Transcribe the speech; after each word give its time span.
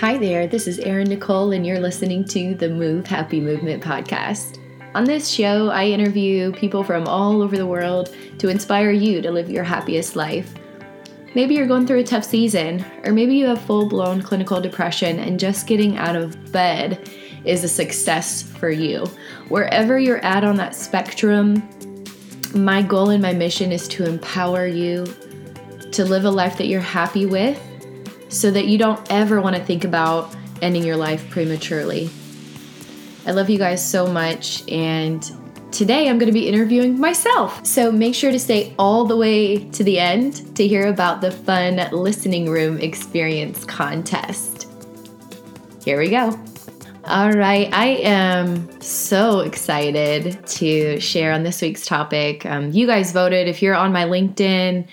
Hi 0.00 0.18
there, 0.18 0.46
this 0.46 0.68
is 0.68 0.78
Erin 0.80 1.08
Nicole, 1.08 1.52
and 1.52 1.66
you're 1.66 1.80
listening 1.80 2.22
to 2.26 2.54
the 2.54 2.68
Move 2.68 3.06
Happy 3.06 3.40
Movement 3.40 3.82
podcast. 3.82 4.58
On 4.94 5.04
this 5.04 5.26
show, 5.26 5.70
I 5.70 5.86
interview 5.86 6.52
people 6.52 6.84
from 6.84 7.08
all 7.08 7.40
over 7.40 7.56
the 7.56 7.66
world 7.66 8.14
to 8.36 8.50
inspire 8.50 8.90
you 8.90 9.22
to 9.22 9.30
live 9.30 9.48
your 9.48 9.64
happiest 9.64 10.14
life. 10.14 10.52
Maybe 11.34 11.54
you're 11.54 11.66
going 11.66 11.86
through 11.86 12.00
a 12.00 12.04
tough 12.04 12.24
season, 12.24 12.84
or 13.06 13.12
maybe 13.12 13.36
you 13.36 13.46
have 13.46 13.62
full 13.62 13.88
blown 13.88 14.20
clinical 14.20 14.60
depression 14.60 15.18
and 15.18 15.40
just 15.40 15.66
getting 15.66 15.96
out 15.96 16.14
of 16.14 16.52
bed 16.52 17.08
is 17.46 17.64
a 17.64 17.68
success 17.68 18.42
for 18.42 18.68
you. 18.68 19.06
Wherever 19.48 19.98
you're 19.98 20.22
at 20.22 20.44
on 20.44 20.56
that 20.56 20.74
spectrum, 20.74 21.66
my 22.54 22.82
goal 22.82 23.08
and 23.08 23.22
my 23.22 23.32
mission 23.32 23.72
is 23.72 23.88
to 23.88 24.04
empower 24.04 24.66
you 24.66 25.06
to 25.90 26.04
live 26.04 26.26
a 26.26 26.30
life 26.30 26.58
that 26.58 26.66
you're 26.66 26.82
happy 26.82 27.24
with 27.24 27.58
so 28.36 28.50
that 28.50 28.66
you 28.66 28.76
don't 28.76 29.00
ever 29.10 29.40
want 29.40 29.56
to 29.56 29.64
think 29.64 29.84
about 29.84 30.34
ending 30.60 30.84
your 30.84 30.96
life 30.96 31.28
prematurely. 31.30 32.10
I 33.26 33.32
love 33.32 33.50
you 33.50 33.58
guys 33.58 33.86
so 33.86 34.06
much, 34.06 34.62
and 34.70 35.22
today 35.72 36.08
I'm 36.08 36.18
going 36.18 36.28
to 36.28 36.32
be 36.32 36.46
interviewing 36.46 37.00
myself. 37.00 37.64
So 37.66 37.90
make 37.90 38.14
sure 38.14 38.30
to 38.30 38.38
stay 38.38 38.74
all 38.78 39.04
the 39.04 39.16
way 39.16 39.68
to 39.70 39.82
the 39.82 39.98
end 39.98 40.54
to 40.56 40.66
hear 40.66 40.88
about 40.88 41.20
the 41.20 41.30
fun 41.30 41.76
listening 41.92 42.48
room 42.48 42.78
experience 42.78 43.64
contest. 43.64 44.68
Here 45.84 45.98
we 45.98 46.10
go. 46.10 46.38
All 47.04 47.32
right, 47.32 47.72
I 47.72 47.86
am 48.02 48.80
so 48.80 49.40
excited 49.40 50.44
to 50.46 50.98
share 51.00 51.32
on 51.32 51.44
this 51.44 51.62
week's 51.62 51.86
topic. 51.86 52.44
Um, 52.44 52.72
you 52.72 52.86
guys 52.86 53.12
voted. 53.12 53.46
If 53.46 53.62
you're 53.62 53.76
on 53.76 53.92
my 53.92 54.04
LinkedIn, 54.04 54.88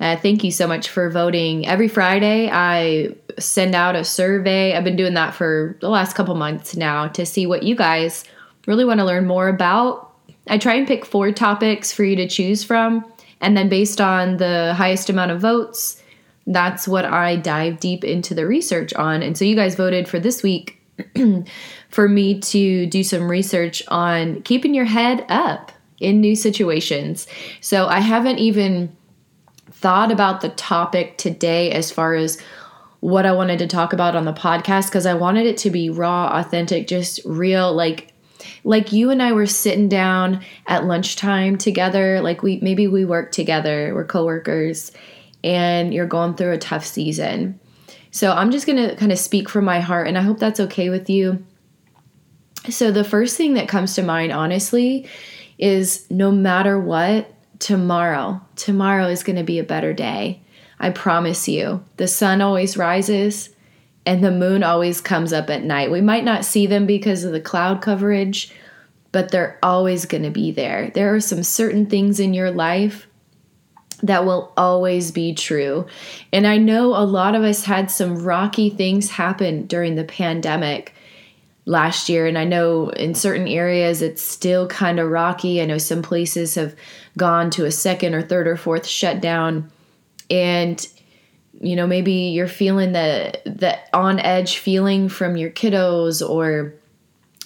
uh, 0.00 0.16
thank 0.16 0.42
you 0.42 0.50
so 0.50 0.66
much 0.66 0.88
for 0.88 1.08
voting. 1.10 1.66
Every 1.66 1.88
Friday, 1.88 2.50
I 2.50 3.14
send 3.38 3.74
out 3.74 3.96
a 3.96 4.04
survey. 4.04 4.74
I've 4.74 4.84
been 4.84 4.96
doing 4.96 5.14
that 5.14 5.34
for 5.34 5.76
the 5.80 5.88
last 5.88 6.14
couple 6.16 6.34
months 6.34 6.76
now 6.76 7.08
to 7.08 7.24
see 7.24 7.46
what 7.46 7.62
you 7.62 7.74
guys 7.74 8.24
really 8.66 8.84
want 8.84 9.00
to 9.00 9.06
learn 9.06 9.26
more 9.26 9.48
about. 9.48 10.12
I 10.48 10.58
try 10.58 10.74
and 10.74 10.86
pick 10.86 11.04
four 11.04 11.32
topics 11.32 11.92
for 11.92 12.04
you 12.04 12.16
to 12.16 12.28
choose 12.28 12.64
from, 12.64 13.04
and 13.40 13.56
then 13.56 13.68
based 13.68 14.00
on 14.00 14.36
the 14.36 14.74
highest 14.74 15.08
amount 15.08 15.30
of 15.30 15.40
votes, 15.40 16.02
that's 16.46 16.86
what 16.86 17.04
I 17.04 17.36
dive 17.36 17.80
deep 17.80 18.04
into 18.04 18.34
the 18.34 18.46
research 18.46 18.92
on. 18.94 19.22
And 19.22 19.38
so 19.38 19.44
you 19.44 19.56
guys 19.56 19.74
voted 19.74 20.08
for 20.08 20.18
this 20.18 20.42
week 20.42 20.80
for 21.88 22.08
me 22.08 22.40
to 22.40 22.86
do 22.86 23.02
some 23.02 23.30
research 23.30 23.82
on 23.88 24.42
keeping 24.42 24.74
your 24.74 24.84
head 24.84 25.24
up 25.28 25.72
in 25.98 26.20
new 26.20 26.36
situations. 26.36 27.26
So 27.60 27.86
I 27.86 28.00
haven't 28.00 28.38
even 28.38 28.94
thought 29.84 30.10
about 30.10 30.40
the 30.40 30.48
topic 30.48 31.18
today 31.18 31.70
as 31.70 31.92
far 31.92 32.14
as 32.14 32.40
what 33.00 33.26
I 33.26 33.32
wanted 33.32 33.58
to 33.58 33.66
talk 33.66 33.92
about 33.92 34.16
on 34.16 34.24
the 34.24 34.32
podcast 34.32 34.86
because 34.86 35.06
I 35.06 35.14
wanted 35.14 35.46
it 35.46 35.58
to 35.58 35.70
be 35.70 35.90
raw, 35.90 36.38
authentic, 36.38 36.88
just 36.88 37.20
real 37.24 37.72
like 37.72 38.12
like 38.64 38.92
you 38.92 39.10
and 39.10 39.22
I 39.22 39.32
were 39.32 39.46
sitting 39.46 39.88
down 39.88 40.42
at 40.66 40.84
lunchtime 40.84 41.58
together, 41.58 42.20
like 42.20 42.42
we 42.42 42.58
maybe 42.60 42.88
we 42.88 43.04
work 43.04 43.30
together, 43.30 43.94
we're 43.94 44.06
coworkers 44.06 44.90
and 45.44 45.92
you're 45.92 46.06
going 46.06 46.34
through 46.34 46.52
a 46.52 46.58
tough 46.58 46.84
season 46.84 47.60
so 48.14 48.30
I'm 48.30 48.52
just 48.52 48.64
going 48.64 48.78
to 48.78 48.94
kind 48.94 49.10
of 49.10 49.18
speak 49.18 49.48
from 49.48 49.64
my 49.64 49.80
heart, 49.80 50.06
and 50.06 50.16
I 50.16 50.22
hope 50.22 50.38
that's 50.38 50.60
okay 50.60 50.88
with 50.88 51.10
you. 51.10 51.44
So, 52.70 52.92
the 52.92 53.02
first 53.02 53.36
thing 53.36 53.54
that 53.54 53.66
comes 53.66 53.96
to 53.96 54.04
mind, 54.04 54.30
honestly, 54.30 55.08
is 55.58 56.08
no 56.12 56.30
matter 56.30 56.78
what, 56.78 57.33
tomorrow, 57.58 58.40
tomorrow 58.56 59.06
is 59.06 59.22
going 59.22 59.36
to 59.36 59.44
be 59.44 59.58
a 59.58 59.64
better 59.64 59.92
day. 59.92 60.42
I 60.78 60.90
promise 60.90 61.48
you. 61.48 61.84
The 61.96 62.08
sun 62.08 62.40
always 62.40 62.76
rises 62.76 63.50
and 64.06 64.22
the 64.22 64.30
moon 64.30 64.62
always 64.62 65.00
comes 65.00 65.32
up 65.32 65.48
at 65.50 65.64
night. 65.64 65.90
We 65.90 66.00
might 66.00 66.24
not 66.24 66.44
see 66.44 66.66
them 66.66 66.86
because 66.86 67.24
of 67.24 67.32
the 67.32 67.40
cloud 67.40 67.80
coverage, 67.80 68.52
but 69.12 69.30
they're 69.30 69.58
always 69.62 70.04
going 70.04 70.24
to 70.24 70.30
be 70.30 70.50
there. 70.50 70.90
There 70.94 71.14
are 71.14 71.20
some 71.20 71.42
certain 71.42 71.86
things 71.86 72.20
in 72.20 72.34
your 72.34 72.50
life 72.50 73.06
that 74.02 74.26
will 74.26 74.52
always 74.56 75.10
be 75.10 75.32
true. 75.34 75.86
And 76.32 76.46
I 76.46 76.58
know 76.58 76.88
a 76.88 77.06
lot 77.06 77.34
of 77.34 77.42
us 77.42 77.64
had 77.64 77.90
some 77.90 78.22
rocky 78.22 78.68
things 78.68 79.10
happen 79.10 79.66
during 79.66 79.94
the 79.94 80.04
pandemic 80.04 80.94
last 81.64 82.10
year. 82.10 82.26
And 82.26 82.36
I 82.36 82.44
know 82.44 82.90
in 82.90 83.14
certain 83.14 83.48
areas 83.48 84.02
it's 84.02 84.22
still 84.22 84.66
kind 84.66 85.00
of 85.00 85.10
rocky. 85.10 85.62
I 85.62 85.66
know 85.66 85.78
some 85.78 86.02
places 86.02 86.56
have 86.56 86.74
gone 87.16 87.50
to 87.50 87.64
a 87.64 87.70
second 87.70 88.14
or 88.14 88.22
third 88.22 88.46
or 88.46 88.56
fourth 88.56 88.86
shutdown. 88.86 89.70
And 90.30 90.86
you 91.60 91.76
know, 91.76 91.86
maybe 91.86 92.12
you're 92.12 92.48
feeling 92.48 92.92
the 92.92 93.40
the 93.44 93.78
on 93.96 94.18
edge 94.18 94.58
feeling 94.58 95.08
from 95.08 95.36
your 95.36 95.50
kiddos 95.50 96.26
or 96.28 96.74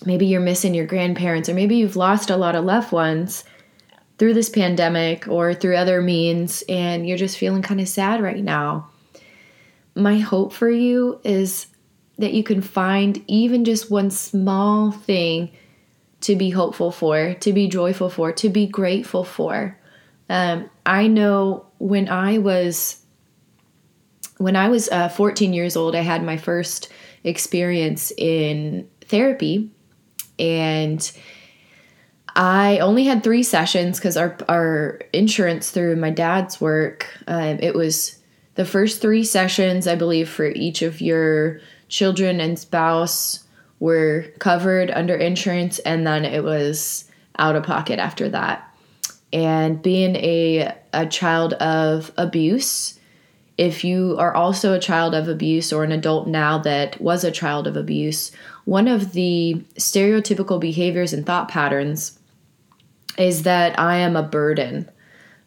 maybe 0.06 0.26
you're 0.26 0.40
missing 0.40 0.74
your 0.74 0.86
grandparents 0.86 1.48
or 1.48 1.54
maybe 1.54 1.76
you've 1.76 1.96
lost 1.96 2.30
a 2.30 2.36
lot 2.36 2.54
of 2.54 2.64
loved 2.64 2.92
ones 2.92 3.44
through 4.18 4.34
this 4.34 4.48
pandemic 4.48 5.28
or 5.28 5.54
through 5.54 5.76
other 5.76 6.00
means 6.00 6.62
and 6.68 7.06
you're 7.06 7.18
just 7.18 7.38
feeling 7.38 7.62
kind 7.62 7.80
of 7.80 7.88
sad 7.88 8.20
right 8.20 8.42
now, 8.42 8.88
my 9.94 10.18
hope 10.18 10.52
for 10.52 10.70
you 10.70 11.20
is 11.24 11.66
that 12.18 12.32
you 12.32 12.42
can 12.42 12.60
find 12.60 13.22
even 13.28 13.64
just 13.64 13.90
one 13.90 14.10
small 14.10 14.90
thing 14.90 15.50
to 16.20 16.36
be 16.36 16.50
hopeful 16.50 16.90
for, 16.90 17.34
to 17.34 17.52
be 17.52 17.68
joyful 17.68 18.10
for, 18.10 18.32
to 18.32 18.48
be 18.48 18.66
grateful 18.66 19.24
for. 19.24 19.78
Um, 20.28 20.68
I 20.84 21.06
know 21.06 21.66
when 21.78 22.08
I 22.08 22.38
was 22.38 23.02
when 24.38 24.54
I 24.54 24.68
was 24.68 24.88
uh, 24.90 25.08
14 25.08 25.52
years 25.52 25.76
old, 25.76 25.96
I 25.96 26.00
had 26.00 26.22
my 26.22 26.36
first 26.36 26.92
experience 27.24 28.12
in 28.16 28.88
therapy, 29.00 29.70
and 30.38 31.10
I 32.36 32.78
only 32.78 33.04
had 33.04 33.24
three 33.24 33.42
sessions 33.42 33.98
because 33.98 34.16
our 34.16 34.36
our 34.48 35.00
insurance 35.12 35.70
through 35.70 35.96
my 35.96 36.10
dad's 36.10 36.60
work. 36.60 37.08
Um, 37.26 37.58
it 37.60 37.74
was 37.74 38.18
the 38.54 38.64
first 38.64 39.00
three 39.00 39.24
sessions, 39.24 39.86
I 39.86 39.94
believe, 39.94 40.28
for 40.28 40.46
each 40.46 40.82
of 40.82 41.00
your 41.00 41.60
children 41.88 42.40
and 42.40 42.58
spouse 42.58 43.44
were 43.80 44.26
covered 44.38 44.90
under 44.90 45.14
insurance, 45.14 45.78
and 45.80 46.06
then 46.06 46.24
it 46.24 46.42
was 46.42 47.04
out 47.38 47.56
of 47.56 47.62
pocket 47.64 47.98
after 47.98 48.28
that. 48.28 48.64
And 49.32 49.82
being 49.82 50.16
a 50.16 50.72
a 50.92 51.06
child 51.06 51.52
of 51.54 52.10
abuse, 52.16 52.98
if 53.58 53.84
you 53.84 54.16
are 54.18 54.34
also 54.34 54.72
a 54.72 54.78
child 54.78 55.14
of 55.14 55.28
abuse 55.28 55.72
or 55.72 55.84
an 55.84 55.92
adult 55.92 56.28
now 56.28 56.58
that 56.58 57.00
was 57.00 57.24
a 57.24 57.30
child 57.30 57.66
of 57.66 57.76
abuse, 57.76 58.32
one 58.64 58.88
of 58.88 59.12
the 59.12 59.62
stereotypical 59.74 60.60
behaviors 60.60 61.12
and 61.12 61.26
thought 61.26 61.48
patterns 61.48 62.18
is 63.18 63.42
that 63.42 63.78
I 63.78 63.96
am 63.96 64.16
a 64.16 64.22
burden. 64.22 64.88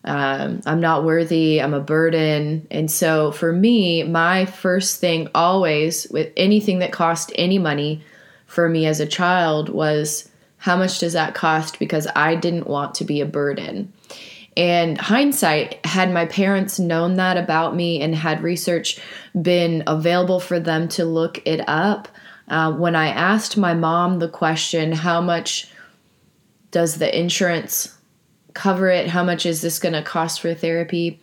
Um, 0.03 0.61
I'm 0.65 0.81
not 0.81 1.03
worthy. 1.03 1.61
I'm 1.61 1.73
a 1.73 1.79
burden. 1.79 2.67
And 2.69 2.89
so 2.91 3.31
for 3.31 3.53
me, 3.53 4.03
my 4.03 4.45
first 4.45 4.99
thing 4.99 5.29
always 5.33 6.07
with 6.09 6.33
anything 6.35 6.79
that 6.79 6.91
cost 6.91 7.31
any 7.35 7.59
money 7.59 8.03
for 8.51 8.67
me 8.67 8.85
as 8.85 8.99
a 8.99 9.07
child 9.07 9.69
was 9.69 10.29
how 10.57 10.75
much 10.75 10.99
does 10.99 11.13
that 11.13 11.33
cost? 11.33 11.79
Because 11.79 12.05
I 12.15 12.35
didn't 12.35 12.67
want 12.67 12.93
to 12.95 13.05
be 13.05 13.21
a 13.21 13.25
burden. 13.25 13.93
And 14.57 14.97
hindsight, 14.97 15.83
had 15.85 16.11
my 16.11 16.25
parents 16.25 16.77
known 16.77 17.15
that 17.15 17.37
about 17.37 17.77
me 17.77 18.01
and 18.01 18.13
had 18.13 18.43
research 18.43 18.99
been 19.41 19.83
available 19.87 20.41
for 20.41 20.59
them 20.59 20.89
to 20.89 21.05
look 21.05 21.41
it 21.47 21.61
up, 21.67 22.09
uh, 22.49 22.73
when 22.73 22.93
I 22.93 23.07
asked 23.07 23.55
my 23.55 23.73
mom 23.73 24.19
the 24.19 24.27
question, 24.27 24.91
how 24.91 25.21
much 25.21 25.69
does 26.71 26.97
the 26.97 27.17
insurance 27.17 27.97
cover 28.53 28.89
it? 28.89 29.07
How 29.07 29.23
much 29.23 29.45
is 29.45 29.61
this 29.61 29.79
going 29.79 29.93
to 29.93 30.03
cost 30.03 30.41
for 30.41 30.53
therapy? 30.53 31.21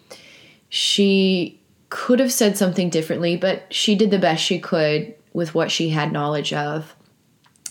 She 0.70 1.60
could 1.90 2.20
have 2.20 2.32
said 2.32 2.56
something 2.56 2.88
differently, 2.88 3.36
but 3.36 3.72
she 3.72 3.94
did 3.94 4.10
the 4.10 4.18
best 4.18 4.42
she 4.42 4.58
could 4.58 5.14
with 5.34 5.54
what 5.54 5.70
she 5.70 5.90
had 5.90 6.10
knowledge 6.10 6.54
of. 6.54 6.94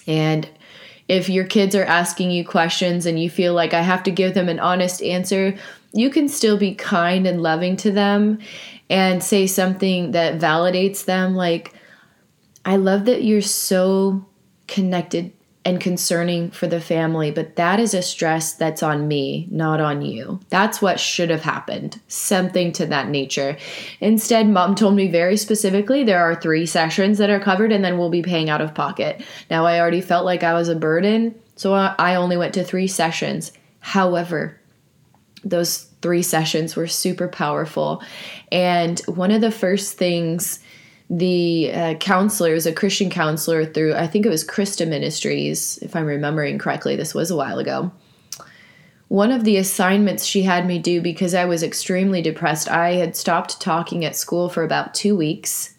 And 0.07 0.49
if 1.07 1.29
your 1.29 1.45
kids 1.45 1.75
are 1.75 1.85
asking 1.85 2.31
you 2.31 2.45
questions 2.45 3.05
and 3.05 3.21
you 3.21 3.29
feel 3.29 3.53
like 3.53 3.73
I 3.73 3.81
have 3.81 4.03
to 4.03 4.11
give 4.11 4.33
them 4.33 4.49
an 4.49 4.59
honest 4.59 5.01
answer, 5.01 5.55
you 5.93 6.09
can 6.09 6.27
still 6.27 6.57
be 6.57 6.75
kind 6.75 7.25
and 7.25 7.41
loving 7.41 7.77
to 7.77 7.91
them 7.91 8.39
and 8.89 9.23
say 9.23 9.47
something 9.47 10.11
that 10.11 10.39
validates 10.39 11.05
them. 11.05 11.35
Like, 11.35 11.73
I 12.65 12.75
love 12.75 13.05
that 13.05 13.23
you're 13.23 13.41
so 13.41 14.25
connected 14.67 15.31
and 15.67 15.81
concerning 15.81 16.49
for 16.49 16.65
the 16.65 16.79
family, 16.79 17.29
but 17.29 17.57
that 17.57 17.77
is 17.77 17.93
a 17.93 18.01
stress 18.01 18.53
that's 18.53 18.81
on 18.81 19.05
me, 19.05 19.45
not 19.51 19.81
on 19.81 20.01
you. 20.01 20.39
That's 20.47 20.81
what 20.81 20.97
should 20.97 21.29
have 21.29 21.41
happened, 21.41 21.99
something 22.07 22.71
to 22.71 22.85
that 22.85 23.09
nature. 23.09 23.57
Instead, 23.99 24.47
mom 24.47 24.75
told 24.75 24.95
me 24.95 25.09
very 25.09 25.35
specifically 25.35 26.05
there 26.05 26.23
are 26.23 26.35
three 26.35 26.65
sessions 26.65 27.17
that 27.17 27.29
are 27.29 27.41
covered 27.41 27.73
and 27.73 27.83
then 27.83 27.97
we'll 27.97 28.09
be 28.09 28.21
paying 28.21 28.49
out 28.49 28.61
of 28.61 28.73
pocket. 28.73 29.21
Now, 29.51 29.65
I 29.65 29.81
already 29.81 29.99
felt 29.99 30.23
like 30.23 30.41
I 30.41 30.53
was 30.53 30.69
a 30.69 30.75
burden, 30.75 31.35
so 31.57 31.73
I 31.73 32.15
only 32.15 32.37
went 32.37 32.53
to 32.53 32.63
three 32.63 32.87
sessions. 32.87 33.51
However, 33.81 34.57
those 35.43 35.89
three 36.01 36.23
sessions 36.23 36.77
were 36.77 36.87
super 36.87 37.27
powerful. 37.27 38.01
And 38.53 39.01
one 39.01 39.31
of 39.31 39.41
the 39.41 39.51
first 39.51 39.97
things 39.97 40.61
the 41.09 41.71
uh, 41.73 41.93
counselor 41.95 42.53
is 42.53 42.65
a 42.65 42.73
Christian 42.73 43.09
counselor 43.09 43.65
through, 43.65 43.95
I 43.95 44.07
think 44.07 44.25
it 44.25 44.29
was 44.29 44.45
Christa 44.45 44.87
Ministries, 44.87 45.79
if 45.81 45.95
I'm 45.95 46.05
remembering 46.05 46.57
correctly. 46.57 46.95
This 46.95 47.13
was 47.13 47.31
a 47.31 47.35
while 47.35 47.59
ago. 47.59 47.91
One 49.07 49.31
of 49.31 49.45
the 49.45 49.55
assignments 49.55 50.25
she 50.25 50.43
had 50.43 50.67
me 50.67 50.79
do 50.79 51.01
because 51.01 51.33
I 51.33 51.45
was 51.45 51.63
extremely 51.63 52.21
depressed, 52.21 52.67
I 52.67 52.95
had 52.95 53.15
stopped 53.15 53.61
talking 53.61 54.03
at 54.03 54.17
school 54.17 54.49
for 54.49 54.63
about 54.63 54.93
two 54.93 55.15
weeks. 55.15 55.75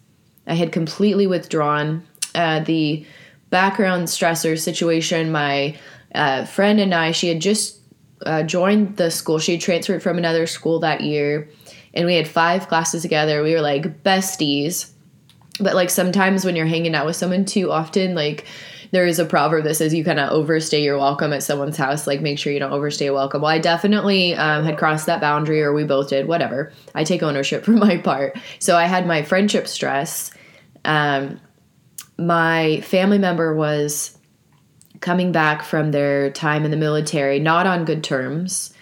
I 0.47 0.55
had 0.55 0.73
completely 0.73 1.27
withdrawn. 1.27 2.07
Uh, 2.35 2.61
the 2.61 3.05
background 3.51 4.09
stressor 4.09 4.59
situation, 4.59 5.31
my 5.31 5.77
uh, 6.15 6.47
friend 6.47 6.81
and 6.81 6.95
I, 6.95 7.13
she 7.13 7.29
had 7.29 7.41
just 7.41 7.81
uh, 8.25 8.45
joined 8.45 8.97
the 8.97 9.11
school. 9.11 9.39
She 9.39 9.53
had 9.53 9.61
transferred 9.61 10.03
from 10.03 10.17
another 10.17 10.47
school 10.47 10.81
that 10.81 11.03
year, 11.03 11.51
and 11.93 12.07
we 12.07 12.15
had 12.15 12.27
five 12.27 12.67
classes 12.69 13.03
together. 13.03 13.43
We 13.43 13.53
were 13.53 13.61
like 13.61 14.03
besties 14.03 14.93
but 15.61 15.75
like 15.75 15.91
sometimes 15.91 16.45
when 16.45 16.57
you're 16.57 16.67
hanging 16.67 16.95
out 16.95 17.07
with 17.07 17.17
someone 17.17 17.45
too 17.45 17.71
often 17.71 18.15
like 18.15 18.47
there 18.91 19.07
is 19.07 19.19
a 19.19 19.25
proverb 19.25 19.65
that 19.65 19.75
says 19.75 19.93
you 19.93 20.05
kind 20.05 20.19
of 20.19 20.31
overstay 20.31 20.83
your 20.83 20.97
welcome 20.97 21.33
at 21.33 21.43
someone's 21.43 21.77
house 21.77 22.07
like 22.07 22.21
make 22.21 22.39
sure 22.39 22.53
you 22.53 22.59
don't 22.59 22.73
overstay 22.73 23.11
welcome. 23.11 23.43
Well 23.43 23.51
i 23.51 23.59
definitely 23.59 24.35
um, 24.35 24.65
had 24.65 24.79
crossed 24.79 25.07
that 25.07 25.21
boundary 25.21 25.63
or 25.63 25.73
we 25.73 25.85
both 25.85 26.09
did 26.09 26.29
whatever. 26.29 26.73
I 26.95 27.05
take 27.05 27.23
ownership 27.23 27.65
for 27.65 27.73
my 27.73 27.99
part. 27.99 28.39
So 28.59 28.77
i 28.77 28.87
had 28.87 29.07
my 29.07 29.23
friendship 29.23 29.69
stress. 29.69 30.31
Um, 30.85 31.41
my 32.19 32.81
family 32.81 33.19
member 33.19 33.55
was 33.55 34.17
coming 35.01 35.31
back 35.31 35.63
from 35.63 35.93
their 35.93 36.31
time 36.31 36.65
in 36.65 36.73
the 36.73 36.77
military 36.77 37.39
not 37.39 37.67
on 37.67 37.85
good 37.85 38.03
terms 38.03 38.75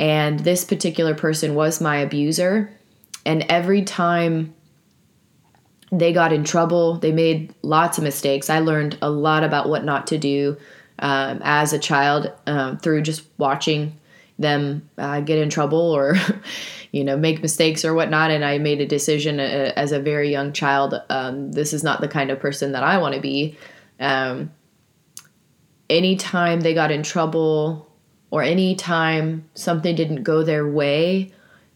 and 0.00 0.40
this 0.40 0.64
particular 0.64 1.14
person 1.14 1.54
was 1.54 1.78
my 1.78 1.98
abuser. 1.98 2.72
And 3.26 3.44
every 3.50 3.82
time 3.82 4.54
they 5.92 6.12
got 6.12 6.32
in 6.32 6.44
trouble. 6.44 6.98
They 6.98 7.12
made 7.12 7.54
lots 7.62 7.98
of 7.98 8.04
mistakes. 8.04 8.48
I 8.48 8.60
learned 8.60 8.96
a 9.02 9.10
lot 9.10 9.42
about 9.42 9.68
what 9.68 9.84
not 9.84 10.06
to 10.08 10.18
do 10.18 10.56
um, 11.00 11.40
as 11.42 11.72
a 11.72 11.78
child 11.78 12.32
um, 12.46 12.78
through 12.78 13.02
just 13.02 13.24
watching 13.38 13.98
them 14.38 14.88
uh, 14.98 15.20
get 15.20 15.38
in 15.38 15.50
trouble 15.50 15.78
or, 15.78 16.16
you 16.92 17.04
know, 17.04 17.16
make 17.16 17.42
mistakes 17.42 17.84
or 17.84 17.92
whatnot. 17.94 18.30
And 18.30 18.44
I 18.44 18.58
made 18.58 18.80
a 18.80 18.86
decision 18.86 19.40
uh, 19.40 19.72
as 19.76 19.92
a 19.92 20.00
very 20.00 20.30
young 20.30 20.52
child. 20.52 20.94
Um, 21.10 21.52
this 21.52 21.72
is 21.72 21.82
not 21.82 22.00
the 22.00 22.08
kind 22.08 22.30
of 22.30 22.38
person 22.38 22.72
that 22.72 22.82
I 22.82 22.98
want 22.98 23.14
to 23.14 23.20
be. 23.20 23.56
Um, 23.98 24.50
anytime 25.88 26.60
they 26.60 26.72
got 26.72 26.92
in 26.92 27.02
trouble 27.02 27.90
or 28.30 28.42
anytime 28.42 29.44
something 29.54 29.96
didn't 29.96 30.22
go 30.22 30.44
their 30.44 30.66
way, 30.66 31.32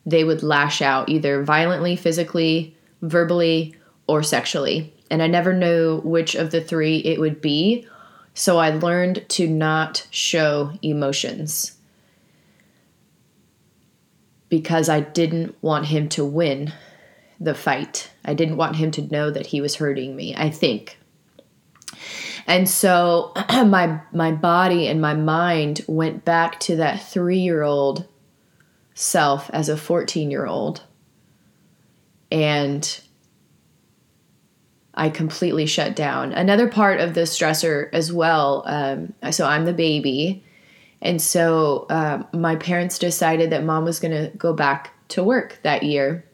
they 0.07 0.23
would 0.23 0.43
lash 0.43 0.81
out 0.81 1.09
either 1.09 1.43
violently, 1.43 1.97
physically, 1.97 2.77
verbally, 3.03 3.75
or 4.07 4.23
sexually. 4.23 4.93
And 5.11 5.23
I 5.23 5.27
never 5.27 5.53
knew 5.53 6.01
which 6.05 6.35
of 6.35 6.51
the 6.51 6.61
three 6.61 6.99
it 6.99 7.21
would 7.21 7.41
be. 7.41 7.87
So 8.35 8.59
I 8.59 8.71
learned 8.71 9.29
to 9.31 9.49
not 9.49 10.07
show 10.11 10.73
emotions 10.83 11.77
because 14.49 14.89
I 14.89 15.01
didn't 15.01 15.57
want 15.63 15.87
him 15.87 16.09
to 16.11 16.25
win 16.25 16.73
the 17.41 17.55
fight. 17.55 18.11
I 18.25 18.35
didn't 18.35 18.57
want 18.57 18.77
him 18.77 18.91
to 18.93 19.03
know 19.03 19.31
that 19.31 19.47
he 19.47 19.61
was 19.61 19.77
hurting 19.77 20.15
me, 20.15 20.35
I 20.37 20.51
think. 20.51 20.99
And 22.47 22.69
so 22.69 23.33
my 23.51 24.01
my 24.13 24.33
body 24.33 24.87
and 24.89 25.01
my 25.01 25.15
mind 25.15 25.83
went 25.87 26.25
back 26.25 26.61
to 26.61 26.77
that 26.77 27.01
3-year-old 27.01 28.07
self 28.95 29.51
as 29.51 29.69
a 29.69 29.75
14-year-old. 29.75 30.83
And 32.31 33.01
I 34.95 35.11
completely 35.11 35.67
shut 35.67 35.97
down. 35.97 36.33
Another 36.33 36.69
part 36.69 37.01
of 37.01 37.15
the 37.15 37.23
stressor 37.23 37.89
as 37.93 38.13
well. 38.13 38.63
Um, 38.67 39.13
so 39.33 39.47
I'm 39.47 39.65
the 39.65 39.73
baby, 39.73 40.45
and 41.03 41.21
so 41.21 41.87
uh, 41.91 42.23
my 42.33 42.57
parents 42.57 42.99
decided 42.99 43.51
that 43.51 43.65
mom 43.65 43.85
was 43.85 44.01
going 44.01 44.13
to 44.13 44.37
go 44.37 44.53
back 44.53 44.93
to 45.09 45.23
work 45.23 45.59
that 45.63 45.83
year. 45.83 46.25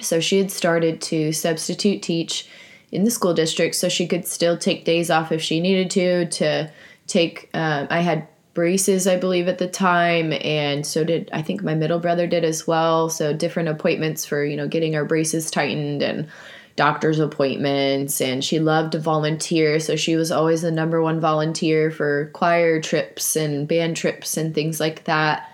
So 0.00 0.20
she 0.20 0.38
had 0.38 0.50
started 0.50 1.00
to 1.02 1.32
substitute 1.32 2.02
teach 2.02 2.48
in 2.90 3.04
the 3.04 3.10
school 3.10 3.34
district, 3.34 3.74
so 3.74 3.88
she 3.88 4.06
could 4.06 4.26
still 4.26 4.56
take 4.56 4.84
days 4.84 5.10
off 5.10 5.32
if 5.32 5.42
she 5.42 5.60
needed 5.60 5.90
to. 5.92 6.26
To 6.26 6.70
take, 7.06 7.50
um, 7.52 7.88
I 7.90 8.00
had 8.00 8.28
braces, 8.54 9.06
I 9.06 9.16
believe, 9.16 9.48
at 9.48 9.58
the 9.58 9.68
time, 9.68 10.32
and 10.32 10.86
so 10.86 11.04
did 11.04 11.30
I 11.32 11.42
think 11.42 11.62
my 11.62 11.74
middle 11.74 11.98
brother 11.98 12.26
did 12.26 12.44
as 12.44 12.66
well. 12.66 13.08
So 13.08 13.32
different 13.32 13.68
appointments 13.68 14.24
for 14.24 14.44
you 14.44 14.56
know 14.56 14.68
getting 14.68 14.94
our 14.94 15.04
braces 15.04 15.50
tightened 15.50 16.02
and 16.02 16.28
doctor's 16.76 17.18
appointments 17.18 18.20
and 18.20 18.44
she 18.44 18.58
loved 18.58 18.92
to 18.92 18.98
volunteer 18.98 19.78
so 19.78 19.94
she 19.94 20.16
was 20.16 20.32
always 20.32 20.62
the 20.62 20.70
number 20.70 21.02
one 21.02 21.20
volunteer 21.20 21.90
for 21.90 22.30
choir 22.32 22.80
trips 22.80 23.36
and 23.36 23.68
band 23.68 23.96
trips 23.96 24.36
and 24.36 24.54
things 24.54 24.80
like 24.80 25.04
that. 25.04 25.50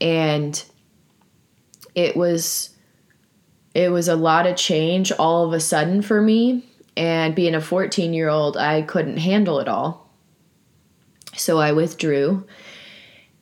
And 0.00 0.62
it 1.94 2.16
was 2.16 2.70
it 3.74 3.90
was 3.90 4.08
a 4.08 4.16
lot 4.16 4.46
of 4.46 4.56
change 4.56 5.12
all 5.12 5.44
of 5.44 5.52
a 5.52 5.60
sudden 5.60 6.02
for 6.02 6.20
me 6.20 6.64
and 6.96 7.34
being 7.34 7.54
a 7.54 7.60
14 7.60 8.14
year 8.14 8.28
old 8.28 8.56
i 8.56 8.82
couldn't 8.82 9.18
handle 9.18 9.60
it 9.60 9.68
all. 9.68 10.10
So 11.34 11.58
i 11.58 11.72
withdrew. 11.72 12.46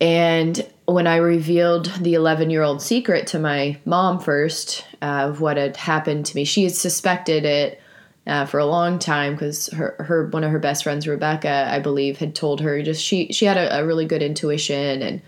And 0.01 0.67
when 0.87 1.07
I 1.07 1.17
revealed 1.17 1.87
the 2.01 2.15
11 2.15 2.51
year 2.51 2.63
old 2.63 2.81
secret 2.81 3.27
to 3.29 3.39
my 3.39 3.79
mom 3.85 4.21
first 4.21 4.85
uh, 5.03 5.27
of 5.29 5.41
what 5.41 5.57
had 5.57 5.77
happened 5.77 6.27
to 6.27 6.37
me, 6.37 6.45
she 6.45 6.65
had 6.65 6.75
suspected 6.75 7.45
it 7.45 7.81
uh, 8.27 8.47
for 8.47 8.59
a 8.59 8.67
long 8.67 8.99
time 8.99 9.35
because 9.35 9.69
her, 9.69 9.97
her 9.99 10.27
one 10.29 10.45
of 10.45 10.51
her 10.51 10.59
best 10.59 10.85
friends, 10.85 11.07
Rebecca, 11.07 11.69
I 11.71 11.79
believe, 11.81 12.19
had 12.19 12.35
told 12.35 12.61
her 12.61 12.83
just 12.83 13.03
she 13.03 13.33
she 13.33 13.45
had 13.45 13.57
a, 13.57 13.81
a 13.81 13.87
really 13.87 14.05
good 14.05 14.23
intuition 14.23 15.03
and 15.03 15.23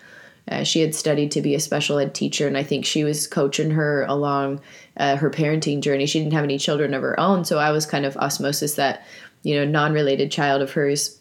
uh, 0.50 0.64
she 0.64 0.80
had 0.80 0.94
studied 0.94 1.30
to 1.32 1.42
be 1.42 1.54
a 1.54 1.60
special 1.60 1.98
ed 1.98 2.14
teacher, 2.14 2.46
and 2.46 2.56
I 2.56 2.62
think 2.62 2.84
she 2.86 3.04
was 3.04 3.26
coaching 3.26 3.70
her 3.72 4.04
along 4.04 4.60
uh, 4.96 5.16
her 5.16 5.30
parenting 5.30 5.80
journey. 5.80 6.06
She 6.06 6.18
didn't 6.20 6.32
have 6.32 6.44
any 6.44 6.58
children 6.58 6.94
of 6.94 7.02
her 7.02 7.18
own, 7.20 7.44
so 7.44 7.58
I 7.58 7.70
was 7.70 7.84
kind 7.84 8.06
of 8.06 8.16
osmosis 8.16 8.74
that 8.74 9.04
you 9.42 9.56
know 9.56 9.64
non 9.64 9.92
related 9.92 10.30
child 10.30 10.62
of 10.62 10.72
hers, 10.72 11.18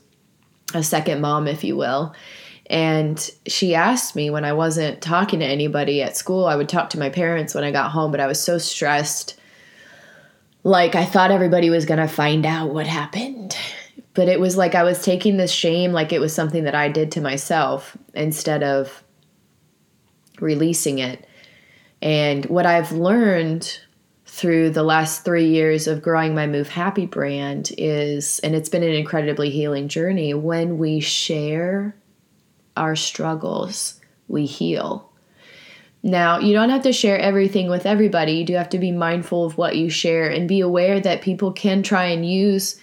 a 0.74 0.84
second 0.84 1.22
mom, 1.22 1.48
if 1.48 1.64
you 1.64 1.76
will. 1.76 2.16
And 2.70 3.18
she 3.48 3.76
asked 3.76 4.16
me 4.16 4.30
when 4.30 4.44
I 4.44 4.54
wasn't 4.54 5.02
talking 5.02 5.40
to 5.40 5.46
anybody 5.46 6.02
at 6.02 6.18
school, 6.18 6.46
I 6.46 6.56
would 6.56 6.68
talk 6.68 6.90
to 6.92 7.00
my 7.00 7.10
parents 7.10 7.56
when 7.56 7.64
I 7.64 7.72
got 7.72 7.92
home, 7.92 8.12
but 8.12 8.20
I 8.20 8.28
was 8.28 8.42
so 8.42 8.58
stressed. 8.58 9.40
Like 10.64 10.94
I 10.94 11.06
thought 11.06 11.32
everybody 11.32 11.70
was 11.70 11.86
going 11.86 12.00
to 12.00 12.08
find 12.08 12.46
out 12.46 12.74
what 12.74 12.86
happened. 12.86 13.56
But 14.14 14.28
it 14.28 14.40
was 14.40 14.58
like 14.58 14.76
I 14.76 14.84
was 14.84 15.02
taking 15.02 15.38
this 15.38 15.52
shame 15.52 15.94
like 15.94 16.12
it 16.12 16.20
was 16.20 16.34
something 16.34 16.66
that 16.66 16.76
I 16.76 16.90
did 16.90 17.12
to 17.14 17.22
myself 17.22 17.96
instead 18.14 18.64
of 18.64 19.04
releasing 20.42 21.00
it. 21.00 21.26
And 22.02 22.46
what 22.48 22.66
I've 22.66 22.92
learned 22.92 23.80
through 24.26 24.72
the 24.72 24.84
last 24.84 25.24
three 25.24 25.48
years 25.48 25.88
of 25.88 26.02
growing 26.02 26.36
my 26.36 26.48
Move 26.48 26.68
Happy 26.68 27.06
brand 27.06 27.72
is, 27.78 28.40
and 28.40 28.54
it's 28.54 28.70
been 28.70 28.84
an 28.84 28.94
incredibly 28.94 29.50
healing 29.50 29.88
journey, 29.88 30.34
when 30.34 30.78
we 30.78 31.00
share 31.00 31.96
our 32.78 32.96
struggles, 32.96 34.00
we 34.28 34.46
heal. 34.46 35.10
Now, 36.04 36.40
you 36.40 36.54
don't 36.54 36.70
have 36.70 36.84
to 36.84 36.94
share 36.94 37.18
everything 37.18 37.70
with 37.70 37.86
everybody. 37.86 38.34
You 38.34 38.46
do 38.46 38.54
have 38.54 38.70
to 38.70 38.80
be 38.80 38.92
mindful 38.92 39.46
of 39.46 39.58
what 39.58 39.76
you 39.76 39.90
share 39.90 40.30
and 40.30 40.48
be 40.48 40.62
aware 40.62 41.00
that 41.00 41.22
people 41.22 41.52
can 41.52 41.84
try 41.84 42.06
and 42.06 42.30
use 42.30 42.80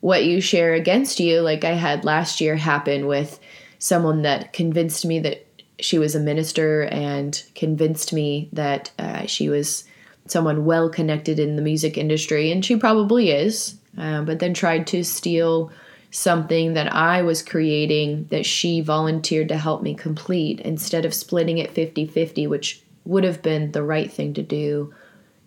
what 0.00 0.24
you 0.24 0.40
share 0.40 0.74
against 0.74 1.20
you, 1.20 1.40
like 1.40 1.64
I 1.64 1.72
had 1.72 2.04
last 2.04 2.40
year 2.40 2.56
happen 2.56 3.06
with 3.06 3.38
someone 3.78 4.22
that 4.22 4.52
convinced 4.52 5.04
me 5.04 5.18
that 5.20 5.46
she 5.78 5.98
was 5.98 6.14
a 6.14 6.20
minister 6.20 6.84
and 6.84 7.42
convinced 7.54 8.12
me 8.12 8.48
that 8.52 8.90
uh, 8.98 9.26
she 9.26 9.48
was 9.48 9.84
someone 10.26 10.64
well 10.64 10.88
connected 10.88 11.38
in 11.38 11.56
the 11.56 11.62
music 11.62 11.98
industry, 11.98 12.50
and 12.50 12.64
she 12.64 12.76
probably 12.76 13.30
is, 13.30 13.76
uh, 13.98 14.22
but 14.22 14.38
then 14.38 14.54
tried 14.54 14.86
to 14.86 15.04
steal 15.04 15.70
something 16.16 16.72
that 16.72 16.92
I 16.94 17.20
was 17.20 17.42
creating 17.42 18.28
that 18.30 18.46
she 18.46 18.80
volunteered 18.80 19.48
to 19.48 19.58
help 19.58 19.82
me 19.82 19.94
complete 19.94 20.60
instead 20.60 21.04
of 21.04 21.12
splitting 21.12 21.58
it 21.58 21.72
50 21.72 22.06
50, 22.06 22.46
which 22.46 22.82
would 23.04 23.22
have 23.22 23.42
been 23.42 23.72
the 23.72 23.82
right 23.82 24.10
thing 24.10 24.32
to 24.32 24.42
do. 24.42 24.94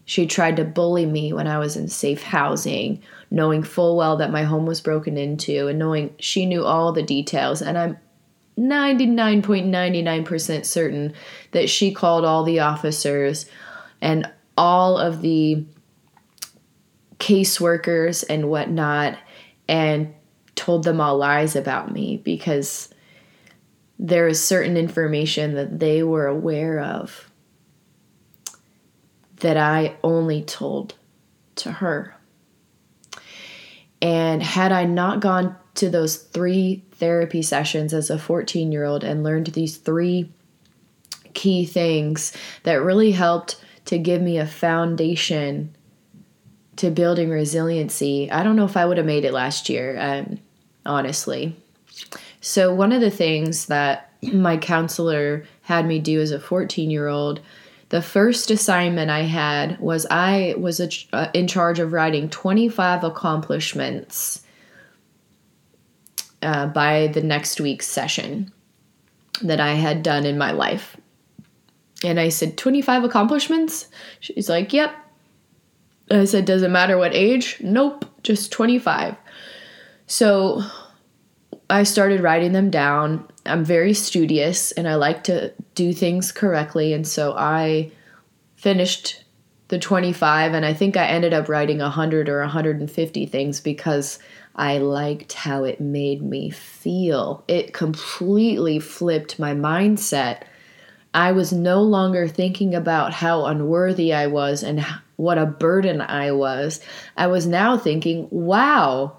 She 0.06 0.28
tried 0.28 0.58
to 0.58 0.64
bully 0.64 1.08
me 1.08 1.34
when 1.34 1.48
I 1.48 1.58
was 1.58 1.76
in 1.76 1.88
safe 1.88 2.22
housing, 2.22 3.02
knowing 3.32 3.64
full 3.64 3.98
well 3.98 4.16
that 4.18 4.32
my 4.32 4.44
home 4.44 4.68
was 4.68 4.80
broken 4.80 5.18
into 5.18 5.68
and 5.68 5.80
knowing 5.80 6.14
she 6.20 6.46
knew 6.46 6.64
all 6.64 6.92
the 6.92 7.02
details. 7.02 7.64
And 7.64 7.76
I'm 7.76 7.98
99.99% 8.60 10.66
certain 10.66 11.14
that 11.50 11.68
she 11.68 11.92
called 11.92 12.26
all 12.26 12.44
the 12.44 12.60
officers 12.60 13.48
and 14.02 14.32
all 14.56 15.00
of 15.00 15.22
the 15.22 15.66
caseworkers 17.18 18.24
and 18.30 18.52
whatnot 18.52 19.18
and 19.68 20.14
told 20.60 20.84
them 20.84 21.00
all 21.00 21.18
lies 21.18 21.56
about 21.56 21.89
me 21.89 22.18
because 22.18 22.89
there 23.98 24.28
is 24.28 24.44
certain 24.44 24.75
information 24.75 25.54
that 25.56 25.80
they 25.80 26.04
were 26.04 26.28
aware 26.28 26.82
of 26.82 27.32
that 29.38 29.56
I 29.56 29.96
only 30.04 30.44
told 30.44 30.96
to 31.56 31.72
her. 31.72 32.13
And 34.01 34.44
had 34.44 34.74
I 34.74 34.84
not 34.84 35.22
gone 35.22 35.56
to 35.75 35.89
those 35.89 36.18
three 36.18 36.84
therapy 36.92 37.42
sessions 37.42 37.94
as 37.94 38.10
a 38.10 38.20
14 38.20 38.70
year 38.74 38.84
old 38.84 39.06
and 39.06 39.24
learned 39.24 39.48
these 39.48 39.78
three 39.78 40.30
key 41.34 41.66
things 41.66 42.36
that 42.63 42.84
really 42.84 43.12
helped 43.12 43.63
to 43.86 43.98
give 43.98 44.22
me 44.22 44.38
a 44.38 44.46
foundation 44.46 45.74
to 46.75 46.89
building 46.89 47.30
resiliency, 47.30 48.30
I 48.30 48.44
don't 48.44 48.58
know 48.58 48.66
if 48.66 48.75
I 48.75 48.86
would 48.86 48.98
have 48.98 49.06
made 49.06 49.24
it 49.24 49.34
last 49.34 49.70
year, 49.70 49.98
um, 50.00 50.39
honestly. 50.89 51.55
So, 52.41 52.74
one 52.74 52.91
of 52.91 53.01
the 53.01 53.12
things 53.12 53.67
that 53.67 54.12
my 54.34 54.58
counselor 54.58 55.46
had 55.62 55.86
me 55.86 56.00
do 56.00 56.19
as 56.19 56.31
a 56.31 56.39
14 56.39 56.89
year 56.89 57.08
old, 57.08 57.41
the 57.89 58.01
first 58.01 58.51
assignment 58.51 59.10
I 59.10 59.22
had 59.22 59.79
was 59.79 60.05
I 60.10 60.55
was 60.58 60.79
a, 60.79 60.89
uh, 61.13 61.29
in 61.34 61.48
charge 61.48 61.79
of 61.79 61.93
writing 61.93 62.29
25 62.29 63.03
accomplishments 63.03 64.43
uh, 66.41 66.67
by 66.67 67.08
the 67.08 67.22
next 67.22 67.60
week's 67.60 67.88
session 67.88 68.51
that 69.41 69.60
I 69.60 69.74
had 69.74 70.03
done 70.03 70.25
in 70.25 70.38
my 70.38 70.51
life. 70.51 70.98
And 72.03 72.19
I 72.19 72.29
said, 72.29 72.58
25 72.58 73.03
accomplishments? 73.03 73.88
She's 74.19 74.50
like, 74.50 74.72
Yep. 74.72 74.96
I 76.12 76.25
said, 76.25 76.46
Does 76.46 76.63
it 76.63 76.69
matter 76.69 76.98
what 76.98 77.13
age? 77.13 77.58
Nope, 77.62 78.05
just 78.24 78.51
25. 78.51 79.15
So 80.08 80.63
I 81.70 81.84
started 81.84 82.22
writing 82.22 82.54
them 82.54 82.70
down. 82.70 83.28
I'm 83.46 83.64
very 83.64 83.94
studious 83.94 84.72
and 84.72 84.88
I 84.88 84.96
like 84.96 85.24
to 85.26 85.54
do 85.76 85.94
things 85.94 86.32
correctly. 86.32 86.94
And 86.94 87.08
so 87.08 87.36
I 87.38 87.92
finished 88.56 89.24
the 89.68 89.78
25 89.78 90.54
and 90.54 90.66
I 90.66 90.74
think 90.74 90.98
I 90.98 91.06
ended 91.06 91.34
up 91.34 91.48
writing 91.48 91.78
100 91.78 92.28
or 92.28 92.40
150 92.42 93.26
things 93.28 93.62
because 93.62 94.18
I 94.56 94.80
liked 94.80 95.34
how 95.34 95.64
it 95.64 95.80
made 95.80 96.24
me 96.24 96.50
feel. 96.50 97.44
It 97.48 97.74
completely 97.74 98.80
flipped 98.80 99.40
my 99.40 99.54
mindset. 99.54 100.42
I 101.14 101.32
was 101.32 101.54
no 101.54 101.82
longer 101.82 102.28
thinking 102.28 102.74
about 102.74 103.14
how 103.14 103.46
unworthy 103.46 104.12
I 104.12 104.28
was 104.28 104.64
and 104.64 104.84
what 105.16 105.38
a 105.38 105.46
burden 105.46 106.02
I 106.02 106.32
was. 106.32 106.82
I 107.16 107.28
was 107.28 107.46
now 107.46 107.78
thinking, 107.78 108.28
wow, 108.32 109.18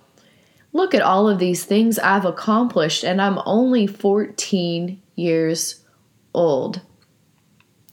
look 0.73 0.95
at 0.95 1.03
all 1.03 1.29
of 1.29 1.39
these 1.39 1.65
things 1.65 1.99
I've 1.99 2.25
accomplished, 2.25 3.05
and 3.05 3.21
I'm 3.21 3.41
only 3.45 3.87
14 3.87 5.01
years 5.17 5.85
old. 6.35 6.81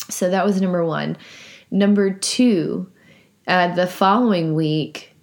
So 0.10 0.30
that 0.30 0.46
was 0.46 0.62
number 0.62 0.86
one. 0.86 1.18
Number 1.70 2.12
two, 2.12 2.90
uh, 3.48 3.74
the 3.76 3.88
following 3.88 4.54
week, 4.54 5.14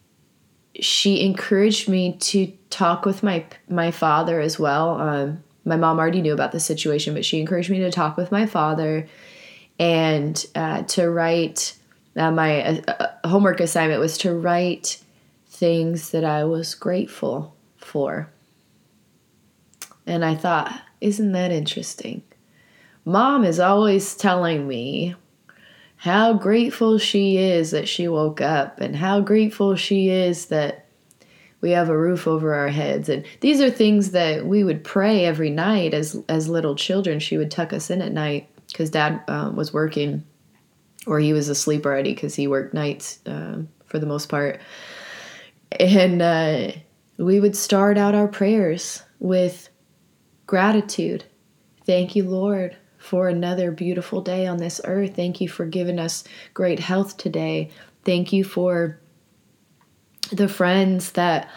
she 0.80 1.24
encouraged 1.24 1.88
me 1.88 2.16
to 2.16 2.52
talk 2.70 3.06
with 3.06 3.22
my 3.22 3.46
my 3.68 3.90
father 3.90 4.40
as 4.40 4.58
well. 4.58 5.00
Um, 5.00 5.44
my 5.64 5.76
mom 5.76 5.98
already 5.98 6.20
knew 6.20 6.34
about 6.34 6.52
the 6.52 6.60
situation, 6.60 7.14
but 7.14 7.24
she 7.24 7.40
encouraged 7.40 7.70
me 7.70 7.78
to 7.78 7.90
talk 7.90 8.16
with 8.16 8.30
my 8.30 8.46
father 8.46 9.06
and 9.78 10.44
uh, 10.54 10.82
to 10.82 11.08
write. 11.08 11.76
Uh, 12.16 12.30
my 12.30 12.62
uh, 12.62 12.80
uh, 12.86 13.28
homework 13.28 13.60
assignment 13.60 14.00
was 14.00 14.18
to 14.18 14.32
write 14.32 15.02
things 15.64 16.10
that 16.10 16.24
I 16.24 16.44
was 16.44 16.74
grateful 16.74 17.56
for. 17.78 18.30
And 20.06 20.22
I 20.22 20.34
thought, 20.34 20.78
isn't 21.00 21.32
that 21.32 21.52
interesting? 21.52 22.22
Mom 23.06 23.44
is 23.44 23.58
always 23.58 24.14
telling 24.14 24.68
me 24.68 25.14
how 25.96 26.34
grateful 26.34 26.98
she 26.98 27.38
is 27.38 27.70
that 27.70 27.88
she 27.88 28.08
woke 28.08 28.42
up 28.42 28.78
and 28.78 28.94
how 28.94 29.22
grateful 29.22 29.74
she 29.74 30.10
is 30.10 30.46
that 30.46 30.84
we 31.62 31.70
have 31.70 31.88
a 31.88 31.96
roof 31.96 32.28
over 32.28 32.52
our 32.52 32.68
heads 32.68 33.08
and 33.08 33.24
these 33.40 33.62
are 33.62 33.70
things 33.70 34.10
that 34.10 34.44
we 34.44 34.62
would 34.64 34.84
pray 34.84 35.24
every 35.24 35.48
night 35.48 35.94
as 35.94 36.22
as 36.28 36.46
little 36.46 36.74
children 36.74 37.18
she 37.18 37.38
would 37.38 37.50
tuck 37.50 37.72
us 37.72 37.88
in 37.88 38.02
at 38.02 38.12
night 38.12 38.50
because 38.68 38.90
dad 38.90 39.22
um, 39.28 39.56
was 39.56 39.72
working 39.72 40.22
or 41.06 41.20
he 41.20 41.32
was 41.32 41.48
asleep 41.48 41.86
already 41.86 42.12
because 42.12 42.34
he 42.34 42.46
worked 42.46 42.74
nights 42.74 43.18
um, 43.24 43.66
for 43.86 43.98
the 43.98 44.04
most 44.04 44.28
part 44.28 44.60
and 45.80 46.22
uh, 46.22 46.72
we 47.18 47.40
would 47.40 47.56
start 47.56 47.98
out 47.98 48.14
our 48.14 48.28
prayers 48.28 49.02
with 49.18 49.68
gratitude. 50.46 51.24
Thank 51.86 52.16
you, 52.16 52.24
Lord, 52.24 52.76
for 52.98 53.28
another 53.28 53.70
beautiful 53.70 54.20
day 54.20 54.46
on 54.46 54.58
this 54.58 54.80
earth. 54.84 55.14
Thank 55.16 55.40
you 55.40 55.48
for 55.48 55.66
giving 55.66 55.98
us 55.98 56.24
great 56.54 56.80
health 56.80 57.16
today. 57.16 57.70
Thank 58.04 58.32
you 58.32 58.44
for 58.44 59.00
the 60.32 60.48
friends 60.48 61.12
that 61.12 61.50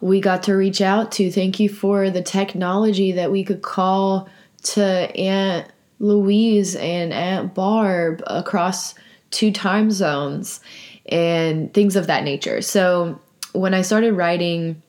we 0.00 0.20
got 0.20 0.42
to 0.44 0.54
reach 0.54 0.80
out 0.80 1.12
to. 1.12 1.30
Thank 1.30 1.58
you 1.60 1.68
for 1.68 2.10
the 2.10 2.22
technology 2.22 3.12
that 3.12 3.30
we 3.30 3.44
could 3.44 3.62
call 3.62 4.28
to 4.62 4.82
Aunt 4.82 5.70
Louise 5.98 6.76
and 6.76 7.12
Aunt 7.12 7.54
Barb 7.54 8.22
across 8.26 8.94
two 9.30 9.52
time 9.52 9.90
zones 9.90 10.60
and 11.06 11.72
things 11.74 11.96
of 11.96 12.06
that 12.06 12.24
nature. 12.24 12.62
So 12.62 13.20
when 13.58 13.74
I 13.74 13.82
started 13.82 14.12
writing 14.14 14.82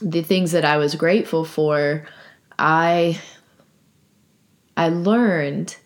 the 0.00 0.22
things 0.22 0.52
that 0.52 0.64
I 0.64 0.78
was 0.78 0.94
grateful 0.94 1.44
for, 1.44 2.06
I 2.58 3.20
I 4.76 4.88
learned 4.88 5.76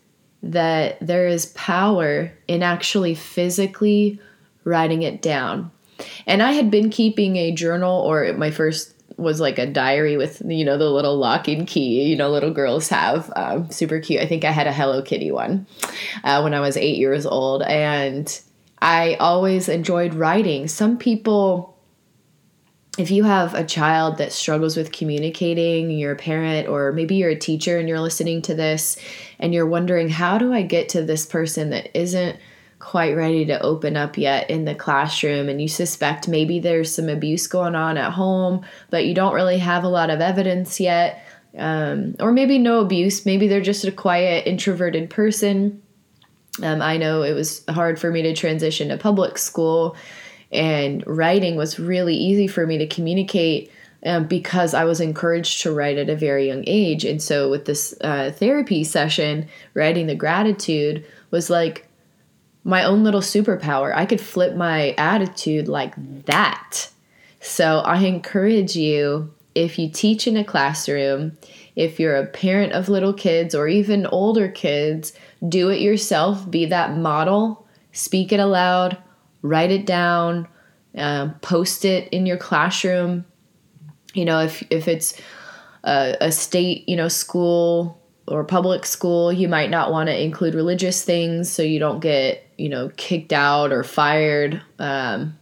that 0.43 0.99
there 1.01 1.27
is 1.27 1.47
power 1.47 2.33
in 2.47 2.63
actually 2.63 3.15
physically 3.15 4.21
writing 4.65 5.03
it 5.03 5.23
down. 5.23 5.71
And 6.27 6.43
I 6.43 6.53
had 6.53 6.71
been 6.71 6.91
keeping 6.91 7.37
a 7.37 7.53
journal 7.53 8.01
or 8.01 8.33
my 8.35 8.51
first 8.51 8.95
was 9.17 9.41
like 9.41 9.59
a 9.59 9.67
diary 9.67 10.17
with 10.17 10.43
you 10.47 10.65
know 10.65 10.79
the 10.79 10.91
little 10.91 11.17
lock 11.17 11.47
and 11.47 11.67
key 11.69 12.03
you 12.03 12.17
know 12.17 12.31
little 12.31 12.51
girls 12.51 12.89
have 12.89 13.31
um, 13.37 13.71
super 13.71 14.01
cute 14.01 14.23
i 14.23 14.27
think 14.27 14.43
i 14.43 14.51
had 14.51 14.67
a 14.67 14.73
hello 14.73 15.03
kitty 15.03 15.31
one 15.31 15.67
uh, 16.25 16.41
when 16.41 16.55
i 16.55 16.61
was 16.61 16.79
eight 16.79 16.97
years 16.97 17.27
old 17.27 17.63
and 17.63 18.41
i 18.83 19.15
always 19.15 19.69
enjoyed 19.69 20.13
writing 20.13 20.69
some 20.69 20.99
people 20.99 21.73
if 22.99 23.11
you 23.11 23.25
have 23.25 23.55
a 23.55 23.65
child 23.65 24.19
that 24.19 24.33
struggles 24.33 24.77
with 24.77 24.93
communicating, 24.93 25.91
you're 25.91 26.13
a 26.13 26.17
parent, 26.17 26.69
or 26.69 26.93
maybe 26.93 27.15
you're 27.15 27.31
a 27.31 27.39
teacher 27.39 27.79
and 27.79 27.89
you're 27.89 28.01
listening 28.01 28.43
to 28.43 28.55
this 28.55 28.99
and 29.39 29.55
you're 29.55 29.67
wondering, 29.67 30.11
how 30.11 30.37
do 30.37 30.53
I 30.53 30.63
get 30.63 30.91
to 30.91 31.03
this 31.03 31.25
person 31.25 31.71
that 31.71 31.97
isn't 31.99 32.39
quite 32.81 33.17
ready 33.17 33.47
to 33.47 33.63
open 33.63 33.97
up 33.97 34.19
yet 34.19 34.51
in 34.51 34.67
the 34.67 34.75
classroom? 34.75 35.49
And 35.49 35.61
you 35.63 35.69
suspect 35.69 36.29
maybe 36.29 36.61
there's 36.61 36.95
some 36.95 37.09
abuse 37.09 37.47
going 37.47 37.75
on 37.75 37.97
at 37.97 38.13
home, 38.13 38.63
but 38.91 39.07
you 39.07 39.15
don't 39.15 39.35
really 39.35 39.59
have 39.59 39.85
a 39.85 39.89
lot 39.89 40.11
of 40.11 40.21
evidence 40.21 40.79
yet. 40.79 41.25
Um, 41.57 42.15
or 42.21 42.31
maybe 42.31 42.59
no 42.59 42.81
abuse, 42.81 43.25
maybe 43.25 43.49
they're 43.49 43.61
just 43.63 43.85
a 43.85 43.93
quiet, 43.93 44.47
introverted 44.47 45.09
person. 45.09 45.83
Um, 46.63 46.83
I 46.83 46.97
know 46.97 47.23
it 47.23 47.33
was 47.33 47.65
hard 47.71 47.99
for 47.99 48.11
me 48.11 48.23
to 48.23 48.35
transition 48.35 48.89
to 48.89 48.99
public 48.99 49.39
school 49.39 49.97
and 50.53 51.03
writing 51.07 51.57
was 51.57 51.79
really 51.79 52.15
easy 52.15 52.47
for 52.47 52.67
me 52.67 52.79
to 52.79 52.87
communicate 52.87 53.73
um, 54.05 54.27
because 54.27 54.75
I 54.75 54.85
was 54.85 55.01
encouraged 55.01 55.63
to 55.63 55.73
write 55.73 55.97
at 55.97 56.11
a 56.11 56.17
very 56.17 56.49
young 56.49 56.65
age. 56.67 57.05
And 57.05 57.23
so, 57.23 57.49
with 57.49 57.65
this 57.65 57.95
uh, 58.03 58.33
therapy 58.33 58.85
session, 58.85 59.49
writing 59.75 60.07
the 60.07 60.15
gratitude 60.15 61.05
was 61.31 61.49
like 61.49 61.89
my 62.65 62.85
own 62.85 63.03
little 63.05 63.21
superpower. 63.21 63.95
I 63.95 64.07
could 64.07 64.21
flip 64.21 64.55
my 64.55 64.91
attitude 64.99 65.69
like 65.69 65.95
that. 66.27 66.91
So, 67.41 67.79
I 67.79 67.99
encourage 67.99 68.77
you 68.77 69.33
if 69.55 69.79
you 69.79 69.89
teach 69.89 70.27
in 70.27 70.37
a 70.37 70.45
classroom, 70.45 71.37
if 71.77 72.01
you're 72.01 72.17
a 72.17 72.27
parent 72.27 72.73
of 72.73 72.89
little 72.89 73.13
kids 73.13 73.55
or 73.55 73.69
even 73.69 74.07
older 74.07 74.49
kids, 74.49 75.13
do 75.49 75.71
it 75.71 75.81
yourself, 75.81 76.49
be 76.51 76.67
that 76.67 76.97
model, 76.97 77.67
speak 77.93 78.33
it 78.33 78.41
aloud, 78.41 78.97
write 79.43 79.71
it 79.71 79.87
down, 79.87 80.47
um, 80.97 81.35
post 81.41 81.85
it 81.85 82.09
in 82.11 82.27
your 82.27 82.37
classroom. 82.37 83.25
You 84.15 84.25
know, 84.25 84.41
if 84.41 84.63
if 84.71 84.89
it's 84.89 85.21
a, 85.85 86.17
a 86.21 86.33
state, 86.33 86.89
you 86.89 86.97
know, 86.97 87.09
school 87.09 88.01
or 88.29 88.45
public 88.45 88.87
school, 88.87 89.33
you 89.33 89.49
might 89.49 89.71
not 89.71 89.91
want 89.91 90.09
to 90.09 90.23
include 90.23 90.55
religious 90.55 91.05
things 91.05 91.51
so 91.51 91.63
you 91.63 91.79
don't 91.79 92.01
get, 92.01 92.47
you 92.57 92.69
know, 92.69 92.91
kicked 92.97 93.33
out 93.33 93.73
or 93.73 93.83
fired 93.83 94.63
um, 94.79 95.37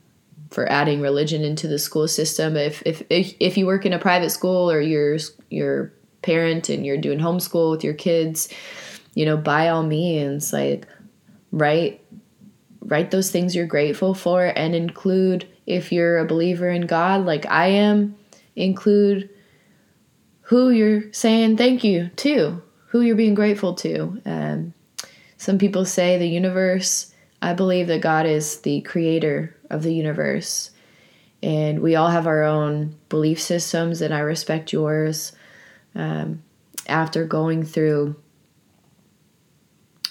for 0.51 0.71
adding 0.71 1.01
religion 1.01 1.43
into 1.43 1.69
the 1.69 1.79
school 1.79 2.09
system. 2.09 2.57
If, 2.57 2.83
if 2.87 3.03
if 3.11 3.35
if 3.39 3.59
you 3.59 3.67
work 3.67 3.85
in 3.85 3.93
a 3.93 3.99
private 3.99 4.31
school 4.31 4.71
or 4.71 4.81
you're 4.81 5.19
your 5.51 5.93
parent 6.23 6.69
and 6.69 6.87
you're 6.87 6.97
doing 6.97 7.19
homeschool 7.19 7.71
with 7.71 7.85
your 7.85 7.95
kids, 7.95 8.49
you 9.15 9.25
know, 9.25 9.37
by 9.37 9.69
all 9.69 9.83
means, 9.83 10.53
like 10.53 10.87
write 11.53 12.05
write 12.83 13.11
those 13.11 13.31
things 13.31 13.55
you're 13.55 13.67
grateful 13.67 14.15
for 14.15 14.47
and 14.57 14.75
include 14.75 15.47
if 15.67 15.93
you're 15.93 16.19
a 16.19 16.25
believer 16.25 16.69
in 16.69 16.87
God 16.87 17.27
like 17.27 17.45
I 17.47 17.67
am 17.67 18.17
include 18.57 19.29
who 20.43 20.71
you're 20.71 21.13
saying 21.13 21.57
thank 21.57 21.85
you 21.85 22.09
to 22.17 22.63
who 22.87 23.03
you're 23.03 23.17
being 23.17 23.35
grateful 23.35 23.75
to 23.75 24.21
um, 24.25 24.73
some 25.37 25.59
people 25.59 25.85
say 25.85 26.17
the 26.17 26.29
universe 26.29 27.11
I 27.43 27.55
believe 27.55 27.87
that 27.87 28.03
God 28.03 28.27
is 28.27 28.61
the 28.61 28.81
creator 28.83 29.57
of 29.71 29.83
the 29.83 29.95
universe. 29.95 30.71
And 31.43 31.81
we 31.81 31.97
all 31.97 32.09
have 32.09 32.27
our 32.27 32.43
own 32.43 32.97
belief 33.09 33.41
systems, 33.41 34.03
and 34.03 34.13
I 34.13 34.21
respect 34.21 34.73
yours. 34.73 35.33
Um, 35.95 36.43
after 36.87 37.25
going 37.25 37.65
through 37.65 38.17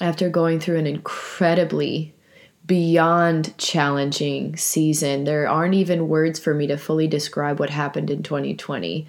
after 0.01 0.29
going 0.29 0.60
through 0.60 0.77
an 0.77 0.88
incredibly 0.88 2.13
beyond 2.65 3.58
challenging 3.58 4.56
season. 4.56 5.24
There 5.24 5.50
aren't 5.50 5.74
even 5.74 6.08
words 6.08 6.39
for 6.39 6.53
me 6.53 6.68
to 6.68 6.77
fully 6.77 7.08
describe 7.08 7.60
what 7.60 7.72
happened 7.72 8.12
in 8.12 8.22
2020. 8.22 9.08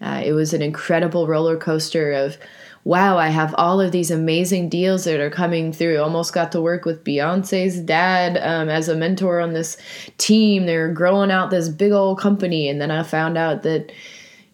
Uh, 0.00 0.22
it 0.24 0.32
was 0.32 0.52
an 0.54 0.62
incredible 0.62 1.26
roller 1.26 1.56
coaster 1.56 2.12
of, 2.12 2.38
wow, 2.84 3.18
I 3.18 3.28
have 3.28 3.54
all 3.58 3.80
of 3.80 3.92
these 3.92 4.10
amazing 4.10 4.68
deals 4.68 5.04
that 5.04 5.20
are 5.20 5.30
coming 5.30 5.72
through. 5.72 6.00
Almost 6.00 6.32
got 6.32 6.50
to 6.52 6.60
work 6.60 6.84
with 6.84 7.04
Beyonce's 7.04 7.78
dad 7.80 8.38
um, 8.38 8.68
as 8.68 8.88
a 8.88 8.96
mentor 8.96 9.40
on 9.40 9.52
this 9.52 9.76
team. 10.16 10.64
They're 10.64 10.92
growing 10.92 11.30
out 11.30 11.50
this 11.50 11.68
big 11.68 11.92
old 11.92 12.18
company. 12.18 12.68
And 12.68 12.80
then 12.80 12.90
I 12.90 13.02
found 13.02 13.36
out 13.36 13.62
that 13.62 13.92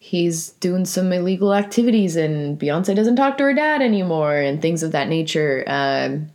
he's 0.08 0.52
doing 0.52 0.86
some 0.86 1.12
illegal 1.12 1.52
activities 1.52 2.16
and 2.16 2.58
Beyonce 2.58 2.96
doesn't 2.96 3.16
talk 3.16 3.36
to 3.36 3.44
her 3.44 3.52
dad 3.52 3.82
anymore 3.82 4.36
and 4.36 4.62
things 4.62 4.82
of 4.82 4.92
that 4.92 5.08
nature. 5.08 5.64
Um, 5.66 6.30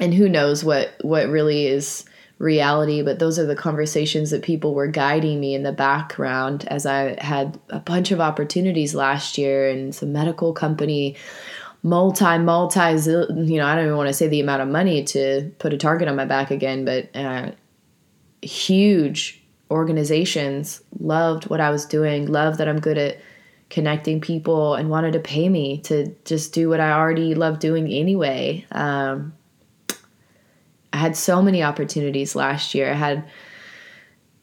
and 0.00 0.14
who 0.14 0.30
knows 0.30 0.64
what 0.64 0.94
what 1.02 1.28
really 1.28 1.66
is 1.66 2.06
reality 2.38 3.02
but 3.02 3.18
those 3.18 3.38
are 3.38 3.44
the 3.44 3.54
conversations 3.54 4.30
that 4.30 4.42
people 4.42 4.72
were 4.72 4.86
guiding 4.86 5.38
me 5.40 5.54
in 5.54 5.62
the 5.62 5.72
background 5.72 6.64
as 6.68 6.86
i 6.86 7.22
had 7.22 7.60
a 7.68 7.80
bunch 7.80 8.12
of 8.12 8.20
opportunities 8.20 8.94
last 8.94 9.36
year 9.36 9.68
and 9.68 9.94
some 9.94 10.10
medical 10.10 10.54
company 10.54 11.14
multi 11.82 12.38
multi 12.38 12.80
you 12.80 13.58
know 13.58 13.66
i 13.66 13.74
don't 13.74 13.84
even 13.84 13.96
want 13.96 14.08
to 14.08 14.14
say 14.14 14.26
the 14.26 14.40
amount 14.40 14.62
of 14.62 14.68
money 14.68 15.04
to 15.04 15.52
put 15.58 15.74
a 15.74 15.76
target 15.76 16.08
on 16.08 16.16
my 16.16 16.24
back 16.24 16.50
again 16.50 16.86
but 16.86 17.14
uh, 17.14 17.50
huge 18.40 19.39
organizations 19.70 20.82
loved 20.98 21.48
what 21.48 21.60
I 21.60 21.70
was 21.70 21.86
doing, 21.86 22.26
loved 22.26 22.58
that 22.58 22.68
I'm 22.68 22.80
good 22.80 22.98
at 22.98 23.20
connecting 23.68 24.20
people, 24.20 24.74
and 24.74 24.90
wanted 24.90 25.12
to 25.12 25.20
pay 25.20 25.48
me 25.48 25.78
to 25.82 26.14
just 26.24 26.52
do 26.52 26.68
what 26.68 26.80
I 26.80 26.92
already 26.92 27.34
love 27.34 27.60
doing 27.60 27.86
anyway. 27.88 28.66
Um, 28.72 29.32
I 30.92 30.96
had 30.96 31.16
so 31.16 31.40
many 31.40 31.62
opportunities 31.62 32.34
last 32.34 32.74
year. 32.74 32.90
I 32.90 32.94
had 32.94 33.28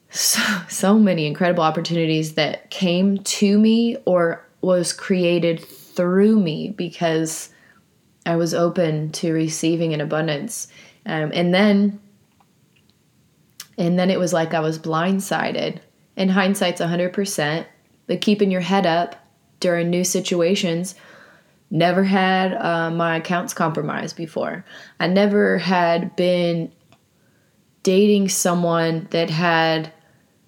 so, 0.09 0.41
so 0.69 0.97
many 0.97 1.25
incredible 1.25 1.63
opportunities 1.63 2.35
that 2.35 2.69
came 2.69 3.17
to 3.17 3.57
me 3.57 3.97
or 4.05 4.45
was 4.61 4.93
created 4.93 5.63
through 5.63 6.39
me 6.39 6.69
because 6.69 7.49
I 8.25 8.35
was 8.35 8.53
open 8.53 9.11
to 9.13 9.33
receiving 9.33 9.91
in 9.91 10.01
abundance. 10.01 10.67
Um, 11.05 11.31
and 11.33 11.53
then 11.53 11.99
and 13.77 13.97
then 13.97 14.09
it 14.09 14.19
was 14.19 14.33
like 14.33 14.53
I 14.53 14.59
was 14.59 14.79
blindsided. 14.79 15.79
And 16.15 16.31
hindsight's 16.31 16.81
100%, 16.81 17.65
but 18.07 18.21
keeping 18.21 18.49
your 18.49 18.61
head 18.61 18.87
up 18.87 19.15
during 19.59 19.89
new 19.89 20.03
situations. 20.03 20.95
Never 21.69 22.03
had 22.03 22.53
uh, 22.53 22.89
my 22.89 23.17
accounts 23.17 23.53
compromised 23.53 24.15
before. 24.15 24.65
I 24.99 25.07
never 25.07 25.57
had 25.57 26.15
been 26.15 26.71
dating 27.83 28.29
someone 28.29 29.07
that 29.11 29.29
had 29.29 29.93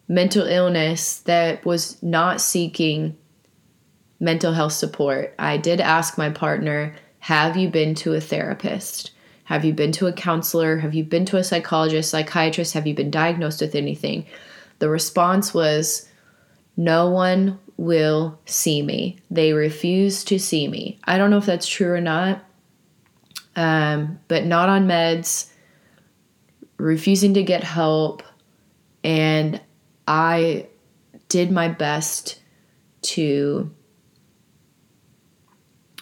mental 0.08 0.48
illness 0.48 1.20
that 1.20 1.64
was 1.66 2.02
not 2.02 2.42
seeking 2.42 3.16
mental 4.20 4.54
health 4.54 4.74
support. 4.74 5.36
I 5.38 5.58
did 5.58 5.80
ask 5.80 6.18
my 6.18 6.30
partner, 6.30 6.96
Have 7.20 7.58
you 7.58 7.70
been 7.70 7.96
to 7.96 8.14
a 8.14 8.22
therapist? 8.22 9.12
Have 9.50 9.66
you 9.66 9.74
been 9.74 9.92
to 9.94 10.06
a 10.06 10.14
counselor? 10.14 10.78
Have 10.78 10.94
you 10.94 11.04
been 11.04 11.26
to 11.26 11.38
a 11.38 11.44
psychologist, 11.44 12.12
psychiatrist? 12.12 12.76
Have 12.76 12.86
you 12.86 12.94
been 12.94 13.10
diagnosed 13.10 13.62
with 13.62 13.74
anything? 13.74 14.28
The 14.78 14.90
response 14.90 15.56
was, 15.56 16.08
No 16.78 17.10
one 17.10 17.60
will 17.76 18.40
see 18.46 18.84
me. 18.84 19.18
They 19.32 19.54
refuse 19.54 20.24
to 20.26 20.38
see 20.38 20.68
me. 20.68 21.00
I 21.06 21.18
don't 21.18 21.32
know 21.32 21.40
if 21.40 21.48
that's 21.48 21.68
true 21.68 21.92
or 21.92 22.00
not, 22.00 22.46
um, 23.56 24.20
but 24.28 24.46
not 24.46 24.70
on 24.70 24.88
meds, 24.88 25.50
refusing 26.78 27.34
to 27.34 27.42
get 27.42 27.64
help. 27.64 28.22
And 29.04 29.60
I 30.08 30.68
did 31.28 31.52
my 31.52 31.70
best 31.70 32.40
to 33.02 33.72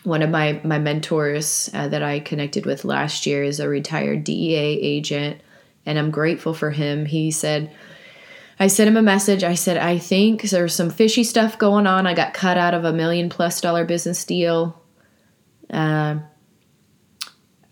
one 0.08 0.22
of 0.22 0.30
my 0.30 0.62
my 0.64 0.80
mentors 0.80 1.70
uh, 1.74 1.90
that 1.90 2.02
I 2.02 2.22
connected 2.22 2.66
with 2.66 2.86
last 2.86 3.26
year 3.26 3.44
is 3.44 3.60
a 3.60 3.68
retired 3.68 4.24
DEA 4.24 4.56
agent, 4.56 5.42
and 5.86 6.00
I'm 6.00 6.12
grateful 6.12 6.54
for 6.54 6.72
him. 6.72 7.06
He 7.06 7.30
said, 7.30 7.76
I 8.58 8.68
sent 8.68 8.88
him 8.88 8.96
a 8.96 9.02
message. 9.02 9.44
I 9.44 9.56
said, 9.56 9.76
I 9.76 9.98
think 9.98 10.44
there's 10.44 10.74
some 10.74 10.90
fishy 10.90 11.26
stuff 11.26 11.58
going 11.58 11.88
on. 11.88 12.08
I 12.08 12.14
got 12.14 12.34
cut 12.34 12.58
out 12.58 12.74
of 12.74 12.86
a 12.86 12.94
million 12.94 13.28
plus 13.28 13.60
dollar 13.60 13.84
business 13.84 14.24
deal. 14.24 14.82
Uh, 15.70 16.20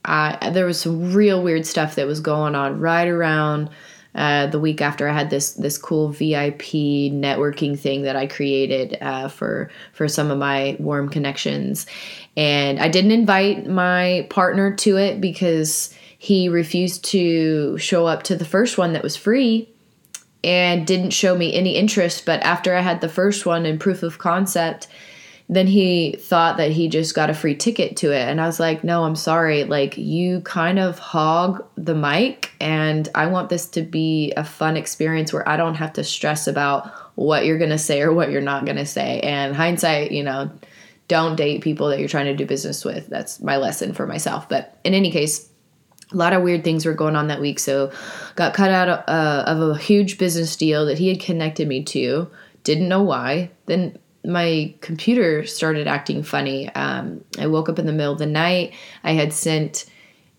I, 0.03 0.49
there 0.51 0.65
was 0.65 0.81
some 0.81 1.13
real 1.13 1.41
weird 1.41 1.65
stuff 1.65 1.95
that 1.95 2.05
was 2.05 2.19
going 2.19 2.53
on 2.53 2.81
right 2.81 3.07
around 3.07 3.69
uh, 4.15 4.47
the 4.47 4.59
week 4.59 4.81
after 4.81 5.07
I 5.07 5.13
had 5.13 5.29
this 5.29 5.53
this 5.53 5.77
cool 5.77 6.09
VIP 6.09 7.11
networking 7.11 7.77
thing 7.77 8.03
that 8.03 8.15
I 8.15 8.27
created 8.27 8.97
uh, 9.01 9.27
for 9.27 9.69
for 9.93 10.07
some 10.07 10.31
of 10.31 10.37
my 10.37 10.77
warm 10.79 11.09
connections, 11.09 11.85
and 12.37 12.79
I 12.79 12.87
didn't 12.87 13.11
invite 13.11 13.67
my 13.67 14.25
partner 14.29 14.73
to 14.77 14.97
it 14.97 15.19
because 15.19 15.93
he 16.17 16.49
refused 16.49 17.03
to 17.05 17.77
show 17.77 18.07
up 18.07 18.23
to 18.23 18.35
the 18.35 18.45
first 18.45 18.77
one 18.77 18.93
that 18.93 19.03
was 19.03 19.15
free 19.17 19.69
and 20.43 20.87
didn't 20.87 21.11
show 21.11 21.35
me 21.35 21.53
any 21.53 21.75
interest. 21.75 22.25
But 22.25 22.41
after 22.41 22.75
I 22.75 22.81
had 22.81 23.01
the 23.01 23.09
first 23.09 23.45
one 23.45 23.65
and 23.65 23.79
proof 23.79 24.01
of 24.01 24.17
concept, 24.17 24.87
then 25.47 25.67
he 25.67 26.15
thought 26.19 26.57
that 26.57 26.71
he 26.71 26.87
just 26.87 27.13
got 27.13 27.29
a 27.29 27.33
free 27.33 27.55
ticket 27.55 27.97
to 27.97 28.11
it. 28.11 28.27
And 28.27 28.41
i 28.41 28.45
was 28.45 28.59
like 28.59 28.83
no 28.83 29.03
i'm 29.03 29.15
sorry. 29.15 29.63
Like 29.63 29.97
you 29.97 30.41
kind 30.41 30.79
of 30.79 30.99
hog 30.99 31.65
the 31.75 31.95
mic 31.95 32.51
and 32.59 33.07
i 33.15 33.27
want 33.27 33.49
this 33.49 33.67
to 33.69 33.81
be 33.81 34.33
a 34.37 34.43
fun 34.43 34.77
experience 34.77 35.31
where 35.31 35.47
i 35.47 35.57
don't 35.57 35.75
have 35.75 35.93
to 35.93 36.03
stress 36.03 36.47
about 36.47 36.91
what 37.15 37.45
you're 37.45 37.57
going 37.57 37.69
to 37.69 37.77
say 37.77 38.01
or 38.01 38.13
what 38.13 38.31
you're 38.31 38.41
not 38.41 38.65
going 38.65 38.77
to 38.77 38.85
say. 38.85 39.19
And 39.21 39.55
hindsight 39.55 40.11
you 40.11 40.23
know 40.23 40.51
don't 41.07 41.35
date 41.35 41.61
people 41.61 41.89
that 41.89 41.99
you're 41.99 42.09
trying 42.09 42.25
to 42.25 42.35
do 42.35 42.47
business 42.47 42.83
with. 42.83 43.07
That's 43.07 43.39
my 43.39 43.57
lesson 43.57 43.93
for 43.93 44.07
myself. 44.07 44.49
But 44.49 44.79
in 44.83 44.95
any 44.95 45.11
case 45.11 45.49
a 46.11 46.17
lot 46.17 46.33
of 46.33 46.43
weird 46.43 46.63
things 46.63 46.85
were 46.85 46.93
going 46.93 47.15
on 47.15 47.27
that 47.27 47.41
week. 47.41 47.59
So 47.59 47.91
got 48.35 48.53
cut 48.53 48.71
out 48.71 49.07
uh, 49.09 49.43
of 49.47 49.61
a 49.61 49.77
huge 49.77 50.17
business 50.17 50.55
deal 50.55 50.85
that 50.85 50.97
he 50.97 51.09
had 51.09 51.19
connected 51.19 51.67
me 51.67 51.83
to. 51.85 52.29
Didn't 52.63 52.87
know 52.87 53.01
why. 53.01 53.51
Then 53.65 53.97
my 54.25 54.73
computer 54.81 55.45
started 55.45 55.87
acting 55.87 56.23
funny. 56.23 56.73
Um, 56.75 57.23
I 57.39 57.47
woke 57.47 57.69
up 57.69 57.79
in 57.79 57.85
the 57.85 57.93
middle 57.93 58.13
of 58.13 58.19
the 58.19 58.25
night. 58.25 58.73
I 59.03 59.13
had 59.13 59.33
sent 59.33 59.85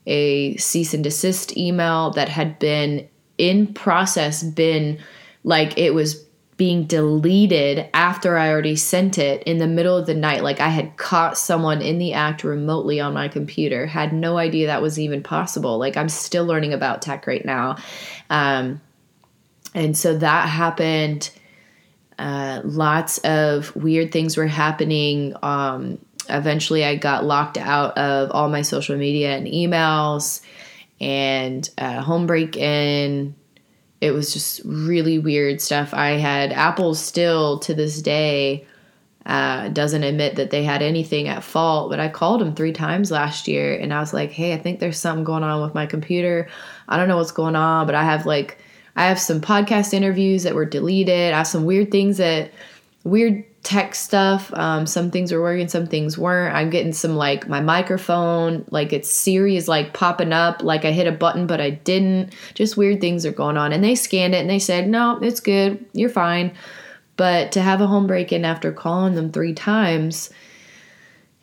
a 0.07 0.57
cease 0.57 0.94
and 0.94 1.03
desist 1.03 1.57
email 1.57 2.11
that 2.11 2.29
had 2.29 2.59
been 2.59 3.09
in 3.38 3.72
process, 3.75 4.42
been 4.42 4.99
like 5.44 5.77
it 5.79 5.94
was 5.94 6.27
being 6.57 6.85
deleted 6.85 7.87
after 7.92 8.38
I 8.38 8.49
already 8.49 8.77
sent 8.77 9.18
it 9.18 9.42
in 9.42 9.59
the 9.59 9.66
middle 9.66 9.96
of 9.96 10.07
the 10.07 10.14
night. 10.14 10.42
Like 10.42 10.61
I 10.61 10.68
had 10.68 10.96
caught 10.96 11.37
someone 11.37 11.83
in 11.83 11.99
the 11.99 12.14
act 12.14 12.44
remotely 12.44 12.99
on 12.99 13.12
my 13.12 13.29
computer, 13.29 13.87
had 13.87 14.12
no 14.12 14.38
idea 14.38 14.66
that 14.66 14.81
was 14.81 14.99
even 14.99 15.22
possible. 15.22 15.77
Like 15.77 15.96
I'm 15.96 16.09
still 16.09 16.46
learning 16.46 16.72
about 16.72 17.03
tech 17.03 17.27
right 17.27 17.44
now. 17.44 17.77
Um, 18.31 18.81
and 19.75 19.94
so 19.96 20.16
that 20.16 20.49
happened 20.49 21.31
uh, 22.18 22.62
lots 22.64 23.18
of 23.18 23.74
weird 23.76 24.12
things 24.12 24.37
were 24.37 24.46
happening. 24.46 25.35
Um, 25.42 25.98
eventually, 26.29 26.85
I 26.85 26.96
got 26.96 27.24
locked 27.24 27.59
out 27.59 27.96
of 27.98 28.31
all 28.31 28.48
my 28.48 28.62
social 28.62 28.96
media 28.96 29.37
and 29.37 29.46
emails 29.46 30.40
and 31.00 31.68
uh, 31.79 32.00
home 32.00 32.26
break 32.26 32.57
in. 32.57 33.35
It 34.00 34.11
was 34.11 34.33
just 34.33 34.61
really 34.64 35.18
weird 35.18 35.61
stuff. 35.61 35.94
I 35.94 36.11
had 36.11 36.52
Apple 36.52 36.94
still 36.94 37.59
to 37.61 37.74
this 37.74 38.02
day 38.02 38.66
uh, 39.26 39.68
doesn't 39.68 40.05
admit 40.05 40.37
that 40.37 40.50
they 40.50 40.62
had 40.62 40.83
anything 40.83 41.26
at 41.26 41.42
fault, 41.42 41.90
but 41.90 41.98
I 41.98 42.09
called 42.09 42.40
them 42.40 42.55
three 42.55 42.72
times 42.72 43.11
last 43.11 43.48
year 43.48 43.74
and 43.76 43.92
I 43.92 43.98
was 43.98 44.14
like, 44.14 44.31
hey, 44.31 44.55
I 44.55 44.57
think 44.57 44.79
there's 44.79 45.00
something 45.00 45.24
going 45.24 45.42
on 45.42 45.62
with 45.62 45.74
my 45.74 45.85
computer. 45.85 46.48
I 46.88 46.96
don't 46.96 47.09
know 47.09 47.16
what's 47.16 47.33
going 47.33 47.57
on, 47.57 47.87
but 47.87 47.96
I 47.96 48.05
have 48.05 48.24
like 48.24 48.59
I 48.96 49.06
have 49.06 49.20
some 49.20 49.40
podcast 49.40 49.92
interviews 49.92 50.42
that 50.42 50.54
were 50.54 50.64
deleted. 50.64 51.32
I 51.32 51.38
have 51.38 51.46
some 51.46 51.64
weird 51.64 51.90
things 51.90 52.16
that 52.16 52.50
weird 53.04 53.44
tech 53.62 53.94
stuff. 53.94 54.52
Um, 54.54 54.87
some 54.87 55.11
things 55.11 55.32
were 55.32 55.42
working, 55.42 55.68
some 55.68 55.87
things 55.87 56.16
weren't. 56.16 56.54
I'm 56.54 56.70
getting 56.70 56.92
some 56.92 57.16
like 57.16 57.48
my 57.48 57.61
microphone, 57.61 58.64
like 58.70 58.92
it's 58.92 59.11
Siri 59.11 59.56
is 59.56 59.68
like 59.68 59.92
popping 59.92 60.32
up, 60.32 60.62
like 60.62 60.85
I 60.85 60.92
hit 60.92 61.06
a 61.06 61.12
button 61.12 61.46
but 61.46 61.61
I 61.61 61.70
didn't. 61.70 62.32
Just 62.54 62.76
weird 62.76 63.00
things 63.00 63.26
are 63.26 63.32
going 63.32 63.56
on. 63.56 63.72
And 63.72 63.82
they 63.82 63.94
scanned 63.94 64.35
it 64.35 64.38
and 64.38 64.50
they 64.50 64.61
said, 64.61 64.88
no, 64.88 65.18
it's 65.20 65.40
good, 65.40 65.85
you're 65.92 66.09
fine. 66.09 66.54
But 67.16 67.52
to 67.52 67.61
have 67.61 67.80
a 67.80 67.87
home 67.87 68.06
break 68.06 68.32
in 68.32 68.44
after 68.44 68.72
calling 68.72 69.14
them 69.14 69.32
three 69.32 69.54
times 69.54 70.30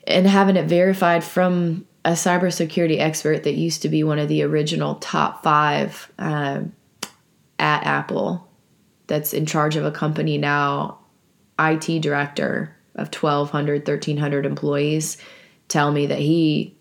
and 0.06 0.26
having 0.26 0.56
it 0.56 0.66
verified 0.66 1.24
from 1.24 1.86
a 2.04 2.12
cybersecurity 2.12 2.98
expert 3.00 3.44
that 3.44 3.54
used 3.54 3.82
to 3.82 3.88
be 3.88 4.02
one 4.02 4.18
of 4.18 4.28
the 4.28 4.42
original 4.42 4.94
top 4.96 5.42
five 5.42 6.10
um, 6.18 6.72
at 7.58 7.84
Apple 7.84 8.48
that's 9.06 9.32
in 9.32 9.46
charge 9.46 9.76
of 9.76 9.84
a 9.84 9.90
company 9.90 10.38
now, 10.38 10.98
IT 11.58 12.00
director 12.00 12.74
of 12.94 13.14
1,200, 13.14 13.86
1,300 13.86 14.46
employees, 14.46 15.18
tell 15.68 15.92
me 15.92 16.06
that 16.06 16.18
he 16.18 16.74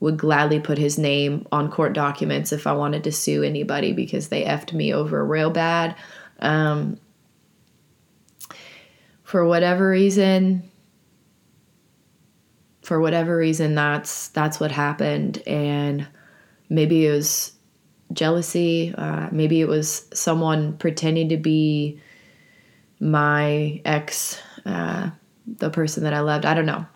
would 0.00 0.16
gladly 0.16 0.60
put 0.60 0.78
his 0.78 0.98
name 0.98 1.46
on 1.50 1.70
court 1.70 1.92
documents 1.92 2.52
if 2.52 2.66
I 2.66 2.72
wanted 2.72 3.04
to 3.04 3.12
sue 3.12 3.42
anybody 3.42 3.92
because 3.92 4.28
they 4.28 4.44
effed 4.44 4.72
me 4.72 4.92
over 4.92 5.24
real 5.24 5.50
bad. 5.50 5.96
Um, 6.38 6.98
for 9.22 9.44
whatever 9.44 9.88
reason, 9.88 10.70
for 12.82 13.00
whatever 13.00 13.36
reason, 13.36 13.74
that's 13.74 14.28
that's 14.28 14.60
what 14.60 14.70
happened, 14.70 15.42
and 15.46 16.06
maybe 16.68 17.06
it 17.06 17.10
was 17.10 17.55
jealousy. 18.12 18.94
Uh, 18.96 19.28
maybe 19.32 19.60
it 19.60 19.68
was 19.68 20.06
someone 20.12 20.76
pretending 20.76 21.28
to 21.30 21.36
be 21.36 22.00
my 23.00 23.80
ex, 23.84 24.40
uh, 24.64 25.10
the 25.46 25.70
person 25.70 26.04
that 26.04 26.14
I 26.14 26.20
loved. 26.20 26.44
I 26.44 26.54
don't 26.54 26.66
know. 26.66 26.86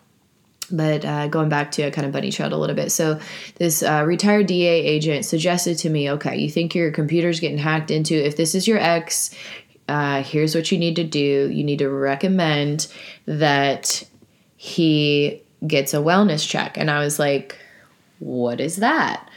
But 0.73 1.03
uh, 1.03 1.27
going 1.27 1.49
back 1.49 1.71
to 1.71 1.83
a 1.83 1.91
kind 1.91 2.07
of 2.07 2.13
bunny 2.13 2.31
trailed 2.31 2.53
a 2.53 2.57
little 2.57 2.75
bit. 2.75 2.93
So, 2.93 3.19
this 3.55 3.83
uh, 3.83 4.03
retired 4.07 4.47
DEA 4.47 4.67
agent 4.67 5.25
suggested 5.25 5.77
to 5.79 5.89
me, 5.89 6.09
okay, 6.11 6.37
you 6.37 6.49
think 6.49 6.73
your 6.73 6.91
computer's 6.91 7.41
getting 7.41 7.57
hacked 7.57 7.91
into. 7.91 8.13
If 8.15 8.37
this 8.37 8.55
is 8.55 8.69
your 8.69 8.77
ex, 8.77 9.35
uh, 9.89 10.23
here's 10.23 10.55
what 10.55 10.71
you 10.71 10.77
need 10.77 10.95
to 10.95 11.03
do. 11.03 11.49
You 11.51 11.65
need 11.65 11.79
to 11.79 11.89
recommend 11.89 12.87
that 13.25 14.07
he 14.55 15.43
gets 15.67 15.93
a 15.93 15.97
wellness 15.97 16.47
check. 16.47 16.77
And 16.77 16.89
I 16.89 16.99
was 16.99 17.19
like, 17.19 17.57
what 18.19 18.61
is 18.61 18.77
that? 18.77 19.29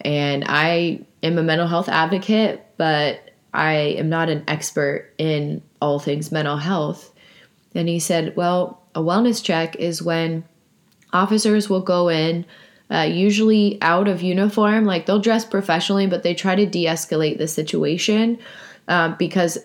And 0.00 0.44
I 0.48 1.00
am 1.22 1.38
a 1.38 1.42
mental 1.42 1.66
health 1.66 1.88
advocate, 1.88 2.64
but 2.76 3.30
I 3.54 3.72
am 3.72 4.08
not 4.08 4.28
an 4.28 4.44
expert 4.48 5.12
in 5.18 5.62
all 5.80 5.98
things 5.98 6.32
mental 6.32 6.56
health. 6.56 7.12
And 7.74 7.88
he 7.88 7.98
said, 7.98 8.36
well, 8.36 8.82
a 8.94 9.00
wellness 9.00 9.42
check 9.42 9.76
is 9.76 10.02
when 10.02 10.44
officers 11.12 11.68
will 11.68 11.80
go 11.80 12.08
in, 12.08 12.44
uh, 12.90 13.02
usually 13.02 13.78
out 13.80 14.08
of 14.08 14.22
uniform, 14.22 14.84
like 14.84 15.06
they'll 15.06 15.18
dress 15.18 15.44
professionally, 15.44 16.06
but 16.06 16.22
they 16.22 16.34
try 16.34 16.54
to 16.54 16.66
de 16.66 16.84
escalate 16.84 17.38
the 17.38 17.48
situation 17.48 18.38
uh, 18.88 19.14
because 19.16 19.58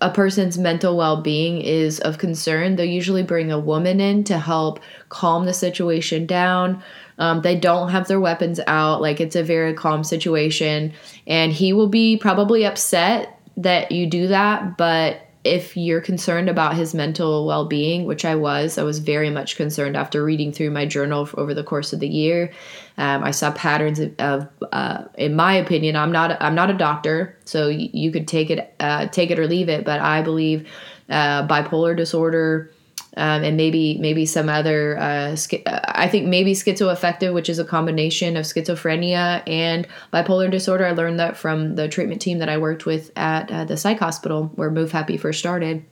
a 0.00 0.10
person's 0.10 0.56
mental 0.56 0.96
well 0.96 1.20
being 1.20 1.60
is 1.60 2.00
of 2.00 2.18
concern. 2.18 2.76
They'll 2.76 2.86
usually 2.86 3.22
bring 3.22 3.52
a 3.52 3.58
woman 3.58 4.00
in 4.00 4.24
to 4.24 4.38
help 4.38 4.80
calm 5.10 5.44
the 5.44 5.52
situation 5.52 6.26
down. 6.26 6.82
Um, 7.20 7.42
they 7.42 7.54
don't 7.54 7.90
have 7.90 8.08
their 8.08 8.18
weapons 8.18 8.58
out. 8.66 9.00
Like 9.00 9.20
it's 9.20 9.36
a 9.36 9.44
very 9.44 9.74
calm 9.74 10.02
situation. 10.02 10.92
And 11.26 11.52
he 11.52 11.72
will 11.72 11.88
be 11.88 12.16
probably 12.16 12.64
upset 12.64 13.38
that 13.58 13.92
you 13.92 14.06
do 14.08 14.26
that. 14.28 14.76
But 14.76 15.20
if 15.44 15.76
you're 15.76 16.00
concerned 16.00 16.50
about 16.50 16.74
his 16.74 16.94
mental 16.94 17.46
well 17.46 17.64
being, 17.64 18.04
which 18.04 18.24
I 18.24 18.34
was, 18.34 18.76
I 18.76 18.82
was 18.82 18.98
very 18.98 19.30
much 19.30 19.56
concerned 19.56 19.96
after 19.96 20.24
reading 20.24 20.52
through 20.52 20.70
my 20.70 20.84
journal 20.84 21.28
over 21.34 21.54
the 21.54 21.64
course 21.64 21.92
of 21.92 22.00
the 22.00 22.08
year. 22.08 22.52
Um, 22.98 23.24
I 23.24 23.30
saw 23.30 23.50
patterns 23.52 23.98
of, 24.00 24.18
of 24.18 24.48
uh, 24.72 25.04
in 25.16 25.34
my 25.36 25.54
opinion, 25.54 25.96
I'm 25.96 26.12
not 26.12 26.40
I'm 26.42 26.54
not 26.54 26.68
a 26.70 26.74
doctor, 26.74 27.38
so 27.44 27.68
you 27.68 28.10
could 28.10 28.28
take 28.28 28.50
it 28.50 28.74
uh, 28.80 29.06
take 29.06 29.30
it 29.30 29.38
or 29.38 29.46
leave 29.46 29.70
it. 29.70 29.84
But 29.84 30.00
I 30.00 30.20
believe 30.20 30.68
uh, 31.08 31.46
bipolar 31.46 31.96
disorder 31.96 32.70
um, 33.16 33.42
and 33.42 33.56
maybe 33.56 33.98
maybe 33.98 34.24
some 34.26 34.48
other. 34.48 34.96
Uh, 34.98 35.36
I 35.66 36.08
think 36.08 36.26
maybe 36.26 36.52
schizoaffective, 36.52 37.32
which 37.34 37.48
is 37.48 37.58
a 37.58 37.64
combination 37.64 38.36
of 38.36 38.44
schizophrenia 38.44 39.42
and 39.48 39.86
bipolar 40.12 40.50
disorder. 40.50 40.86
I 40.86 40.92
learned 40.92 41.18
that 41.18 41.36
from 41.36 41.74
the 41.74 41.88
treatment 41.88 42.20
team 42.20 42.38
that 42.38 42.48
I 42.48 42.58
worked 42.58 42.86
with 42.86 43.10
at 43.16 43.50
uh, 43.50 43.64
the 43.64 43.76
psych 43.76 43.98
hospital 43.98 44.52
where 44.54 44.70
Move 44.70 44.92
Happy 44.92 45.16
first 45.16 45.38
started. 45.38 45.84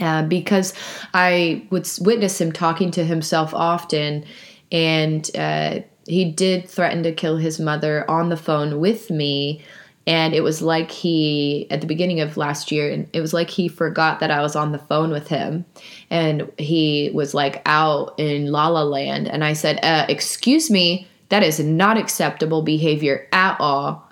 Uh, 0.00 0.22
because 0.22 0.72
I 1.12 1.66
would 1.68 1.86
witness 2.00 2.40
him 2.40 2.50
talking 2.50 2.90
to 2.92 3.04
himself 3.04 3.52
often, 3.52 4.24
and 4.70 5.30
uh, 5.36 5.80
he 6.06 6.24
did 6.24 6.66
threaten 6.66 7.02
to 7.02 7.12
kill 7.12 7.36
his 7.36 7.60
mother 7.60 8.10
on 8.10 8.30
the 8.30 8.36
phone 8.38 8.80
with 8.80 9.10
me 9.10 9.62
and 10.06 10.34
it 10.34 10.42
was 10.42 10.60
like 10.62 10.90
he 10.90 11.66
at 11.70 11.80
the 11.80 11.86
beginning 11.86 12.20
of 12.20 12.36
last 12.36 12.72
year 12.72 12.90
and 12.90 13.08
it 13.12 13.20
was 13.20 13.32
like 13.32 13.48
he 13.48 13.68
forgot 13.68 14.20
that 14.20 14.30
i 14.30 14.40
was 14.40 14.56
on 14.56 14.72
the 14.72 14.78
phone 14.78 15.10
with 15.10 15.28
him. 15.28 15.64
And 16.10 16.50
he 16.58 17.10
was 17.14 17.34
like 17.34 17.62
out 17.64 18.14
in 18.18 18.50
la 18.50 18.68
la 18.68 18.82
land. 18.82 19.28
And 19.28 19.44
i 19.44 19.52
said 19.52 19.78
uh, 19.82 20.06
excuse 20.08 20.70
me 20.70 21.06
that 21.28 21.42
is 21.42 21.60
not 21.60 21.96
acceptable 21.96 22.62
behavior 22.62 23.26
at 23.32 23.56
all. 23.58 24.06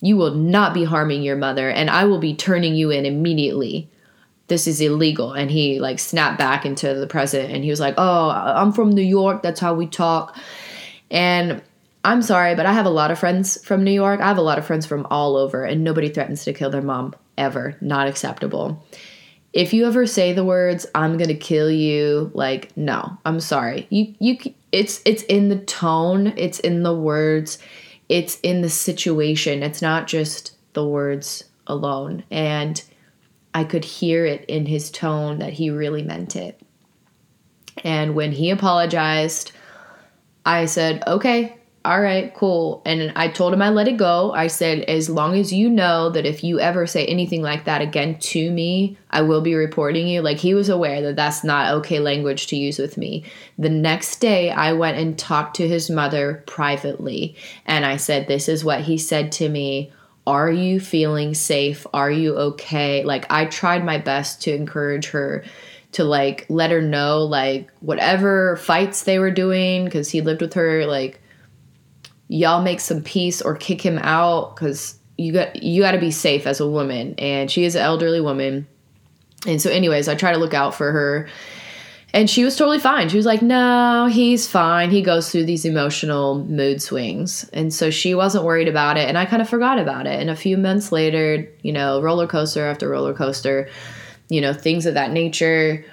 You 0.00 0.16
will 0.16 0.34
not 0.34 0.74
be 0.74 0.84
harming 0.84 1.22
your 1.22 1.36
mother 1.36 1.70
and 1.70 1.88
i 1.88 2.04
will 2.04 2.20
be 2.20 2.34
turning 2.34 2.74
you 2.74 2.90
in 2.90 3.06
immediately. 3.06 3.88
This 4.48 4.66
is 4.66 4.82
illegal. 4.82 5.32
And 5.32 5.50
he 5.50 5.80
like 5.80 5.98
snapped 5.98 6.38
back 6.38 6.66
into 6.66 6.92
the 6.94 7.06
present 7.06 7.50
and 7.50 7.64
he 7.64 7.70
was 7.70 7.80
like 7.80 7.94
oh 7.96 8.30
i'm 8.30 8.72
from 8.72 8.90
new 8.90 9.00
york. 9.00 9.42
That's 9.42 9.60
how 9.60 9.72
we 9.72 9.86
talk. 9.86 10.36
And 11.10 11.62
I'm 12.04 12.22
sorry, 12.22 12.54
but 12.54 12.66
I 12.66 12.72
have 12.72 12.86
a 12.86 12.90
lot 12.90 13.10
of 13.10 13.18
friends 13.18 13.64
from 13.64 13.84
New 13.84 13.92
York. 13.92 14.20
I 14.20 14.26
have 14.26 14.38
a 14.38 14.42
lot 14.42 14.58
of 14.58 14.66
friends 14.66 14.86
from 14.86 15.06
all 15.10 15.36
over, 15.36 15.64
and 15.64 15.84
nobody 15.84 16.08
threatens 16.08 16.44
to 16.44 16.52
kill 16.52 16.70
their 16.70 16.82
mom 16.82 17.14
ever. 17.38 17.76
Not 17.80 18.08
acceptable. 18.08 18.84
If 19.52 19.72
you 19.72 19.86
ever 19.86 20.06
say 20.06 20.32
the 20.32 20.44
words 20.44 20.86
"I'm 20.94 21.16
gonna 21.16 21.34
kill 21.34 21.70
you," 21.70 22.30
like 22.34 22.76
no, 22.76 23.18
I'm 23.24 23.38
sorry. 23.38 23.86
You 23.90 24.14
you 24.18 24.38
it's 24.72 25.00
it's 25.04 25.22
in 25.24 25.48
the 25.48 25.58
tone, 25.58 26.32
it's 26.36 26.58
in 26.60 26.82
the 26.82 26.94
words, 26.94 27.58
it's 28.08 28.40
in 28.42 28.62
the 28.62 28.70
situation. 28.70 29.62
It's 29.62 29.82
not 29.82 30.06
just 30.06 30.56
the 30.72 30.86
words 30.86 31.44
alone. 31.66 32.24
And 32.30 32.82
I 33.54 33.64
could 33.64 33.84
hear 33.84 34.24
it 34.24 34.44
in 34.46 34.66
his 34.66 34.90
tone 34.90 35.38
that 35.38 35.52
he 35.52 35.70
really 35.70 36.02
meant 36.02 36.34
it. 36.34 36.60
And 37.84 38.14
when 38.14 38.32
he 38.32 38.50
apologized, 38.50 39.52
I 40.46 40.64
said, 40.64 41.02
"Okay, 41.06 41.56
all 41.84 42.00
right, 42.00 42.32
cool. 42.34 42.80
And 42.84 43.12
I 43.16 43.26
told 43.26 43.52
him 43.52 43.60
I 43.60 43.70
let 43.70 43.88
it 43.88 43.96
go. 43.96 44.32
I 44.32 44.46
said, 44.46 44.80
as 44.84 45.10
long 45.10 45.36
as 45.36 45.52
you 45.52 45.68
know 45.68 46.10
that 46.10 46.24
if 46.24 46.44
you 46.44 46.60
ever 46.60 46.86
say 46.86 47.04
anything 47.06 47.42
like 47.42 47.64
that 47.64 47.82
again 47.82 48.18
to 48.20 48.50
me, 48.52 48.96
I 49.10 49.22
will 49.22 49.40
be 49.40 49.56
reporting 49.56 50.06
you. 50.06 50.22
Like 50.22 50.36
he 50.36 50.54
was 50.54 50.68
aware 50.68 51.02
that 51.02 51.16
that's 51.16 51.42
not 51.42 51.74
okay 51.74 51.98
language 51.98 52.46
to 52.48 52.56
use 52.56 52.78
with 52.78 52.96
me. 52.96 53.24
The 53.58 53.68
next 53.68 54.20
day, 54.20 54.52
I 54.52 54.74
went 54.74 54.96
and 54.96 55.18
talked 55.18 55.56
to 55.56 55.66
his 55.66 55.90
mother 55.90 56.44
privately. 56.46 57.34
And 57.66 57.84
I 57.84 57.96
said, 57.96 58.28
this 58.28 58.48
is 58.48 58.64
what 58.64 58.82
he 58.82 58.96
said 58.96 59.32
to 59.32 59.48
me. 59.48 59.92
Are 60.24 60.52
you 60.52 60.78
feeling 60.78 61.34
safe? 61.34 61.84
Are 61.92 62.12
you 62.12 62.36
okay? 62.36 63.02
Like 63.02 63.26
I 63.28 63.46
tried 63.46 63.84
my 63.84 63.98
best 63.98 64.40
to 64.42 64.54
encourage 64.54 65.08
her 65.08 65.44
to 65.92 66.04
like 66.04 66.46
let 66.48 66.70
her 66.70 66.80
know 66.80 67.24
like 67.24 67.70
whatever 67.80 68.56
fights 68.56 69.02
they 69.02 69.18
were 69.18 69.32
doing 69.32 69.84
because 69.84 70.10
he 70.10 70.20
lived 70.20 70.40
with 70.40 70.54
her 70.54 70.86
like 70.86 71.21
y'all 72.32 72.62
make 72.62 72.80
some 72.80 73.02
peace 73.02 73.42
or 73.42 73.54
kick 73.54 73.82
him 73.82 73.98
out 73.98 74.56
because 74.56 74.98
you 75.18 75.34
got 75.34 75.62
you 75.62 75.82
got 75.82 75.92
to 75.92 75.98
be 75.98 76.10
safe 76.10 76.46
as 76.46 76.60
a 76.60 76.66
woman 76.66 77.14
and 77.18 77.50
she 77.50 77.64
is 77.64 77.74
an 77.74 77.82
elderly 77.82 78.22
woman. 78.22 78.66
And 79.46 79.60
so 79.60 79.70
anyways 79.70 80.08
i 80.08 80.14
try 80.14 80.32
to 80.32 80.38
look 80.38 80.54
out 80.54 80.74
for 80.74 80.90
her 80.92 81.28
and 82.14 82.28
she 82.28 82.44
was 82.44 82.56
totally 82.56 82.78
fine. 82.78 83.10
She 83.10 83.18
was 83.18 83.26
like 83.26 83.42
no 83.42 84.08
he's 84.10 84.48
fine. 84.48 84.90
He 84.90 85.02
goes 85.02 85.30
through 85.30 85.44
these 85.44 85.66
emotional 85.66 86.42
mood 86.44 86.80
swings. 86.80 87.48
And 87.52 87.72
so 87.72 87.90
she 87.90 88.14
wasn't 88.14 88.44
worried 88.44 88.68
about 88.68 88.96
it 88.96 89.08
and 89.08 89.18
i 89.18 89.26
kind 89.26 89.42
of 89.42 89.48
forgot 89.48 89.78
about 89.78 90.06
it. 90.06 90.18
And 90.18 90.30
a 90.30 90.36
few 90.36 90.56
months 90.56 90.90
later 90.90 91.46
you 91.60 91.72
know 91.72 92.00
roller 92.00 92.26
coaster 92.26 92.66
after 92.66 92.88
roller 92.88 93.12
coaster 93.12 93.68
you 94.30 94.40
know 94.40 94.54
things 94.54 94.86
of 94.86 94.94
that 94.94 95.10
nature 95.10 95.84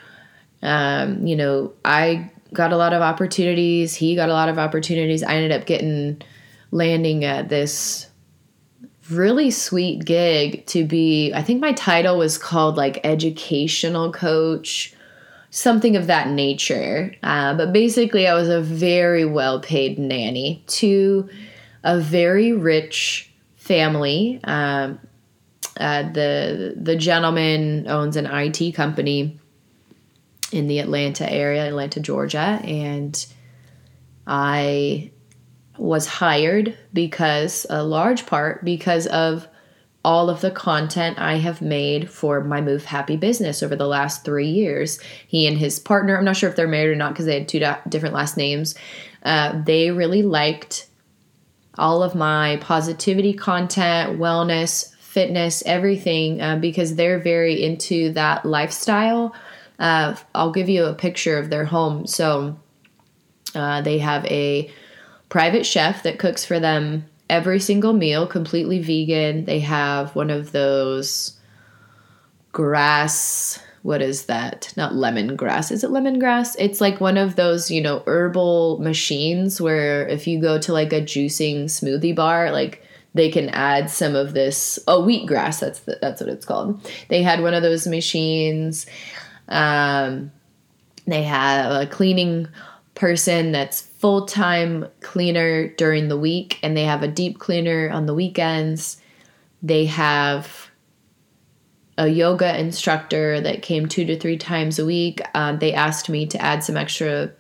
um, 0.62 1.28
you 1.28 1.36
know 1.36 1.74
i 1.84 2.32
got 2.54 2.74
a 2.74 2.78
lot 2.78 2.94
of 2.94 3.02
opportunities. 3.02 3.96
He 3.96 4.16
got 4.16 4.30
a 4.30 4.34
lot 4.34 4.50
of 4.50 4.58
opportunities. 4.58 5.24
I 5.24 5.36
ended 5.36 5.52
up 5.52 5.66
getting 5.66 6.22
landing 6.72 7.24
at 7.26 7.50
this 7.50 8.10
really 9.10 9.50
sweet 9.50 10.06
gig 10.06 10.66
to 10.68 10.86
be 10.86 11.34
I 11.34 11.42
think 11.42 11.62
my 11.62 11.74
title 11.74 12.18
was 12.18 12.38
called 12.38 12.78
like 12.78 13.00
educational 13.04 14.12
coach 14.12 14.94
something 15.50 15.96
of 15.96 16.08
that 16.08 16.30
nature 16.30 17.16
uh, 17.24 17.56
but 17.56 17.74
basically 17.74 18.28
I 18.28 18.36
was 18.36 18.50
a 18.50 18.62
very 18.62 19.26
well 19.26 19.60
paid 19.62 19.98
nanny 19.98 20.64
to 20.68 21.28
a 21.84 22.00
very 22.00 22.54
rich 22.54 23.32
family 23.56 24.40
um, 24.44 25.00
uh, 25.80 26.04
the 26.12 26.76
the 26.80 26.96
gentleman 26.96 27.88
owns 27.88 28.16
an 28.16 28.28
IT 28.28 28.74
company 28.74 29.39
in 30.52 30.68
the 30.68 30.80
Atlanta 30.80 31.32
area, 31.32 31.68
Atlanta, 31.68 32.00
Georgia, 32.00 32.60
and 32.64 33.26
I 34.26 35.12
was 35.78 36.08
hired 36.08 36.78
because 36.94 37.66
a 37.70 37.84
large 37.84 38.26
part 38.26 38.66
because 38.66 39.08
of 39.08 39.48
all 40.04 40.30
of 40.30 40.42
the 40.42 40.52
content 40.52 41.20
I 41.20 41.36
have 41.36 41.62
made 41.62 42.10
for 42.10 42.44
my 42.44 42.62
Move 42.62 42.86
Happy 42.86 43.18
business 43.18 43.62
over 43.62 43.76
the 43.76 43.88
last 43.88 44.24
three 44.24 44.48
years. 44.48 45.00
He 45.28 45.46
and 45.46 45.58
his 45.58 45.78
partner, 45.80 46.18
I'm 46.18 46.26
not 46.26 46.38
sure 46.38 46.50
if 46.50 46.56
they're 46.56 46.68
married 46.68 46.92
or 46.92 46.96
not 46.96 47.14
because 47.14 47.26
they 47.26 47.40
had 47.40 47.48
two 47.48 47.60
different 47.88 48.16
last 48.16 48.38
names, 48.38 48.76
uh, 49.24 49.62
they 49.64 49.92
really 49.92 50.24
liked 50.24 50.88
all 51.78 52.02
of 52.02 52.16
my 52.16 52.58
positivity 52.62 53.34
content, 53.34 54.20
wellness, 54.20 54.96
fitness, 54.96 55.64
everything, 55.66 56.42
uh, 56.42 56.58
because 56.58 56.96
they're 56.96 57.20
very 57.20 57.62
into 57.62 58.12
that 58.14 58.46
lifestyle. 58.46 59.34
Uh, 59.80 60.16
I'll 60.36 60.52
give 60.52 60.70
you 60.70 60.86
a 60.86 60.94
picture 60.94 61.38
of 61.38 61.50
their 61.50 61.66
home. 61.66 62.06
So 62.06 62.60
uh, 63.56 63.82
they 63.82 64.00
have 64.00 64.26
a 64.26 64.72
private 65.30 65.66
chef 65.66 66.04
that 66.04 66.20
cooks 66.20 66.46
for 66.46 66.60
them 66.60 67.06
every 67.30 67.60
single 67.60 67.94
meal, 67.94 68.28
completely 68.28 68.80
vegan. 68.80 69.46
They 69.46 69.60
have 69.60 70.16
one 70.16 70.30
of 70.30 70.52
those 70.52 71.38
grass 72.52 73.60
what 73.82 74.02
is 74.02 74.26
that? 74.26 74.74
Not 74.76 74.94
lemongrass. 74.94 75.72
Is 75.72 75.84
it 75.84 75.90
lemongrass? 75.90 76.56
It's 76.60 76.82
like 76.82 77.00
one 77.00 77.18
of 77.18 77.38
those, 77.38 77.72
you 77.72 77.82
know, 77.82 78.04
herbal 78.06 78.80
machines 78.80 79.62
where 79.62 80.06
if 80.08 80.28
you 80.28 80.42
go 80.42 80.60
to 80.60 80.74
like 80.74 80.92
a 80.92 81.02
juicing 81.02 81.66
smoothie 81.66 82.14
bar, 82.14 82.52
like 82.52 82.84
they 83.14 83.30
can 83.30 83.50
add 83.50 83.90
some 83.90 84.16
of 84.16 84.34
this 84.34 84.78
oh 84.88 85.02
wheatgrass 85.02 85.60
that's 85.62 85.80
the, 85.80 85.98
that's 86.00 86.22
what 86.22 86.30
it's 86.30 86.46
called 86.46 86.80
they 87.08 87.24
had 87.24 87.42
one 87.42 87.56
of 87.56 87.64
those 87.64 87.88
machines 87.88 88.86
um, 89.50 90.32
they 91.06 91.24
have 91.24 91.82
a 91.82 91.88
cleaning 91.88 92.48
person 92.96 93.52
that's 93.52 93.82
full-time 93.82 94.86
cleaner 95.02 95.70
during 95.76 96.08
the 96.08 96.18
week 96.18 96.60
and 96.62 96.76
they 96.76 96.84
have 96.84 97.04
a 97.04 97.08
deep 97.08 97.40
cleaner 97.40 97.90
on 97.90 98.06
the 98.06 98.14
weekends. 98.14 99.02
They 99.64 99.86
have 99.86 100.70
a 101.98 102.08
yoga 102.08 102.58
instructor 102.58 103.42
that 103.42 103.62
came 103.62 103.88
two 103.88 104.06
to 104.06 104.18
three 104.18 104.38
times 104.38 104.80
a 104.80 104.86
week. 104.86 105.22
Um, 105.34 105.60
they 105.60 105.74
asked 105.74 106.10
me 106.10 106.26
to 106.28 106.42
add 106.42 106.64
some 106.64 106.78
extra 106.78 107.32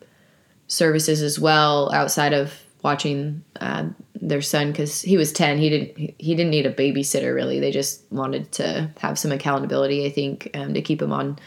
services 0.67 1.21
as 1.21 1.39
well 1.39 1.91
outside 1.93 2.33
of 2.33 2.53
watching 2.83 3.43
uh, 3.61 3.87
their 4.21 4.41
son 4.41 4.71
because 4.71 5.01
he 5.01 5.17
was 5.17 5.31
10 5.31 5.57
he 5.57 5.69
didn't 5.69 5.97
he 6.17 6.35
didn't 6.35 6.51
need 6.51 6.65
a 6.65 6.73
babysitter 6.73 7.33
really. 7.33 7.59
They 7.59 7.71
just 7.71 8.03
wanted 8.11 8.51
to 8.53 8.89
have 8.99 9.17
some 9.17 9.31
accountability 9.31 10.05
i 10.05 10.09
think 10.09 10.49
um, 10.53 10.73
to 10.73 10.81
keep 10.81 11.01
him 11.01 11.11
on 11.11 11.39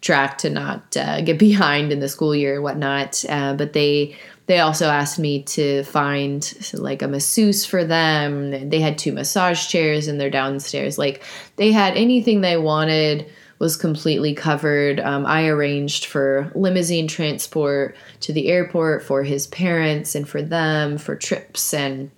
track 0.00 0.38
to 0.38 0.50
not 0.50 0.96
uh, 0.96 1.20
get 1.20 1.38
behind 1.48 1.92
in 1.92 2.00
the 2.00 2.08
school 2.08 2.34
year 2.34 2.54
and 2.54 2.62
whatnot 2.62 3.24
uh, 3.28 3.54
but 3.54 3.72
they 3.72 4.16
they 4.46 4.60
also 4.60 4.86
asked 4.86 5.18
me 5.18 5.42
to 5.42 5.82
find 5.84 6.54
like 6.72 7.02
a 7.02 7.08
masseuse 7.08 7.64
for 7.64 7.84
them. 7.84 8.68
They 8.68 8.80
had 8.80 8.96
two 8.96 9.12
massage 9.12 9.66
chairs 9.66 10.06
in 10.06 10.18
their 10.18 10.30
downstairs. 10.30 10.98
Like 10.98 11.22
they 11.56 11.72
had 11.72 11.96
anything 11.96 12.40
they 12.40 12.56
wanted 12.56 13.28
was 13.58 13.76
completely 13.76 14.34
covered. 14.34 15.00
Um, 15.00 15.26
I 15.26 15.48
arranged 15.48 16.06
for 16.06 16.52
limousine 16.54 17.08
transport 17.08 17.96
to 18.20 18.32
the 18.32 18.48
airport 18.48 19.02
for 19.02 19.22
his 19.22 19.46
parents 19.48 20.14
and 20.14 20.28
for 20.28 20.42
them 20.42 20.98
for 20.98 21.16
trips 21.16 21.74
and 21.74 22.10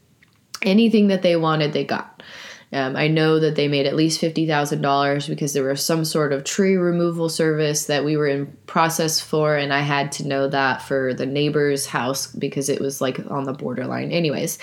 anything 0.63 1.07
that 1.09 1.23
they 1.23 1.37
wanted, 1.37 1.73
they 1.73 1.85
got. 1.85 2.23
Um, 2.73 2.97
I 2.97 3.09
know 3.09 3.41
that 3.41 3.57
they 3.57 3.67
made 3.67 3.87
at 3.87 3.97
least 3.97 4.21
$50,000 4.21 5.29
because 5.29 5.55
there 5.55 5.65
was 5.65 5.83
some 5.83 6.05
sort 6.05 6.35
of 6.35 6.45
tree 6.45 6.77
removal 6.77 7.31
service 7.31 7.87
that 7.87 8.05
we 8.05 8.17
were 8.17 8.27
in 8.27 8.47
process 8.67 9.21
for, 9.21 9.57
and 9.57 9.73
I 9.73 9.81
had 9.81 10.13
to 10.13 10.29
know 10.29 10.49
that 10.49 10.83
for 10.83 11.15
the 11.15 11.25
neighbor's 11.25 11.87
house 11.87 12.27
because 12.27 12.69
it 12.69 12.81
was 12.81 13.01
like 13.01 13.19
on 13.31 13.45
the 13.45 13.55
borderline. 13.55 14.13
Anyways, 14.13 14.59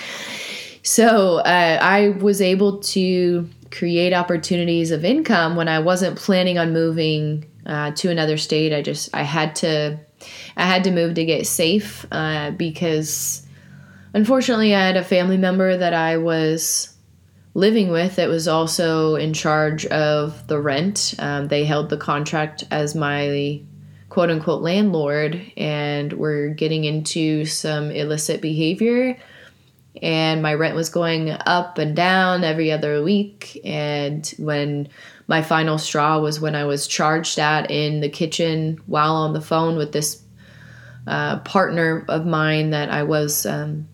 so 0.84 1.38
uh, 1.38 1.80
I 1.82 2.10
was 2.10 2.44
able 2.44 2.78
to 2.80 3.50
create 3.72 4.14
opportunities 4.14 4.92
of 4.92 5.04
income 5.04 5.56
when 5.56 5.68
I 5.68 5.80
wasn't 5.80 6.16
planning 6.16 6.60
on 6.60 6.74
moving 6.74 7.46
uh, 7.66 7.92
to 7.92 8.12
another 8.12 8.38
state. 8.38 8.72
I 8.72 8.84
just 8.84 9.10
I 9.14 9.24
had 9.24 9.56
to 9.58 10.00
I 10.56 10.66
had 10.66 10.84
to 10.84 10.92
move 10.92 11.16
to 11.16 11.26
get 11.26 11.48
safe 11.48 12.06
uh, 12.12 12.52
because 12.52 13.46
unfortunately 14.14 14.76
I 14.76 14.86
had 14.86 14.98
a 14.98 15.04
family 15.04 15.38
member 15.38 15.76
that 15.76 15.94
I 15.94 16.18
was 16.18 16.95
living 17.56 17.90
with 17.90 18.18
that 18.18 18.28
was 18.30 18.48
also 18.48 19.16
in 19.16 19.34
charge 19.34 19.86
of 19.88 20.46
the 20.48 20.60
rent. 20.60 21.16
Um, 21.18 21.48
they 21.48 21.64
held 21.64 21.90
the 21.90 21.98
contract 21.98 22.66
as 22.70 22.94
my 22.94 23.62
quote 24.10 24.30
unquote 24.30 24.62
landlord 24.62 25.42
and 25.58 26.14
were 26.14 26.50
getting 26.50 26.84
into 26.84 27.46
some 27.46 27.90
illicit 27.90 28.42
behavior. 28.42 29.18
And 30.02 30.44
my 30.44 30.54
rent 30.54 30.76
was 30.76 30.90
going 30.90 31.32
up 31.32 31.78
and 31.78 31.96
down 31.96 32.44
every 32.44 32.74
other 32.74 33.02
week. 33.02 33.58
And 33.64 34.28
when 34.38 34.90
my 35.28 35.42
final 35.42 35.78
straw 35.78 36.20
was 36.20 36.42
when 36.42 36.56
I 36.56 36.66
was 36.66 36.88
charged 36.88 37.40
at 37.40 37.72
in 37.72 38.02
the 38.02 38.10
kitchen 38.10 38.82
while 38.86 39.16
on 39.16 39.32
the 39.32 39.40
phone 39.42 39.78
with 39.78 39.94
this 39.94 40.22
uh, 41.08 41.40
partner 41.40 42.04
of 42.10 42.26
mine 42.26 42.72
that 42.72 42.90
I 42.92 43.04
was 43.04 43.46
um, 43.46 43.88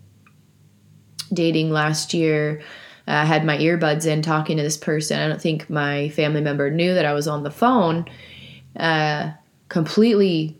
dating 1.32 1.70
last 1.70 2.12
year 2.12 2.60
I 3.06 3.24
had 3.24 3.44
my 3.44 3.58
earbuds 3.58 4.06
in 4.06 4.22
talking 4.22 4.56
to 4.56 4.62
this 4.62 4.76
person. 4.76 5.18
I 5.18 5.28
don't 5.28 5.40
think 5.40 5.68
my 5.68 6.08
family 6.10 6.40
member 6.40 6.70
knew 6.70 6.94
that 6.94 7.04
I 7.04 7.12
was 7.12 7.26
on 7.26 7.42
the 7.42 7.50
phone. 7.50 8.06
Uh, 8.76 9.32
completely 9.68 10.58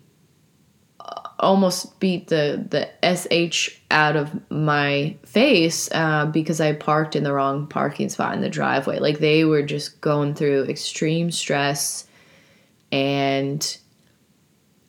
uh, 1.01 1.29
almost 1.39 2.01
beat 2.01 2.29
the 2.29 2.67
the 2.71 3.51
sh 3.51 3.71
out 3.91 4.17
of 4.17 4.51
my 4.51 5.17
face 5.25 5.91
uh, 5.93 6.27
because 6.27 6.61
I 6.61 6.73
parked 6.73 7.15
in 7.15 7.25
the 7.25 7.33
wrong 7.33 7.67
parking 7.67 8.09
spot 8.09 8.35
in 8.35 8.41
the 8.41 8.49
driveway. 8.49 8.99
Like 8.99 9.19
they 9.19 9.45
were 9.45 9.63
just 9.63 10.01
going 10.01 10.35
through 10.35 10.65
extreme 10.65 11.31
stress, 11.31 12.07
and 12.91 13.77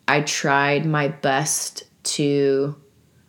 I 0.08 0.22
tried 0.22 0.86
my 0.86 1.10
best 1.10 1.84
to. 2.04 2.76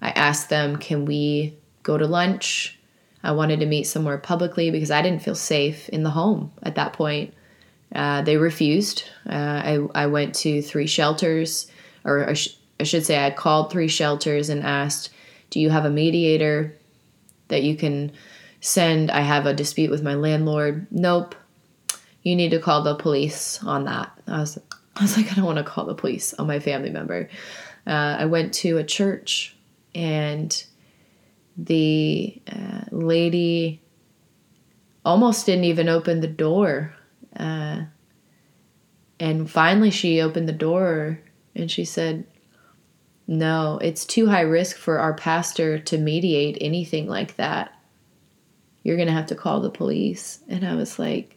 I 0.01 0.11
asked 0.11 0.49
them, 0.49 0.77
"Can 0.77 1.05
we 1.05 1.59
go 1.83 1.99
to 1.99 2.07
lunch?" 2.07 2.79
I 3.25 3.33
wanted 3.33 3.61
to 3.61 3.67
meet 3.67 3.85
somewhere 3.85 4.19
publicly 4.19 4.71
because 4.71 4.91
I 4.91 5.01
didn't 5.01 5.23
feel 5.23 5.35
safe 5.35 5.89
in 5.89 6.03
the 6.03 6.11
home 6.11 6.53
at 6.63 6.75
that 6.75 6.93
point. 6.93 7.33
Uh, 7.95 8.21
they 8.23 8.37
refused. 8.37 9.05
Uh, 9.27 9.33
I, 9.65 9.79
I 9.95 10.07
went 10.07 10.35
to 10.37 10.61
three 10.61 10.87
shelters, 10.87 11.71
or 12.05 12.29
I, 12.29 12.35
sh- 12.35 12.59
I 12.79 12.83
should 12.83 13.07
say, 13.07 13.25
I 13.25 13.31
called 13.31 13.73
three 13.73 13.89
shelters 13.89 14.51
and 14.51 14.63
asked, 14.63 15.11
Do 15.51 15.59
you 15.59 15.71
have 15.71 15.87
a 15.87 15.91
mediator 15.91 16.77
that 17.49 17.63
you 17.63 17.77
can 17.77 18.13
send? 18.61 19.11
I 19.11 19.21
have 19.21 19.47
a 19.47 19.55
dispute 19.55 19.91
with 19.91 20.03
my 20.03 20.15
landlord. 20.15 20.87
Nope. 20.91 21.35
You 22.23 22.37
need 22.37 22.51
to 22.51 22.59
call 22.59 22.83
the 22.83 22.95
police 22.95 23.63
on 23.65 23.85
that. 23.85 24.11
I 24.27 24.41
was, 24.41 24.59
I 24.97 25.03
was 25.03 25.17
like, 25.17 25.33
I 25.33 25.35
don't 25.35 25.45
want 25.45 25.59
to 25.59 25.65
call 25.65 25.87
the 25.87 25.95
police 25.95 26.35
on 26.35 26.47
my 26.47 26.61
family 26.61 26.91
member. 26.91 27.31
Uh, 27.87 28.17
I 28.19 28.27
went 28.27 28.53
to 28.55 28.77
a 28.77 28.85
church 28.85 29.57
and 29.95 30.65
the 31.57 32.41
uh, 32.51 32.83
lady 32.91 33.81
almost 35.05 35.47
didn't 35.47 35.65
even 35.65 35.89
open 35.89 36.21
the 36.21 36.27
door. 36.27 36.95
Uh, 37.37 37.83
and 39.21 39.51
finally, 39.51 39.91
she 39.91 40.21
opened 40.21 40.49
the 40.49 40.53
door 40.53 41.21
and 41.55 41.71
she 41.71 41.85
said, 41.85 42.27
No, 43.27 43.79
it's 43.81 44.05
too 44.05 44.27
high 44.27 44.41
risk 44.43 44.77
for 44.77 44.99
our 44.99 45.15
pastor 45.15 45.79
to 45.79 45.99
mediate 45.99 46.59
anything 46.61 47.07
like 47.07 47.37
that. 47.37 47.73
You're 48.83 48.97
going 48.97 49.09
to 49.09 49.15
have 49.15 49.27
to 49.27 49.35
call 49.35 49.61
the 49.61 49.71
police. 49.71 50.41
And 50.49 50.67
I 50.67 50.75
was 50.75 50.99
like, 50.99 51.37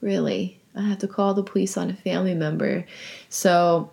Really? 0.00 0.60
I 0.74 0.82
have 0.82 0.98
to 0.98 1.08
call 1.08 1.34
the 1.34 1.42
police 1.42 1.76
on 1.76 1.90
a 1.90 1.94
family 1.94 2.34
member. 2.34 2.86
So 3.28 3.90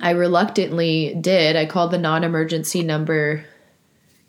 I 0.00 0.10
reluctantly 0.10 1.16
did. 1.20 1.54
I 1.54 1.66
called 1.66 1.92
the 1.92 1.98
non 1.98 2.24
emergency 2.24 2.82
number 2.82 3.44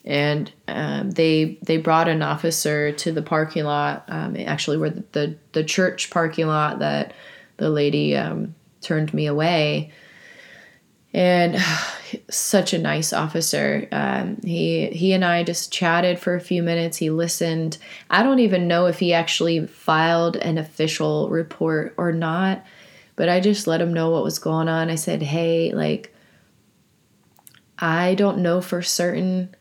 and 0.05 0.51
um, 0.67 1.11
they 1.11 1.57
they 1.63 1.77
brought 1.77 2.07
an 2.07 2.21
officer 2.21 2.91
to 2.91 3.11
the 3.11 3.23
parking 3.23 3.65
lot. 3.65 4.05
Um, 4.07 4.37
actually, 4.37 4.77
where 4.77 4.91
the, 4.91 5.03
the, 5.11 5.37
the 5.53 5.63
church 5.63 6.11
parking 6.11 6.47
lot 6.47 6.79
that 6.79 7.13
the 7.57 7.69
lady 7.69 8.15
um, 8.15 8.53
turned 8.81 9.13
me 9.15 9.25
away, 9.25 9.91
and 11.11 11.57
such 12.29 12.73
a 12.73 12.77
nice 12.77 13.13
officer. 13.13 13.87
Um, 13.91 14.37
he 14.43 14.87
he 14.89 15.11
and 15.13 15.25
I 15.25 15.43
just 15.43 15.73
chatted 15.73 16.19
for 16.19 16.35
a 16.35 16.41
few 16.41 16.61
minutes. 16.61 16.97
He 16.97 17.09
listened. 17.09 17.79
I 18.11 18.21
don't 18.21 18.39
even 18.39 18.67
know 18.67 18.85
if 18.85 18.99
he 18.99 19.11
actually 19.11 19.65
filed 19.65 20.35
an 20.35 20.59
official 20.59 21.29
report 21.29 21.95
or 21.97 22.11
not, 22.11 22.63
but 23.15 23.27
I 23.27 23.39
just 23.39 23.65
let 23.65 23.81
him 23.81 23.91
know 23.91 24.11
what 24.11 24.23
was 24.23 24.37
going 24.37 24.69
on. 24.69 24.91
I 24.91 24.95
said, 24.95 25.23
"Hey, 25.23 25.73
like." 25.73 26.11
I 27.77 28.15
don't 28.15 28.37
know 28.37 28.61
for 28.61 28.81
certain 28.81 29.53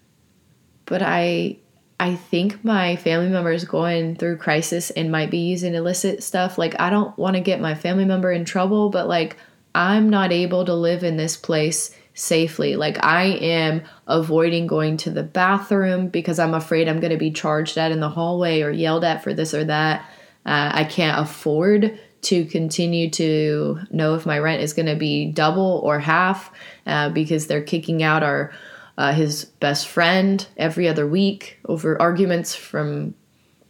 but 0.87 1.03
I 1.03 1.59
I 2.01 2.17
think 2.17 2.65
my 2.65 2.97
family 2.97 3.29
member 3.29 3.53
is 3.53 3.65
going 3.65 4.17
through 4.17 4.39
crisis 4.39 4.91
and 4.91 5.13
might 5.13 5.31
be 5.31 5.39
using 5.39 5.75
illicit 5.75 6.23
stuff. 6.23 6.59
Like 6.59 6.79
I 6.81 6.91
don't 6.91 7.17
want 7.17 7.37
to 7.37 7.41
get 7.41 7.61
my 7.61 7.75
family 7.75 8.05
member 8.05 8.33
in 8.33 8.45
trouble, 8.45 8.91
but 8.91 9.09
like 9.09 9.37
I'm 9.75 10.11
not 10.11 10.33
able 10.33 10.65
to 10.65 10.75
live 10.75 11.05
in 11.05 11.17
this 11.17 11.37
place 11.37 11.95
safely. 12.15 12.77
Like 12.77 13.05
I 13.05 13.25
am 13.25 13.83
avoiding 14.07 14.67
going 14.67 14.97
to 14.99 15.11
the 15.11 15.23
bathroom 15.23 16.09
because 16.09 16.39
I'm 16.39 16.55
afraid 16.55 16.89
I'm 16.89 17.01
going 17.01 17.13
to 17.13 17.17
be 17.17 17.31
charged 17.31 17.77
at 17.77 17.93
in 17.93 18.01
the 18.01 18.09
hallway 18.09 18.63
or 18.63 18.71
yelled 18.71 19.05
at 19.05 19.23
for 19.23 19.35
this 19.35 19.55
or 19.55 19.65
that. 19.65 20.01
Uh, 20.47 20.71
I 20.75 20.85
can't 20.85 21.21
afford 21.21 21.99
to 22.23 22.45
continue 22.47 23.11
to 23.11 23.81
know 23.91 24.15
if 24.15 24.27
my 24.27 24.39
rent 24.39 24.63
is 24.63 24.73
going 24.73 24.87
to 24.87 24.97
be 24.97 25.27
double 25.27 25.81
or 25.85 25.99
half 25.99 26.51
uh, 26.87 27.11
because 27.11 27.47
they're 27.47 27.63
kicking 27.63 28.03
out 28.03 28.23
our 28.23 28.53
uh, 28.97 29.13
his 29.13 29.45
best 29.45 29.89
friend 29.89 30.47
every 30.57 30.89
other 30.89 31.07
week 31.07 31.59
over 31.67 32.01
arguments 32.01 32.55
from 32.55 33.15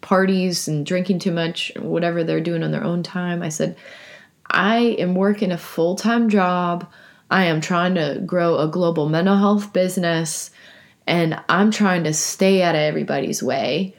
parties 0.00 0.68
and 0.68 0.84
drinking 0.84 1.18
too 1.18 1.32
much, 1.32 1.72
whatever 1.78 2.22
they're 2.22 2.40
doing 2.40 2.62
on 2.62 2.72
their 2.72 2.84
own 2.84 3.02
time. 3.02 3.42
I 3.42 3.48
said, 3.48 3.76
I 4.50 4.96
am 4.98 5.14
working 5.14 5.50
a 5.50 5.58
full 5.58 5.96
time 5.96 6.28
job. 6.28 6.90
I 7.30 7.44
am 7.44 7.60
trying 7.60 7.94
to 7.94 8.22
grow 8.26 8.58
a 8.58 8.68
global 8.68 9.08
mental 9.08 9.36
health 9.36 9.72
business 9.72 10.50
and 11.06 11.40
I'm 11.48 11.70
trying 11.70 12.04
to 12.04 12.14
stay 12.14 12.62
out 12.62 12.74
of 12.74 12.80
everybody's 12.80 13.42
way. 13.42 13.96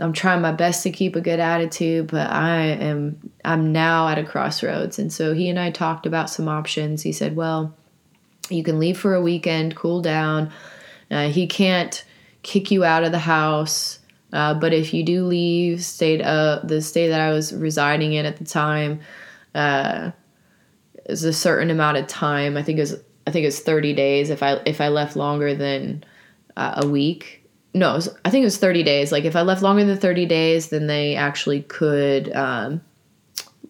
I'm 0.00 0.12
trying 0.12 0.42
my 0.42 0.52
best 0.52 0.84
to 0.84 0.90
keep 0.90 1.16
a 1.16 1.20
good 1.20 1.40
attitude, 1.40 2.08
but 2.08 2.30
I 2.30 2.60
am 2.60 3.32
I'm 3.44 3.72
now 3.72 4.08
at 4.08 4.18
a 4.18 4.24
crossroads. 4.24 4.98
And 4.98 5.12
so 5.12 5.34
he 5.34 5.48
and 5.48 5.58
I 5.58 5.70
talked 5.70 6.06
about 6.06 6.30
some 6.30 6.48
options. 6.48 7.02
He 7.02 7.10
said, 7.10 7.34
"Well, 7.34 7.74
you 8.50 8.62
can 8.62 8.78
leave 8.78 8.98
for 8.98 9.14
a 9.14 9.20
weekend, 9.20 9.76
cool 9.76 10.00
down. 10.00 10.52
Uh, 11.10 11.28
he 11.28 11.46
can't 11.46 12.04
kick 12.42 12.70
you 12.70 12.84
out 12.84 13.04
of 13.04 13.12
the 13.12 13.18
house, 13.18 13.98
uh, 14.32 14.54
but 14.54 14.72
if 14.72 14.92
you 14.92 15.02
do 15.02 15.24
leave, 15.24 15.82
state 15.82 16.20
uh, 16.20 16.60
the 16.64 16.80
state 16.82 17.08
that 17.08 17.20
I 17.20 17.30
was 17.32 17.54
residing 17.54 18.12
in 18.12 18.26
at 18.26 18.36
the 18.36 18.44
time, 18.44 19.00
uh, 19.54 20.10
is 21.06 21.24
a 21.24 21.32
certain 21.32 21.70
amount 21.70 21.96
of 21.96 22.06
time. 22.06 22.56
I 22.56 22.62
think 22.62 22.78
was 22.78 22.96
I 23.26 23.30
think 23.30 23.46
it's 23.46 23.60
30 23.60 23.94
days. 23.94 24.30
If 24.30 24.42
I 24.42 24.60
if 24.66 24.80
I 24.80 24.88
left 24.88 25.16
longer 25.16 25.54
than 25.54 26.04
uh, 26.56 26.80
a 26.82 26.88
week, 26.88 27.46
no, 27.74 27.94
was, 27.94 28.08
I 28.24 28.30
think 28.30 28.42
it 28.42 28.46
was 28.46 28.58
30 28.58 28.82
days. 28.82 29.12
Like 29.12 29.24
if 29.24 29.36
I 29.36 29.42
left 29.42 29.62
longer 29.62 29.84
than 29.84 29.98
30 29.98 30.26
days, 30.26 30.68
then 30.68 30.86
they 30.86 31.16
actually 31.16 31.62
could 31.62 32.34
um, 32.34 32.80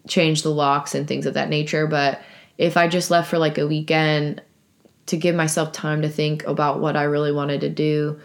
change 0.07 0.43
the 0.43 0.49
locks 0.49 0.95
and 0.95 1.07
things 1.07 1.25
of 1.25 1.33
that 1.33 1.49
nature. 1.49 1.87
But 1.87 2.21
if 2.57 2.77
I 2.77 2.87
just 2.87 3.11
left 3.11 3.29
for 3.29 3.37
like 3.37 3.57
a 3.57 3.67
weekend 3.67 4.41
to 5.09 5.17
give 5.17 5.35
myself 5.35 5.71
time 5.71 6.03
to 6.03 6.09
think 6.09 6.45
about 6.45 6.79
what 6.79 6.95
I 6.95 7.03
really 7.03 7.31
wanted 7.31 7.61
to 7.61 7.69
do, 7.69 8.19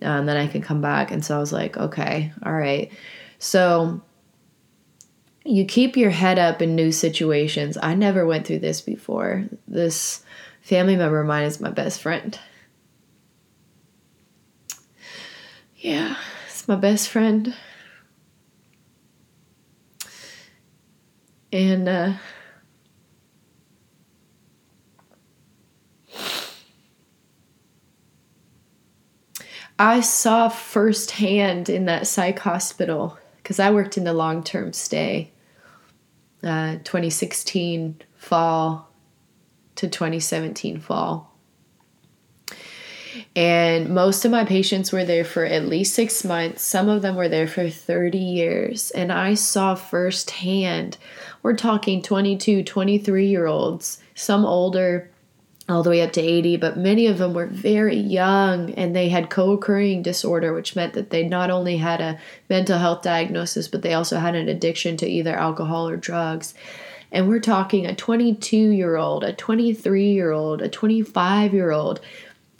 And 0.00 0.28
then 0.28 0.36
I 0.36 0.46
could 0.46 0.62
come 0.62 0.80
back. 0.80 1.10
And 1.10 1.24
so 1.24 1.36
I 1.36 1.40
was 1.40 1.52
like, 1.52 1.76
okay, 1.76 2.32
all 2.44 2.52
right. 2.52 2.90
So 3.38 4.00
you 5.44 5.64
keep 5.64 5.96
your 5.96 6.10
head 6.10 6.38
up 6.38 6.62
in 6.62 6.76
new 6.76 6.92
situations. 6.92 7.76
I 7.82 7.94
never 7.94 8.24
went 8.24 8.46
through 8.46 8.60
this 8.60 8.80
before. 8.80 9.44
This 9.66 10.24
family 10.60 10.96
member 10.96 11.20
of 11.20 11.26
mine 11.26 11.44
is 11.44 11.60
my 11.60 11.70
best 11.70 12.00
friend. 12.00 12.38
Yeah, 15.76 16.16
it's 16.46 16.68
my 16.68 16.76
best 16.76 17.08
friend. 17.08 17.54
And 21.52 21.88
uh, 21.88 22.12
I 29.82 29.98
saw 29.98 30.48
firsthand 30.48 31.68
in 31.68 31.86
that 31.86 32.06
psych 32.06 32.38
hospital 32.38 33.18
because 33.38 33.58
I 33.58 33.72
worked 33.72 33.98
in 33.98 34.04
the 34.04 34.12
long 34.12 34.44
term 34.44 34.72
stay, 34.72 35.32
uh, 36.44 36.76
2016 36.84 38.00
fall 38.14 38.88
to 39.74 39.88
2017 39.88 40.78
fall. 40.78 41.36
And 43.34 43.88
most 43.92 44.24
of 44.24 44.30
my 44.30 44.44
patients 44.44 44.92
were 44.92 45.04
there 45.04 45.24
for 45.24 45.44
at 45.44 45.66
least 45.66 45.94
six 45.94 46.24
months. 46.24 46.62
Some 46.62 46.88
of 46.88 47.02
them 47.02 47.16
were 47.16 47.28
there 47.28 47.48
for 47.48 47.68
30 47.68 48.18
years. 48.18 48.92
And 48.92 49.10
I 49.10 49.34
saw 49.34 49.74
firsthand, 49.74 50.96
we're 51.42 51.56
talking 51.56 52.02
22, 52.02 52.62
23 52.62 53.26
year 53.26 53.46
olds, 53.46 54.00
some 54.14 54.44
older, 54.46 55.10
all 55.72 55.82
the 55.82 55.90
way 55.90 56.02
up 56.02 56.12
to 56.12 56.20
80, 56.20 56.58
but 56.58 56.76
many 56.76 57.06
of 57.06 57.18
them 57.18 57.34
were 57.34 57.46
very 57.46 57.96
young 57.96 58.70
and 58.74 58.94
they 58.94 59.08
had 59.08 59.30
co 59.30 59.52
occurring 59.52 60.02
disorder, 60.02 60.52
which 60.52 60.76
meant 60.76 60.92
that 60.94 61.10
they 61.10 61.26
not 61.26 61.50
only 61.50 61.78
had 61.78 62.00
a 62.00 62.18
mental 62.48 62.78
health 62.78 63.02
diagnosis, 63.02 63.68
but 63.68 63.82
they 63.82 63.94
also 63.94 64.18
had 64.18 64.34
an 64.34 64.48
addiction 64.48 64.96
to 64.98 65.08
either 65.08 65.34
alcohol 65.34 65.88
or 65.88 65.96
drugs. 65.96 66.54
And 67.10 67.28
we're 67.28 67.40
talking 67.40 67.86
a 67.86 67.94
22 67.94 68.56
year 68.56 68.96
old, 68.96 69.24
a 69.24 69.32
23 69.32 70.12
year 70.12 70.32
old, 70.32 70.62
a 70.62 70.68
25 70.68 71.54
year 71.54 71.70
old 71.70 72.00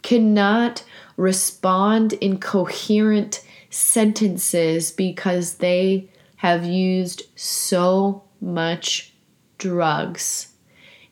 cannot 0.01 0.83
respond 1.15 2.13
in 2.13 2.39
coherent 2.39 3.43
sentences 3.69 4.91
because 4.91 5.55
they 5.55 6.09
have 6.37 6.65
used 6.65 7.23
so 7.35 8.23
much 8.41 9.13
drugs 9.57 10.52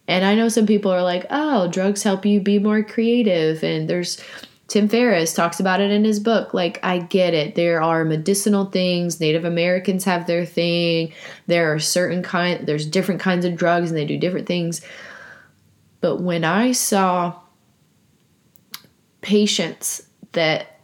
and 0.08 0.26
I 0.26 0.36
know 0.36 0.50
some 0.50 0.66
people 0.66 0.92
are 0.92 1.04
like, 1.04 1.26
oh, 1.30 1.68
drugs 1.68 2.04
help 2.04 2.26
you 2.26 2.40
be 2.40 2.60
more 2.60 2.84
creative. 2.84 3.64
And 3.64 3.90
there's 3.90 4.22
Tim 4.68 4.88
Ferriss 4.88 5.34
talks 5.34 5.60
about 5.60 5.82
it 5.82 5.92
in 5.92 6.04
his 6.04 6.20
book. 6.20 6.54
Like, 6.54 6.80
I 6.82 7.00
get 7.00 7.34
it. 7.34 7.56
There 7.56 7.82
are 7.82 8.06
medicinal 8.06 8.66
things. 8.66 9.20
Native 9.20 9.46
Americans 9.46 10.06
have 10.06 10.28
their 10.28 10.46
thing. 10.46 11.14
There 11.48 11.74
are 11.74 11.80
certain 11.80 12.24
kind 12.24 12.66
there's 12.66 12.86
different 12.86 13.22
kinds 13.22 13.46
of 13.46 13.56
drugs 13.56 13.90
and 13.90 13.98
they 13.98 14.06
do 14.06 14.18
different 14.18 14.48
things. 14.48 14.82
But 16.00 16.22
when 16.22 16.44
I 16.44 16.72
saw 16.72 17.36
patients 19.22 20.08
that 20.32 20.81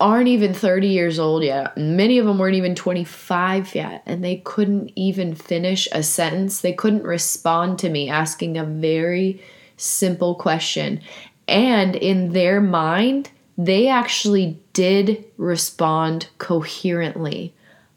aren't 0.00 0.28
even 0.28 0.52
30 0.52 0.88
years 0.88 1.18
old 1.18 1.42
yet. 1.42 1.76
Many 1.76 2.18
of 2.18 2.26
them 2.26 2.38
weren't 2.38 2.56
even 2.56 2.74
25 2.74 3.74
yet, 3.74 4.02
and 4.06 4.24
they 4.24 4.36
couldn't 4.38 4.92
even 4.96 5.34
finish 5.34 5.88
a 5.92 6.02
sentence. 6.02 6.60
They 6.60 6.72
couldn't 6.72 7.04
respond 7.04 7.78
to 7.80 7.88
me 7.88 8.10
asking 8.10 8.56
a 8.56 8.64
very 8.64 9.42
simple 9.76 10.34
question. 10.34 11.00
And 11.46 11.94
in 11.96 12.32
their 12.32 12.60
mind, 12.60 13.30
they 13.56 13.88
actually 13.88 14.58
did 14.72 15.24
respond 15.36 16.28
coherently. 16.38 17.54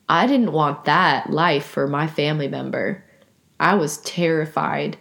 I 0.08 0.28
didn't 0.28 0.54
want 0.54 0.86
that 0.86 1.32
life 1.32 1.66
for 1.66 1.88
my 1.88 2.08
family 2.08 2.48
member. 2.48 3.04
I 3.60 3.74
was 3.76 3.98
terrified 3.98 4.98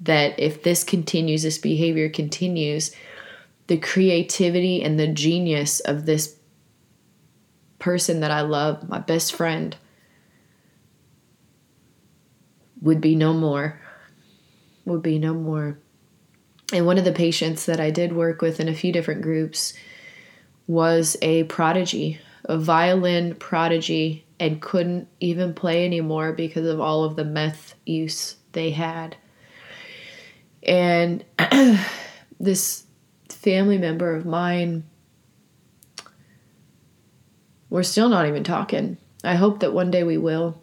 that 0.00 0.38
if 0.40 0.62
this 0.62 0.82
continues, 0.82 1.42
this 1.42 1.58
behavior 1.58 2.08
continues, 2.08 2.92
the 3.70 3.76
creativity 3.76 4.82
and 4.82 4.98
the 4.98 5.06
genius 5.06 5.78
of 5.78 6.04
this 6.04 6.34
person 7.78 8.18
that 8.18 8.32
I 8.32 8.40
love, 8.40 8.88
my 8.88 8.98
best 8.98 9.32
friend, 9.32 9.76
would 12.82 13.00
be 13.00 13.14
no 13.14 13.32
more. 13.32 13.80
Would 14.86 15.02
be 15.02 15.20
no 15.20 15.34
more. 15.34 15.78
And 16.72 16.84
one 16.84 16.98
of 16.98 17.04
the 17.04 17.12
patients 17.12 17.66
that 17.66 17.78
I 17.78 17.92
did 17.92 18.12
work 18.12 18.42
with 18.42 18.58
in 18.58 18.66
a 18.66 18.74
few 18.74 18.90
different 18.90 19.22
groups 19.22 19.72
was 20.66 21.16
a 21.22 21.44
prodigy, 21.44 22.18
a 22.46 22.58
violin 22.58 23.36
prodigy, 23.36 24.26
and 24.40 24.60
couldn't 24.60 25.06
even 25.20 25.54
play 25.54 25.84
anymore 25.84 26.32
because 26.32 26.66
of 26.66 26.80
all 26.80 27.04
of 27.04 27.14
the 27.14 27.24
meth 27.24 27.74
use 27.86 28.34
they 28.50 28.72
had. 28.72 29.16
And 30.64 31.24
this 32.40 32.86
family 33.40 33.78
member 33.78 34.14
of 34.14 34.26
mine 34.26 34.84
we're 37.70 37.84
still 37.84 38.08
not 38.08 38.26
even 38.26 38.42
talking. 38.42 38.98
I 39.22 39.36
hope 39.36 39.60
that 39.60 39.72
one 39.72 39.92
day 39.92 40.02
we 40.02 40.18
will. 40.18 40.60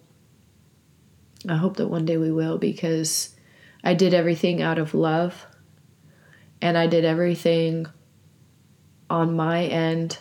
I 1.48 1.56
hope 1.56 1.78
that 1.78 1.88
one 1.88 2.04
day 2.04 2.18
we 2.18 2.30
will 2.30 2.58
because 2.58 3.34
I 3.82 3.94
did 3.94 4.12
everything 4.12 4.60
out 4.60 4.78
of 4.78 4.92
love 4.92 5.46
and 6.60 6.76
I 6.76 6.86
did 6.86 7.04
everything 7.04 7.86
on 9.08 9.34
my 9.34 9.64
end 9.64 10.18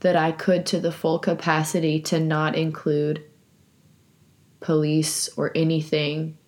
that 0.00 0.16
I 0.16 0.32
could 0.32 0.64
to 0.66 0.80
the 0.80 0.92
full 0.92 1.18
capacity 1.18 2.00
to 2.00 2.18
not 2.18 2.56
include 2.56 3.24
police 4.60 5.28
or 5.36 5.52
anything 5.54 6.38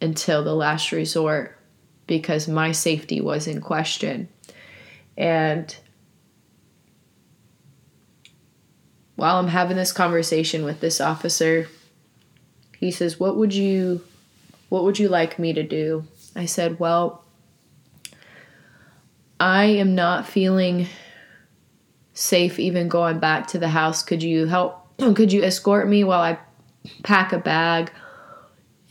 until 0.00 0.42
the 0.42 0.54
last 0.54 0.90
resort 0.90 1.58
because 2.06 2.48
my 2.48 2.72
safety 2.72 3.20
was 3.20 3.46
in 3.46 3.60
question. 3.60 4.28
And 5.16 5.74
while 9.16 9.36
I'm 9.36 9.48
having 9.48 9.76
this 9.76 9.92
conversation 9.92 10.64
with 10.64 10.80
this 10.80 11.00
officer, 11.00 11.68
he 12.78 12.90
says, 12.90 13.20
"What 13.20 13.36
would 13.36 13.54
you 13.54 14.02
what 14.68 14.84
would 14.84 14.98
you 14.98 15.08
like 15.08 15.38
me 15.38 15.52
to 15.52 15.62
do?" 15.62 16.04
I 16.34 16.46
said, 16.46 16.80
"Well, 16.80 17.24
I 19.38 19.64
am 19.64 19.94
not 19.94 20.26
feeling 20.26 20.88
safe 22.14 22.58
even 22.58 22.88
going 22.88 23.18
back 23.18 23.46
to 23.48 23.58
the 23.58 23.68
house. 23.68 24.02
Could 24.02 24.22
you 24.22 24.46
help 24.46 24.86
could 24.98 25.32
you 25.32 25.42
escort 25.42 25.88
me 25.88 26.04
while 26.04 26.20
I 26.20 26.38
pack 27.02 27.32
a 27.32 27.38
bag 27.38 27.92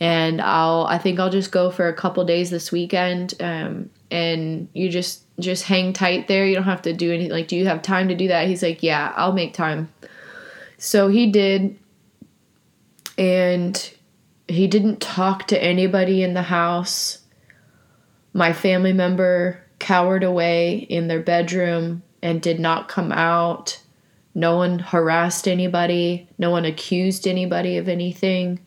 and 0.02 0.40
I'll 0.40 0.84
I 0.86 0.98
think 0.98 1.20
I'll 1.20 1.30
just 1.30 1.52
go 1.52 1.70
for 1.70 1.86
a 1.86 1.94
couple 1.94 2.24
days 2.24 2.50
this 2.50 2.72
weekend. 2.72 3.34
Um, 3.40 3.88
and 4.10 4.68
you 4.72 4.90
just 4.90 5.22
just 5.38 5.62
hang 5.62 5.92
tight 5.92 6.26
there. 6.26 6.44
You 6.44 6.56
don't 6.56 6.64
have 6.64 6.82
to 6.82 6.92
do 6.92 7.12
anything. 7.12 7.30
Like, 7.30 7.46
do 7.46 7.54
you 7.56 7.66
have 7.66 7.82
time 7.82 8.08
to 8.08 8.16
do 8.16 8.26
that? 8.26 8.48
He's 8.48 8.64
like, 8.64 8.82
yeah, 8.82 9.12
I'll 9.14 9.32
make 9.32 9.54
time. 9.54 9.92
So 10.76 11.06
he 11.06 11.30
did, 11.30 11.78
and 13.16 13.94
he 14.48 14.66
didn't 14.66 15.00
talk 15.00 15.46
to 15.46 15.62
anybody 15.62 16.24
in 16.24 16.34
the 16.34 16.42
house. 16.42 17.20
My 18.32 18.52
family 18.52 18.92
member 18.92 19.62
cowered 19.78 20.24
away 20.24 20.78
in 20.78 21.06
their 21.06 21.20
bedroom 21.22 22.02
and 22.20 22.42
did 22.42 22.58
not 22.58 22.88
come 22.88 23.12
out. 23.12 23.80
No 24.34 24.56
one 24.56 24.80
harassed 24.80 25.46
anybody. 25.46 26.28
No 26.38 26.50
one 26.50 26.64
accused 26.64 27.28
anybody 27.28 27.76
of 27.76 27.88
anything. 27.88 28.58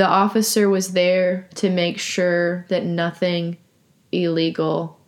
The 0.00 0.08
officer 0.08 0.66
was 0.66 0.94
there 0.94 1.46
to 1.56 1.68
make 1.68 1.98
sure 1.98 2.64
that 2.70 2.86
nothing 2.86 3.58
illegal 4.10 4.98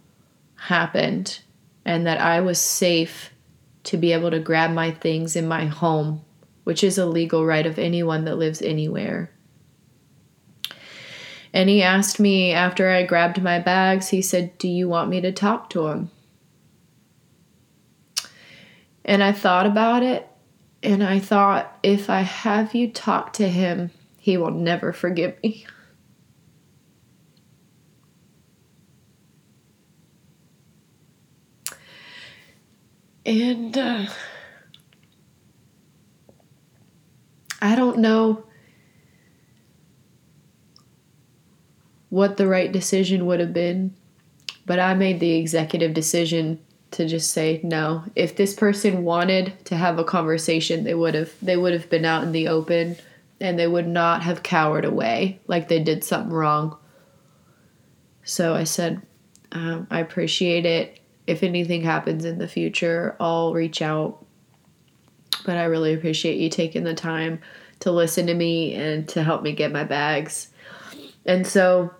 happened 0.54 1.40
and 1.82 2.06
that 2.06 2.20
I 2.20 2.42
was 2.42 2.60
safe 2.60 3.30
to 3.84 3.96
be 3.96 4.12
able 4.12 4.30
to 4.30 4.38
grab 4.38 4.70
my 4.72 4.90
things 4.90 5.34
in 5.34 5.48
my 5.48 5.64
home, 5.64 6.20
which 6.64 6.84
is 6.84 6.98
a 6.98 7.06
legal 7.06 7.46
right 7.46 7.64
of 7.64 7.78
anyone 7.78 8.26
that 8.26 8.36
lives 8.36 8.60
anywhere. 8.60 9.30
And 11.54 11.70
he 11.70 11.82
asked 11.82 12.20
me 12.20 12.52
after 12.52 12.90
I 12.90 13.04
grabbed 13.04 13.42
my 13.42 13.60
bags, 13.60 14.10
he 14.10 14.20
said, 14.20 14.58
Do 14.58 14.68
you 14.68 14.90
want 14.90 15.08
me 15.08 15.22
to 15.22 15.32
talk 15.32 15.70
to 15.70 15.86
him? 15.86 16.10
And 19.06 19.22
I 19.22 19.32
thought 19.32 19.64
about 19.64 20.02
it, 20.02 20.28
and 20.82 21.02
I 21.02 21.18
thought, 21.18 21.78
if 21.82 22.10
I 22.10 22.20
have 22.20 22.74
you 22.74 22.90
talk 22.90 23.32
to 23.32 23.48
him, 23.48 23.90
he 24.22 24.36
will 24.36 24.52
never 24.52 24.92
forgive 24.92 25.34
me. 25.42 25.66
And 33.24 33.78
uh, 33.78 34.06
I 37.60 37.76
don't 37.76 37.98
know 37.98 38.44
what 42.08 42.36
the 42.36 42.48
right 42.48 42.72
decision 42.72 43.26
would 43.26 43.38
have 43.38 43.52
been, 43.52 43.94
but 44.66 44.80
I 44.80 44.94
made 44.94 45.20
the 45.20 45.34
executive 45.34 45.94
decision 45.94 46.58
to 46.92 47.06
just 47.06 47.30
say 47.30 47.60
no. 47.62 48.04
If 48.16 48.34
this 48.34 48.54
person 48.54 49.04
wanted 49.04 49.52
to 49.66 49.76
have 49.76 49.98
a 50.00 50.04
conversation, 50.04 50.82
they 50.82 50.94
would 50.94 51.14
have 51.14 51.32
they 51.40 51.56
would 51.56 51.72
have 51.72 51.88
been 51.88 52.04
out 52.04 52.24
in 52.24 52.32
the 52.32 52.48
open 52.48 52.96
and 53.42 53.58
they 53.58 53.66
would 53.66 53.88
not 53.88 54.22
have 54.22 54.44
cowered 54.44 54.84
away 54.84 55.40
like 55.48 55.66
they 55.66 55.80
did 55.80 56.04
something 56.04 56.32
wrong. 56.32 56.78
So 58.22 58.54
I 58.54 58.62
said, 58.62 59.02
um, 59.50 59.88
I 59.90 59.98
appreciate 59.98 60.64
it. 60.64 61.00
If 61.26 61.42
anything 61.42 61.82
happens 61.82 62.24
in 62.24 62.38
the 62.38 62.46
future, 62.46 63.16
I'll 63.18 63.52
reach 63.52 63.82
out. 63.82 64.24
But 65.44 65.56
I 65.56 65.64
really 65.64 65.92
appreciate 65.92 66.38
you 66.38 66.48
taking 66.48 66.84
the 66.84 66.94
time 66.94 67.40
to 67.80 67.90
listen 67.90 68.28
to 68.28 68.34
me 68.34 68.74
and 68.74 69.08
to 69.08 69.24
help 69.24 69.42
me 69.42 69.52
get 69.52 69.72
my 69.72 69.82
bags. 69.82 70.48
And 71.26 71.44
so 71.44 71.92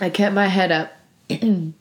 I 0.00 0.10
kept 0.10 0.34
my 0.34 0.48
head 0.48 0.72
up. 0.72 0.92
and 1.30 1.74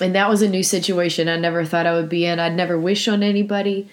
that 0.00 0.28
was 0.28 0.42
a 0.42 0.48
new 0.48 0.64
situation 0.64 1.28
I 1.28 1.36
never 1.36 1.64
thought 1.64 1.86
I 1.86 1.94
would 1.94 2.08
be 2.08 2.26
in. 2.26 2.40
I'd 2.40 2.56
never 2.56 2.76
wish 2.76 3.06
on 3.06 3.22
anybody. 3.22 3.88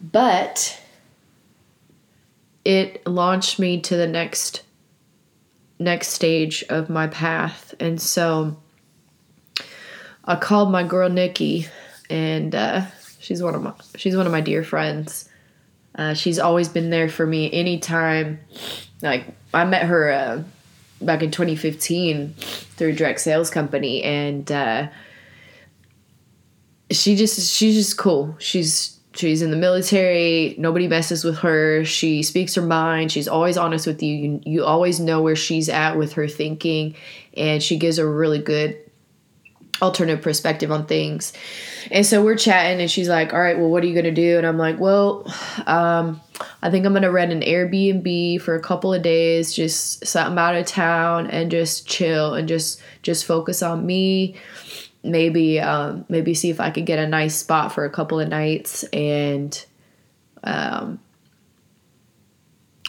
But 0.00 0.79
it 2.64 3.06
launched 3.06 3.58
me 3.58 3.80
to 3.80 3.96
the 3.96 4.06
next 4.06 4.62
next 5.78 6.08
stage 6.08 6.62
of 6.68 6.90
my 6.90 7.06
path. 7.06 7.74
And 7.80 8.00
so 8.00 8.56
i 10.26 10.36
called 10.36 10.70
my 10.70 10.82
girl 10.82 11.08
nikki 11.08 11.66
and 12.10 12.54
uh, 12.54 12.82
she's 13.18 13.42
one 13.42 13.54
of 13.54 13.62
my 13.62 13.72
she's 13.96 14.16
one 14.16 14.26
of 14.26 14.32
my 14.32 14.40
dear 14.40 14.62
friends. 14.62 15.28
Uh, 15.94 16.14
she's 16.14 16.38
always 16.38 16.68
been 16.68 16.90
there 16.90 17.08
for 17.08 17.26
me 17.26 17.52
anytime. 17.52 18.40
Like 19.02 19.26
i 19.54 19.64
met 19.64 19.84
her 19.84 20.10
uh, 20.10 20.42
back 21.00 21.22
in 21.22 21.30
2015 21.30 22.34
through 22.34 22.94
direct 22.94 23.20
sales 23.20 23.50
company 23.50 24.02
and 24.02 24.50
uh, 24.52 24.88
she 26.90 27.16
just 27.16 27.50
she's 27.50 27.74
just 27.74 27.96
cool. 27.96 28.36
She's 28.38 28.99
she's 29.14 29.42
in 29.42 29.50
the 29.50 29.56
military. 29.56 30.54
Nobody 30.58 30.88
messes 30.88 31.24
with 31.24 31.38
her. 31.38 31.84
She 31.84 32.22
speaks 32.22 32.54
her 32.54 32.62
mind. 32.62 33.12
She's 33.12 33.28
always 33.28 33.56
honest 33.56 33.86
with 33.86 34.02
you. 34.02 34.14
you 34.14 34.42
you 34.44 34.64
always 34.64 35.00
know 35.00 35.22
where 35.22 35.36
she's 35.36 35.68
at 35.68 35.96
with 35.96 36.14
her 36.14 36.28
thinking 36.28 36.94
and 37.36 37.62
she 37.62 37.76
gives 37.76 37.98
a 37.98 38.06
really 38.06 38.38
good 38.38 38.78
alternative 39.82 40.22
perspective 40.22 40.70
on 40.70 40.86
things. 40.86 41.32
And 41.90 42.04
so 42.04 42.22
we're 42.22 42.36
chatting 42.36 42.80
and 42.80 42.90
she's 42.90 43.08
like 43.08 43.32
all 43.32 43.40
right 43.40 43.58
well 43.58 43.70
what 43.70 43.82
are 43.82 43.86
you 43.86 43.94
gonna 43.94 44.10
do? 44.10 44.36
And 44.36 44.46
i'm 44.46 44.58
like 44.58 44.78
well 44.78 45.24
um, 45.66 46.20
i 46.62 46.70
think 46.70 46.84
i'm 46.84 46.92
gonna 46.92 47.10
rent 47.10 47.32
an 47.32 47.40
airbnb 47.40 48.40
for 48.42 48.54
a 48.54 48.60
couple 48.60 48.92
of 48.92 49.02
days 49.02 49.54
just 49.54 50.06
something 50.06 50.38
out 50.38 50.54
of 50.54 50.66
town 50.66 51.26
and 51.28 51.50
just 51.50 51.86
chill 51.86 52.34
and 52.34 52.46
just 52.46 52.82
just 53.02 53.24
focus 53.24 53.62
on 53.62 53.86
me 53.86 54.36
maybe 55.02 55.60
um, 55.60 56.04
maybe 56.08 56.34
see 56.34 56.50
if 56.50 56.60
I 56.60 56.70
could 56.70 56.86
get 56.86 56.98
a 56.98 57.06
nice 57.06 57.36
spot 57.36 57.72
for 57.72 57.84
a 57.84 57.90
couple 57.90 58.20
of 58.20 58.28
nights 58.28 58.82
and 58.84 59.64
um, 60.44 61.00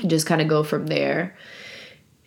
just 0.05 0.25
kind 0.25 0.41
of 0.41 0.47
go 0.47 0.63
from 0.63 0.87
there. 0.87 1.35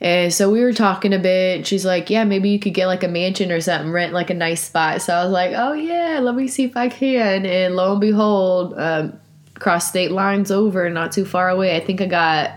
And 0.01 0.33
so 0.33 0.51
we 0.51 0.61
were 0.61 0.73
talking 0.73 1.15
a 1.15 1.19
bit. 1.19 1.67
She's 1.67 1.85
like, 1.85 2.11
"Yeah, 2.11 2.25
maybe 2.25 2.51
you 2.51 2.59
could 2.59 2.75
get 2.75 2.87
like 2.87 3.05
a 3.05 3.09
mansion 3.09 3.51
or 3.53 3.61
something, 3.61 3.91
rent 3.91 4.13
like 4.13 4.31
a 4.31 4.35
nice 4.35 4.63
spot." 4.63 5.03
So 5.03 5.15
I 5.15 5.25
was 5.25 5.33
like, 5.33 5.53
"Oh 5.55 5.73
yeah, 5.73 6.19
let 6.21 6.35
me 6.35 6.49
see 6.49 6.65
if 6.65 6.77
I 6.77 6.89
can." 6.89 7.47
And 7.47 7.77
lo 7.77 7.93
and 7.93 8.01
behold, 8.01 8.75
um, 8.77 9.19
cross 9.55 9.89
state 9.89 10.11
lines 10.11 10.51
over, 10.51 10.91
not 10.91 11.13
too 11.13 11.25
far 11.25 11.49
away. 11.49 11.77
I 11.77 11.81
think 11.81 12.01
I 12.01 12.07
got, 12.07 12.51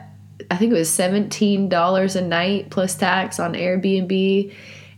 I 0.52 0.58
think 0.58 0.72
it 0.72 0.78
was 0.78 0.90
seventeen 0.90 1.70
dollars 1.70 2.16
a 2.16 2.22
night 2.22 2.70
plus 2.70 2.96
tax 2.96 3.40
on 3.40 3.54
Airbnb 3.54 4.54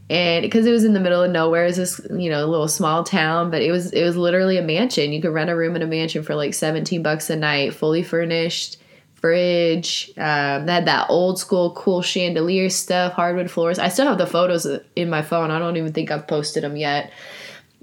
and 0.09 0.41
because 0.41 0.65
it 0.65 0.71
was 0.71 0.83
in 0.83 0.93
the 0.93 0.99
middle 0.99 1.21
of 1.21 1.31
nowhere, 1.31 1.65
it's 1.65 1.77
this 1.77 2.01
you 2.09 2.29
know 2.29 2.43
a 2.43 2.47
little 2.47 2.67
small 2.67 3.03
town, 3.03 3.51
but 3.51 3.61
it 3.61 3.71
was 3.71 3.91
it 3.91 4.03
was 4.03 4.17
literally 4.17 4.57
a 4.57 4.61
mansion. 4.63 5.13
You 5.13 5.21
could 5.21 5.33
rent 5.33 5.49
a 5.49 5.55
room 5.55 5.75
in 5.75 5.81
a 5.83 5.87
mansion 5.87 6.23
for 6.23 6.33
like 6.35 6.53
seventeen 6.53 7.03
bucks 7.03 7.29
a 7.29 7.35
night, 7.35 7.75
fully 7.75 8.01
furnished, 8.01 8.77
fridge. 9.13 10.09
Um, 10.17 10.65
they 10.65 10.73
had 10.73 10.85
that 10.87 11.09
old 11.09 11.37
school 11.37 11.73
cool 11.73 12.01
chandelier 12.01 12.69
stuff, 12.69 13.13
hardwood 13.13 13.51
floors. 13.51 13.77
I 13.77 13.89
still 13.89 14.07
have 14.07 14.17
the 14.17 14.25
photos 14.25 14.65
in 14.95 15.09
my 15.11 15.21
phone. 15.21 15.51
I 15.51 15.59
don't 15.59 15.77
even 15.77 15.93
think 15.93 16.09
I've 16.09 16.27
posted 16.27 16.63
them 16.63 16.75
yet. 16.75 17.11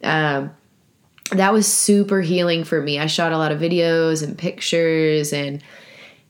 Um, 0.02 0.50
that 1.30 1.52
was 1.52 1.72
super 1.72 2.20
healing 2.20 2.64
for 2.64 2.80
me. 2.80 2.98
I 2.98 3.06
shot 3.06 3.32
a 3.32 3.38
lot 3.38 3.52
of 3.52 3.60
videos 3.60 4.24
and 4.24 4.36
pictures, 4.36 5.32
and 5.32 5.62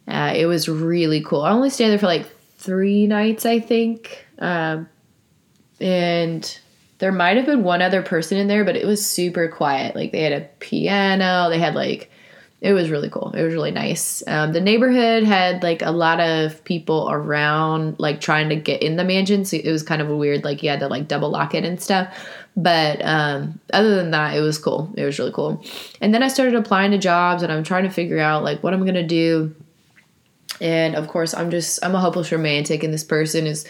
uh, 0.07 0.35
it 0.37 0.45
was 0.45 0.69
really 0.69 1.23
cool. 1.23 1.41
I 1.41 1.53
only 1.53 1.71
stayed 1.71 1.89
there 1.89 1.99
for 1.99 2.07
like 2.07 2.27
three 2.59 3.07
nights, 3.07 3.47
I 3.47 3.61
think. 3.61 4.27
Um, 4.39 4.89
and 5.81 6.59
there 6.99 7.13
might 7.13 7.37
have 7.37 7.47
been 7.47 7.63
one 7.63 7.83
other 7.83 8.03
person 8.03 8.39
in 8.39 8.49
there, 8.49 8.65
but 8.65 8.77
it 8.77 8.87
was 8.87 9.05
super 9.05 9.49
quiet. 9.49 9.95
Like 9.95 10.13
they 10.13 10.23
had 10.23 10.33
a 10.33 10.49
piano, 10.61 11.49
they 11.51 11.59
had 11.59 11.75
like 11.75 12.11
it 12.61 12.73
was 12.73 12.91
really 12.91 13.11
cool. 13.11 13.33
It 13.33 13.43
was 13.43 13.53
really 13.53 13.71
nice. 13.71 14.23
Um, 14.27 14.53
the 14.53 14.63
neighborhood 14.63 15.25
had 15.25 15.63
like 15.63 15.83
a 15.83 15.91
lot 15.91 16.21
of 16.21 16.65
people 16.65 17.09
around, 17.11 17.97
like 17.99 18.21
trying 18.21 18.49
to 18.49 18.57
get 18.57 18.83
in 18.83 18.97
the 18.97 19.05
mansion. 19.05 19.45
So 19.45 19.59
it 19.59 19.71
was 19.71 19.83
kind 19.83 20.01
of 20.01 20.09
weird, 20.09 20.43
like 20.43 20.63
you 20.63 20.71
had 20.71 20.81
to 20.81 20.89
like 20.89 21.07
double 21.07 21.31
lock 21.31 21.55
it 21.55 21.65
and 21.65 21.81
stuff. 21.81 22.17
But 22.57 23.05
um, 23.05 23.61
other 23.75 23.95
than 23.95 24.11
that, 24.13 24.35
it 24.35 24.41
was 24.41 24.59
cool. 24.59 24.91
It 24.97 25.05
was 25.05 25.19
really 25.19 25.33
cool. 25.33 25.63
And 26.01 26.15
then 26.15 26.23
I 26.23 26.29
started 26.29 26.55
applying 26.55 26.93
to 26.93 26.99
jobs, 26.99 27.43
and 27.43 27.53
I'm 27.53 27.63
trying 27.63 27.85
to 27.85 27.91
figure 27.91 28.19
out 28.19 28.43
like 28.43 28.63
what 28.63 28.73
I'm 28.73 28.87
gonna 28.87 29.07
do. 29.07 29.55
And 30.59 30.95
of 30.95 31.09
course, 31.09 31.35
I'm 31.35 31.51
just 31.51 31.85
I'm 31.85 31.95
a 31.95 32.01
hopeless 32.01 32.33
romantic, 32.33 32.83
and 32.83 32.95
this 32.95 33.05
person 33.05 33.47
is 33.47 33.67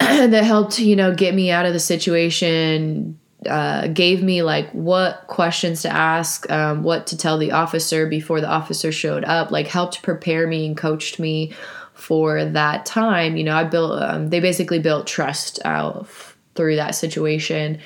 that 0.00 0.44
helped 0.44 0.78
you 0.78 0.96
know 0.96 1.14
get 1.14 1.34
me 1.34 1.50
out 1.50 1.66
of 1.66 1.72
the 1.72 1.80
situation 1.80 3.18
uh, 3.48 3.86
gave 3.88 4.22
me 4.22 4.42
like 4.42 4.70
what 4.72 5.26
questions 5.28 5.82
to 5.82 5.88
ask 5.88 6.50
um, 6.50 6.82
what 6.82 7.06
to 7.06 7.16
tell 7.16 7.38
the 7.38 7.52
officer 7.52 8.06
before 8.06 8.40
the 8.40 8.48
officer 8.48 8.90
showed 8.90 9.24
up 9.24 9.50
like 9.50 9.66
helped 9.66 10.02
prepare 10.02 10.46
me 10.46 10.66
and 10.66 10.76
coached 10.76 11.18
me 11.18 11.52
for 11.94 12.44
that 12.44 12.84
time 12.84 13.36
you 13.36 13.44
know 13.44 13.56
i 13.56 13.64
built 13.64 14.02
um, 14.02 14.28
they 14.28 14.40
basically 14.40 14.78
built 14.78 15.06
trust 15.06 15.58
out 15.64 16.08
through 16.54 16.76
that 16.76 16.94
situation 16.94 17.78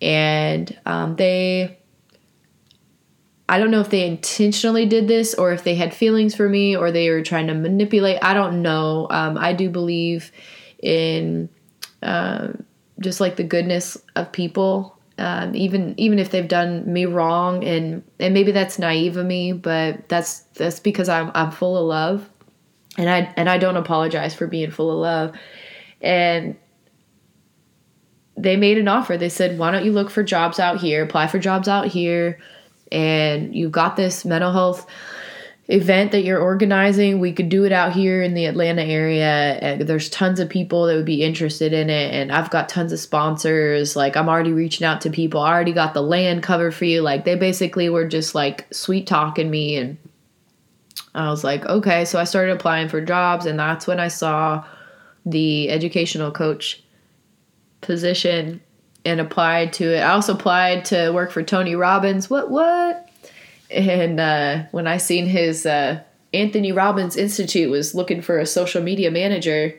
and 0.00 0.78
um, 0.86 1.16
they 1.16 1.78
I 3.48 3.58
don't 3.58 3.70
know 3.70 3.80
if 3.80 3.90
they 3.90 4.06
intentionally 4.06 4.86
did 4.86 5.06
this 5.06 5.34
or 5.34 5.52
if 5.52 5.62
they 5.62 5.76
had 5.76 5.94
feelings 5.94 6.34
for 6.34 6.48
me 6.48 6.76
or 6.76 6.90
they 6.90 7.10
were 7.10 7.22
trying 7.22 7.46
to 7.46 7.54
manipulate. 7.54 8.18
I 8.20 8.34
don't 8.34 8.60
know. 8.60 9.06
Um, 9.10 9.38
I 9.38 9.52
do 9.52 9.70
believe 9.70 10.32
in 10.86 11.48
um, 12.02 12.64
just 13.00 13.20
like 13.20 13.36
the 13.36 13.44
goodness 13.44 13.96
of 14.14 14.30
people 14.32 14.98
um, 15.18 15.54
even 15.54 15.94
even 15.96 16.18
if 16.18 16.30
they've 16.30 16.48
done 16.48 16.90
me 16.92 17.06
wrong 17.06 17.64
and 17.64 18.02
and 18.20 18.34
maybe 18.34 18.52
that's 18.52 18.78
naive 18.78 19.16
of 19.16 19.26
me 19.26 19.52
but 19.52 20.08
that's 20.08 20.40
that's 20.54 20.80
because 20.80 21.08
I'm 21.08 21.30
I'm 21.34 21.50
full 21.50 21.76
of 21.76 21.84
love 21.86 22.28
and 22.98 23.08
I 23.08 23.32
and 23.36 23.48
I 23.48 23.58
don't 23.58 23.76
apologize 23.76 24.34
for 24.34 24.46
being 24.46 24.70
full 24.70 24.90
of 24.90 24.98
love. 24.98 25.36
And 26.00 26.56
they 28.36 28.56
made 28.56 28.78
an 28.78 28.88
offer. 28.88 29.16
They 29.16 29.28
said, 29.28 29.58
"Why 29.58 29.70
don't 29.70 29.84
you 29.84 29.92
look 29.92 30.10
for 30.10 30.22
jobs 30.22 30.58
out 30.58 30.80
here? 30.80 31.02
Apply 31.02 31.26
for 31.26 31.38
jobs 31.38 31.68
out 31.68 31.88
here, 31.88 32.38
and 32.90 33.54
you've 33.54 33.72
got 33.72 33.96
this 33.96 34.24
mental 34.24 34.52
health." 34.52 34.86
Event 35.68 36.12
that 36.12 36.22
you're 36.22 36.40
organizing, 36.40 37.18
we 37.18 37.32
could 37.32 37.48
do 37.48 37.64
it 37.64 37.72
out 37.72 37.92
here 37.92 38.22
in 38.22 38.34
the 38.34 38.44
Atlanta 38.44 38.82
area. 38.82 39.58
And 39.60 39.82
there's 39.82 40.08
tons 40.08 40.38
of 40.38 40.48
people 40.48 40.86
that 40.86 40.94
would 40.94 41.04
be 41.04 41.22
interested 41.22 41.72
in 41.72 41.90
it. 41.90 42.14
And 42.14 42.30
I've 42.30 42.50
got 42.50 42.68
tons 42.68 42.92
of 42.92 43.00
sponsors. 43.00 43.96
Like, 43.96 44.16
I'm 44.16 44.28
already 44.28 44.52
reaching 44.52 44.86
out 44.86 45.00
to 45.00 45.10
people. 45.10 45.40
I 45.40 45.52
already 45.52 45.72
got 45.72 45.92
the 45.92 46.02
land 46.02 46.42
covered 46.42 46.74
for 46.74 46.84
you. 46.84 47.02
Like, 47.02 47.24
they 47.24 47.34
basically 47.34 47.88
were 47.88 48.06
just 48.06 48.34
like 48.34 48.66
sweet 48.72 49.06
talking 49.06 49.50
me. 49.50 49.76
And 49.76 49.98
I 51.14 51.30
was 51.30 51.42
like, 51.42 51.64
okay. 51.66 52.04
So 52.04 52.20
I 52.20 52.24
started 52.24 52.54
applying 52.54 52.88
for 52.88 53.00
jobs. 53.00 53.44
And 53.44 53.58
that's 53.58 53.88
when 53.88 53.98
I 53.98 54.08
saw 54.08 54.64
the 55.24 55.68
educational 55.70 56.30
coach 56.30 56.82
position 57.80 58.60
and 59.04 59.20
applied 59.20 59.72
to 59.72 59.96
it. 59.96 60.00
I 60.00 60.12
also 60.12 60.34
applied 60.34 60.84
to 60.86 61.10
work 61.10 61.32
for 61.32 61.42
Tony 61.42 61.74
Robbins. 61.74 62.30
What, 62.30 62.50
what? 62.50 63.05
And 63.70 64.20
uh, 64.20 64.64
when 64.70 64.86
I 64.86 64.96
seen 64.96 65.26
his 65.26 65.66
uh, 65.66 66.00
Anthony 66.32 66.72
Robbins 66.72 67.16
Institute 67.16 67.70
was 67.70 67.94
looking 67.94 68.22
for 68.22 68.38
a 68.38 68.46
social 68.46 68.82
media 68.82 69.10
manager 69.10 69.74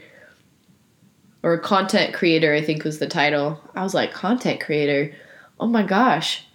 or 1.44 1.54
a 1.54 1.62
content 1.62 2.14
creator, 2.14 2.54
I 2.54 2.62
think 2.62 2.84
was 2.84 3.00
the 3.00 3.08
title. 3.08 3.62
I 3.76 3.84
was 3.84 3.94
like, 3.94 4.12
content 4.12 4.60
creator? 4.60 5.14
Oh 5.60 5.68
my 5.68 5.84
gosh, 5.84 6.46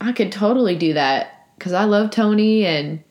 I 0.00 0.12
could 0.12 0.32
totally 0.32 0.76
do 0.76 0.94
that 0.94 1.48
because 1.58 1.72
I 1.72 1.84
love 1.84 2.10
Tony 2.10 2.66
and 2.66 3.02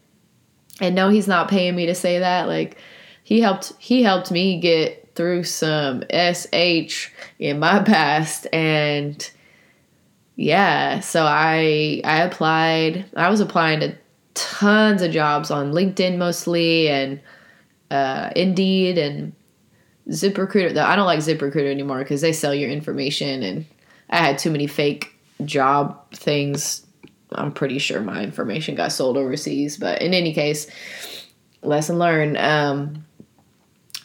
and 0.82 0.93
no, 0.93 1.09
he's 1.09 1.28
not 1.28 1.49
paying 1.49 1.76
me 1.76 1.86
to 1.86 1.95
say 1.95 2.20
that. 2.20 2.47
Like 2.47 2.78
he 3.24 3.41
helped 3.41 3.74
he 3.80 4.03
helped 4.03 4.32
me 4.32 4.59
get 4.59 5.13
through 5.16 5.43
some 5.45 6.03
sh 6.11 7.07
in 7.39 7.59
my 7.59 7.80
past 7.86 8.47
and 8.53 9.32
yeah, 10.36 11.00
so 11.00 11.26
I 11.26 12.02
I 12.04 12.22
applied. 12.24 13.06
I 13.16 13.30
was 13.30 13.40
applying 13.40 13.80
to 13.80 13.96
tons 14.34 15.02
of 15.02 15.12
jobs 15.12 15.50
on 15.50 15.72
LinkedIn 15.72 16.18
mostly 16.18 16.90
and 16.90 17.22
uh, 17.90 18.30
Indeed 18.36 18.98
and 18.98 19.34
ZipRecruiter. 20.10 20.74
Though 20.74 20.84
I 20.84 20.96
don't 20.96 21.06
like 21.06 21.20
ZipRecruiter 21.20 21.72
anymore 21.72 22.00
because 22.00 22.22
they 22.22 22.34
sell 22.34 22.54
your 22.54 22.70
information, 22.70 23.44
and 23.44 23.66
I 24.10 24.18
had 24.18 24.38
too 24.38 24.52
many 24.52 24.68
fake 24.68 25.18
job 25.46 26.12
things. 26.14 26.86
I'm 27.32 27.52
pretty 27.52 27.80
sure 27.80 28.02
my 28.02 28.22
information 28.22 28.76
got 28.76 28.92
sold 28.92 29.18
overseas, 29.18 29.78
but 29.78 30.02
in 30.02 30.14
any 30.14 30.34
case, 30.34 30.68
lesson 31.62 31.98
learned. 31.98 32.38
Um, 32.38 33.06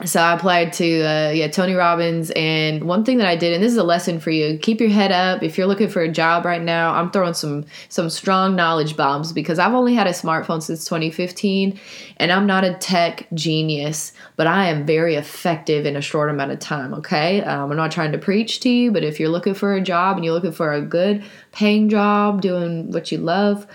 so 0.05 0.21
I 0.21 0.35
applied 0.35 0.73
to 0.75 1.03
uh, 1.03 1.31
yeah 1.31 1.49
Tony 1.49 1.75
Robbins, 1.75 2.31
and 2.31 2.85
one 2.85 3.05
thing 3.05 3.19
that 3.19 3.27
I 3.27 3.37
did, 3.37 3.53
and 3.53 3.63
this 3.63 3.73
is 3.73 3.79
a 3.79 3.85
lesson 3.85 4.19
for 4.21 4.31
you: 4.31 4.59
keep 4.59 4.81
your 4.81 4.89
head 4.89 5.13
up. 5.13 5.43
If 5.43 5.59
you're 5.59 5.67
looking 5.67 5.89
for 5.89 6.01
a 6.01 6.11
job 6.11 6.45
right 6.45 6.63
now, 6.63 6.93
I'm 6.93 7.11
throwing 7.11 7.35
some 7.35 7.65
some 7.89 8.09
strong 8.09 8.57
knowledge 8.57 8.97
bombs 8.97 9.33
because 9.33 9.59
I've 9.59 9.75
only 9.75 9.95
had 9.95 10.07
a 10.07 10.11
smartphone 10.11 10.63
since 10.63 10.85
2015, 10.85 11.79
and 12.17 12.33
I'm 12.33 12.47
not 12.47 12.65
a 12.65 12.75
tech 12.75 13.27
genius, 13.35 14.13
but 14.37 14.47
I 14.47 14.69
am 14.69 14.87
very 14.87 15.17
effective 15.17 15.87
in 15.87 15.97
a 15.97 16.01
short 16.01 16.31
amount 16.31 16.53
of 16.53 16.59
time. 16.59 16.95
Okay, 16.95 17.43
um, 17.43 17.71
I'm 17.71 17.77
not 17.77 17.93
trying 17.93 18.13
to 18.13 18.19
preach 18.19 18.61
to 18.61 18.71
you, 18.71 18.93
but 18.93 19.05
if 19.05 19.21
you're 19.21 19.29
looking 19.29 19.55
for 19.55 19.75
a 19.75 19.81
job 19.81 20.17
and 20.17 20.25
you're 20.25 20.35
looking 20.35 20.53
for 20.53 20.73
a 20.73 20.81
good 20.81 21.23
paying 21.53 21.89
job, 21.89 22.41
doing 22.41 22.91
what 22.91 23.13
you 23.13 23.19
love, 23.19 23.67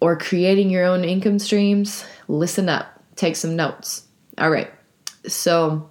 or 0.00 0.16
creating 0.16 0.70
your 0.70 0.84
own 0.84 1.04
income 1.04 1.38
streams, 1.38 2.04
listen 2.28 2.68
up, 2.68 3.02
take 3.16 3.36
some 3.36 3.56
notes. 3.56 4.04
All 4.38 4.50
right. 4.50 4.70
So 5.26 5.88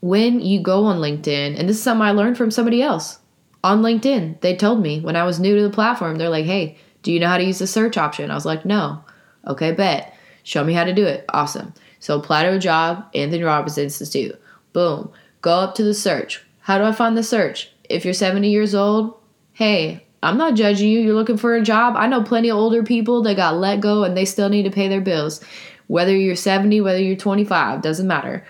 when 0.00 0.40
you 0.40 0.60
go 0.60 0.84
on 0.84 1.00
LinkedIn, 1.00 1.58
and 1.58 1.68
this 1.68 1.76
is 1.76 1.82
something 1.82 2.02
I 2.02 2.12
learned 2.12 2.36
from 2.36 2.50
somebody 2.50 2.82
else 2.82 3.18
on 3.62 3.82
LinkedIn, 3.82 4.40
they 4.40 4.56
told 4.56 4.80
me 4.80 5.00
when 5.00 5.16
I 5.16 5.24
was 5.24 5.40
new 5.40 5.56
to 5.56 5.62
the 5.62 5.70
platform, 5.70 6.16
they're 6.16 6.28
like, 6.28 6.46
hey, 6.46 6.78
do 7.02 7.12
you 7.12 7.20
know 7.20 7.28
how 7.28 7.38
to 7.38 7.44
use 7.44 7.58
the 7.58 7.66
search 7.66 7.96
option? 7.96 8.30
I 8.30 8.34
was 8.34 8.46
like, 8.46 8.64
no. 8.64 9.04
Okay, 9.46 9.72
bet. 9.72 10.14
Show 10.42 10.64
me 10.64 10.72
how 10.72 10.84
to 10.84 10.92
do 10.92 11.04
it. 11.04 11.24
Awesome. 11.30 11.74
So 11.98 12.18
apply 12.18 12.44
to 12.44 12.54
a 12.54 12.58
job, 12.58 13.06
Anthony 13.14 13.42
Robbins 13.42 13.78
Institute. 13.78 14.40
Boom. 14.72 15.10
Go 15.42 15.52
up 15.52 15.74
to 15.76 15.82
the 15.82 15.94
search. 15.94 16.44
How 16.60 16.78
do 16.78 16.84
I 16.84 16.92
find 16.92 17.16
the 17.16 17.22
search? 17.22 17.70
If 17.88 18.04
you're 18.04 18.14
70 18.14 18.50
years 18.50 18.74
old, 18.74 19.18
hey, 19.52 20.06
I'm 20.22 20.36
not 20.36 20.54
judging 20.54 20.90
you. 20.90 21.00
You're 21.00 21.14
looking 21.14 21.38
for 21.38 21.54
a 21.54 21.62
job. 21.62 21.94
I 21.96 22.06
know 22.06 22.22
plenty 22.22 22.50
of 22.50 22.56
older 22.56 22.82
people 22.82 23.22
that 23.22 23.36
got 23.36 23.56
let 23.56 23.80
go 23.80 24.04
and 24.04 24.16
they 24.16 24.24
still 24.24 24.48
need 24.48 24.64
to 24.64 24.70
pay 24.70 24.88
their 24.88 25.00
bills. 25.00 25.42
Whether 25.90 26.16
you're 26.16 26.36
70, 26.36 26.80
whether 26.82 27.00
you're 27.00 27.16
25, 27.16 27.82
doesn't 27.82 28.06
matter. 28.06 28.44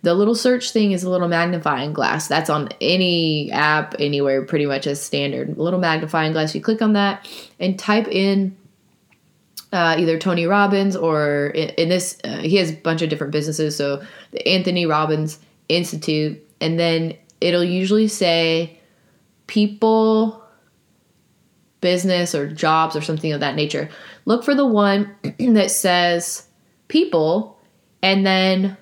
The 0.00 0.14
little 0.14 0.34
search 0.34 0.70
thing 0.70 0.92
is 0.92 1.04
a 1.04 1.10
little 1.10 1.28
magnifying 1.28 1.92
glass. 1.92 2.26
That's 2.26 2.48
on 2.48 2.70
any 2.80 3.52
app, 3.52 3.94
anywhere, 3.98 4.42
pretty 4.46 4.64
much 4.64 4.86
as 4.86 5.02
standard. 5.02 5.58
A 5.58 5.62
little 5.62 5.78
magnifying 5.78 6.32
glass. 6.32 6.54
You 6.54 6.62
click 6.62 6.80
on 6.80 6.94
that 6.94 7.28
and 7.60 7.78
type 7.78 8.08
in 8.08 8.56
uh, 9.74 9.96
either 9.98 10.18
Tony 10.18 10.46
Robbins 10.46 10.96
or 10.96 11.48
in, 11.48 11.68
in 11.70 11.88
this, 11.90 12.16
uh, 12.24 12.38
he 12.38 12.56
has 12.56 12.70
a 12.70 12.76
bunch 12.76 13.02
of 13.02 13.10
different 13.10 13.30
businesses. 13.30 13.76
So 13.76 14.02
the 14.30 14.48
Anthony 14.48 14.86
Robbins 14.86 15.38
Institute. 15.68 16.42
And 16.62 16.80
then 16.80 17.14
it'll 17.42 17.62
usually 17.62 18.08
say 18.08 18.80
people, 19.48 20.42
business, 21.82 22.34
or 22.34 22.50
jobs, 22.50 22.96
or 22.96 23.02
something 23.02 23.32
of 23.32 23.40
that 23.40 23.54
nature. 23.54 23.90
Look 24.24 24.44
for 24.44 24.54
the 24.54 24.64
one 24.64 25.14
that 25.38 25.70
says 25.70 26.45
people 26.88 27.58
and 28.02 28.26
then 28.26 28.76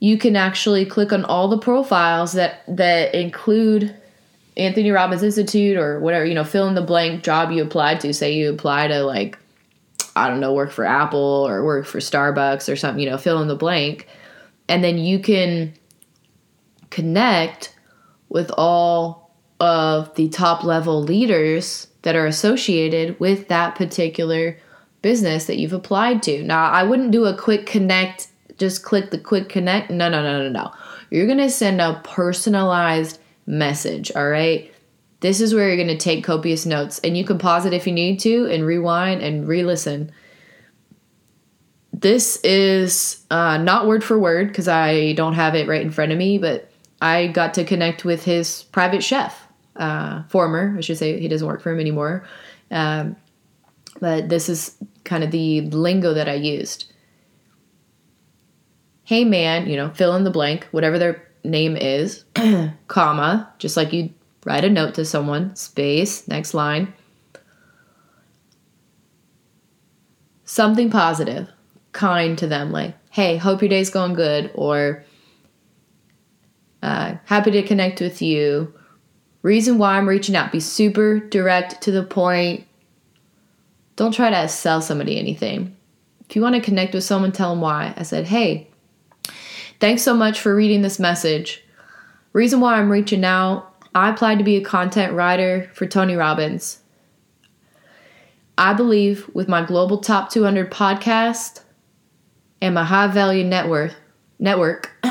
you 0.00 0.18
can 0.18 0.34
actually 0.34 0.84
click 0.84 1.12
on 1.12 1.24
all 1.24 1.46
the 1.46 1.58
profiles 1.58 2.32
that 2.32 2.64
that 2.66 3.14
include 3.14 3.94
Anthony 4.56 4.90
Robbins 4.90 5.22
Institute 5.22 5.76
or 5.76 6.00
whatever, 6.00 6.24
you 6.24 6.34
know, 6.34 6.44
fill 6.44 6.66
in 6.66 6.74
the 6.74 6.82
blank 6.82 7.22
job 7.22 7.52
you 7.52 7.62
applied 7.62 8.00
to. 8.00 8.12
Say 8.12 8.32
you 8.32 8.50
apply 8.50 8.88
to 8.88 9.02
like 9.04 9.38
I 10.16 10.28
don't 10.28 10.40
know, 10.40 10.52
work 10.52 10.72
for 10.72 10.84
Apple 10.84 11.46
or 11.46 11.64
work 11.64 11.86
for 11.86 11.98
Starbucks 11.98 12.70
or 12.70 12.76
something, 12.76 13.02
you 13.02 13.08
know, 13.08 13.16
fill 13.16 13.40
in 13.40 13.48
the 13.48 13.56
blank. 13.56 14.08
And 14.68 14.82
then 14.82 14.98
you 14.98 15.18
can 15.18 15.72
connect 16.90 17.74
with 18.28 18.50
all 18.58 19.30
of 19.60 20.14
the 20.16 20.28
top 20.28 20.64
level 20.64 21.02
leaders 21.02 21.86
that 22.02 22.16
are 22.16 22.26
associated 22.26 23.18
with 23.20 23.48
that 23.48 23.76
particular 23.76 24.58
business 25.02 25.46
that 25.46 25.58
you've 25.58 25.72
applied 25.72 26.22
to. 26.22 26.42
Now, 26.42 26.64
I 26.64 26.84
wouldn't 26.84 27.10
do 27.10 27.26
a 27.26 27.36
quick 27.36 27.66
connect, 27.66 28.28
just 28.58 28.84
click 28.84 29.10
the 29.10 29.18
quick 29.18 29.48
connect. 29.48 29.90
No, 29.90 30.08
no, 30.08 30.22
no, 30.22 30.42
no, 30.42 30.48
no. 30.48 30.72
You're 31.10 31.26
going 31.26 31.38
to 31.38 31.50
send 31.50 31.80
a 31.80 32.00
personalized 32.04 33.18
message, 33.46 34.12
all 34.14 34.28
right? 34.28 34.72
This 35.20 35.40
is 35.40 35.54
where 35.54 35.68
you're 35.68 35.76
going 35.76 35.88
to 35.88 35.96
take 35.96 36.24
copious 36.24 36.66
notes 36.66 36.98
and 37.00 37.16
you 37.16 37.24
can 37.24 37.38
pause 37.38 37.66
it 37.66 37.72
if 37.72 37.86
you 37.86 37.92
need 37.92 38.18
to 38.20 38.46
and 38.46 38.64
rewind 38.64 39.22
and 39.22 39.46
re 39.46 39.62
listen. 39.62 40.10
This 41.92 42.40
is 42.42 43.24
uh, 43.30 43.58
not 43.58 43.86
word 43.86 44.02
for 44.02 44.18
word 44.18 44.48
because 44.48 44.66
I 44.66 45.12
don't 45.12 45.34
have 45.34 45.54
it 45.54 45.68
right 45.68 45.82
in 45.82 45.90
front 45.90 46.10
of 46.10 46.18
me, 46.18 46.38
but 46.38 46.70
I 47.00 47.28
got 47.28 47.54
to 47.54 47.64
connect 47.64 48.04
with 48.04 48.24
his 48.24 48.64
private 48.72 49.02
chef, 49.02 49.46
uh, 49.76 50.22
former, 50.24 50.74
I 50.76 50.80
should 50.80 50.98
say, 50.98 51.20
he 51.20 51.28
doesn't 51.28 51.46
work 51.46 51.60
for 51.60 51.70
him 51.70 51.78
anymore. 51.78 52.24
Um, 52.70 53.16
but 54.00 54.28
this 54.28 54.48
is 54.48 54.76
kind 55.04 55.24
of 55.24 55.30
the 55.30 55.62
lingo 55.62 56.14
that 56.14 56.28
I 56.28 56.34
used. 56.34 56.92
Hey 59.04 59.24
man, 59.24 59.68
you 59.68 59.76
know, 59.76 59.90
fill 59.90 60.14
in 60.16 60.24
the 60.24 60.30
blank, 60.30 60.64
whatever 60.70 60.98
their 60.98 61.28
name 61.44 61.76
is, 61.76 62.24
comma, 62.88 63.52
just 63.58 63.76
like 63.76 63.92
you 63.92 64.10
write 64.44 64.64
a 64.64 64.70
note 64.70 64.94
to 64.94 65.04
someone, 65.04 65.54
space, 65.56 66.26
next 66.28 66.54
line. 66.54 66.92
Something 70.44 70.90
positive, 70.90 71.48
kind 71.92 72.36
to 72.38 72.46
them, 72.46 72.72
like, 72.72 72.94
hey, 73.10 73.36
hope 73.36 73.62
your 73.62 73.68
day's 73.68 73.90
going 73.90 74.14
good, 74.14 74.50
or 74.54 75.04
uh, 76.82 77.16
happy 77.24 77.50
to 77.52 77.62
connect 77.62 78.00
with 78.00 78.20
you. 78.20 78.72
Reason 79.42 79.78
why 79.78 79.96
I'm 79.96 80.08
reaching 80.08 80.36
out, 80.36 80.52
be 80.52 80.60
super 80.60 81.18
direct 81.18 81.80
to 81.82 81.90
the 81.90 82.02
point, 82.02 82.66
don't 84.02 84.12
try 84.12 84.30
to 84.30 84.48
sell 84.48 84.80
somebody 84.80 85.16
anything. 85.16 85.76
If 86.28 86.34
you 86.34 86.42
want 86.42 86.56
to 86.56 86.60
connect 86.60 86.92
with 86.92 87.04
someone, 87.04 87.30
tell 87.30 87.50
them 87.50 87.60
why. 87.60 87.94
I 87.96 88.02
said, 88.02 88.26
hey, 88.26 88.68
thanks 89.78 90.02
so 90.02 90.12
much 90.12 90.40
for 90.40 90.56
reading 90.56 90.82
this 90.82 90.98
message. 90.98 91.62
Reason 92.32 92.58
why 92.58 92.74
I'm 92.74 92.90
reaching 92.90 93.24
out 93.24 93.72
I 93.94 94.08
applied 94.08 94.38
to 94.38 94.44
be 94.44 94.56
a 94.56 94.64
content 94.64 95.12
writer 95.12 95.70
for 95.74 95.86
Tony 95.86 96.16
Robbins. 96.16 96.80
I 98.56 98.72
believe 98.72 99.30
with 99.34 99.48
my 99.48 99.64
Global 99.64 99.98
Top 99.98 100.30
200 100.30 100.70
podcast 100.70 101.60
and 102.62 102.74
my 102.74 102.84
high 102.84 103.08
value 103.08 103.44
network, 103.44 103.94
network 104.38 104.90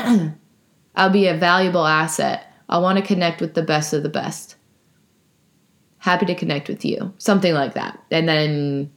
I'll 0.96 1.10
be 1.10 1.28
a 1.28 1.36
valuable 1.36 1.86
asset. 1.86 2.52
I 2.68 2.78
want 2.78 2.98
to 2.98 3.04
connect 3.04 3.40
with 3.40 3.54
the 3.54 3.62
best 3.62 3.92
of 3.92 4.02
the 4.02 4.08
best 4.08 4.56
happy 6.02 6.26
to 6.26 6.34
connect 6.34 6.68
with 6.68 6.84
you. 6.84 7.14
Something 7.18 7.54
like 7.54 7.74
that. 7.74 7.96
And 8.10 8.28
then 8.28 8.90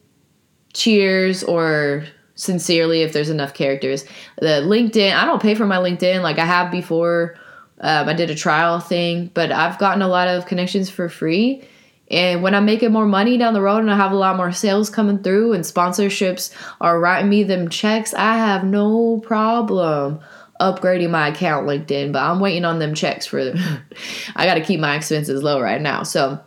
cheers 0.74 1.43
or 1.43 2.03
sincerely 2.34 3.03
if 3.03 3.14
there's 3.14 3.30
enough 3.30 3.53
characters. 3.53 4.06
The 4.39 4.64
LinkedIn, 4.66 5.16
I 5.16 5.24
don't 5.26 5.41
pay 5.41 5.53
for 5.53 5.68
my 5.68 5.78
LinkedIn 5.78 6.24
like 6.24 6.39
I 6.39 6.45
have 6.45 6.72
before. 6.72 7.36
Um, 7.80 8.10
I 8.10 8.14
did 8.14 8.32
a 8.32 8.36
trial 8.36 8.80
thing, 8.80 9.30
but 9.36 9.51
I've 9.51 9.78
gotten 9.78 10.01
a 10.01 10.08
lot 10.08 10.28
of 10.28 10.47
connections 10.47 10.89
for 10.89 11.08
free. 11.08 11.64
And 12.10 12.41
when 12.41 12.56
I'm 12.56 12.66
making 12.66 12.91
more 12.91 13.06
money 13.06 13.38
down 13.38 13.53
the 13.53 13.62
road 13.62 13.80
and 13.80 13.91
I 13.91 13.95
have 13.95 14.12
a 14.12 14.18
lot 14.18 14.36
more 14.36 14.51
sales 14.51 14.89
coming 14.89 15.22
through 15.22 15.53
and 15.53 15.64
sponsorships 15.64 16.51
are 16.82 16.99
writing 16.99 17.30
me 17.30 17.43
them 17.43 17.70
checks, 17.70 18.16
I 18.16 18.36
have 18.36 18.64
no 18.64 19.20
problem 19.20 20.22
upgrading 20.60 21.12
my 21.12 21.28
account 21.28 21.68
LinkedIn. 21.68 22.14
But 22.14 22.24
I'm 22.24 22.39
waiting 22.39 22.66
on 22.66 22.80
them 22.80 22.95
checks 22.95 23.28
for 23.28 23.53
I 24.36 24.45
got 24.47 24.56
to 24.56 24.62
keep 24.62 24.80
my 24.80 24.95
expenses 24.95 25.43
low 25.43 25.62
right 25.62 25.82
now. 25.82 26.01
So 26.01 26.39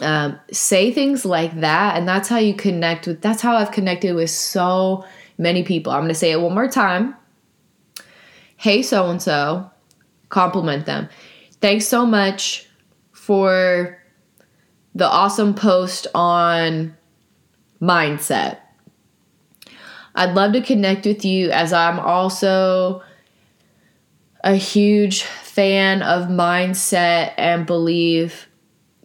um, 0.00 0.38
say 0.52 0.92
things 0.92 1.24
like 1.24 1.60
that. 1.60 1.96
And 1.96 2.06
that's 2.06 2.28
how 2.28 2.38
you 2.38 2.54
connect 2.54 3.06
with 3.06 3.20
that's 3.20 3.40
how 3.40 3.56
i've 3.56 3.72
connected 3.72 4.14
with 4.14 4.30
so 4.30 5.04
many 5.38 5.62
people. 5.62 5.92
I'm 5.92 6.00
going 6.00 6.08
to 6.08 6.14
say 6.14 6.32
it 6.32 6.40
one 6.40 6.54
more 6.54 6.68
time. 6.68 7.14
Hey 8.56 8.82
so 8.82 9.08
and 9.10 9.20
so 9.20 9.70
compliment 10.28 10.86
them. 10.86 11.08
Thanks 11.60 11.86
so 11.86 12.04
much 12.04 12.68
for 13.12 13.98
the 14.94 15.06
awesome 15.06 15.54
post 15.54 16.06
on 16.14 16.96
mindset. 17.80 18.58
I'd 20.14 20.34
love 20.34 20.54
to 20.54 20.62
connect 20.62 21.04
with 21.04 21.24
you 21.24 21.50
as 21.50 21.72
i'm 21.74 22.00
also 22.00 23.02
a 24.42 24.54
huge 24.54 25.22
fan 25.22 26.02
of 26.02 26.28
mindset 26.28 27.32
and 27.36 27.66
believe 27.66 28.46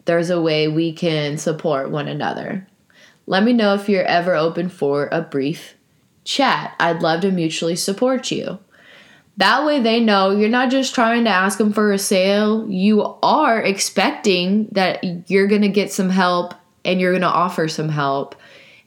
there's 0.04 0.30
a 0.30 0.40
way 0.40 0.68
we 0.68 0.92
can 0.92 1.38
support 1.38 1.90
one 1.90 2.08
another. 2.08 2.66
Let 3.26 3.44
me 3.44 3.52
know 3.52 3.74
if 3.74 3.88
you're 3.88 4.04
ever 4.04 4.34
open 4.34 4.68
for 4.68 5.08
a 5.12 5.20
brief 5.20 5.74
chat. 6.24 6.74
I'd 6.80 7.02
love 7.02 7.20
to 7.22 7.30
mutually 7.30 7.76
support 7.76 8.30
you. 8.30 8.58
That 9.38 9.64
way 9.64 9.80
they 9.80 10.00
know 10.00 10.30
you're 10.30 10.48
not 10.48 10.70
just 10.70 10.94
trying 10.94 11.24
to 11.24 11.30
ask 11.30 11.56
them 11.56 11.72
for 11.72 11.92
a 11.92 11.98
sale, 11.98 12.68
you 12.68 13.02
are 13.22 13.60
expecting 13.62 14.68
that 14.72 15.30
you're 15.30 15.46
going 15.46 15.62
to 15.62 15.68
get 15.68 15.92
some 15.92 16.10
help 16.10 16.54
and 16.84 17.00
you're 17.00 17.12
going 17.12 17.22
to 17.22 17.28
offer 17.28 17.68
some 17.68 17.88
help. 17.88 18.34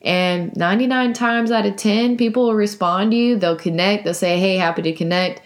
And 0.01 0.55
99 0.55 1.13
times 1.13 1.49
out 1.49 1.65
of 1.65 1.77
10, 1.77 2.17
people 2.17 2.43
will 2.43 2.55
respond 2.55 3.11
to 3.11 3.17
you. 3.17 3.37
They'll 3.37 3.55
connect. 3.55 4.03
They'll 4.03 4.13
say, 4.13 4.39
hey, 4.39 4.55
happy 4.57 4.83
to 4.83 4.93
connect. 4.93 5.41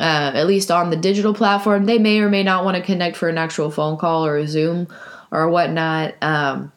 Uh, 0.00 0.32
at 0.34 0.46
least 0.46 0.70
on 0.70 0.88
the 0.88 0.96
digital 0.96 1.34
platform. 1.34 1.84
They 1.84 1.98
may 1.98 2.20
or 2.20 2.30
may 2.30 2.42
not 2.42 2.64
want 2.64 2.74
to 2.78 2.82
connect 2.82 3.18
for 3.18 3.28
an 3.28 3.36
actual 3.36 3.70
phone 3.70 3.98
call 3.98 4.24
or 4.24 4.38
a 4.38 4.48
Zoom 4.48 4.88
or 5.30 5.50
whatnot. 5.50 6.14
Um, 6.22 6.72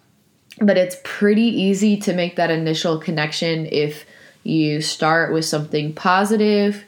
but 0.60 0.78
it's 0.78 0.98
pretty 1.06 1.46
easy 1.46 1.96
to 2.02 2.14
make 2.14 2.36
that 2.36 2.52
initial 2.52 3.00
connection 3.00 3.66
if 3.68 4.06
you 4.44 4.82
start 4.82 5.32
with 5.32 5.46
something 5.46 5.94
positive, 5.94 6.84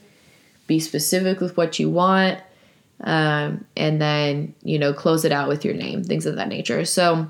be 0.67 0.77
specific 0.77 1.39
with 1.39 1.55
what 1.55 1.79
you 1.79 1.89
want, 1.89 2.41
um, 3.05 3.63
and 3.77 4.01
then 4.01 4.53
you 4.61 4.77
know 4.77 4.91
close 4.91 5.23
it 5.23 5.31
out 5.31 5.47
with 5.47 5.63
your 5.63 5.73
name, 5.73 6.03
things 6.03 6.25
of 6.25 6.36
that 6.36 6.49
nature. 6.49 6.83
So. 6.86 7.27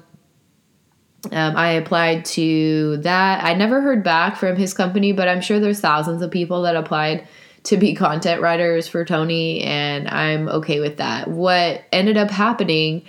Um, 1.31 1.57
I 1.57 1.69
applied 1.69 2.23
to 2.25 2.97
that. 2.97 3.43
I 3.43 3.55
never 3.55 3.81
heard 3.81 4.03
back 4.03 4.37
from 4.37 4.57
his 4.57 4.75
company, 4.75 5.11
but 5.11 5.27
I'm 5.27 5.41
sure 5.41 5.59
there's 5.59 5.79
thousands 5.79 6.21
of 6.21 6.29
people 6.29 6.61
that 6.61 6.75
applied 6.75 7.27
to 7.65 7.77
be 7.77 7.93
content 7.93 8.41
writers 8.41 8.87
for 8.87 9.05
Tony, 9.05 9.61
and 9.61 10.07
I'm 10.07 10.47
okay 10.47 10.79
with 10.79 10.97
that. 10.97 11.27
What 11.27 11.83
ended 11.91 12.17
up 12.17 12.31
happening 12.31 13.03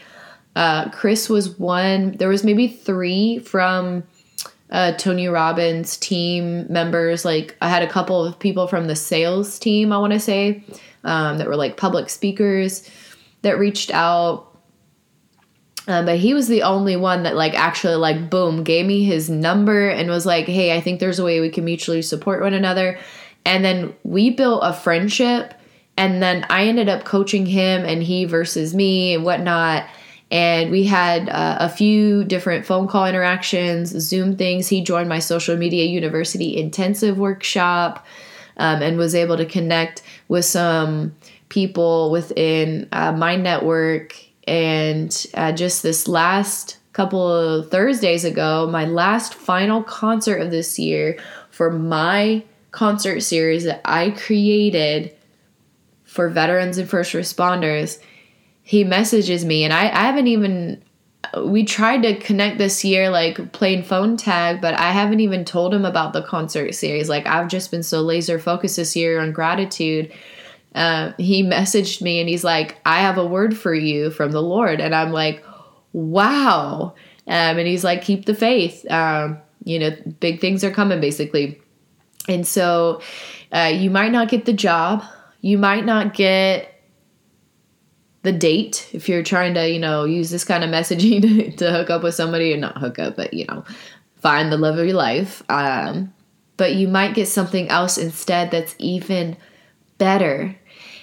uh, 0.56 0.88
Chris 0.88 1.28
was 1.28 1.50
one. 1.58 2.12
There 2.12 2.30
was 2.30 2.42
maybe 2.42 2.66
three 2.66 3.38
from 3.40 4.04
uh, 4.70 4.92
Tony 4.92 5.28
Robbins 5.28 5.98
team 5.98 6.66
members. 6.72 7.26
Like 7.26 7.54
I 7.60 7.68
had 7.68 7.82
a 7.82 7.88
couple 7.88 8.24
of 8.24 8.38
people 8.38 8.66
from 8.66 8.86
the 8.86 8.96
sales 8.96 9.58
team. 9.58 9.92
I 9.92 9.98
want 9.98 10.14
to 10.14 10.18
say 10.18 10.64
um, 11.04 11.36
that 11.38 11.46
were 11.46 11.56
like 11.56 11.76
public 11.76 12.08
speakers 12.08 12.90
that 13.42 13.58
reached 13.58 13.90
out. 13.90 14.50
Um, 15.88 16.06
but 16.06 16.18
he 16.18 16.32
was 16.32 16.48
the 16.48 16.62
only 16.62 16.96
one 16.96 17.22
that 17.24 17.36
like 17.36 17.54
actually 17.54 17.94
like 17.96 18.30
boom 18.30 18.64
gave 18.64 18.86
me 18.86 19.04
his 19.04 19.28
number 19.28 19.90
and 19.90 20.08
was 20.08 20.24
like, 20.24 20.46
hey, 20.46 20.74
I 20.74 20.80
think 20.80 20.98
there's 20.98 21.18
a 21.18 21.24
way 21.24 21.38
we 21.38 21.50
can 21.50 21.66
mutually 21.66 22.02
support 22.02 22.40
one 22.40 22.54
another. 22.54 22.98
And 23.46 23.64
then 23.64 23.94
we 24.02 24.28
built 24.28 24.60
a 24.62 24.74
friendship. 24.74 25.54
And 25.96 26.22
then 26.22 26.44
I 26.50 26.66
ended 26.66 26.90
up 26.90 27.04
coaching 27.04 27.46
him 27.46 27.86
and 27.86 28.02
he 28.02 28.26
versus 28.26 28.74
me 28.74 29.14
and 29.14 29.24
whatnot 29.24 29.86
and 30.30 30.70
we 30.70 30.84
had 30.84 31.28
uh, 31.28 31.58
a 31.60 31.68
few 31.68 32.24
different 32.24 32.66
phone 32.66 32.88
call 32.88 33.06
interactions, 33.06 33.90
Zoom 33.90 34.36
things. 34.36 34.68
He 34.68 34.82
joined 34.82 35.08
my 35.08 35.20
social 35.20 35.56
media 35.56 35.84
university 35.84 36.56
intensive 36.56 37.18
workshop 37.18 38.04
um, 38.56 38.82
and 38.82 38.98
was 38.98 39.14
able 39.14 39.36
to 39.36 39.46
connect 39.46 40.02
with 40.28 40.44
some 40.44 41.14
people 41.48 42.10
within 42.10 42.88
uh, 42.90 43.12
my 43.12 43.36
network. 43.36 44.16
And 44.48 45.26
uh, 45.34 45.52
just 45.52 45.84
this 45.84 46.08
last 46.08 46.78
couple 46.92 47.28
of 47.28 47.70
Thursdays 47.70 48.24
ago, 48.24 48.68
my 48.68 48.84
last 48.84 49.34
final 49.34 49.82
concert 49.82 50.38
of 50.38 50.50
this 50.50 50.76
year 50.76 51.18
for 51.50 51.70
my 51.70 52.42
concert 52.76 53.20
series 53.20 53.64
that 53.64 53.80
I 53.86 54.10
created 54.10 55.16
for 56.04 56.28
veterans 56.28 56.76
and 56.76 56.86
first 56.86 57.14
responders 57.14 57.98
he 58.62 58.84
messages 58.84 59.46
me 59.46 59.64
and 59.64 59.72
I, 59.72 59.84
I 59.84 60.02
haven't 60.02 60.26
even 60.26 60.84
we 61.42 61.64
tried 61.64 62.02
to 62.02 62.18
connect 62.18 62.58
this 62.58 62.84
year 62.84 63.08
like 63.08 63.52
playing 63.52 63.82
phone 63.82 64.18
tag 64.18 64.60
but 64.60 64.74
i 64.74 64.90
haven't 64.90 65.20
even 65.20 65.44
told 65.46 65.72
him 65.72 65.86
about 65.86 66.12
the 66.12 66.22
concert 66.22 66.74
series. 66.74 67.08
Like 67.08 67.26
i've 67.26 67.48
just 67.48 67.70
been 67.70 67.82
so 67.82 68.02
laser 68.02 68.38
focused 68.38 68.76
this 68.76 68.94
year 68.94 69.20
on 69.20 69.32
gratitude. 69.32 70.12
Uh, 70.74 71.12
he 71.16 71.42
messaged 71.42 72.02
me 72.02 72.20
and 72.20 72.28
he's 72.28 72.44
like 72.44 72.76
i 72.84 73.00
have 73.00 73.16
a 73.16 73.26
word 73.26 73.56
for 73.56 73.74
you 73.74 74.10
from 74.10 74.32
the 74.32 74.42
lord 74.42 74.82
and 74.82 74.94
i'm 74.94 75.12
like 75.12 75.42
wow. 75.94 76.92
Um, 77.26 77.58
and 77.58 77.66
he's 77.66 77.84
like 77.84 78.02
keep 78.02 78.26
the 78.26 78.34
faith. 78.34 78.84
Um, 78.90 79.38
you 79.64 79.78
know 79.78 79.96
big 80.20 80.42
things 80.42 80.62
are 80.62 80.70
coming 80.70 81.00
basically 81.00 81.58
and 82.28 82.46
so 82.46 83.00
uh, 83.52 83.72
you 83.74 83.90
might 83.90 84.12
not 84.12 84.28
get 84.28 84.44
the 84.44 84.52
job. 84.52 85.04
You 85.40 85.58
might 85.58 85.84
not 85.84 86.14
get 86.14 86.72
the 88.22 88.32
date 88.32 88.90
if 88.92 89.08
you're 89.08 89.22
trying 89.22 89.54
to 89.54 89.70
you 89.70 89.78
know 89.78 90.04
use 90.04 90.30
this 90.30 90.44
kind 90.44 90.64
of 90.64 90.70
messaging 90.70 91.22
to, 91.22 91.50
to 91.52 91.70
hook 91.70 91.90
up 91.90 92.02
with 92.02 92.14
somebody 92.14 92.52
or 92.52 92.56
not 92.56 92.76
hook 92.76 92.98
up 92.98 93.14
but 93.14 93.32
you 93.32 93.44
know 93.46 93.64
find 94.16 94.50
the 94.50 94.58
love 94.58 94.76
of 94.76 94.84
your 94.84 94.96
life. 94.96 95.42
Um, 95.48 96.12
but 96.56 96.74
you 96.74 96.88
might 96.88 97.14
get 97.14 97.28
something 97.28 97.68
else 97.68 97.96
instead 97.96 98.50
that's 98.50 98.74
even 98.78 99.36
better. 99.98 100.56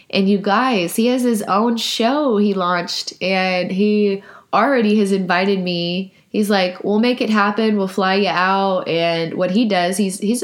And 0.10 0.28
you 0.28 0.38
guys 0.38 0.98
he 0.98 1.08
has 1.08 1.22
his 1.22 1.42
own 1.44 1.78
show 1.78 2.38
he 2.38 2.54
launched 2.54 3.14
and 3.22 3.72
he 3.72 4.22
already 4.52 5.00
has 5.00 5.14
invited 5.14 5.60
me. 5.60 6.14
He's 6.30 6.50
like 6.50 6.84
we'll 6.84 7.00
make 7.00 7.22
it 7.22 7.30
happen. 7.30 7.78
We'll 7.78 7.88
fly 7.88 8.16
you 8.16 8.28
out. 8.28 8.88
And 8.90 9.36
what 9.36 9.52
he 9.52 9.66
does 9.66 9.96
he's 9.96 10.20
he's 10.20 10.44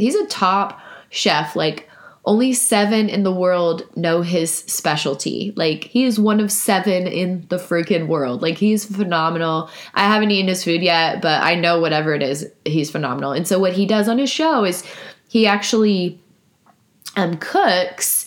he's 0.00 0.14
a 0.14 0.26
top 0.26 0.80
chef 1.10 1.56
like 1.56 1.88
only 2.24 2.52
seven 2.52 3.08
in 3.08 3.22
the 3.22 3.32
world 3.32 3.82
know 3.96 4.20
his 4.20 4.52
specialty. 4.52 5.52
Like 5.56 5.84
he 5.84 6.04
is 6.04 6.20
one 6.20 6.38
of 6.40 6.52
seven 6.52 7.06
in 7.06 7.46
the 7.48 7.56
freaking 7.56 8.08
world. 8.08 8.42
Like 8.42 8.58
he's 8.58 8.84
phenomenal. 8.84 9.70
I 9.94 10.04
haven't 10.04 10.30
eaten 10.30 10.48
his 10.48 10.62
food 10.62 10.82
yet, 10.82 11.22
but 11.22 11.42
I 11.42 11.54
know 11.54 11.80
whatever 11.80 12.14
it 12.14 12.22
is, 12.22 12.46
he's 12.64 12.90
phenomenal. 12.90 13.32
And 13.32 13.48
so 13.48 13.58
what 13.58 13.72
he 13.72 13.86
does 13.86 14.06
on 14.06 14.18
his 14.18 14.30
show 14.30 14.64
is 14.64 14.84
he 15.28 15.46
actually 15.46 16.20
um 17.16 17.36
cooks 17.38 18.19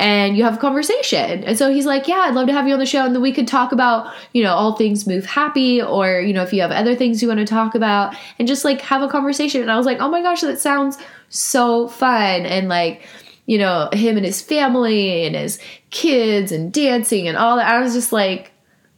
and 0.00 0.36
you 0.36 0.42
have 0.42 0.54
a 0.54 0.58
conversation. 0.58 1.44
And 1.44 1.56
so 1.56 1.72
he's 1.72 1.86
like, 1.86 2.08
Yeah, 2.08 2.24
I'd 2.26 2.34
love 2.34 2.46
to 2.48 2.52
have 2.52 2.66
you 2.66 2.74
on 2.74 2.80
the 2.80 2.86
show. 2.86 3.04
And 3.04 3.14
then 3.14 3.22
we 3.22 3.32
could 3.32 3.46
talk 3.46 3.72
about, 3.72 4.12
you 4.32 4.42
know, 4.42 4.54
all 4.54 4.76
things 4.76 5.06
move 5.06 5.24
happy, 5.24 5.80
or, 5.80 6.20
you 6.20 6.32
know, 6.32 6.42
if 6.42 6.52
you 6.52 6.60
have 6.62 6.72
other 6.72 6.94
things 6.94 7.22
you 7.22 7.28
want 7.28 7.40
to 7.40 7.46
talk 7.46 7.74
about, 7.74 8.14
and 8.38 8.48
just 8.48 8.64
like 8.64 8.80
have 8.80 9.02
a 9.02 9.08
conversation. 9.08 9.62
And 9.62 9.70
I 9.70 9.76
was 9.76 9.86
like, 9.86 10.00
Oh 10.00 10.08
my 10.08 10.22
gosh, 10.22 10.40
that 10.40 10.58
sounds 10.60 10.98
so 11.28 11.88
fun. 11.88 12.46
And 12.46 12.68
like, 12.68 13.02
you 13.46 13.58
know, 13.58 13.88
him 13.92 14.16
and 14.16 14.26
his 14.26 14.40
family 14.40 15.26
and 15.26 15.36
his 15.36 15.58
kids 15.90 16.50
and 16.50 16.72
dancing 16.72 17.28
and 17.28 17.36
all 17.36 17.56
that. 17.56 17.70
I 17.70 17.80
was 17.80 17.94
just 17.94 18.12
like, 18.12 18.52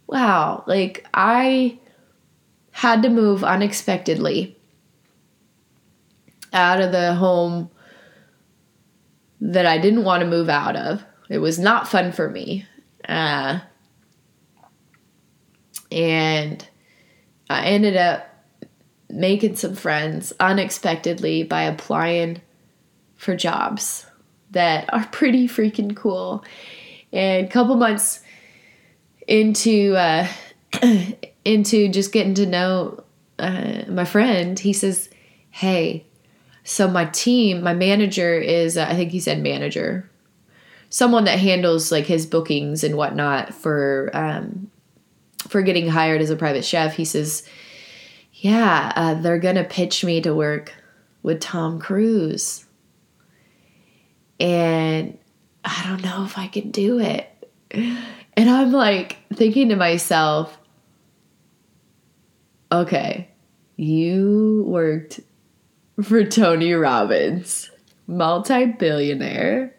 wow, 0.06 0.64
like 0.66 1.04
I 1.12 1.78
had 2.70 3.02
to 3.02 3.10
move 3.10 3.42
unexpectedly 3.42 4.56
out 6.52 6.80
of 6.80 6.92
the 6.92 7.14
home 7.14 7.70
that 9.40 9.66
I 9.66 9.78
didn't 9.78 10.04
want 10.04 10.22
to 10.22 10.26
move 10.26 10.48
out 10.48 10.76
of. 10.76 11.04
It 11.28 11.38
was 11.38 11.58
not 11.58 11.88
fun 11.88 12.12
for 12.12 12.30
me. 12.30 12.66
Uh, 13.08 13.60
and 15.90 16.66
I 17.48 17.66
ended 17.66 17.96
up 17.96 18.28
making 19.08 19.56
some 19.56 19.74
friends 19.74 20.32
unexpectedly 20.40 21.42
by 21.42 21.62
applying 21.62 22.40
for 23.14 23.36
jobs 23.36 24.06
that 24.50 24.92
are 24.92 25.06
pretty 25.12 25.48
freaking 25.48 25.96
cool. 25.96 26.44
And 27.12 27.46
a 27.46 27.50
couple 27.50 27.76
months 27.76 28.20
into 29.26 29.94
uh, 29.96 30.26
into 31.44 31.88
just 31.88 32.12
getting 32.12 32.34
to 32.34 32.46
know 32.46 33.04
uh, 33.38 33.82
my 33.88 34.04
friend, 34.04 34.58
he 34.58 34.72
says, 34.72 35.08
"Hey, 35.50 36.05
so 36.66 36.88
my 36.88 37.04
team, 37.04 37.62
my 37.62 37.74
manager 37.74 38.34
is, 38.34 38.76
uh, 38.76 38.86
I 38.90 38.96
think 38.96 39.12
he 39.12 39.20
said 39.20 39.40
manager, 39.40 40.10
someone 40.88 41.22
that 41.24 41.38
handles 41.38 41.92
like 41.92 42.06
his 42.06 42.26
bookings 42.26 42.82
and 42.82 42.96
whatnot 42.96 43.54
for 43.54 44.10
um, 44.12 44.68
for 45.46 45.62
getting 45.62 45.88
hired 45.88 46.20
as 46.20 46.28
a 46.28 46.34
private 46.34 46.64
chef. 46.64 46.96
He 46.96 47.04
says, 47.04 47.48
"Yeah, 48.32 48.92
uh, 48.96 49.14
they're 49.14 49.38
gonna 49.38 49.62
pitch 49.62 50.04
me 50.04 50.20
to 50.22 50.34
work 50.34 50.74
with 51.22 51.40
Tom 51.40 51.78
Cruise, 51.78 52.66
and 54.40 55.16
I 55.64 55.84
don't 55.86 56.02
know 56.02 56.24
if 56.24 56.36
I 56.36 56.48
can 56.48 56.72
do 56.72 56.98
it." 56.98 57.28
And 58.36 58.50
I'm 58.50 58.72
like 58.72 59.18
thinking 59.32 59.68
to 59.68 59.76
myself, 59.76 60.58
okay, 62.70 63.28
you 63.76 64.64
worked 64.66 65.20
for 66.02 66.24
Tony 66.24 66.72
Robbins, 66.72 67.70
multi 68.06 68.66
billionaire, 68.66 69.74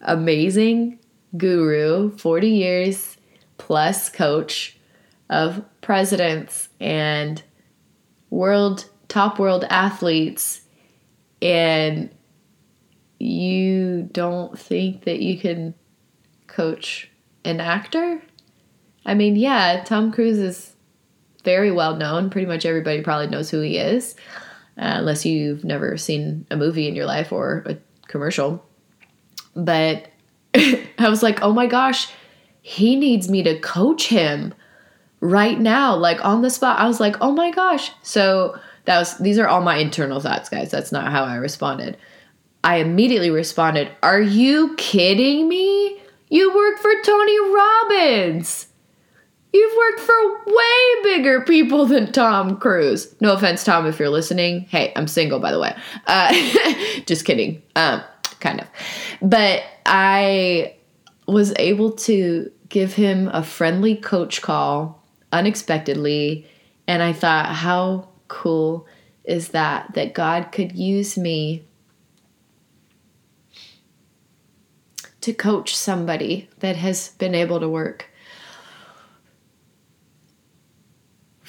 amazing 0.00 0.98
guru, 1.36 2.16
40 2.16 2.48
years 2.48 3.16
plus 3.58 4.08
coach 4.08 4.76
of 5.28 5.64
presidents 5.80 6.68
and 6.80 7.42
world 8.30 8.86
top 9.08 9.38
world 9.38 9.64
athletes. 9.70 10.62
And 11.42 12.10
you 13.18 14.08
don't 14.12 14.58
think 14.58 15.04
that 15.04 15.20
you 15.20 15.38
can 15.38 15.74
coach 16.46 17.10
an 17.44 17.60
actor? 17.60 18.22
I 19.06 19.14
mean, 19.14 19.36
yeah, 19.36 19.82
Tom 19.84 20.12
Cruise 20.12 20.38
is 20.38 20.74
very 21.44 21.70
well 21.70 21.96
known. 21.96 22.30
Pretty 22.30 22.46
much 22.46 22.66
everybody 22.66 23.02
probably 23.02 23.28
knows 23.28 23.50
who 23.50 23.60
he 23.60 23.78
is, 23.78 24.14
uh, 24.80 24.96
unless 24.96 25.26
you've 25.26 25.62
never 25.62 25.96
seen 25.96 26.46
a 26.50 26.56
movie 26.56 26.88
in 26.88 26.96
your 26.96 27.04
life 27.04 27.32
or 27.32 27.62
a 27.66 27.76
commercial. 28.08 28.64
But 29.54 30.08
I 30.54 31.08
was 31.08 31.22
like, 31.22 31.42
oh 31.42 31.52
my 31.52 31.66
gosh, 31.66 32.08
he 32.62 32.96
needs 32.96 33.28
me 33.28 33.42
to 33.42 33.60
coach 33.60 34.08
him 34.08 34.54
right 35.20 35.60
now, 35.60 35.94
like 35.94 36.24
on 36.24 36.40
the 36.40 36.50
spot. 36.50 36.78
I 36.78 36.86
was 36.86 36.98
like, 36.98 37.16
oh 37.20 37.32
my 37.32 37.50
gosh. 37.50 37.92
So 38.02 38.58
that 38.86 38.98
was 38.98 39.18
these 39.18 39.38
are 39.38 39.46
all 39.46 39.60
my 39.60 39.76
internal 39.76 40.20
thoughts, 40.20 40.48
guys. 40.48 40.70
That's 40.70 40.92
not 40.92 41.12
how 41.12 41.24
I 41.24 41.36
responded. 41.36 41.98
I 42.64 42.76
immediately 42.76 43.30
responded, 43.30 43.90
Are 44.02 44.20
you 44.20 44.74
kidding 44.76 45.48
me? 45.48 46.00
You 46.28 46.54
work 46.54 46.78
for 46.78 46.92
Tony 47.04 47.38
Robbins. 47.50 48.66
You've 49.52 49.76
worked 49.76 50.00
for 50.00 50.44
way 50.46 51.02
bigger 51.02 51.40
people 51.40 51.86
than 51.86 52.12
Tom 52.12 52.56
Cruise. 52.58 53.14
No 53.20 53.32
offense, 53.32 53.64
Tom, 53.64 53.86
if 53.86 53.98
you're 53.98 54.08
listening. 54.08 54.62
Hey, 54.62 54.92
I'm 54.94 55.08
single, 55.08 55.40
by 55.40 55.50
the 55.50 55.58
way. 55.58 55.76
Uh, 56.06 56.32
just 57.06 57.24
kidding. 57.24 57.62
Um, 57.74 58.02
kind 58.38 58.60
of. 58.60 58.68
But 59.20 59.62
I 59.86 60.76
was 61.26 61.52
able 61.56 61.92
to 61.92 62.50
give 62.68 62.94
him 62.94 63.28
a 63.28 63.42
friendly 63.42 63.96
coach 63.96 64.40
call 64.40 65.04
unexpectedly. 65.32 66.46
And 66.86 67.02
I 67.02 67.12
thought, 67.12 67.46
how 67.46 68.08
cool 68.28 68.86
is 69.24 69.48
that? 69.48 69.94
That 69.94 70.14
God 70.14 70.52
could 70.52 70.72
use 70.72 71.18
me 71.18 71.64
to 75.20 75.32
coach 75.32 75.76
somebody 75.76 76.48
that 76.60 76.76
has 76.76 77.10
been 77.18 77.34
able 77.34 77.60
to 77.60 77.68
work 77.68 78.09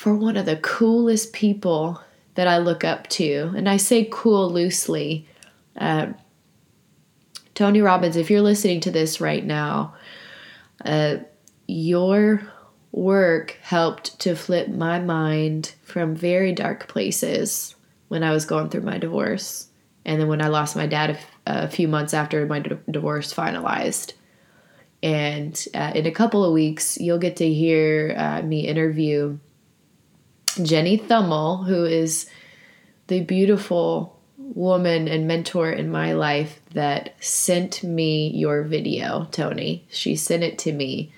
for 0.02 0.16
one 0.16 0.36
of 0.36 0.48
the 0.48 0.58
coolest 0.58 1.32
people 1.32 2.02
that 2.34 2.48
I 2.48 2.58
look 2.58 2.84
up 2.84 3.06
to. 3.10 3.54
And 3.56 3.70
I 3.70 3.78
say 3.78 4.10
cool 4.12 4.50
loosely. 4.52 5.28
Uh, 5.78 6.08
Tony 7.54 7.82
Robbins, 7.82 8.16
if 8.16 8.32
you're 8.32 8.42
listening 8.42 8.80
to 8.80 8.90
this 8.90 9.22
right 9.22 9.46
now, 9.46 9.94
uh, 10.84 11.18
your 11.68 12.42
work 12.92 13.60
helped 13.62 14.20
to 14.22 14.36
flip 14.36 14.70
my 14.70 14.98
mind 14.98 15.76
from 15.84 16.16
very 16.16 16.52
dark 16.52 16.88
places 16.88 17.76
when 18.08 18.24
I 18.24 18.32
was 18.32 18.46
going 18.46 18.70
through 18.72 18.82
my 18.82 18.98
divorce. 18.98 19.68
And 20.04 20.20
then 20.20 20.28
when 20.28 20.42
I 20.42 20.48
lost 20.48 20.76
my 20.76 20.88
dad 20.88 21.20
a 21.46 21.68
few 21.68 21.88
months 21.88 22.16
after 22.16 22.48
my 22.48 22.58
d- 22.58 22.76
divorce 22.90 23.32
finalized. 23.32 24.14
And 25.04 25.64
uh, 25.76 25.92
in 25.94 26.08
a 26.08 26.12
couple 26.12 26.44
of 26.44 26.54
weeks, 26.54 27.00
you'll 27.00 27.20
get 27.20 27.36
to 27.36 27.54
hear 27.54 28.16
uh, 28.18 28.42
me 28.42 28.62
interview 28.68 29.38
Jenny 30.56 30.98
Thummel, 30.98 31.66
who 31.66 31.86
is 31.86 32.30
the 33.08 33.22
beautiful 33.22 34.20
woman 34.38 35.08
and 35.08 35.28
mentor 35.28 35.72
in 35.72 35.90
my 35.90 36.14
life 36.14 36.60
that 36.74 37.16
sent 37.24 37.84
me 37.84 38.30
your 38.30 38.64
video, 38.64 39.28
Tony. 39.32 39.86
She 39.90 40.16
sent 40.16 40.44
it 40.44 40.58
to 40.60 40.72
me 40.72 41.14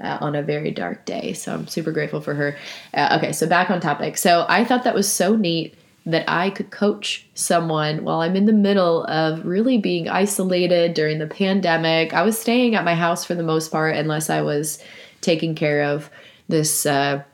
uh, 0.00 0.18
on 0.20 0.34
a 0.34 0.42
very 0.42 0.70
dark 0.70 1.04
day. 1.04 1.32
So 1.32 1.54
I'm 1.54 1.66
super 1.66 1.90
grateful 1.90 2.20
for 2.20 2.34
her. 2.34 2.56
Uh, 2.94 3.18
okay, 3.18 3.32
so 3.32 3.46
back 3.46 3.70
on 3.70 3.80
topic. 3.80 4.18
So 4.18 4.46
I 4.48 4.64
thought 4.64 4.84
that 4.84 4.94
was 4.94 5.10
so 5.10 5.36
neat 5.36 5.74
that 6.04 6.24
I 6.28 6.50
could 6.50 6.70
coach 6.70 7.26
someone 7.34 8.04
while 8.04 8.20
I'm 8.20 8.36
in 8.36 8.44
the 8.44 8.52
middle 8.52 9.04
of 9.06 9.44
really 9.44 9.78
being 9.78 10.08
isolated 10.08 10.94
during 10.94 11.18
the 11.18 11.26
pandemic. 11.26 12.14
I 12.14 12.22
was 12.22 12.38
staying 12.38 12.76
at 12.76 12.84
my 12.84 12.94
house 12.94 13.24
for 13.24 13.34
the 13.34 13.42
most 13.42 13.72
part, 13.72 13.96
unless 13.96 14.30
I 14.30 14.42
was 14.42 14.78
taking 15.20 15.56
care 15.56 15.82
of 15.82 16.08
this 16.48 16.86
uh, 16.86 17.24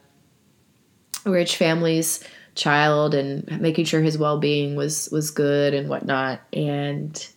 rich 1.24 1.56
family's 1.56 2.24
child 2.54 3.14
and 3.14 3.60
making 3.60 3.84
sure 3.86 4.02
his 4.02 4.18
well-being 4.18 4.76
was 4.76 5.08
was 5.10 5.30
good 5.30 5.74
and 5.74 5.88
whatnot. 5.88 6.40
And 6.52 7.28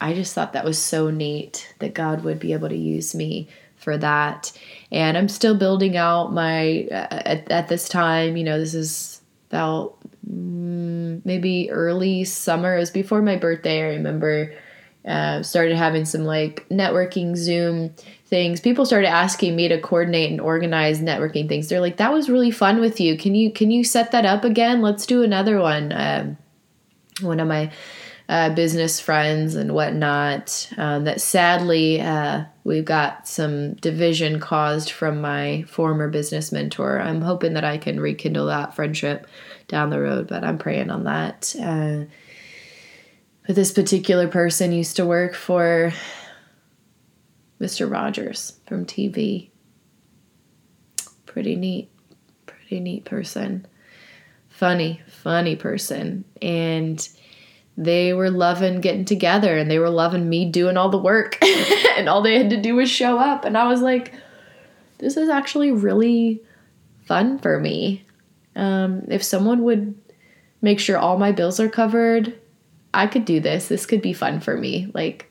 I 0.00 0.14
just 0.14 0.34
thought 0.34 0.54
that 0.54 0.64
was 0.64 0.78
so 0.78 1.10
neat 1.10 1.72
that 1.78 1.94
God 1.94 2.24
would 2.24 2.40
be 2.40 2.52
able 2.52 2.68
to 2.68 2.76
use 2.76 3.14
me 3.14 3.48
for 3.76 3.96
that. 3.98 4.52
And 4.90 5.16
I'm 5.16 5.28
still 5.28 5.56
building 5.56 5.96
out 5.96 6.32
my 6.32 6.88
uh, 6.90 7.22
at, 7.24 7.50
at 7.50 7.68
this 7.68 7.88
time. 7.88 8.36
You 8.36 8.44
know, 8.44 8.58
this 8.58 8.74
is 8.74 9.20
about 9.50 9.96
mm, 10.28 11.24
maybe 11.24 11.70
early 11.70 12.24
summer. 12.24 12.76
It 12.76 12.80
was 12.80 12.90
before 12.90 13.22
my 13.22 13.36
birthday. 13.36 13.82
I 13.82 13.94
remember 13.94 14.52
uh, 15.06 15.42
started 15.42 15.76
having 15.76 16.04
some 16.04 16.24
like 16.24 16.66
networking 16.68 17.36
Zoom 17.36 17.94
things. 18.26 18.60
People 18.60 18.86
started 18.86 19.08
asking 19.08 19.56
me 19.56 19.68
to 19.68 19.80
coordinate 19.80 20.30
and 20.30 20.40
organize 20.40 21.00
networking 21.00 21.48
things. 21.48 21.68
They're 21.68 21.80
like, 21.80 21.96
"That 21.96 22.12
was 22.12 22.30
really 22.30 22.50
fun 22.50 22.80
with 22.80 23.00
you. 23.00 23.16
Can 23.16 23.34
you 23.34 23.52
can 23.52 23.70
you 23.70 23.84
set 23.84 24.12
that 24.12 24.24
up 24.24 24.44
again? 24.44 24.80
Let's 24.82 25.06
do 25.06 25.22
another 25.22 25.60
one." 25.60 25.92
Um, 25.92 26.38
one 27.20 27.40
of 27.40 27.48
my 27.48 27.70
uh, 28.28 28.54
business 28.54 29.00
friends 29.00 29.54
and 29.54 29.72
whatnot. 29.72 30.70
Um, 30.78 31.04
that 31.04 31.20
sadly, 31.20 32.00
uh, 32.00 32.44
we've 32.64 32.84
got 32.84 33.28
some 33.28 33.74
division 33.74 34.40
caused 34.40 34.90
from 34.90 35.20
my 35.20 35.64
former 35.68 36.08
business 36.08 36.52
mentor. 36.52 37.00
I'm 37.00 37.20
hoping 37.20 37.54
that 37.54 37.64
I 37.64 37.78
can 37.78 38.00
rekindle 38.00 38.46
that 38.46 38.74
friendship 38.74 39.26
down 39.68 39.90
the 39.90 40.00
road, 40.00 40.28
but 40.28 40.44
I'm 40.44 40.58
praying 40.58 40.90
on 40.90 41.04
that. 41.04 41.54
Uh, 41.60 42.04
but 43.46 43.56
this 43.56 43.72
particular 43.72 44.28
person 44.28 44.72
used 44.72 44.96
to 44.96 45.06
work 45.06 45.34
for 45.34 45.92
Mr. 47.60 47.90
Rogers 47.90 48.58
from 48.66 48.84
TV. 48.86 49.50
Pretty 51.26 51.56
neat, 51.56 51.90
pretty 52.46 52.80
neat 52.80 53.04
person. 53.04 53.66
Funny, 54.48 55.00
funny 55.06 55.56
person. 55.56 56.24
And 56.40 57.08
they 57.76 58.12
were 58.12 58.30
loving 58.30 58.80
getting 58.80 59.04
together 59.04 59.56
and 59.56 59.70
they 59.70 59.78
were 59.78 59.90
loving 59.90 60.28
me 60.28 60.50
doing 60.50 60.76
all 60.76 60.90
the 60.90 60.98
work 60.98 61.38
and 61.96 62.08
all 62.08 62.22
they 62.22 62.36
had 62.36 62.50
to 62.50 62.60
do 62.60 62.74
was 62.74 62.90
show 62.90 63.18
up 63.18 63.44
and 63.46 63.56
i 63.56 63.66
was 63.66 63.80
like 63.80 64.12
this 64.98 65.16
is 65.16 65.28
actually 65.28 65.72
really 65.72 66.42
fun 67.06 67.38
for 67.38 67.58
me 67.58 68.04
um, 68.54 69.06
if 69.08 69.22
someone 69.22 69.62
would 69.62 69.94
make 70.60 70.78
sure 70.78 70.98
all 70.98 71.18
my 71.18 71.32
bills 71.32 71.58
are 71.58 71.70
covered 71.70 72.38
i 72.94 73.06
could 73.06 73.24
do 73.24 73.40
this. 73.40 73.68
This 73.68 73.86
could 73.86 74.02
be 74.02 74.12
fun 74.12 74.40
for 74.40 74.56
me. 74.56 74.90
Like 74.94 75.28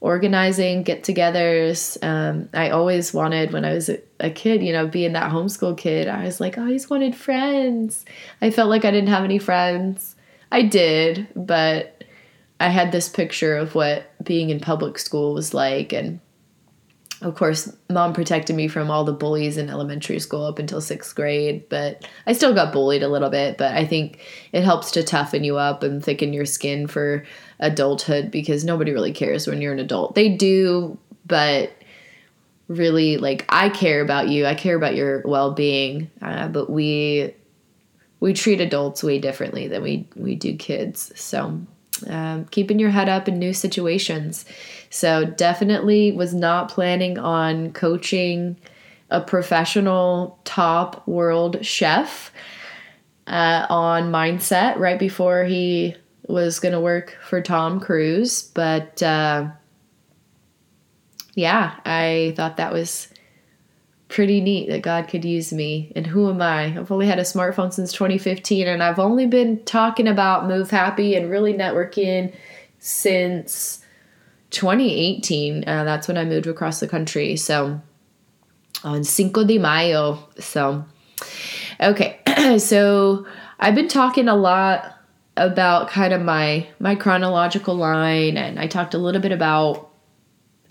organizing 0.00 0.82
get-togethers. 0.82 2.02
Um, 2.02 2.48
i 2.54 2.70
always 2.70 3.14
wanted 3.14 3.52
when 3.52 3.64
i 3.64 3.72
was 3.72 3.88
a, 3.88 4.00
a 4.18 4.30
kid 4.30 4.60
you 4.60 4.72
know 4.72 4.88
being 4.88 5.12
that 5.12 5.30
homeschool 5.30 5.78
kid 5.78 6.08
i 6.08 6.24
was 6.24 6.40
like 6.40 6.58
i 6.58 6.62
always 6.62 6.90
wanted 6.90 7.14
friends. 7.14 8.04
I 8.40 8.50
felt 8.50 8.68
like 8.70 8.84
i 8.84 8.90
didn't 8.90 9.10
have 9.10 9.24
any 9.24 9.38
friends. 9.38 10.16
I 10.52 10.62
did, 10.62 11.28
but 11.34 12.04
I 12.60 12.68
had 12.68 12.92
this 12.92 13.08
picture 13.08 13.56
of 13.56 13.74
what 13.74 14.04
being 14.22 14.50
in 14.50 14.60
public 14.60 14.98
school 14.98 15.32
was 15.32 15.54
like. 15.54 15.92
And 15.94 16.20
of 17.22 17.34
course, 17.34 17.74
mom 17.88 18.12
protected 18.12 18.56
me 18.56 18.68
from 18.68 18.90
all 18.90 19.04
the 19.04 19.12
bullies 19.12 19.56
in 19.56 19.70
elementary 19.70 20.18
school 20.18 20.44
up 20.44 20.58
until 20.58 20.80
sixth 20.80 21.14
grade, 21.14 21.68
but 21.68 22.08
I 22.26 22.32
still 22.32 22.54
got 22.54 22.72
bullied 22.72 23.02
a 23.02 23.08
little 23.08 23.30
bit. 23.30 23.58
But 23.58 23.72
I 23.72 23.84
think 23.84 24.20
it 24.52 24.64
helps 24.64 24.90
to 24.92 25.02
toughen 25.02 25.44
you 25.44 25.56
up 25.56 25.82
and 25.82 26.04
thicken 26.04 26.32
your 26.32 26.46
skin 26.46 26.86
for 26.86 27.24
adulthood 27.60 28.30
because 28.30 28.64
nobody 28.64 28.92
really 28.92 29.12
cares 29.12 29.46
when 29.46 29.60
you're 29.60 29.72
an 29.72 29.78
adult. 29.78 30.14
They 30.14 30.28
do, 30.28 30.98
but 31.26 31.72
really, 32.68 33.16
like, 33.16 33.44
I 33.48 33.68
care 33.68 34.00
about 34.00 34.28
you, 34.28 34.46
I 34.46 34.54
care 34.54 34.76
about 34.76 34.94
your 34.94 35.22
well 35.24 35.52
being, 35.52 36.10
uh, 36.20 36.48
but 36.48 36.70
we 36.70 37.34
we 38.20 38.32
treat 38.32 38.60
adults 38.60 39.02
way 39.02 39.18
differently 39.18 39.68
than 39.68 39.82
we 39.82 40.08
we 40.14 40.34
do 40.34 40.56
kids. 40.56 41.12
So 41.14 41.60
um, 42.08 42.46
keeping 42.46 42.78
your 42.78 42.90
head 42.90 43.08
up 43.08 43.28
in 43.28 43.38
new 43.38 43.52
situations. 43.52 44.44
So 44.90 45.24
definitely 45.24 46.12
was 46.12 46.34
not 46.34 46.68
planning 46.68 47.18
on 47.18 47.72
coaching 47.72 48.56
a 49.10 49.20
professional 49.20 50.38
top 50.44 51.06
world 51.06 51.64
chef 51.64 52.32
uh, 53.26 53.66
on 53.68 54.10
mindset 54.10 54.78
right 54.78 54.98
before 54.98 55.44
he 55.44 55.94
was 56.26 56.60
going 56.60 56.72
to 56.72 56.80
work 56.80 57.16
for 57.22 57.40
Tom 57.40 57.80
Cruise. 57.80 58.42
But 58.42 59.02
uh, 59.02 59.48
yeah, 61.34 61.74
I 61.84 62.32
thought 62.36 62.56
that 62.56 62.72
was 62.72 63.08
pretty 64.12 64.42
neat 64.42 64.68
that 64.68 64.82
God 64.82 65.08
could 65.08 65.24
use 65.24 65.54
me. 65.54 65.90
And 65.96 66.06
who 66.06 66.28
am 66.28 66.42
I? 66.42 66.64
I've 66.64 66.92
only 66.92 67.06
had 67.06 67.18
a 67.18 67.22
smartphone 67.22 67.72
since 67.72 67.92
2015, 67.92 68.68
and 68.68 68.82
I've 68.82 68.98
only 68.98 69.26
been 69.26 69.64
talking 69.64 70.06
about 70.06 70.46
Move 70.46 70.70
Happy 70.70 71.14
and 71.14 71.30
really 71.30 71.54
networking 71.54 72.34
since 72.78 73.82
2018. 74.50 75.66
Uh, 75.66 75.84
that's 75.84 76.08
when 76.08 76.18
I 76.18 76.26
moved 76.26 76.46
across 76.46 76.78
the 76.78 76.86
country. 76.86 77.36
So 77.36 77.80
on 78.84 79.02
Cinco 79.02 79.44
de 79.44 79.56
Mayo. 79.56 80.28
So, 80.38 80.84
okay. 81.80 82.20
so 82.58 83.26
I've 83.58 83.74
been 83.74 83.88
talking 83.88 84.28
a 84.28 84.36
lot 84.36 84.94
about 85.38 85.88
kind 85.88 86.12
of 86.12 86.20
my 86.20 86.66
my 86.78 86.94
chronological 86.94 87.74
line 87.74 88.36
and 88.36 88.60
I 88.60 88.66
talked 88.66 88.92
a 88.92 88.98
little 88.98 89.22
bit 89.22 89.32
about 89.32 89.91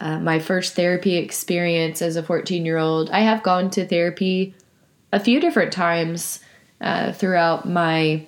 uh, 0.01 0.19
my 0.19 0.39
first 0.39 0.73
therapy 0.73 1.15
experience 1.15 2.01
as 2.01 2.15
a 2.15 2.23
14 2.23 2.65
year 2.65 2.77
old. 2.77 3.11
I 3.11 3.19
have 3.19 3.43
gone 3.43 3.69
to 3.71 3.85
therapy 3.85 4.55
a 5.13 5.19
few 5.19 5.39
different 5.39 5.71
times 5.71 6.39
uh, 6.81 7.11
throughout 7.11 7.69
my 7.69 8.25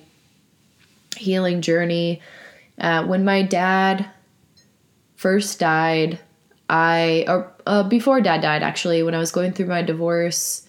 healing 1.16 1.60
journey. 1.60 2.22
Uh, 2.78 3.04
when 3.04 3.24
my 3.24 3.42
dad 3.42 4.08
first 5.16 5.58
died, 5.58 6.20
I, 6.70 7.24
or 7.26 7.52
uh, 7.66 7.82
before 7.82 8.20
dad 8.20 8.42
died, 8.42 8.62
actually, 8.62 9.02
when 9.02 9.14
I 9.14 9.18
was 9.18 9.32
going 9.32 9.52
through 9.52 9.66
my 9.66 9.82
divorce, 9.82 10.68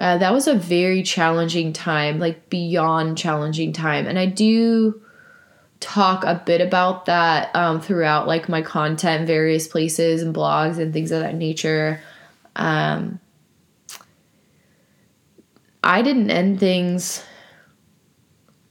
uh, 0.00 0.18
that 0.18 0.32
was 0.32 0.48
a 0.48 0.54
very 0.54 1.04
challenging 1.04 1.72
time, 1.72 2.18
like 2.18 2.50
beyond 2.50 3.18
challenging 3.18 3.72
time. 3.72 4.06
And 4.06 4.18
I 4.18 4.26
do 4.26 5.00
talk 5.80 6.24
a 6.24 6.42
bit 6.44 6.60
about 6.60 7.06
that 7.06 7.54
um, 7.54 7.80
throughout 7.80 8.26
like 8.26 8.48
my 8.48 8.62
content 8.62 9.26
various 9.26 9.68
places 9.68 10.22
and 10.22 10.34
blogs 10.34 10.78
and 10.78 10.92
things 10.92 11.12
of 11.12 11.20
that 11.20 11.34
nature. 11.34 12.00
Um, 12.56 13.20
i 15.84 16.02
didn't 16.02 16.30
end 16.30 16.58
things 16.58 17.24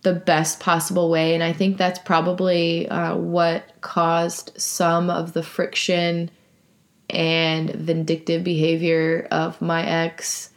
the 0.02 0.14
best 0.14 0.60
possible 0.60 1.10
way 1.10 1.34
and 1.34 1.42
i 1.42 1.54
think 1.54 1.78
that's 1.78 2.00
probably 2.00 2.88
uh, 2.90 3.16
what 3.16 3.80
caused 3.80 4.52
some 4.62 5.10
of 5.10 5.32
the 5.32 5.42
friction 5.42 6.30
and 7.10 7.70
vindictive 7.72 8.44
behavior 8.44 9.28
of 9.32 9.62
my 9.62 9.86
ex. 9.86 10.50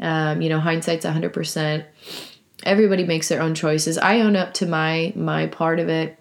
Um, 0.00 0.42
you 0.42 0.48
know 0.48 0.58
hindsight's 0.58 1.06
100% 1.06 1.84
everybody 2.64 3.04
makes 3.04 3.28
their 3.28 3.40
own 3.40 3.54
choices. 3.54 3.98
I 3.98 4.20
own 4.20 4.36
up 4.36 4.54
to 4.54 4.66
my 4.66 5.12
my 5.14 5.46
part 5.46 5.78
of 5.78 5.88
it. 5.88 6.18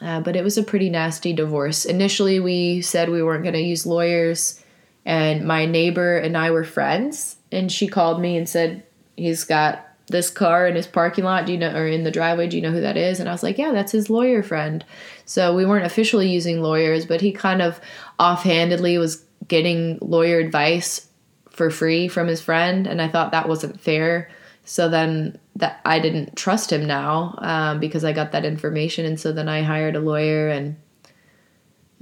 Uh, 0.00 0.20
but 0.20 0.36
it 0.36 0.44
was 0.44 0.58
a 0.58 0.62
pretty 0.62 0.90
nasty 0.90 1.32
divorce. 1.32 1.86
Initially, 1.86 2.38
we 2.38 2.82
said 2.82 3.08
we 3.08 3.22
weren't 3.22 3.44
going 3.44 3.54
to 3.54 3.60
use 3.60 3.86
lawyers, 3.86 4.62
and 5.06 5.46
my 5.46 5.64
neighbor 5.64 6.18
and 6.18 6.36
I 6.36 6.50
were 6.50 6.64
friends. 6.64 7.36
And 7.50 7.72
she 7.72 7.86
called 7.86 8.20
me 8.20 8.36
and 8.36 8.48
said, 8.48 8.82
He's 9.16 9.44
got 9.44 9.86
this 10.08 10.28
car 10.30 10.66
in 10.68 10.76
his 10.76 10.86
parking 10.86 11.24
lot. 11.24 11.46
Do 11.46 11.52
you 11.52 11.58
know, 11.58 11.74
or 11.74 11.86
in 11.86 12.04
the 12.04 12.10
driveway? 12.10 12.48
Do 12.48 12.56
you 12.56 12.62
know 12.62 12.72
who 12.72 12.82
that 12.82 12.96
is? 12.96 13.20
And 13.20 13.28
I 13.28 13.32
was 13.32 13.42
like, 13.42 13.56
Yeah, 13.56 13.72
that's 13.72 13.92
his 13.92 14.10
lawyer 14.10 14.42
friend. 14.42 14.84
So 15.24 15.54
we 15.54 15.64
weren't 15.64 15.86
officially 15.86 16.28
using 16.28 16.60
lawyers, 16.60 17.06
but 17.06 17.22
he 17.22 17.32
kind 17.32 17.62
of 17.62 17.80
offhandedly 18.18 18.98
was 18.98 19.24
getting 19.48 19.98
lawyer 20.00 20.38
advice 20.38 21.08
for 21.50 21.70
free 21.70 22.08
from 22.08 22.26
his 22.26 22.42
friend. 22.42 22.86
And 22.86 23.00
I 23.00 23.08
thought 23.08 23.32
that 23.32 23.48
wasn't 23.48 23.80
fair. 23.80 24.28
So 24.66 24.88
then 24.88 25.38
that 25.54 25.80
I 25.84 26.00
didn't 26.00 26.34
trust 26.34 26.72
him 26.72 26.86
now 26.86 27.36
um, 27.38 27.78
because 27.78 28.04
I 28.04 28.12
got 28.12 28.32
that 28.32 28.44
information, 28.44 29.06
and 29.06 29.18
so 29.18 29.32
then 29.32 29.48
I 29.48 29.62
hired 29.62 29.94
a 29.94 30.00
lawyer, 30.00 30.48
and 30.48 30.76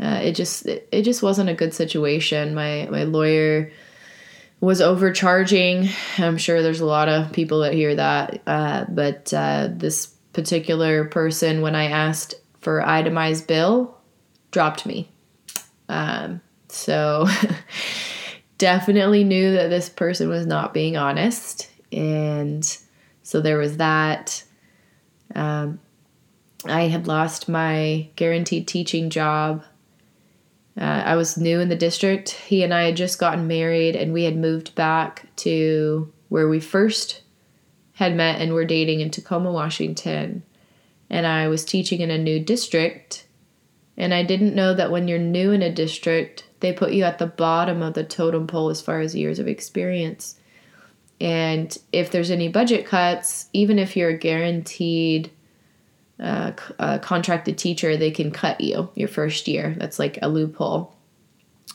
uh, 0.01 0.21
it 0.23 0.33
just 0.33 0.65
it, 0.65 0.89
it 0.91 1.03
just 1.03 1.23
wasn't 1.23 1.51
a 1.51 1.55
good 1.55 1.75
situation. 1.75 2.55
My 2.55 2.89
my 2.91 3.05
lawyer 3.05 3.71
was 4.61 4.81
overcharging. 4.81 5.91
I'm 6.17 6.39
sure 6.39 6.62
there's 6.62 6.81
a 6.81 6.87
lot 6.87 7.11
of 7.11 7.35
people 7.35 7.61
that 7.61 7.75
hear 7.75 7.95
that, 7.97 8.41
uh, 8.47 8.87
but 8.89 9.33
uh, 9.35 9.69
this 9.71 10.07
particular 10.33 11.05
person, 11.05 11.61
when 11.61 11.75
I 11.75 11.91
asked 11.91 12.35
for 12.61 12.81
itemized 12.81 13.47
bill, 13.47 13.95
dropped 14.53 14.87
me. 14.87 15.11
Um, 15.91 16.41
so 16.71 17.27
definitely 18.57 19.23
knew 19.23 19.53
that 19.53 19.69
this 19.69 19.91
person 19.91 20.31
was 20.31 20.47
not 20.47 20.73
being 20.73 20.97
honest 20.97 21.69
and 21.95 22.79
so 23.23 23.41
there 23.41 23.59
was 23.59 23.79
that. 23.79 24.45
Um, 25.35 25.81
I 26.67 26.83
had 26.83 27.07
lost 27.07 27.49
my 27.49 28.09
guaranteed 28.17 28.67
teaching 28.67 29.11
job. 29.11 29.65
Uh, 30.79 31.03
I 31.05 31.17
was 31.17 31.37
new 31.37 31.61
in 31.61 31.69
the 31.69 31.77
district. 31.77 32.31
He 32.31 32.63
and 32.63 32.75
I 32.75 32.85
had 32.85 32.97
just 32.97 33.19
gotten 33.19 33.47
married, 33.47 33.95
and 33.95 34.13
we 34.13 34.25
had 34.25 34.37
moved 34.37 34.75
back 34.75 35.27
to 35.37 36.13
where 36.29 36.49
we 36.49 36.59
first 36.59 37.23
had 37.95 38.17
met 38.17 38.41
and 38.41 38.53
were 38.53 38.65
dating 38.65 39.01
in 39.01 39.11
Tacoma, 39.11 39.53
Washington. 39.53 40.43
And 41.09 41.27
I 41.27 41.49
was 41.49 41.65
teaching 41.65 42.01
in 42.01 42.11
a 42.11 42.19
new 42.19 42.41
district. 42.41 43.27
And 43.97 44.13
I 44.13 44.25
didn't 44.25 44.57
know 44.57 44.75
that 44.75 44.91
when 44.91 45.07
you're 45.07 45.19
new 45.19 45.53
in 45.53 45.63
a 45.63 45.73
district, 45.73 46.45
they 46.59 46.73
put 46.73 46.93
you 46.93 47.05
at 47.05 47.19
the 47.19 47.27
bottom 47.27 47.83
of 47.83 47.95
the 47.95 48.03
totem 48.03 48.49
pole 48.49 48.71
as 48.71 48.83
far 48.83 49.01
as 49.01 49.15
years 49.15 49.39
of 49.39 49.47
experience. 49.47 50.41
And 51.21 51.77
if 51.93 52.11
there's 52.11 52.31
any 52.31 52.49
budget 52.49 52.87
cuts, 52.87 53.49
even 53.53 53.79
if 53.79 53.97
you're 53.97 54.11
a 54.11 54.19
guaranteed 54.19 55.31
uh, 56.21 56.53
uh, 56.79 56.99
contracted 56.99 57.59
teacher, 57.59 57.97
they 57.97 58.11
can 58.11 58.31
cut 58.31 58.61
you 58.61 58.91
your 58.95 59.09
first 59.09 59.49
year. 59.49 59.75
That's 59.79 59.99
like 59.99 60.19
a 60.23 60.29
loophole. 60.29 60.95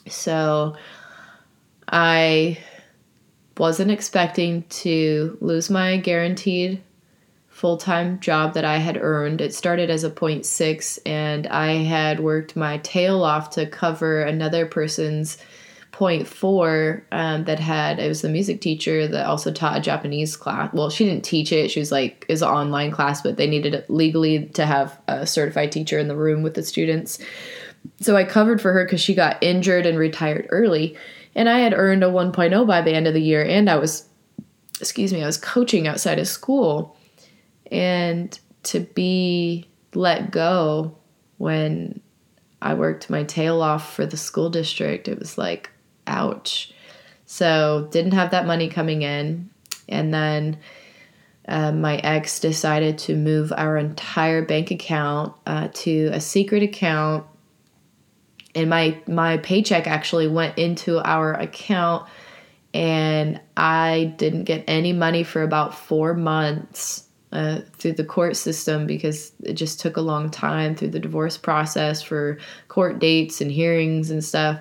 So 0.08 0.76
I 1.88 2.58
wasn't 3.58 3.92
expecting 3.92 4.64
to 4.70 5.38
lose 5.42 5.70
my 5.70 5.98
guaranteed 5.98 6.82
full 7.60 7.78
time 7.78 8.20
job 8.22 8.54
that 8.54 8.64
I 8.64 8.78
had 8.78 8.98
earned. 8.98 9.42
It 9.42 9.54
started 9.54 9.90
as 9.90 10.06
a 10.06 10.10
0.6, 10.10 11.00
and 11.06 11.46
I 11.48 11.74
had 11.84 12.22
worked 12.22 12.56
my 12.56 12.78
tail 12.78 13.24
off 13.24 13.50
to 13.52 13.66
cover 13.66 14.22
another 14.22 14.66
person's 14.66 15.38
point 15.92 16.28
four 16.28 17.04
um, 17.12 17.46
that 17.46 17.60
had 17.60 18.00
it 18.00 18.08
was 18.08 18.22
the 18.22 18.30
music 18.30 18.62
teacher 18.62 19.08
that 19.08 19.26
also 19.26 19.52
taught 19.52 19.78
a 19.78 19.82
Japanese 19.82 20.36
class. 20.36 20.72
Well, 20.74 20.90
she 20.90 21.06
didn't 21.06 21.24
teach 21.24 21.52
it; 21.52 21.70
she 21.72 21.80
was 21.80 21.92
like 21.92 22.26
is 22.30 22.42
an 22.42 22.50
online 22.50 22.92
class, 22.92 23.22
but 23.22 23.38
they 23.38 23.48
needed 23.48 23.74
it 23.74 23.90
legally 23.90 24.46
to 24.46 24.66
have 24.66 25.00
a 25.08 25.26
certified 25.26 25.72
teacher 25.72 25.98
in 26.00 26.08
the 26.08 26.16
room 26.16 26.44
with 26.44 26.54
the 26.54 26.64
students. 26.64 27.20
So 28.02 28.16
I 28.16 28.24
covered 28.24 28.62
for 28.62 28.74
her 28.74 28.86
because 28.86 29.02
she 29.02 29.16
got 29.16 29.42
injured 29.42 29.86
and 29.86 29.98
retired 29.98 30.48
early, 30.50 30.98
and 31.36 31.50
I 31.50 31.60
had 31.60 31.74
earned 31.74 32.04
a 32.04 32.08
1.0 32.08 32.68
by 32.68 32.82
the 32.82 32.94
end 32.94 33.08
of 33.08 33.14
the 33.14 33.22
year, 33.22 33.44
and 33.44 33.70
I 33.70 33.78
was, 33.78 34.08
excuse 34.80 35.14
me, 35.14 35.24
I 35.24 35.26
was 35.26 35.38
coaching 35.38 35.88
outside 35.88 36.20
of 36.20 36.28
school, 36.28 36.98
and 37.72 38.38
to 38.64 38.82
be 38.82 39.68
let 39.94 40.32
go 40.32 40.98
when 41.38 42.02
I 42.62 42.74
worked 42.74 43.10
my 43.10 43.24
tail 43.24 43.62
off 43.62 43.96
for 43.96 44.06
the 44.06 44.18
school 44.18 44.50
district, 44.50 45.08
it 45.08 45.18
was 45.18 45.38
like 45.38 45.72
ouch. 46.10 46.74
So 47.26 47.88
didn't 47.92 48.14
have 48.14 48.32
that 48.32 48.46
money 48.46 48.70
coming 48.70 49.04
in. 49.04 49.50
And 49.88 50.14
then 50.14 50.58
uh, 51.48 51.72
my 51.72 51.98
ex 51.98 52.40
decided 52.40 52.98
to 53.00 53.16
move 53.16 53.52
our 53.56 53.78
entire 53.78 54.44
bank 54.44 54.72
account 54.72 55.34
uh, 55.46 55.70
to 55.74 56.10
a 56.14 56.20
secret 56.20 56.64
account. 56.64 57.26
And 58.56 58.70
my 58.70 59.00
my 59.08 59.38
paycheck 59.38 59.88
actually 59.88 60.28
went 60.28 60.58
into 60.58 61.00
our 61.00 61.34
account 61.34 62.08
and 62.74 63.40
I 63.58 64.14
didn't 64.18 64.44
get 64.44 64.64
any 64.68 64.94
money 64.94 65.24
for 65.24 65.42
about 65.42 65.76
four 65.76 66.14
months 66.14 67.06
uh, 67.32 67.60
through 67.74 67.94
the 67.94 68.04
court 68.04 68.36
system 68.36 68.86
because 68.86 69.32
it 69.44 69.54
just 69.54 69.80
took 69.80 69.98
a 69.98 70.02
long 70.02 70.30
time 70.30 70.76
through 70.76 70.90
the 70.90 71.00
divorce 71.00 71.38
process 71.38 72.02
for 72.02 72.38
court 72.68 73.00
dates 73.00 73.42
and 73.42 73.52
hearings 73.52 74.12
and 74.12 74.24
stuff. 74.24 74.60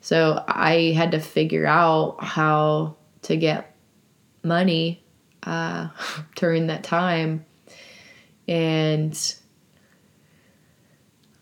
So 0.00 0.42
I 0.48 0.92
had 0.96 1.12
to 1.12 1.20
figure 1.20 1.66
out 1.66 2.22
how 2.22 2.96
to 3.22 3.36
get 3.36 3.74
money 4.42 5.04
uh, 5.42 5.88
during 6.36 6.68
that 6.68 6.82
time. 6.82 7.44
And 8.48 9.34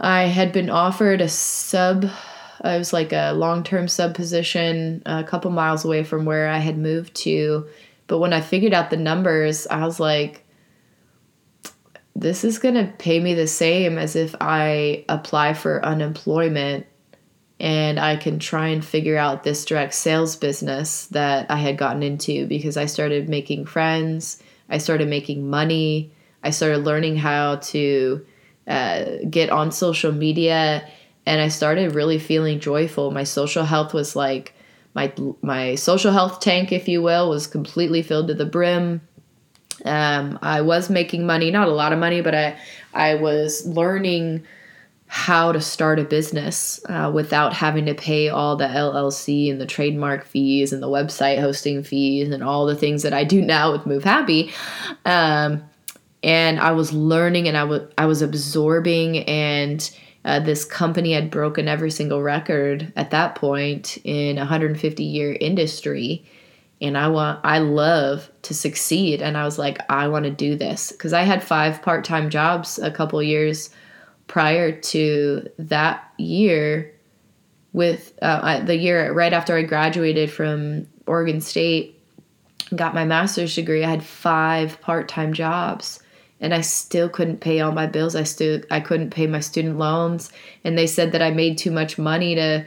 I 0.01 0.23
had 0.23 0.53
been 0.53 0.71
offered 0.71 1.21
a 1.21 1.29
sub, 1.29 2.05
it 2.05 2.79
was 2.79 2.93
like 2.93 3.13
a 3.13 3.33
long 3.33 3.63
term 3.63 3.89
sub 3.89 4.15
position 4.15 5.03
a 5.07 5.25
couple 5.25 5.51
miles 5.51 5.85
away 5.85 6.05
from 6.05 6.25
where 6.25 6.49
I 6.49 6.59
had 6.59 6.79
moved 6.79 7.15
to. 7.17 7.67
But 8.07 8.19
when 8.19 8.33
I 8.33 8.41
figured 8.41 8.75
out 8.75 8.91
the 8.91 8.97
numbers, 8.97 9.67
I 9.67 9.85
was 9.85 10.01
like, 10.01 10.45
this 12.17 12.43
is 12.43 12.59
going 12.59 12.75
to 12.75 12.93
pay 12.99 13.21
me 13.21 13.35
the 13.35 13.47
same 13.47 13.97
as 13.97 14.17
if 14.17 14.35
I 14.41 15.05
apply 15.09 15.55
for 15.55 15.85
unemployment 15.85 16.87
and 17.61 17.99
I 17.99 18.17
can 18.17 18.39
try 18.39 18.69
and 18.69 18.85
figure 18.85 19.17
out 19.17 19.43
this 19.43 19.65
direct 19.65 19.95
sales 19.95 20.37
business 20.37 21.07
that 21.07 21.51
I 21.51 21.57
had 21.57 21.77
gotten 21.77 22.03
into 22.03 22.47
because 22.47 22.77
I 22.77 22.87
started 22.87 23.29
making 23.29 23.67
friends, 23.67 24.43
I 24.69 24.79
started 24.79 25.09
making 25.09 25.51
money, 25.51 26.13
I 26.43 26.51
started 26.51 26.79
learning 26.85 27.17
how 27.17 27.57
to 27.57 28.25
uh, 28.69 29.05
get 29.29 29.51
on 29.51 29.73
social 29.73 30.13
media, 30.13 30.89
and 31.27 31.41
I 31.41 31.49
started 31.49 31.95
really 31.95 32.19
feeling 32.19 32.61
joyful. 32.61 33.11
My 33.11 33.25
social 33.25 33.65
health 33.65 33.93
was 33.93 34.15
like 34.15 34.55
my 34.95 35.13
my 35.43 35.75
social 35.75 36.13
health 36.13 36.41
tank, 36.41 36.71
if 36.71 36.89
you 36.89 37.03
will, 37.03 37.29
was 37.29 37.47
completely 37.47 38.03
filled 38.03 38.29
to 38.29 38.35
the 38.35 38.47
brim. 38.47 39.01
Um, 39.85 40.39
I 40.43 40.61
was 40.61 40.91
making 40.91 41.27
money, 41.27 41.51
not 41.51 41.69
a 41.69 41.73
lot 41.73 41.93
of 41.93 41.99
money, 41.99 42.21
but 42.21 42.35
I 42.35 42.59
I 42.95 43.17
was 43.17 43.67
learning 43.67 44.47
how 45.09 45.53
to 45.53 45.61
start 45.61 45.99
a 45.99 46.05
business 46.05 46.81
uh, 46.87 47.11
without 47.13 47.55
having 47.55 47.87
to 47.87 47.95
pay 47.95 48.29
all 48.29 48.57
the 48.57 48.67
LLC 48.67 49.51
and 49.51 49.59
the 49.59 49.67
trademark 49.67 50.27
fees 50.27 50.71
and 50.71 50.83
the 50.83 50.87
website 50.87 51.41
hosting 51.41 51.83
fees 51.83 52.31
and 52.31 52.45
all 52.45 52.67
the 52.67 52.77
things 52.77 53.03
that 53.03 53.15
I 53.15 53.25
do 53.25 53.41
now 53.41 53.73
with 53.73 53.87
Move 53.87 54.05
Happy. 54.05 54.53
Um, 55.07 55.65
and 56.23 56.61
I 56.61 56.73
was 56.73 56.93
learning 56.93 57.49
and 57.49 57.57
I 57.57 57.65
was 57.65 57.83
I 57.97 58.05
was 58.05 58.21
absorbing 58.21 59.19
and 59.21 59.91
uh, 60.27 60.41
this 60.41 60.67
company 60.67 61.13
had 61.15 61.31
broken 61.31 61.69
every 61.69 61.91
single 61.91 62.23
record 62.23 62.93
at 62.95 63.11
that 63.13 63.35
point 63.35 63.97
in 64.05 64.37
a 64.37 64.43
150 64.43 65.05
year 65.05 65.39
industry. 65.41 66.27
And 66.83 66.99
I 66.99 67.09
want 67.09 67.41
I 67.45 67.61
love 67.61 68.31
to 68.43 68.53
succeed. 68.53 69.23
And 69.23 69.39
I 69.39 69.45
was 69.45 69.59
like 69.59 69.79
I 69.89 70.09
want 70.09 70.27
to 70.27 70.31
do 70.31 70.55
this. 70.55 70.93
Cuz 70.99 71.15
I 71.15 71.23
had 71.23 71.43
five 71.43 71.81
part-time 71.81 72.29
jobs 72.29 72.79
a 72.79 72.91
couple 72.91 73.23
years 73.23 73.71
prior 74.29 74.71
to 74.73 75.49
that 75.59 76.13
year 76.19 76.95
with 77.73 78.17
uh, 78.23 78.61
the 78.61 78.77
year 78.77 79.13
right 79.13 79.33
after 79.33 79.57
I 79.57 79.63
graduated 79.63 80.31
from 80.31 80.87
Oregon 81.07 81.41
State 81.41 82.01
got 82.75 82.95
my 82.95 83.05
master's 83.05 83.55
degree 83.55 83.85
I 83.85 83.91
had 83.91 84.05
five 84.05 84.81
part-time 84.81 85.33
jobs 85.33 86.01
and 86.41 86.55
I 86.55 86.61
still 86.61 87.09
couldn't 87.09 87.41
pay 87.41 87.61
all 87.61 87.73
my 87.73 87.87
bills. 87.87 88.15
I 88.15 88.23
still 88.23 88.61
I 88.71 88.81
couldn't 88.81 89.11
pay 89.11 89.27
my 89.27 89.41
student 89.41 89.79
loans 89.79 90.31
and 90.65 90.77
they 90.77 90.87
said 90.87 91.13
that 91.13 91.23
I 91.23 91.31
made 91.31 91.59
too 91.59 91.71
much 91.71 91.99
money 91.99 92.35
to 92.35 92.65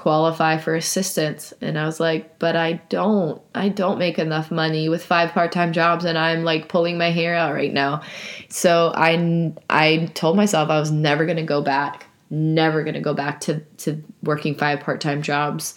qualify 0.00 0.56
for 0.56 0.74
assistance. 0.74 1.52
And 1.60 1.78
i 1.78 1.84
was 1.84 2.00
like 2.00 2.38
but 2.38 2.56
i 2.56 2.72
don't 2.88 3.40
i 3.54 3.68
don't 3.68 3.98
make 3.98 4.18
enough 4.18 4.50
money 4.50 4.88
with 4.88 5.04
five 5.04 5.32
part-time 5.32 5.74
jobs 5.74 6.06
and 6.06 6.16
i'm 6.16 6.42
like 6.42 6.70
pulling 6.70 6.96
my 6.96 7.10
hair 7.10 7.34
out 7.34 7.52
right 7.52 7.72
now. 7.72 8.00
So 8.48 8.92
i 8.96 9.52
i 9.68 10.10
told 10.14 10.36
myself 10.36 10.70
i 10.70 10.80
was 10.80 10.90
never 10.90 11.26
going 11.26 11.36
to 11.36 11.42
go 11.42 11.60
back 11.60 12.06
never 12.30 12.82
going 12.82 12.94
to 12.94 13.00
go 13.00 13.12
back 13.12 13.40
to 13.40 13.60
to 13.76 14.02
working 14.22 14.54
five 14.54 14.80
part-time 14.80 15.20
jobs. 15.20 15.74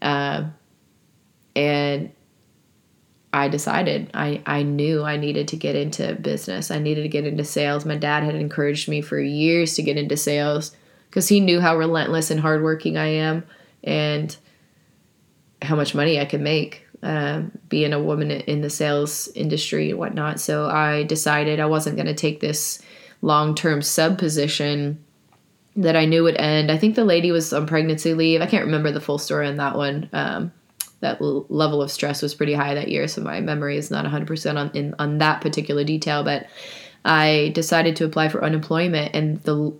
Uh, 0.00 0.44
and 1.56 2.12
i 3.32 3.48
decided 3.48 4.08
i 4.14 4.40
i 4.46 4.62
knew 4.62 5.02
i 5.02 5.16
needed 5.16 5.48
to 5.48 5.56
get 5.56 5.74
into 5.74 6.14
business. 6.14 6.70
I 6.70 6.78
needed 6.78 7.02
to 7.02 7.08
get 7.08 7.26
into 7.26 7.42
sales. 7.42 7.84
My 7.84 7.96
dad 7.96 8.22
had 8.22 8.36
encouraged 8.36 8.88
me 8.88 9.00
for 9.00 9.18
years 9.18 9.74
to 9.74 9.82
get 9.82 9.96
into 9.96 10.16
sales 10.16 10.76
because 11.10 11.26
he 11.26 11.40
knew 11.40 11.60
how 11.60 11.76
relentless 11.76 12.30
and 12.30 12.38
hardworking 12.38 12.96
i 12.96 13.06
am 13.06 13.42
and 13.84 14.36
how 15.62 15.76
much 15.76 15.94
money 15.94 16.18
I 16.18 16.24
could 16.24 16.40
make 16.40 16.84
uh, 17.04 17.42
being 17.68 17.92
a 17.92 18.02
woman 18.02 18.30
in 18.30 18.62
the 18.62 18.70
sales 18.70 19.28
industry 19.34 19.90
and 19.90 19.98
whatnot. 19.98 20.40
So 20.40 20.68
I 20.68 21.04
decided 21.04 21.60
I 21.60 21.66
wasn't 21.66 21.96
going 21.96 22.06
to 22.06 22.14
take 22.14 22.40
this 22.40 22.80
long 23.20 23.54
term 23.54 23.82
sub 23.82 24.18
position 24.18 25.04
that 25.76 25.96
I 25.96 26.06
knew 26.06 26.22
would 26.22 26.36
end. 26.36 26.70
I 26.70 26.78
think 26.78 26.94
the 26.94 27.04
lady 27.04 27.30
was 27.30 27.52
on 27.52 27.66
pregnancy 27.66 28.14
leave. 28.14 28.40
I 28.40 28.46
can't 28.46 28.64
remember 28.64 28.90
the 28.90 29.00
full 29.00 29.18
story 29.18 29.46
on 29.46 29.56
that 29.56 29.76
one. 29.76 30.08
Um, 30.12 30.52
that 31.00 31.20
l- 31.20 31.44
level 31.50 31.82
of 31.82 31.90
stress 31.90 32.22
was 32.22 32.34
pretty 32.34 32.54
high 32.54 32.74
that 32.74 32.88
year, 32.88 33.06
so 33.06 33.20
my 33.20 33.40
memory 33.40 33.76
is 33.76 33.90
not 33.90 34.06
100% 34.06 34.56
on 34.56 34.70
in, 34.72 34.94
on 34.98 35.18
that 35.18 35.42
particular 35.42 35.84
detail. 35.84 36.24
But 36.24 36.46
I 37.04 37.50
decided 37.54 37.96
to 37.96 38.04
apply 38.06 38.30
for 38.30 38.42
unemployment, 38.42 39.14
and 39.14 39.42
the 39.42 39.74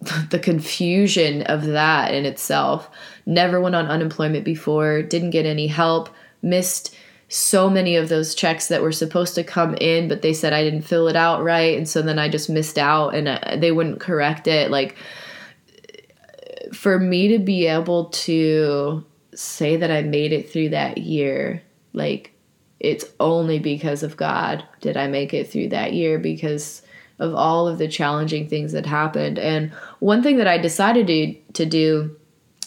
the 0.00 0.38
confusion 0.38 1.42
of 1.42 1.66
that 1.66 2.14
in 2.14 2.24
itself. 2.24 2.90
Never 3.26 3.60
went 3.60 3.74
on 3.74 3.86
unemployment 3.86 4.44
before, 4.44 5.02
didn't 5.02 5.30
get 5.30 5.46
any 5.46 5.66
help, 5.66 6.08
missed 6.42 6.96
so 7.28 7.70
many 7.70 7.94
of 7.94 8.08
those 8.08 8.34
checks 8.34 8.66
that 8.68 8.82
were 8.82 8.90
supposed 8.90 9.36
to 9.36 9.44
come 9.44 9.74
in, 9.76 10.08
but 10.08 10.20
they 10.20 10.32
said 10.32 10.52
I 10.52 10.64
didn't 10.64 10.82
fill 10.82 11.06
it 11.06 11.14
out 11.14 11.44
right. 11.44 11.76
And 11.78 11.88
so 11.88 12.02
then 12.02 12.18
I 12.18 12.28
just 12.28 12.50
missed 12.50 12.76
out 12.76 13.14
and 13.14 13.28
uh, 13.28 13.56
they 13.56 13.70
wouldn't 13.70 14.00
correct 14.00 14.48
it. 14.48 14.70
Like, 14.70 14.96
for 16.72 16.98
me 16.98 17.28
to 17.28 17.38
be 17.38 17.66
able 17.66 18.06
to 18.06 19.04
say 19.34 19.76
that 19.76 19.90
I 19.90 20.02
made 20.02 20.32
it 20.32 20.50
through 20.50 20.70
that 20.70 20.98
year, 20.98 21.62
like, 21.92 22.32
it's 22.80 23.04
only 23.20 23.58
because 23.58 24.02
of 24.02 24.16
God 24.16 24.64
did 24.80 24.96
I 24.96 25.06
make 25.06 25.34
it 25.34 25.50
through 25.50 25.68
that 25.68 25.92
year 25.92 26.18
because 26.18 26.82
of 27.20 27.34
all 27.34 27.68
of 27.68 27.78
the 27.78 27.86
challenging 27.86 28.48
things 28.48 28.72
that 28.72 28.86
happened. 28.86 29.38
And 29.38 29.70
one 30.00 30.22
thing 30.22 30.38
that 30.38 30.48
I 30.48 30.58
decided 30.58 31.06
to, 31.06 31.34
to 31.52 31.66
do 31.66 32.16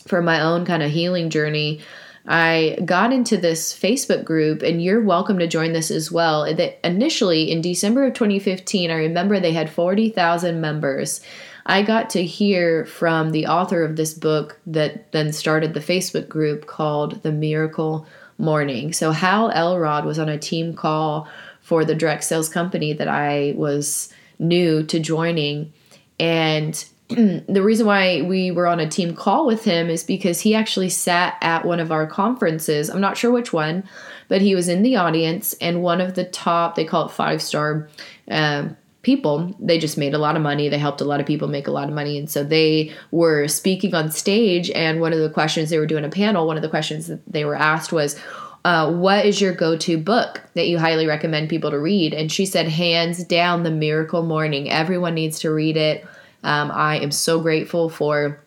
for 0.08 0.22
my 0.22 0.40
own 0.40 0.66
kind 0.66 0.84
of 0.84 0.92
healing 0.92 1.30
journey, 1.30 1.82
I 2.26 2.78
got 2.86 3.12
into 3.12 3.36
this 3.36 3.78
Facebook 3.78 4.24
group, 4.24 4.62
and 4.62 4.82
you're 4.82 5.02
welcome 5.02 5.40
to 5.40 5.48
join 5.48 5.74
this 5.74 5.92
as 5.92 6.12
well. 6.12 6.54
That 6.56 6.80
initially 6.88 7.52
in 7.52 7.62
December 7.62 8.06
of 8.06 8.14
2015, 8.14 8.92
I 8.92 8.96
remember 8.96 9.40
they 9.40 9.52
had 9.52 9.70
40,000 9.70 10.62
members. 10.62 11.20
I 11.66 11.82
got 11.82 12.10
to 12.12 12.24
hear 12.24 12.86
from 12.86 13.32
the 13.32 13.48
author 13.48 13.84
of 13.84 13.96
this 13.96 14.14
book 14.14 14.60
that 14.68 15.12
then 15.12 15.34
started 15.34 15.74
the 15.74 15.80
Facebook 15.80 16.30
group 16.30 16.66
called 16.66 17.24
The 17.24 17.32
Miracle 17.32 18.06
Morning. 18.38 18.94
So, 18.94 19.12
Hal 19.12 19.52
Elrod 19.52 20.06
was 20.06 20.20
on 20.20 20.30
a 20.30 20.38
team 20.38 20.74
call 20.74 21.28
for 21.62 21.86
the 21.86 21.96
direct 21.96 22.24
sales 22.26 22.50
company 22.50 22.94
that 22.94 23.08
I 23.08 23.54
was 23.56 24.14
new 24.40 24.84
to 24.84 25.00
joining. 25.00 25.74
And 26.20 26.84
the 27.10 27.62
reason 27.64 27.86
why 27.86 28.22
we 28.22 28.52
were 28.52 28.68
on 28.68 28.80
a 28.80 28.90
team 28.90 29.16
call 29.16 29.46
with 29.46 29.64
him 29.64 29.90
is 29.90 30.04
because 30.04 30.42
he 30.42 30.56
actually 30.56 30.90
sat 30.90 31.38
at 31.42 31.66
one 31.66 31.80
of 31.80 31.92
our 31.92 32.08
conferences. 32.08 32.90
I'm 32.90 33.02
not 33.02 33.18
sure 33.18 33.32
which 33.32 33.54
one, 33.54 33.84
but 34.28 34.42
he 34.42 34.56
was 34.56 34.70
in 34.70 34.84
the 34.84 34.96
audience, 34.96 35.54
and 35.62 35.84
one 35.84 36.02
of 36.02 36.16
the 36.16 36.24
top, 36.24 36.76
they 36.76 36.86
call 36.86 37.08
it 37.08 37.12
five 37.12 37.42
star 37.42 37.90
um, 38.30 38.78
people, 39.04 39.54
they 39.60 39.78
just 39.78 39.98
made 39.98 40.14
a 40.14 40.18
lot 40.18 40.36
of 40.36 40.42
money. 40.42 40.70
They 40.70 40.78
helped 40.78 41.02
a 41.02 41.06
lot 41.06 41.20
of 41.20 41.26
people 41.26 41.50
make 41.50 41.68
a 41.68 41.72
lot 41.72 41.90
of 41.90 41.94
money. 41.94 42.18
And 42.18 42.30
so 42.30 42.44
they 42.44 42.94
were 43.12 43.48
speaking 43.50 43.94
on 43.94 44.10
stage. 44.10 44.72
And 44.72 45.02
one 45.02 45.12
of 45.12 45.20
the 45.20 45.30
questions 45.30 45.70
they 45.70 45.78
were 45.78 45.86
doing 45.86 46.06
a 46.06 46.10
panel, 46.10 46.48
one 46.48 46.56
of 46.56 46.64
the 46.64 46.70
questions 46.70 47.08
that 47.08 47.20
they 47.28 47.44
were 47.44 47.56
asked 47.56 47.92
was, 47.92 48.20
uh, 48.66 48.92
what 48.92 49.26
is 49.26 49.42
your 49.42 49.54
go-to 49.54 49.98
book 49.98 50.42
that 50.54 50.68
you 50.68 50.80
highly 50.80 51.06
recommend 51.06 51.50
people 51.50 51.72
to 51.72 51.80
read? 51.80 52.14
And 52.14 52.32
she 52.32 52.46
said 52.46 52.68
hands 52.68 53.24
down 53.26 53.64
the 53.64 53.72
miracle 53.72 54.24
morning. 54.24 54.70
Everyone 54.70 55.14
needs 55.14 55.40
to 55.40 55.52
read 55.52 55.76
it. 55.76 56.06
Um, 56.44 56.72
i 56.72 56.98
am 56.98 57.12
so 57.12 57.40
grateful 57.40 57.90
for 57.90 58.42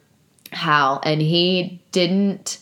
hal. 0.52 1.00
And 1.04 1.20
he 1.20 1.80
didn't 1.92 2.58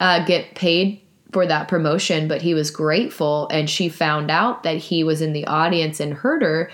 uh, 0.00 0.24
get 0.24 0.54
paid 0.54 1.00
for 1.32 1.46
that 1.46 1.66
promotion 1.66 2.28
but 2.28 2.42
he 2.42 2.54
was 2.54 2.70
grateful. 2.70 3.48
And 3.48 3.68
she 3.68 3.88
found 3.88 4.30
out 4.30 4.62
that 4.62 4.76
he 4.76 5.02
was 5.02 5.20
in 5.20 5.32
the 5.32 5.46
audience 5.46 5.98
and 5.98 6.14
heard 6.14 6.42
her. 6.42 6.70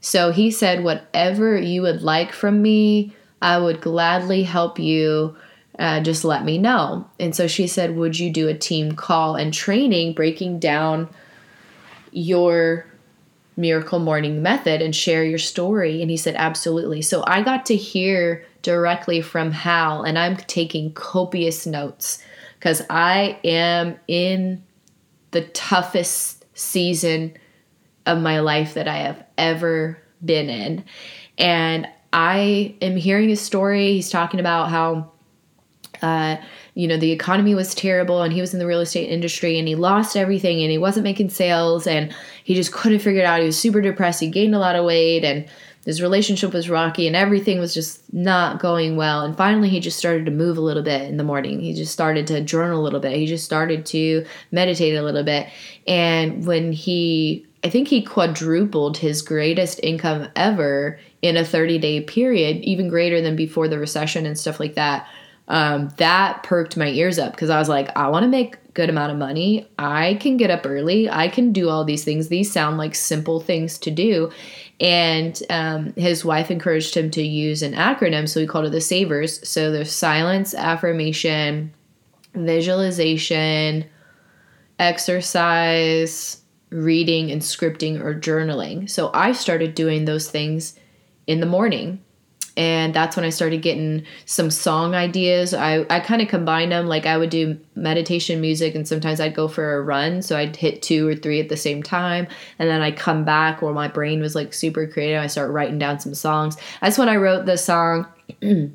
So 0.00 0.32
he 0.32 0.50
said 0.50 0.84
whatever 0.84 1.56
you 1.56 1.82
would 1.82 2.02
like 2.02 2.32
from 2.32 2.60
me 2.60 3.14
i 3.40 3.58
would 3.58 3.80
gladly 3.80 4.42
help 4.42 4.78
you 4.78 5.36
uh, 5.78 6.00
just 6.00 6.24
let 6.24 6.44
me 6.44 6.58
know. 6.58 7.08
And 7.18 7.34
so 7.34 7.46
she 7.46 7.66
said, 7.66 7.96
Would 7.96 8.18
you 8.18 8.30
do 8.30 8.48
a 8.48 8.54
team 8.54 8.92
call 8.92 9.36
and 9.36 9.52
training 9.52 10.14
breaking 10.14 10.58
down 10.58 11.08
your 12.10 12.86
miracle 13.56 13.98
morning 13.98 14.42
method 14.42 14.82
and 14.82 14.94
share 14.94 15.24
your 15.24 15.38
story? 15.38 16.02
And 16.02 16.10
he 16.10 16.16
said, 16.16 16.34
Absolutely. 16.36 17.00
So 17.02 17.24
I 17.26 17.42
got 17.42 17.66
to 17.66 17.76
hear 17.76 18.44
directly 18.60 19.20
from 19.22 19.50
Hal, 19.50 20.02
and 20.02 20.18
I'm 20.18 20.36
taking 20.36 20.92
copious 20.92 21.66
notes 21.66 22.22
because 22.58 22.82
I 22.90 23.38
am 23.42 23.98
in 24.06 24.62
the 25.32 25.42
toughest 25.48 26.44
season 26.54 27.36
of 28.06 28.20
my 28.20 28.40
life 28.40 28.74
that 28.74 28.88
I 28.88 28.98
have 28.98 29.24
ever 29.38 29.98
been 30.24 30.48
in. 30.48 30.84
And 31.38 31.88
I 32.12 32.76
am 32.82 32.96
hearing 32.96 33.30
his 33.30 33.40
story. 33.40 33.94
He's 33.94 34.10
talking 34.10 34.38
about 34.38 34.68
how 34.68 35.11
uh, 36.02 36.36
you 36.74 36.88
know, 36.88 36.96
the 36.96 37.12
economy 37.12 37.54
was 37.54 37.74
terrible 37.74 38.22
and 38.22 38.32
he 38.32 38.40
was 38.40 38.52
in 38.54 38.58
the 38.58 38.66
real 38.66 38.80
estate 38.80 39.08
industry 39.10 39.58
and 39.58 39.68
he 39.68 39.74
lost 39.74 40.16
everything 40.16 40.62
and 40.62 40.70
he 40.70 40.78
wasn't 40.78 41.04
making 41.04 41.28
sales 41.28 41.86
and 41.86 42.14
he 42.44 42.54
just 42.54 42.72
couldn't 42.72 43.00
figure 43.00 43.20
it 43.20 43.26
out. 43.26 43.40
He 43.40 43.46
was 43.46 43.58
super 43.58 43.80
depressed. 43.80 44.20
He 44.20 44.28
gained 44.28 44.54
a 44.54 44.58
lot 44.58 44.76
of 44.76 44.84
weight 44.84 45.24
and 45.24 45.46
his 45.84 46.00
relationship 46.00 46.52
was 46.54 46.70
rocky 46.70 47.06
and 47.06 47.16
everything 47.16 47.58
was 47.58 47.74
just 47.74 48.12
not 48.12 48.60
going 48.60 48.96
well. 48.96 49.22
And 49.22 49.36
finally, 49.36 49.68
he 49.68 49.80
just 49.80 49.98
started 49.98 50.24
to 50.26 50.30
move 50.30 50.56
a 50.56 50.60
little 50.60 50.82
bit 50.82 51.02
in 51.02 51.16
the 51.16 51.24
morning. 51.24 51.60
He 51.60 51.74
just 51.74 51.92
started 51.92 52.26
to 52.28 52.40
journal 52.40 52.80
a 52.80 52.84
little 52.84 53.00
bit. 53.00 53.16
He 53.16 53.26
just 53.26 53.44
started 53.44 53.84
to 53.86 54.24
meditate 54.52 54.94
a 54.94 55.02
little 55.02 55.24
bit. 55.24 55.48
And 55.86 56.46
when 56.46 56.72
he, 56.72 57.46
I 57.64 57.68
think 57.68 57.88
he 57.88 58.02
quadrupled 58.02 58.96
his 58.96 59.22
greatest 59.22 59.80
income 59.82 60.28
ever 60.36 61.00
in 61.20 61.36
a 61.36 61.44
30 61.44 61.78
day 61.78 62.00
period, 62.00 62.58
even 62.62 62.88
greater 62.88 63.20
than 63.20 63.34
before 63.34 63.66
the 63.68 63.78
recession 63.78 64.24
and 64.24 64.38
stuff 64.38 64.60
like 64.60 64.74
that. 64.74 65.08
Um, 65.52 65.90
that 65.98 66.42
perked 66.44 66.78
my 66.78 66.88
ears 66.88 67.18
up 67.18 67.32
because 67.32 67.50
I 67.50 67.58
was 67.58 67.68
like, 67.68 67.94
I 67.94 68.08
want 68.08 68.24
to 68.24 68.28
make 68.28 68.56
good 68.72 68.88
amount 68.88 69.12
of 69.12 69.18
money. 69.18 69.68
I 69.78 70.14
can 70.14 70.38
get 70.38 70.50
up 70.50 70.64
early. 70.64 71.10
I 71.10 71.28
can 71.28 71.52
do 71.52 71.68
all 71.68 71.84
these 71.84 72.04
things. 72.04 72.28
These 72.28 72.50
sound 72.50 72.78
like 72.78 72.94
simple 72.94 73.38
things 73.38 73.76
to 73.80 73.90
do. 73.90 74.32
And 74.80 75.40
um, 75.50 75.92
his 75.92 76.24
wife 76.24 76.50
encouraged 76.50 76.96
him 76.96 77.10
to 77.10 77.22
use 77.22 77.62
an 77.62 77.74
acronym, 77.74 78.26
so 78.26 78.40
he 78.40 78.46
called 78.46 78.64
it 78.64 78.72
the 78.72 78.80
SAVERS. 78.80 79.46
So 79.46 79.70
there's 79.70 79.92
silence, 79.92 80.54
affirmation, 80.54 81.74
visualization, 82.34 83.84
exercise, 84.78 86.40
reading, 86.70 87.30
and 87.30 87.42
scripting 87.42 88.00
or 88.00 88.18
journaling. 88.18 88.88
So 88.88 89.10
I 89.12 89.32
started 89.32 89.74
doing 89.74 90.06
those 90.06 90.30
things 90.30 90.78
in 91.26 91.40
the 91.40 91.46
morning 91.46 92.02
and 92.56 92.92
that's 92.92 93.16
when 93.16 93.24
I 93.24 93.30
started 93.30 93.62
getting 93.62 94.04
some 94.26 94.50
song 94.50 94.94
ideas. 94.94 95.54
I, 95.54 95.86
I 95.88 96.00
kind 96.00 96.20
of 96.20 96.28
combined 96.28 96.72
them. 96.72 96.86
Like 96.86 97.06
I 97.06 97.16
would 97.16 97.30
do 97.30 97.58
meditation 97.74 98.40
music, 98.40 98.74
and 98.74 98.86
sometimes 98.86 99.20
I'd 99.20 99.34
go 99.34 99.48
for 99.48 99.76
a 99.76 99.82
run. 99.82 100.22
So 100.22 100.36
I'd 100.36 100.56
hit 100.56 100.82
two 100.82 101.08
or 101.08 101.14
three 101.14 101.40
at 101.40 101.48
the 101.48 101.56
same 101.56 101.82
time, 101.82 102.26
and 102.58 102.68
then 102.68 102.82
I'd 102.82 102.96
come 102.96 103.24
back 103.24 103.62
where 103.62 103.72
my 103.72 103.88
brain 103.88 104.20
was 104.20 104.34
like 104.34 104.52
super 104.52 104.86
creative. 104.86 105.22
I 105.22 105.28
start 105.28 105.50
writing 105.50 105.78
down 105.78 106.00
some 106.00 106.14
songs. 106.14 106.56
That's 106.80 106.98
when 106.98 107.08
I 107.08 107.16
wrote 107.16 107.46
the 107.46 107.56
song. 107.56 108.06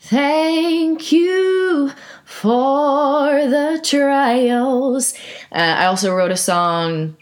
Thank 0.00 1.12
you 1.12 1.90
for 2.24 3.48
the 3.48 3.80
trials. 3.82 5.14
Uh, 5.50 5.76
I 5.78 5.86
also 5.86 6.14
wrote 6.14 6.30
a 6.30 6.36
song 6.36 7.16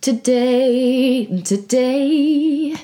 today, 0.00 1.42
today. 1.42 2.76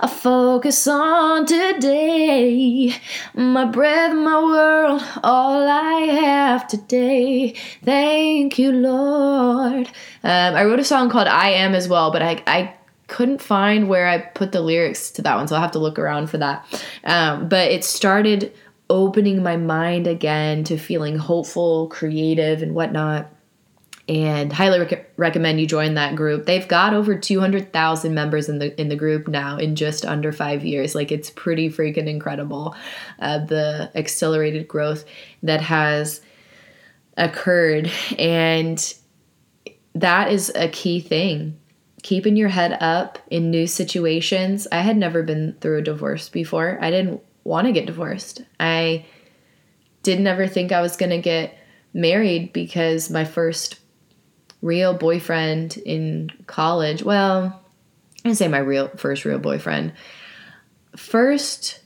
I 0.00 0.06
focus 0.06 0.86
on 0.86 1.46
today. 1.46 2.94
My 3.34 3.64
breath, 3.64 4.14
my 4.14 4.42
world, 4.42 5.02
all 5.22 5.68
I 5.68 6.00
have 6.20 6.66
today. 6.68 7.54
Thank 7.82 8.58
you, 8.58 8.72
Lord. 8.72 9.88
Um, 10.24 10.54
I 10.54 10.64
wrote 10.64 10.80
a 10.80 10.84
song 10.84 11.10
called 11.10 11.28
I 11.28 11.50
Am 11.50 11.74
as 11.74 11.88
well, 11.88 12.10
but 12.10 12.22
I, 12.22 12.42
I 12.46 12.74
couldn't 13.08 13.40
find 13.40 13.88
where 13.88 14.08
I 14.08 14.18
put 14.18 14.52
the 14.52 14.60
lyrics 14.60 15.10
to 15.12 15.22
that 15.22 15.36
one, 15.36 15.48
so 15.48 15.54
I'll 15.54 15.62
have 15.62 15.72
to 15.72 15.78
look 15.78 15.98
around 15.98 16.28
for 16.28 16.38
that. 16.38 16.66
Um, 17.04 17.48
but 17.48 17.70
it 17.70 17.84
started 17.84 18.52
opening 18.88 19.42
my 19.42 19.56
mind 19.56 20.06
again 20.06 20.64
to 20.64 20.78
feeling 20.78 21.18
hopeful, 21.18 21.88
creative, 21.88 22.62
and 22.62 22.74
whatnot 22.74 23.32
and 24.08 24.52
highly 24.52 24.78
rec- 24.78 25.10
recommend 25.16 25.60
you 25.60 25.66
join 25.66 25.94
that 25.94 26.14
group. 26.14 26.46
They've 26.46 26.66
got 26.66 26.94
over 26.94 27.16
200,000 27.16 28.14
members 28.14 28.48
in 28.48 28.58
the 28.58 28.78
in 28.80 28.88
the 28.88 28.96
group 28.96 29.26
now 29.26 29.56
in 29.58 29.74
just 29.74 30.04
under 30.04 30.32
5 30.32 30.64
years. 30.64 30.94
Like 30.94 31.10
it's 31.10 31.30
pretty 31.30 31.68
freaking 31.68 32.06
incredible 32.06 32.76
uh, 33.18 33.44
the 33.44 33.90
accelerated 33.94 34.68
growth 34.68 35.04
that 35.42 35.60
has 35.60 36.20
occurred 37.16 37.90
and 38.18 38.94
that 39.94 40.30
is 40.30 40.52
a 40.54 40.68
key 40.68 41.00
thing. 41.00 41.58
Keeping 42.02 42.36
your 42.36 42.50
head 42.50 42.76
up 42.80 43.18
in 43.30 43.50
new 43.50 43.66
situations. 43.66 44.68
I 44.70 44.80
had 44.80 44.96
never 44.96 45.24
been 45.24 45.56
through 45.60 45.78
a 45.78 45.82
divorce 45.82 46.28
before. 46.28 46.78
I 46.80 46.90
didn't 46.90 47.20
want 47.42 47.66
to 47.66 47.72
get 47.72 47.86
divorced. 47.86 48.42
I 48.60 49.06
didn't 50.04 50.28
ever 50.28 50.46
think 50.46 50.70
I 50.70 50.82
was 50.82 50.96
going 50.96 51.10
to 51.10 51.18
get 51.18 51.58
married 51.92 52.52
because 52.52 53.10
my 53.10 53.24
first 53.24 53.80
real 54.62 54.94
boyfriend 54.94 55.76
in 55.78 56.30
college. 56.46 57.02
Well, 57.02 57.62
I 58.24 58.32
say 58.32 58.48
my 58.48 58.58
real 58.58 58.88
first 58.96 59.24
real 59.24 59.38
boyfriend. 59.38 59.92
First 60.96 61.80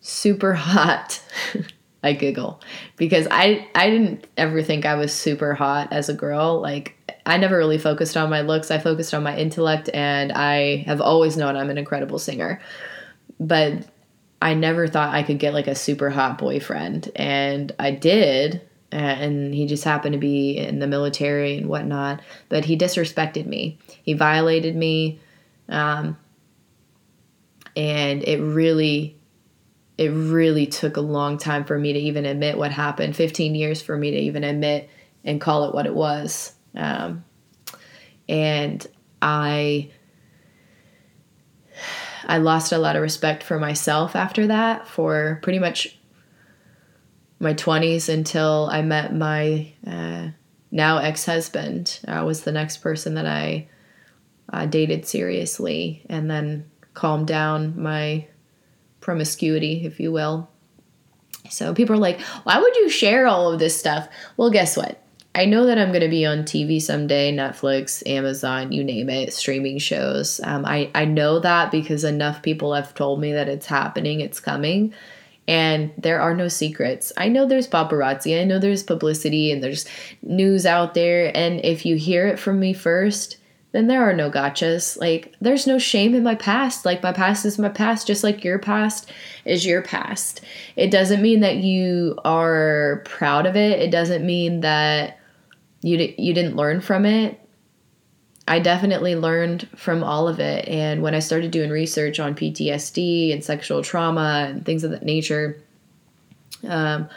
super 0.00 0.54
hot. 0.54 1.22
I 2.02 2.12
giggle 2.12 2.60
because 2.96 3.26
I 3.30 3.68
I 3.74 3.90
didn't 3.90 4.28
ever 4.36 4.62
think 4.62 4.86
I 4.86 4.94
was 4.94 5.12
super 5.12 5.54
hot 5.54 5.92
as 5.92 6.08
a 6.08 6.14
girl. 6.14 6.60
Like 6.60 6.94
I 7.26 7.36
never 7.36 7.56
really 7.56 7.78
focused 7.78 8.16
on 8.16 8.30
my 8.30 8.42
looks. 8.42 8.70
I 8.70 8.78
focused 8.78 9.12
on 9.12 9.24
my 9.24 9.36
intellect 9.36 9.90
and 9.92 10.30
I 10.30 10.84
have 10.86 11.00
always 11.00 11.36
known 11.36 11.56
I'm 11.56 11.70
an 11.70 11.78
incredible 11.78 12.20
singer. 12.20 12.60
But 13.40 13.88
I 14.40 14.54
never 14.54 14.86
thought 14.86 15.14
I 15.14 15.24
could 15.24 15.40
get 15.40 15.52
like 15.52 15.66
a 15.66 15.74
super 15.74 16.10
hot 16.10 16.38
boyfriend 16.38 17.10
and 17.16 17.72
I 17.78 17.90
did 17.90 18.62
and 18.92 19.54
he 19.54 19.66
just 19.66 19.84
happened 19.84 20.12
to 20.12 20.18
be 20.18 20.56
in 20.56 20.78
the 20.78 20.86
military 20.86 21.58
and 21.58 21.68
whatnot. 21.68 22.20
But 22.48 22.64
he 22.64 22.76
disrespected 22.76 23.46
me. 23.46 23.78
He 24.02 24.14
violated 24.14 24.76
me, 24.76 25.20
um, 25.68 26.16
and 27.76 28.22
it 28.22 28.40
really, 28.40 29.18
it 29.98 30.08
really 30.08 30.66
took 30.66 30.96
a 30.96 31.00
long 31.00 31.38
time 31.38 31.64
for 31.64 31.78
me 31.78 31.92
to 31.92 31.98
even 31.98 32.24
admit 32.24 32.58
what 32.58 32.70
happened. 32.70 33.16
Fifteen 33.16 33.54
years 33.54 33.82
for 33.82 33.96
me 33.96 34.10
to 34.12 34.18
even 34.18 34.44
admit 34.44 34.88
and 35.24 35.40
call 35.40 35.64
it 35.64 35.74
what 35.74 35.86
it 35.86 35.94
was. 35.94 36.52
Um, 36.74 37.24
and 38.28 38.86
I. 39.20 39.90
I 42.28 42.38
lost 42.38 42.72
a 42.72 42.78
lot 42.78 42.96
of 42.96 43.02
respect 43.02 43.44
for 43.44 43.56
myself 43.56 44.16
after 44.16 44.48
that 44.48 44.88
for 44.88 45.38
pretty 45.44 45.60
much 45.60 45.95
my 47.38 47.54
20s 47.54 48.08
until 48.08 48.68
I 48.70 48.82
met 48.82 49.14
my 49.14 49.72
uh, 49.86 50.28
now 50.70 50.98
ex 50.98 51.26
husband. 51.26 52.00
Uh, 52.06 52.22
was 52.24 52.42
the 52.42 52.52
next 52.52 52.78
person 52.78 53.14
that 53.14 53.26
I 53.26 53.68
uh, 54.52 54.66
dated 54.66 55.06
seriously 55.06 56.04
and 56.08 56.30
then 56.30 56.70
calmed 56.94 57.26
down 57.26 57.80
my 57.80 58.26
promiscuity, 59.00 59.84
if 59.84 60.00
you 60.00 60.12
will. 60.12 60.48
So 61.50 61.74
people 61.74 61.94
are 61.94 61.98
like, 61.98 62.20
why 62.42 62.58
would 62.58 62.76
you 62.76 62.88
share 62.88 63.26
all 63.26 63.52
of 63.52 63.58
this 63.58 63.78
stuff? 63.78 64.08
Well, 64.36 64.50
guess 64.50 64.76
what? 64.76 65.02
I 65.34 65.44
know 65.44 65.66
that 65.66 65.78
I'm 65.78 65.90
going 65.90 66.00
to 66.00 66.08
be 66.08 66.24
on 66.24 66.44
TV 66.44 66.80
someday, 66.80 67.30
Netflix, 67.30 68.02
Amazon, 68.08 68.72
you 68.72 68.82
name 68.82 69.10
it, 69.10 69.34
streaming 69.34 69.78
shows. 69.78 70.40
Um, 70.42 70.64
I, 70.64 70.90
I 70.94 71.04
know 71.04 71.38
that 71.40 71.70
because 71.70 72.04
enough 72.04 72.42
people 72.42 72.72
have 72.72 72.94
told 72.94 73.20
me 73.20 73.32
that 73.32 73.48
it's 73.48 73.66
happening, 73.66 74.20
it's 74.20 74.40
coming 74.40 74.94
and 75.48 75.92
there 75.96 76.20
are 76.20 76.34
no 76.34 76.48
secrets. 76.48 77.12
I 77.16 77.28
know 77.28 77.46
there's 77.46 77.68
paparazzi, 77.68 78.40
I 78.40 78.44
know 78.44 78.58
there's 78.58 78.82
publicity, 78.82 79.52
and 79.52 79.62
there's 79.62 79.86
news 80.22 80.66
out 80.66 80.94
there. 80.94 81.36
And 81.36 81.64
if 81.64 81.86
you 81.86 81.96
hear 81.96 82.26
it 82.26 82.38
from 82.38 82.58
me 82.58 82.72
first, 82.72 83.36
then 83.72 83.86
there 83.86 84.08
are 84.08 84.14
no 84.14 84.30
gotchas. 84.30 84.98
Like, 84.98 85.34
there's 85.40 85.66
no 85.66 85.78
shame 85.78 86.14
in 86.14 86.22
my 86.22 86.34
past. 86.34 86.84
Like, 86.84 87.02
my 87.02 87.12
past 87.12 87.44
is 87.44 87.58
my 87.58 87.68
past, 87.68 88.06
just 88.06 88.24
like 88.24 88.42
your 88.42 88.58
past 88.58 89.12
is 89.44 89.66
your 89.66 89.82
past. 89.82 90.40
It 90.76 90.90
doesn't 90.90 91.22
mean 91.22 91.40
that 91.40 91.56
you 91.56 92.18
are 92.24 93.02
proud 93.04 93.46
of 93.46 93.54
it, 93.54 93.78
it 93.80 93.90
doesn't 93.90 94.24
mean 94.24 94.60
that 94.60 95.18
you, 95.82 96.14
you 96.18 96.34
didn't 96.34 96.56
learn 96.56 96.80
from 96.80 97.04
it. 97.04 97.40
I 98.48 98.60
definitely 98.60 99.16
learned 99.16 99.68
from 99.76 100.04
all 100.04 100.28
of 100.28 100.38
it. 100.38 100.68
And 100.68 101.02
when 101.02 101.14
I 101.14 101.18
started 101.18 101.50
doing 101.50 101.70
research 101.70 102.20
on 102.20 102.34
PTSD 102.34 103.32
and 103.32 103.44
sexual 103.44 103.82
trauma 103.82 104.46
and 104.48 104.64
things 104.64 104.84
of 104.84 104.92
that 104.92 105.02
nature, 105.02 105.60
um, 106.68 107.08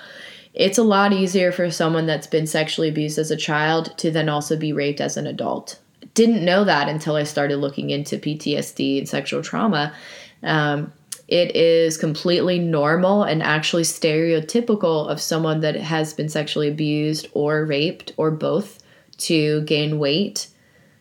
it's 0.54 0.80
a 0.80 0.84
lot 0.84 1.14
easier 1.14 1.52
for 1.52 1.70
someone 1.70 2.08
that's 2.08 2.28
been 2.28 2.48
sexually 2.48 2.90
abused 2.90 3.20
as 3.20 3.30
a 3.30 3.38
child 3.38 3.96
to 4.00 4.10
then 4.10 4.28
also 4.28 4.58
be 4.58 4.74
raped 4.74 5.00
as 5.00 5.18
an 5.18 5.28
adult. 5.28 5.80
Didn't 6.16 6.44
know 6.44 6.64
that 6.64 6.90
until 6.90 7.16
I 7.16 7.24
started 7.24 7.58
looking 7.58 7.92
into 7.92 8.18
PTSD 8.18 8.98
and 8.98 9.08
sexual 9.08 9.44
trauma. 9.44 9.94
Um, 10.42 10.92
it 11.28 11.56
is 11.56 11.96
completely 11.96 12.58
normal 12.58 13.22
and 13.22 13.44
actually 13.44 13.84
stereotypical 13.84 15.08
of 15.08 15.22
someone 15.22 15.60
that 15.60 15.76
has 15.76 16.12
been 16.12 16.28
sexually 16.28 16.68
abused 16.68 17.28
or 17.34 17.66
raped 17.66 18.14
or 18.18 18.32
both 18.32 18.82
to 19.20 19.62
gain 19.62 20.00
weight 20.00 20.48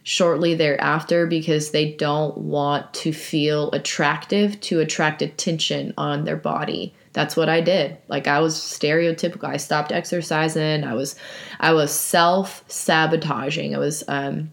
shortly 0.08 0.54
thereafter 0.54 1.26
because 1.26 1.70
they 1.70 1.92
don't 1.92 2.38
want 2.38 2.94
to 2.94 3.12
feel 3.12 3.70
attractive 3.72 4.58
to 4.58 4.80
attract 4.80 5.20
attention 5.20 5.92
on 5.98 6.24
their 6.24 6.34
body. 6.34 6.94
That's 7.12 7.36
what 7.36 7.50
I 7.50 7.60
did. 7.60 7.98
Like 8.08 8.26
I 8.26 8.40
was 8.40 8.56
stereotypical. 8.56 9.44
I 9.44 9.58
stopped 9.58 9.92
exercising. 9.92 10.82
I 10.82 10.94
was 10.94 11.14
I 11.60 11.74
was 11.74 11.92
self-sabotaging. 11.92 13.74
I 13.74 13.78
was 13.78 14.02
um 14.08 14.50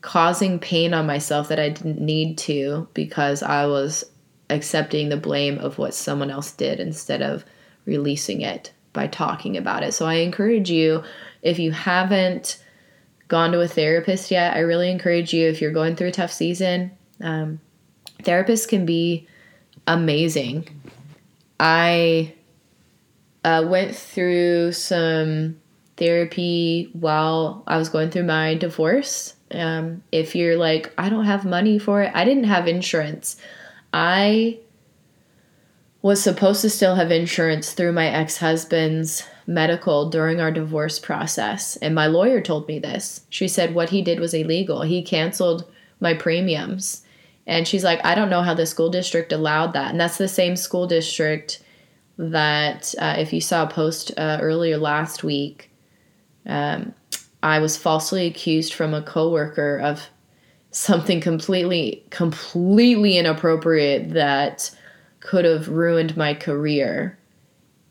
causing 0.00 0.58
pain 0.58 0.92
on 0.92 1.06
myself 1.06 1.46
that 1.50 1.60
I 1.60 1.68
didn't 1.68 2.00
need 2.00 2.36
to 2.38 2.88
because 2.94 3.44
I 3.44 3.66
was 3.66 4.02
accepting 4.50 5.08
the 5.08 5.16
blame 5.16 5.56
of 5.58 5.78
what 5.78 5.94
someone 5.94 6.32
else 6.32 6.50
did 6.50 6.80
instead 6.80 7.22
of 7.22 7.44
releasing 7.86 8.40
it 8.40 8.72
by 8.92 9.06
talking 9.06 9.56
about 9.56 9.84
it. 9.84 9.94
So 9.94 10.04
I 10.04 10.14
encourage 10.14 10.68
you 10.68 11.04
if 11.42 11.60
you 11.60 11.70
haven't 11.70 12.58
gone 13.28 13.52
to 13.52 13.60
a 13.60 13.68
therapist 13.68 14.30
yet, 14.30 14.54
I 14.54 14.60
really 14.60 14.90
encourage 14.90 15.32
you 15.32 15.48
if 15.48 15.60
you're 15.60 15.72
going 15.72 15.96
through 15.96 16.08
a 16.08 16.12
tough 16.12 16.32
season, 16.32 16.90
Um, 17.20 17.60
therapists 18.22 18.68
can 18.68 18.84
be 18.86 19.26
amazing. 19.86 20.68
I 21.60 22.34
uh, 23.44 23.64
went 23.66 23.94
through 23.94 24.72
some 24.72 25.56
therapy 25.96 26.90
while 26.92 27.62
I 27.66 27.76
was 27.76 27.88
going 27.88 28.10
through 28.10 28.24
my 28.24 28.54
divorce. 28.54 29.34
Um, 29.52 30.02
if 30.10 30.34
you're 30.34 30.56
like, 30.56 30.92
I 30.98 31.08
don't 31.08 31.26
have 31.26 31.44
money 31.44 31.78
for 31.78 32.02
it, 32.02 32.10
I 32.14 32.24
didn't 32.24 32.44
have 32.44 32.66
insurance. 32.66 33.36
I 33.92 34.58
was 36.04 36.22
supposed 36.22 36.60
to 36.60 36.68
still 36.68 36.96
have 36.96 37.10
insurance 37.10 37.72
through 37.72 37.90
my 37.90 38.08
ex 38.08 38.36
husband's 38.36 39.26
medical 39.46 40.10
during 40.10 40.38
our 40.38 40.50
divorce 40.50 40.98
process. 40.98 41.76
And 41.76 41.94
my 41.94 42.08
lawyer 42.08 42.42
told 42.42 42.68
me 42.68 42.78
this. 42.78 43.22
She 43.30 43.48
said 43.48 43.74
what 43.74 43.88
he 43.88 44.02
did 44.02 44.20
was 44.20 44.34
illegal. 44.34 44.82
He 44.82 45.02
canceled 45.02 45.64
my 46.00 46.12
premiums. 46.12 47.06
And 47.46 47.66
she's 47.66 47.84
like, 47.84 48.04
I 48.04 48.14
don't 48.14 48.28
know 48.28 48.42
how 48.42 48.52
the 48.52 48.66
school 48.66 48.90
district 48.90 49.32
allowed 49.32 49.72
that. 49.72 49.92
And 49.92 49.98
that's 49.98 50.18
the 50.18 50.28
same 50.28 50.56
school 50.56 50.86
district 50.86 51.62
that, 52.18 52.94
uh, 52.98 53.14
if 53.16 53.32
you 53.32 53.40
saw 53.40 53.62
a 53.62 53.70
post 53.70 54.12
uh, 54.18 54.40
earlier 54.42 54.76
last 54.76 55.24
week, 55.24 55.70
um, 56.44 56.92
I 57.42 57.60
was 57.60 57.78
falsely 57.78 58.26
accused 58.26 58.74
from 58.74 58.92
a 58.92 59.02
coworker 59.02 59.78
of 59.78 60.02
something 60.70 61.22
completely, 61.22 62.04
completely 62.10 63.16
inappropriate 63.16 64.10
that 64.10 64.70
could 65.24 65.44
have 65.44 65.68
ruined 65.68 66.16
my 66.16 66.34
career. 66.34 67.18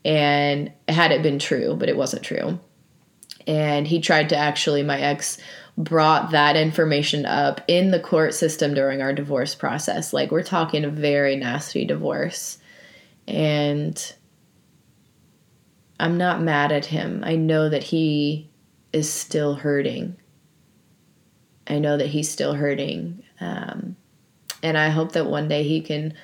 And 0.06 0.72
had 0.88 1.12
it 1.12 1.22
been 1.22 1.38
true, 1.38 1.76
but 1.76 1.88
it 1.88 1.96
wasn't 1.96 2.22
true. 2.22 2.58
And 3.46 3.86
he 3.86 4.00
tried 4.00 4.30
to 4.30 4.36
actually, 4.36 4.82
my 4.82 5.00
ex 5.00 5.38
brought 5.76 6.30
that 6.30 6.56
information 6.56 7.26
up 7.26 7.60
in 7.66 7.90
the 7.90 7.98
court 7.98 8.32
system 8.32 8.72
during 8.72 9.02
our 9.02 9.12
divorce 9.12 9.54
process. 9.54 10.12
Like, 10.12 10.30
we're 10.30 10.42
talking 10.42 10.84
a 10.84 10.90
very 10.90 11.36
nasty 11.36 11.84
divorce. 11.84 12.58
And 13.26 14.14
I'm 15.98 16.16
not 16.16 16.42
mad 16.42 16.70
at 16.70 16.86
him. 16.86 17.22
I 17.26 17.36
know 17.36 17.68
that 17.68 17.82
he 17.82 18.50
is 18.92 19.10
still 19.10 19.54
hurting. 19.54 20.16
I 21.66 21.78
know 21.78 21.96
that 21.96 22.08
he's 22.08 22.30
still 22.30 22.54
hurting. 22.54 23.24
Um, 23.40 23.96
and 24.62 24.78
I 24.78 24.90
hope 24.90 25.12
that 25.12 25.26
one 25.26 25.48
day 25.48 25.64
he 25.64 25.80
can 25.80 26.14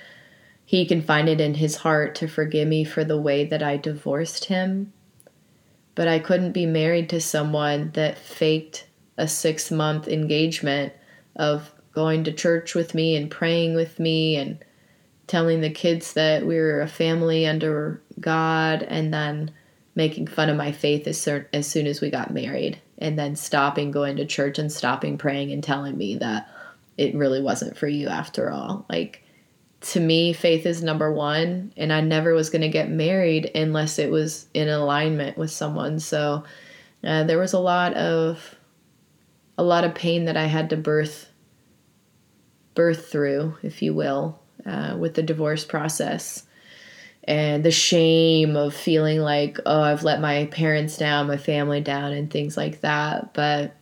he 0.71 0.87
can 0.87 1.03
find 1.03 1.29
it 1.29 1.41
in 1.41 1.55
his 1.55 1.75
heart 1.75 2.15
to 2.15 2.29
forgive 2.29 2.69
me 2.69 2.85
for 2.85 3.03
the 3.03 3.21
way 3.21 3.45
that 3.45 3.61
I 3.61 3.77
divorced 3.77 4.45
him. 4.45 4.93
But 5.97 6.07
I 6.07 6.21
couldn't 6.21 6.53
be 6.53 6.65
married 6.65 7.09
to 7.09 7.21
someone 7.21 7.91
that 7.95 8.17
faked 8.17 8.87
a 9.19 9.25
6-month 9.25 10.07
engagement 10.07 10.93
of 11.35 11.73
going 11.93 12.23
to 12.23 12.33
church 12.33 12.77
with 12.77 12.95
me 12.95 13.17
and 13.17 13.29
praying 13.29 13.75
with 13.75 13.99
me 13.99 14.37
and 14.37 14.65
telling 15.27 15.61
the 15.61 15.71
kids 15.71 16.13
that 16.13 16.47
we 16.47 16.55
were 16.55 16.83
a 16.83 16.87
family 16.87 17.49
under 17.49 18.01
God 18.21 18.85
and 18.85 19.13
then 19.13 19.51
making 19.97 20.29
fun 20.29 20.51
of 20.51 20.57
my 20.57 20.71
faith 20.71 21.05
as, 21.09 21.27
as 21.53 21.67
soon 21.67 21.89
as 21.89 22.01
we 22.01 22.11
got 22.11 22.33
married 22.33 22.81
and 22.99 23.19
then 23.19 23.35
stopping 23.35 23.91
going 23.91 24.15
to 24.19 24.25
church 24.25 24.57
and 24.57 24.71
stopping 24.71 25.19
praying 25.19 25.51
and 25.51 25.65
telling 25.65 25.99
me 25.99 26.15
that 26.19 26.49
it 26.97 27.17
really 27.17 27.43
wasn't 27.43 27.77
for 27.77 27.89
you 27.89 28.07
after 28.07 28.53
all. 28.53 28.87
Like 28.89 29.25
to 29.81 30.01
me, 30.01 30.33
faith 30.33 30.67
is 30.67 30.83
number 30.83 31.13
one, 31.13 31.73
and 31.77 31.93
I 31.93 32.01
never 32.01 32.35
was 32.35 32.51
going 32.51 32.63
to 32.63 32.69
get 32.69 32.91
married 32.91 33.51
unless 33.55 33.99
it 33.99 34.11
was 34.11 34.47
in 34.53 34.69
alignment 34.69 35.39
with 35.39 35.51
someone. 35.51 36.01
So 36.01 36.45
uh, 37.03 37.25
there 37.25 37.39
was 37.39 37.53
a 37.53 37.59
lot 37.59 37.95
of 37.95 38.57
a 39.57 39.63
lot 39.63 39.85
of 39.85 39.95
pain 39.95 40.25
that 40.25 40.37
I 40.37 40.47
had 40.47 40.71
to 40.71 40.77
birth 40.77 41.29
birth 42.75 43.09
through, 43.09 43.57
if 43.63 43.83
you 43.83 43.95
will, 43.95 44.41
uh, 44.65 44.97
with 44.99 45.15
the 45.15 45.23
divorce 45.23 45.65
process 45.65 46.47
and 47.25 47.65
the 47.65 47.71
shame 47.71 48.57
of 48.57 48.75
feeling 48.75 49.21
like 49.21 49.59
oh 49.67 49.83
i've 49.83 50.03
let 50.03 50.21
my 50.21 50.47
parents 50.47 50.97
down 50.97 51.27
my 51.27 51.37
family 51.37 51.81
down 51.81 52.13
and 52.13 52.31
things 52.31 52.57
like 52.57 52.81
that 52.81 53.35
but 53.35 53.77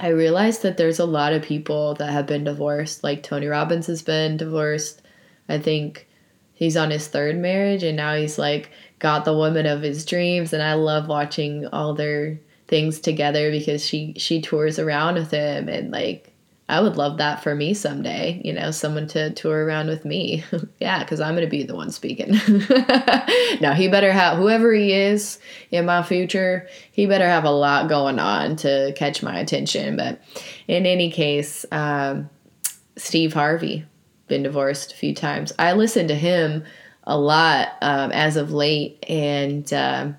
i 0.00 0.08
realized 0.08 0.62
that 0.62 0.76
there's 0.76 0.98
a 0.98 1.04
lot 1.04 1.32
of 1.32 1.42
people 1.42 1.94
that 1.94 2.10
have 2.10 2.26
been 2.26 2.44
divorced 2.44 3.04
like 3.04 3.22
tony 3.22 3.46
robbins 3.46 3.86
has 3.86 4.02
been 4.02 4.36
divorced. 4.36 5.02
I 5.48 5.58
think 5.58 6.06
he's 6.52 6.76
on 6.76 6.90
his 6.90 7.08
third 7.08 7.36
marriage 7.36 7.82
and 7.82 7.96
now 7.96 8.14
he's 8.14 8.38
like 8.38 8.70
got 9.00 9.24
the 9.24 9.36
woman 9.36 9.66
of 9.66 9.82
his 9.82 10.04
dreams 10.04 10.52
and 10.52 10.62
i 10.62 10.74
love 10.74 11.08
watching 11.08 11.66
all 11.68 11.94
their 11.94 12.38
things 12.68 13.00
together 13.00 13.50
because 13.50 13.84
she 13.84 14.14
she 14.16 14.40
tours 14.40 14.78
around 14.78 15.16
with 15.16 15.30
him 15.32 15.68
and 15.68 15.90
like 15.90 16.29
I 16.70 16.80
would 16.80 16.96
love 16.96 17.18
that 17.18 17.42
for 17.42 17.54
me 17.54 17.74
someday, 17.74 18.40
you 18.44 18.52
know, 18.52 18.70
someone 18.70 19.08
to 19.08 19.30
tour 19.30 19.64
around 19.64 19.88
with 19.88 20.04
me. 20.04 20.44
yeah, 20.78 21.00
because 21.00 21.20
I'm 21.20 21.34
going 21.34 21.44
to 21.44 21.50
be 21.50 21.64
the 21.64 21.74
one 21.74 21.90
speaking. 21.90 22.30
now, 23.60 23.74
he 23.74 23.88
better 23.88 24.12
have, 24.12 24.38
whoever 24.38 24.72
he 24.72 24.92
is 24.92 25.40
in 25.72 25.84
my 25.84 26.02
future, 26.02 26.68
he 26.92 27.06
better 27.06 27.26
have 27.26 27.44
a 27.44 27.50
lot 27.50 27.88
going 27.88 28.20
on 28.20 28.54
to 28.56 28.92
catch 28.96 29.22
my 29.22 29.38
attention. 29.38 29.96
But 29.96 30.22
in 30.68 30.86
any 30.86 31.10
case, 31.10 31.66
um, 31.72 32.30
Steve 32.96 33.32
Harvey, 33.32 33.84
been 34.28 34.42
divorced 34.44 34.92
a 34.92 34.96
few 34.96 35.14
times. 35.14 35.52
I 35.58 35.72
listen 35.72 36.06
to 36.08 36.14
him 36.14 36.64
a 37.02 37.18
lot 37.18 37.70
um, 37.82 38.12
as 38.12 38.36
of 38.36 38.52
late, 38.52 39.04
and 39.08 39.70
uh, 39.72 40.12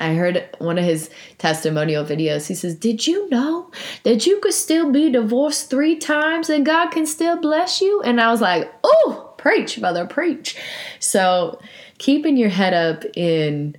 I 0.00 0.14
heard 0.14 0.48
one 0.58 0.78
of 0.78 0.84
his 0.84 1.10
testimonial 1.38 2.04
videos. 2.04 2.46
He 2.46 2.54
says, 2.54 2.74
Did 2.74 3.06
you 3.06 3.28
know 3.30 3.70
that 4.04 4.26
you 4.26 4.38
could 4.40 4.54
still 4.54 4.90
be 4.92 5.10
divorced 5.10 5.70
three 5.70 5.96
times 5.96 6.48
and 6.48 6.64
God 6.64 6.90
can 6.90 7.06
still 7.06 7.40
bless 7.40 7.80
you? 7.80 8.00
And 8.02 8.20
I 8.20 8.30
was 8.30 8.40
like, 8.40 8.72
Oh, 8.84 9.34
preach, 9.38 9.78
mother, 9.78 10.06
preach. 10.06 10.56
So, 11.00 11.60
keeping 11.98 12.36
your 12.36 12.48
head 12.48 12.74
up 12.74 13.04
in 13.16 13.76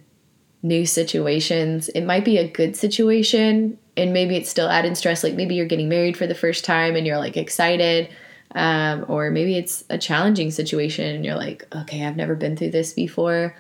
new 0.62 0.86
situations, 0.86 1.90
it 1.90 2.02
might 2.02 2.26
be 2.26 2.38
a 2.38 2.48
good 2.48 2.76
situation 2.76 3.78
and 3.96 4.14
maybe 4.14 4.36
it's 4.36 4.50
still 4.50 4.70
adding 4.70 4.96
stress. 4.96 5.24
Like 5.24 5.36
maybe 5.36 5.56
you're 5.56 5.66
getting 5.66 5.90
married 5.90 6.18
for 6.18 6.28
the 6.28 6.36
first 6.36 6.66
time 6.66 6.96
and 6.96 7.06
you're 7.06 7.18
like 7.18 7.38
excited. 7.38 8.10
Um, 8.56 9.06
or 9.08 9.30
maybe 9.30 9.58
it's 9.58 9.84
a 9.90 9.98
challenging 9.98 10.52
situation 10.52 11.16
and 11.16 11.24
you're 11.24 11.36
like, 11.36 11.68
okay, 11.76 12.06
I've 12.06 12.16
never 12.16 12.36
been 12.36 12.58
through 12.58 12.72
this 12.72 12.94
before, 12.94 13.56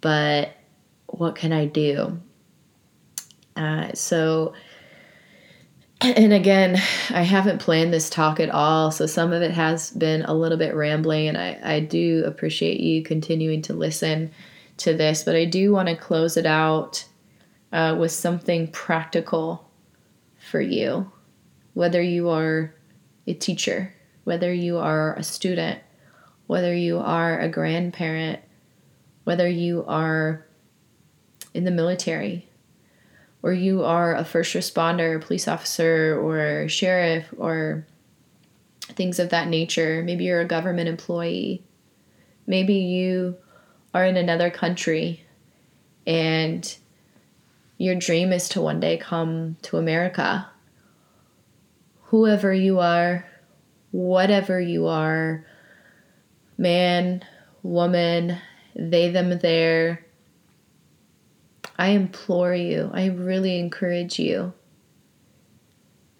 but 0.00 0.57
what 1.08 1.34
can 1.34 1.52
I 1.52 1.66
do? 1.66 2.20
Uh, 3.56 3.92
so, 3.92 4.54
and 6.00 6.32
again, 6.32 6.76
I 7.10 7.22
haven't 7.22 7.58
planned 7.58 7.92
this 7.92 8.08
talk 8.08 8.38
at 8.38 8.50
all, 8.50 8.92
so 8.92 9.06
some 9.06 9.32
of 9.32 9.42
it 9.42 9.50
has 9.50 9.90
been 9.90 10.22
a 10.22 10.34
little 10.34 10.58
bit 10.58 10.74
rambling, 10.74 11.28
and 11.28 11.36
I, 11.36 11.58
I 11.62 11.80
do 11.80 12.22
appreciate 12.24 12.80
you 12.80 13.02
continuing 13.02 13.62
to 13.62 13.74
listen 13.74 14.30
to 14.78 14.94
this, 14.94 15.24
but 15.24 15.34
I 15.34 15.44
do 15.44 15.72
want 15.72 15.88
to 15.88 15.96
close 15.96 16.36
it 16.36 16.46
out 16.46 17.04
uh, 17.72 17.96
with 17.98 18.12
something 18.12 18.68
practical 18.68 19.68
for 20.38 20.60
you. 20.60 21.10
Whether 21.74 22.00
you 22.00 22.28
are 22.30 22.74
a 23.26 23.34
teacher, 23.34 23.94
whether 24.24 24.52
you 24.52 24.78
are 24.78 25.14
a 25.16 25.22
student, 25.22 25.80
whether 26.46 26.74
you 26.74 26.98
are 26.98 27.40
a 27.40 27.48
grandparent, 27.48 28.40
whether 29.24 29.48
you 29.48 29.84
are 29.86 30.46
in 31.54 31.64
the 31.64 31.70
military, 31.70 32.48
or 33.42 33.52
you 33.52 33.84
are 33.84 34.14
a 34.14 34.24
first 34.24 34.54
responder, 34.54 35.20
police 35.20 35.48
officer, 35.48 36.18
or 36.20 36.68
sheriff, 36.68 37.26
or 37.36 37.86
things 38.80 39.18
of 39.18 39.30
that 39.30 39.48
nature. 39.48 40.02
Maybe 40.02 40.24
you're 40.24 40.40
a 40.40 40.46
government 40.46 40.88
employee. 40.88 41.62
Maybe 42.46 42.74
you 42.74 43.36
are 43.94 44.04
in 44.04 44.16
another 44.16 44.50
country 44.50 45.24
and 46.06 46.76
your 47.76 47.94
dream 47.94 48.32
is 48.32 48.48
to 48.50 48.60
one 48.60 48.80
day 48.80 48.96
come 48.96 49.56
to 49.62 49.76
America. 49.76 50.48
Whoever 52.04 52.52
you 52.52 52.80
are, 52.80 53.26
whatever 53.90 54.58
you 54.58 54.86
are, 54.86 55.44
man, 56.56 57.22
woman, 57.62 58.38
they, 58.74 59.10
them, 59.10 59.38
there, 59.38 60.04
I 61.78 61.88
implore 61.88 62.54
you, 62.54 62.90
I 62.92 63.06
really 63.06 63.58
encourage 63.58 64.18
you. 64.18 64.52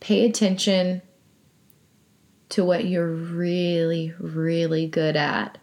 Pay 0.00 0.24
attention 0.24 1.02
to 2.50 2.64
what 2.64 2.84
you're 2.84 3.10
really, 3.10 4.14
really 4.20 4.86
good 4.86 5.16
at. 5.16 5.58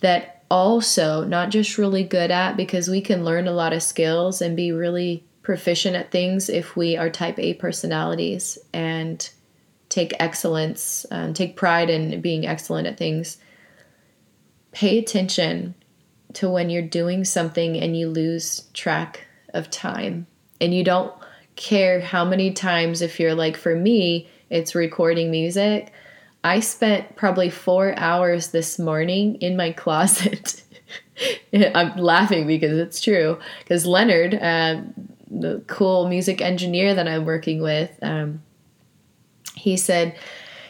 That 0.00 0.44
also, 0.50 1.24
not 1.24 1.50
just 1.50 1.78
really 1.78 2.04
good 2.04 2.30
at, 2.30 2.56
because 2.56 2.88
we 2.88 3.00
can 3.00 3.24
learn 3.24 3.48
a 3.48 3.52
lot 3.52 3.72
of 3.72 3.82
skills 3.82 4.40
and 4.40 4.56
be 4.56 4.70
really 4.70 5.24
proficient 5.42 5.96
at 5.96 6.12
things 6.12 6.48
if 6.48 6.76
we 6.76 6.96
are 6.96 7.10
type 7.10 7.38
A 7.38 7.54
personalities 7.54 8.56
and 8.72 9.28
take 9.88 10.12
excellence, 10.20 11.04
um, 11.10 11.34
take 11.34 11.56
pride 11.56 11.90
in 11.90 12.20
being 12.20 12.46
excellent 12.46 12.86
at 12.86 12.96
things. 12.96 13.38
Pay 14.72 14.98
attention 14.98 15.74
to 16.34 16.50
when 16.50 16.70
you're 16.70 16.82
doing 16.82 17.24
something 17.24 17.76
and 17.76 17.96
you 17.96 18.08
lose 18.08 18.68
track 18.72 19.26
of 19.52 19.70
time 19.70 20.26
and 20.60 20.74
you 20.74 20.84
don't 20.84 21.12
care 21.56 22.00
how 22.00 22.24
many 22.24 22.52
times 22.52 23.00
if 23.00 23.20
you're 23.20 23.34
like 23.34 23.56
for 23.56 23.76
me 23.76 24.28
it's 24.50 24.74
recording 24.74 25.30
music. 25.30 25.92
I 26.44 26.60
spent 26.60 27.16
probably 27.16 27.50
four 27.50 27.98
hours 27.98 28.52
this 28.52 28.78
morning 28.78 29.36
in 29.36 29.56
my 29.56 29.72
closet. 29.72 30.62
I'm 31.52 31.96
laughing 31.96 32.46
because 32.46 32.78
it's 32.78 33.00
true. 33.00 33.38
Because 33.60 33.86
Leonard, 33.86 34.34
uh, 34.34 34.82
the 35.30 35.62
cool 35.66 36.08
music 36.08 36.40
engineer 36.40 36.94
that 36.94 37.08
I'm 37.08 37.24
working 37.24 37.62
with, 37.62 37.90
um, 38.02 38.42
he 39.54 39.76
said, 39.76 40.16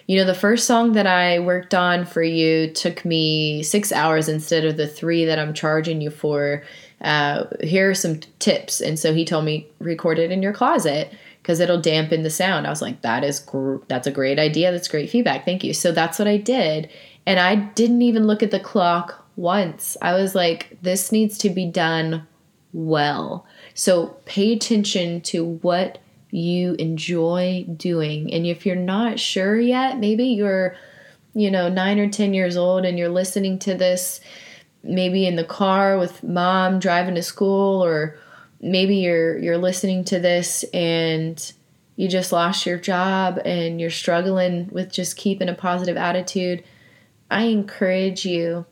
you 0.07 0.19
know, 0.19 0.25
the 0.25 0.35
first 0.35 0.67
song 0.67 0.93
that 0.93 1.07
I 1.07 1.39
worked 1.39 1.75
on 1.75 2.05
for 2.05 2.23
you 2.23 2.71
took 2.71 3.05
me 3.05 3.63
six 3.63 3.91
hours 3.91 4.29
instead 4.29 4.65
of 4.65 4.77
the 4.77 4.87
three 4.87 5.25
that 5.25 5.39
I'm 5.39 5.55
charging 5.55 6.01
you 6.01 6.11
for. 6.11 6.63
Uh, 7.01 7.45
here 7.63 7.91
are 7.91 7.95
some 7.95 8.21
tips. 8.39 8.81
And 8.81 8.99
so 8.99 9.15
he 9.15 9.25
told 9.25 9.45
me, 9.45 9.67
record 9.79 10.19
it 10.19 10.31
in 10.31 10.43
your 10.43 10.53
closet 10.53 11.13
because 11.43 11.61
it'll 11.61 11.81
dampen 11.81 12.23
the 12.23 12.31
sound. 12.31 12.67
I 12.67 12.71
was 12.71 12.83
like, 12.83 13.03
that 13.03 13.25
is 13.25 13.41
gr- 13.41 13.77
that's 13.89 14.07
a 14.07 14.13
great 14.13 14.39
idea. 14.39 14.73
That's 14.73 14.89
great 14.89 15.11
feedback. 15.11 15.45
Thank 15.45 15.65
you. 15.65 15.75
So 15.75 15.93
that's 15.93 16.19
what 16.19 16.29
I 16.29 16.37
did. 16.37 16.91
And 17.27 17.41
I 17.41 17.57
didn't 17.57 18.03
even 18.03 18.27
look 18.27 18.43
at 18.43 18.51
the 18.51 18.61
clock 18.61 19.27
once. 19.37 19.97
I 20.03 20.13
was 20.15 20.35
like, 20.35 20.77
this 20.83 21.13
needs 21.13 21.39
to 21.39 21.51
be 21.51 21.67
done 21.67 22.27
well. 22.73 23.47
So 23.75 24.17
pay 24.25 24.53
attention 24.53 25.21
to 25.23 25.45
what 25.45 25.99
you 26.35 26.75
enjoy 26.81 27.65
doing. 27.77 28.33
And 28.35 28.45
if 28.45 28.67
you're 28.67 28.75
not 28.75 29.21
sure 29.21 29.61
yet, 29.61 29.99
maybe 29.99 30.25
you're, 30.25 30.75
you 31.33 31.49
know, 31.49 31.69
nine 31.69 32.01
or 32.01 32.09
10 32.09 32.35
years 32.35 32.57
old 32.57 32.85
and 32.85 32.99
you're 32.99 33.09
listening 33.09 33.61
to 33.61 33.75
this 33.75 34.21
maybe 34.83 35.27
in 35.27 35.37
the 35.37 35.45
car 35.45 35.97
with 35.97 36.25
mom 36.25 36.81
driving 36.81 37.15
to 37.15 37.23
school 37.23 37.83
or 37.83 38.19
maybe 38.61 38.97
you're 38.97 39.39
you're 39.39 39.57
listening 39.57 40.05
to 40.05 40.19
this 40.19 40.63
and 40.75 41.53
you 41.97 42.07
just 42.07 42.33
lost 42.33 42.67
your 42.67 42.79
job 42.79 43.41
and 43.47 43.81
you're 43.81 43.89
struggling 43.89 44.69
with 44.73 44.93
just 44.93 45.17
keeping 45.17 45.49
a 45.49 45.55
positive 45.55 45.97
attitude 45.97 46.63
i 47.31 47.45
encourage 47.45 48.27
you 48.27 48.67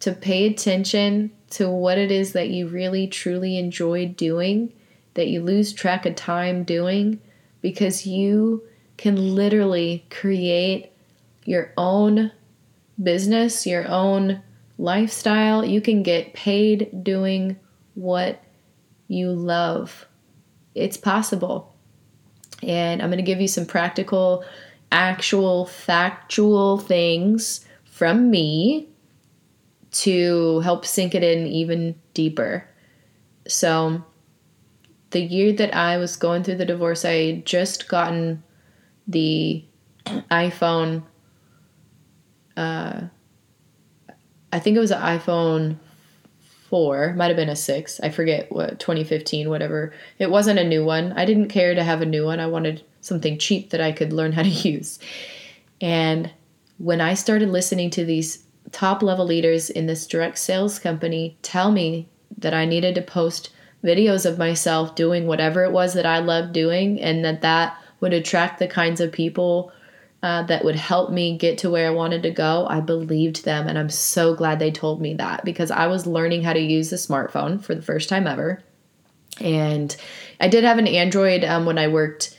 to 0.00 0.12
pay 0.12 0.46
attention 0.46 1.30
to 1.48 1.70
what 1.70 1.96
it 1.96 2.10
is 2.10 2.34
that 2.34 2.50
you 2.50 2.68
really 2.68 3.06
truly 3.06 3.56
enjoy 3.56 4.06
doing 4.06 4.70
that 5.14 5.28
you 5.28 5.42
lose 5.42 5.72
track 5.72 6.06
of 6.06 6.16
time 6.16 6.64
doing 6.64 7.20
because 7.60 8.06
you 8.06 8.62
can 8.96 9.34
literally 9.34 10.04
create 10.10 10.92
your 11.44 11.72
own 11.76 12.30
business, 13.02 13.66
your 13.66 13.88
own 13.88 14.42
lifestyle. 14.78 15.64
You 15.64 15.80
can 15.80 16.02
get 16.02 16.34
paid 16.34 17.04
doing 17.04 17.56
what 17.94 18.42
you 19.08 19.30
love. 19.30 20.06
It's 20.74 20.96
possible. 20.96 21.74
And 22.62 23.02
I'm 23.02 23.08
going 23.08 23.18
to 23.18 23.22
give 23.22 23.40
you 23.40 23.48
some 23.48 23.66
practical, 23.66 24.44
actual, 24.90 25.66
factual 25.66 26.78
things 26.78 27.64
from 27.84 28.30
me 28.30 28.88
to 29.92 30.60
help 30.60 30.84
sink 30.84 31.14
it 31.14 31.22
in 31.22 31.46
even 31.46 31.94
deeper. 32.14 32.68
So, 33.46 34.04
the 35.14 35.22
year 35.22 35.52
that 35.54 35.74
I 35.74 35.96
was 35.96 36.16
going 36.16 36.42
through 36.42 36.56
the 36.56 36.66
divorce, 36.66 37.04
I 37.04 37.12
had 37.12 37.46
just 37.46 37.88
gotten 37.88 38.42
the 39.06 39.64
iPhone. 40.04 41.04
Uh, 42.56 43.02
I 44.52 44.58
think 44.58 44.76
it 44.76 44.80
was 44.80 44.90
an 44.90 45.00
iPhone 45.00 45.78
4, 46.68 47.14
might 47.14 47.28
have 47.28 47.36
been 47.36 47.48
a 47.48 47.56
6. 47.56 48.00
I 48.00 48.10
forget 48.10 48.50
what, 48.50 48.80
2015, 48.80 49.48
whatever. 49.48 49.94
It 50.18 50.30
wasn't 50.30 50.58
a 50.58 50.68
new 50.68 50.84
one. 50.84 51.12
I 51.12 51.24
didn't 51.24 51.48
care 51.48 51.74
to 51.74 51.84
have 51.84 52.02
a 52.02 52.06
new 52.06 52.24
one. 52.24 52.40
I 52.40 52.46
wanted 52.46 52.84
something 53.00 53.38
cheap 53.38 53.70
that 53.70 53.80
I 53.80 53.92
could 53.92 54.12
learn 54.12 54.32
how 54.32 54.42
to 54.42 54.48
use. 54.68 54.98
And 55.80 56.30
when 56.78 57.00
I 57.00 57.14
started 57.14 57.50
listening 57.50 57.90
to 57.90 58.04
these 58.04 58.44
top 58.72 59.00
level 59.00 59.24
leaders 59.24 59.70
in 59.70 59.86
this 59.86 60.08
direct 60.08 60.38
sales 60.38 60.80
company 60.80 61.38
tell 61.42 61.70
me 61.70 62.08
that 62.36 62.52
I 62.52 62.64
needed 62.64 62.96
to 62.96 63.02
post 63.02 63.50
videos 63.84 64.24
of 64.24 64.38
myself 64.38 64.94
doing 64.94 65.26
whatever 65.26 65.62
it 65.64 65.72
was 65.72 65.94
that 65.94 66.06
I 66.06 66.18
loved 66.20 66.52
doing 66.52 67.00
and 67.00 67.24
that 67.24 67.42
that 67.42 67.76
would 68.00 68.12
attract 68.12 68.58
the 68.58 68.66
kinds 68.66 69.00
of 69.00 69.12
people 69.12 69.72
uh, 70.22 70.42
that 70.44 70.64
would 70.64 70.74
help 70.74 71.10
me 71.10 71.36
get 71.36 71.58
to 71.58 71.68
where 71.68 71.86
I 71.86 71.90
wanted 71.90 72.22
to 72.22 72.30
go, 72.30 72.66
I 72.66 72.80
believed 72.80 73.44
them. 73.44 73.68
And 73.68 73.78
I'm 73.78 73.90
so 73.90 74.34
glad 74.34 74.58
they 74.58 74.70
told 74.70 75.02
me 75.02 75.12
that 75.14 75.44
because 75.44 75.70
I 75.70 75.86
was 75.86 76.06
learning 76.06 76.42
how 76.42 76.54
to 76.54 76.60
use 76.60 76.90
a 76.92 76.96
smartphone 76.96 77.62
for 77.62 77.74
the 77.74 77.82
first 77.82 78.08
time 78.08 78.26
ever. 78.26 78.62
And 79.38 79.94
I 80.40 80.48
did 80.48 80.64
have 80.64 80.78
an 80.78 80.86
Android 80.86 81.44
um, 81.44 81.66
when 81.66 81.76
I 81.76 81.88
worked 81.88 82.38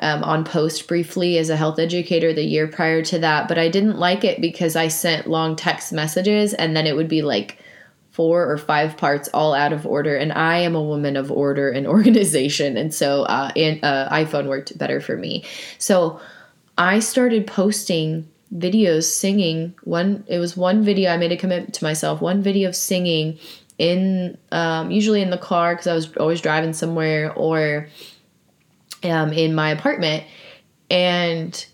um, 0.00 0.22
on 0.24 0.44
post 0.44 0.88
briefly 0.88 1.38
as 1.38 1.48
a 1.48 1.56
health 1.56 1.78
educator 1.78 2.34
the 2.34 2.44
year 2.44 2.68
prior 2.68 3.00
to 3.04 3.18
that, 3.20 3.48
but 3.48 3.58
I 3.58 3.70
didn't 3.70 3.98
like 3.98 4.22
it 4.24 4.42
because 4.42 4.76
I 4.76 4.88
sent 4.88 5.26
long 5.26 5.56
text 5.56 5.94
messages 5.94 6.52
and 6.52 6.76
then 6.76 6.86
it 6.86 6.96
would 6.96 7.08
be 7.08 7.22
like 7.22 7.58
four 8.16 8.50
or 8.50 8.56
five 8.56 8.96
parts 8.96 9.28
all 9.34 9.52
out 9.52 9.74
of 9.74 9.86
order. 9.86 10.16
And 10.16 10.32
I 10.32 10.56
am 10.56 10.74
a 10.74 10.82
woman 10.82 11.16
of 11.16 11.30
order 11.30 11.70
and 11.70 11.86
organization. 11.96 12.78
And 12.78 12.92
so 12.92 13.24
uh, 13.24 13.52
and, 13.54 13.84
uh, 13.84 14.08
iPhone 14.10 14.48
worked 14.48 14.76
better 14.78 15.02
for 15.02 15.16
me. 15.18 15.44
So 15.78 16.18
I 16.78 16.98
started 17.00 17.46
posting 17.46 18.26
videos 18.54 19.04
singing 19.04 19.74
one 19.82 20.24
it 20.28 20.38
was 20.38 20.56
one 20.56 20.84
video 20.84 21.10
i 21.10 21.16
made 21.16 21.32
a 21.32 21.36
commitment 21.36 21.74
to 21.74 21.82
myself 21.82 22.20
one 22.20 22.40
video 22.40 22.68
of 22.68 22.76
singing 22.76 23.36
in 23.76 24.38
um, 24.52 24.88
usually 24.88 25.20
in 25.20 25.30
the 25.30 25.36
car 25.36 25.74
because 25.74 25.88
i 25.88 25.92
was 25.92 26.16
always 26.18 26.40
driving 26.40 26.72
somewhere 26.72 27.32
or 27.32 27.88
um, 29.02 29.32
in 29.32 29.52
my 29.52 29.70
apartment 29.70 30.22
and 30.90 31.66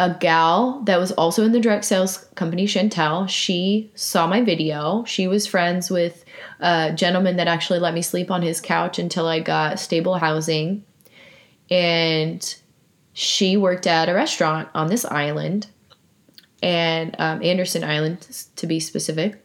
a 0.00 0.16
gal 0.18 0.80
that 0.84 0.98
was 0.98 1.12
also 1.12 1.44
in 1.44 1.52
the 1.52 1.60
direct 1.60 1.84
sales 1.84 2.26
company 2.34 2.66
chantel 2.66 3.28
she 3.28 3.90
saw 3.94 4.26
my 4.26 4.40
video 4.40 5.04
she 5.04 5.26
was 5.28 5.46
friends 5.46 5.90
with 5.90 6.24
a 6.60 6.92
gentleman 6.94 7.36
that 7.36 7.48
actually 7.48 7.78
let 7.78 7.92
me 7.92 8.00
sleep 8.00 8.30
on 8.30 8.40
his 8.40 8.60
couch 8.60 8.98
until 8.98 9.26
i 9.26 9.38
got 9.38 9.78
stable 9.78 10.16
housing 10.16 10.82
and 11.70 12.56
she 13.12 13.56
worked 13.56 13.86
at 13.86 14.08
a 14.08 14.14
restaurant 14.14 14.68
on 14.74 14.88
this 14.88 15.04
island, 15.04 15.68
and 16.62 17.14
um, 17.18 17.42
Anderson 17.42 17.84
Island 17.84 18.46
to 18.56 18.66
be 18.66 18.80
specific. 18.80 19.44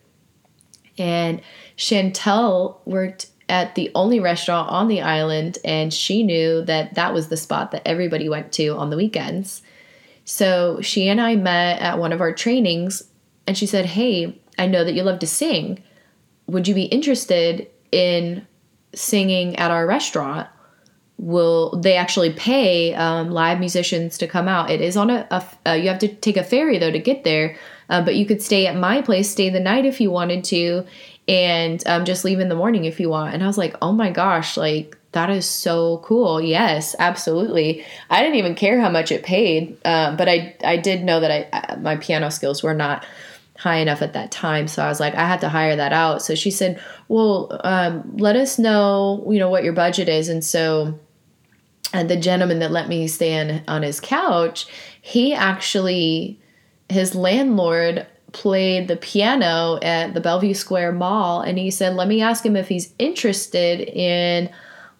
And 0.98 1.41
Chantel 1.77 2.77
worked 2.86 3.27
at 3.48 3.76
the 3.76 3.91
only 3.94 4.19
restaurant 4.19 4.69
on 4.69 4.88
the 4.88 5.02
island, 5.02 5.57
and 5.64 5.94
she 5.94 6.23
knew 6.23 6.64
that 6.64 6.95
that 6.95 7.14
was 7.14 7.27
the 7.27 7.38
spot 7.38 7.72
that 7.72 7.88
everybody 7.88 8.30
went 8.30 8.52
to 8.53 8.69
on 8.69 8.90
the 8.90 8.98
weekends. 8.98 9.61
So 10.26 10.81
she 10.81 11.07
and 11.07 11.22
I 11.22 11.35
met 11.35 11.81
at 11.81 11.99
one 11.99 12.11
of 12.11 12.22
our 12.22 12.34
trainings, 12.34 13.03
and 13.47 13.57
she 13.57 13.65
said, 13.65 13.85
Hey, 13.85 14.41
I 14.57 14.68
know 14.68 14.84
that 14.84 14.93
you 14.93 15.03
love 15.03 15.19
to 15.19 15.27
sing. 15.27 15.81
Would 16.47 16.68
you 16.68 16.76
be 16.76 16.84
interested 16.84 17.69
in 17.91 18.45
singing 18.93 19.56
at 19.56 19.72
our 19.72 19.88
restaurant? 19.88 20.47
will 21.18 21.80
they 21.80 21.95
actually 21.95 22.31
pay 22.34 22.93
um, 22.95 23.31
live 23.31 23.60
musicians 23.60 24.18
to 24.18 24.27
come 24.27 24.47
out 24.47 24.69
it 24.69 24.81
is 24.81 24.97
on 24.97 25.10
a, 25.10 25.26
a 25.31 25.69
uh, 25.69 25.73
you 25.73 25.88
have 25.88 25.99
to 25.99 26.07
take 26.07 26.35
a 26.35 26.43
ferry 26.43 26.77
though 26.77 26.91
to 26.91 26.99
get 26.99 27.23
there 27.23 27.57
uh, 27.89 28.03
but 28.03 28.15
you 28.15 28.26
could 28.26 28.41
stay 28.41 28.68
at 28.68 28.76
my 28.76 29.02
place 29.02 29.30
stay 29.30 29.49
the 29.49 29.60
night 29.60 29.85
if 29.85 30.02
you 30.02 30.11
wanted 30.11 30.43
to 30.43 30.85
and 31.27 31.88
um, 31.88 32.03
just 32.03 32.26
leave 32.26 32.39
in 32.39 32.49
the 32.49 32.56
morning 32.56 32.84
if 32.84 32.99
you 32.99 33.10
want 33.10 33.34
and 33.34 33.43
i 33.43 33.47
was 33.47 33.57
like 33.57 33.76
oh 33.81 33.93
my 33.93 34.11
gosh 34.11 34.57
like 34.57 34.97
that 35.15 35.29
is 35.31 35.49
so 35.49 35.97
cool 36.03 36.39
yes 36.39 36.95
absolutely 36.99 37.83
i 38.09 38.21
didn't 38.21 38.35
even 38.35 38.53
care 38.53 38.79
how 38.79 38.89
much 38.89 39.11
it 39.11 39.23
paid 39.23 39.75
um, 39.85 40.15
but 40.15 40.29
i 40.29 40.55
i 40.63 40.77
did 40.77 41.03
know 41.03 41.19
that 41.19 41.31
i 41.31 41.75
my 41.77 41.95
piano 41.95 42.29
skills 42.29 42.61
were 42.61 42.75
not 42.75 43.05
high 43.57 43.77
enough 43.77 44.01
at 44.01 44.11
that 44.11 44.31
time. 44.31 44.67
So 44.67 44.83
I 44.83 44.89
was 44.89 44.99
like, 44.99 45.15
I 45.15 45.25
had 45.25 45.39
to 45.39 45.47
hire 45.47 45.77
that 45.77 45.93
out. 45.93 46.21
So 46.21 46.35
she 46.35 46.51
said, 46.51 46.77
well, 47.07 47.57
um, 47.63 48.17
let 48.17 48.35
us 48.35 48.59
know, 48.59 49.25
you 49.29 49.39
know, 49.39 49.49
what 49.49 49.63
your 49.63 49.71
budget 49.71 50.09
is. 50.09 50.27
And 50.27 50.43
so 50.43 50.99
and 51.95 52.09
the 52.09 52.17
gentleman 52.17 52.59
that 52.59 52.71
let 52.71 52.89
me 52.89 53.07
stay 53.07 53.61
on 53.67 53.81
his 53.81 54.01
couch, 54.01 54.67
he 55.01 55.33
actually, 55.33 56.39
his 56.89 57.15
landlord 57.15 58.05
played 58.33 58.89
the 58.89 58.97
piano 58.97 59.79
at 59.81 60.13
the 60.13 60.19
Bellevue 60.19 60.53
Square 60.53 60.91
Mall, 60.93 61.39
and 61.39 61.57
he 61.57 61.71
said, 61.71 61.95
"Let 61.95 62.09
me 62.09 62.21
ask 62.21 62.45
him 62.45 62.57
if 62.57 62.67
he's 62.67 62.93
interested 62.99 63.79
in." 63.79 64.49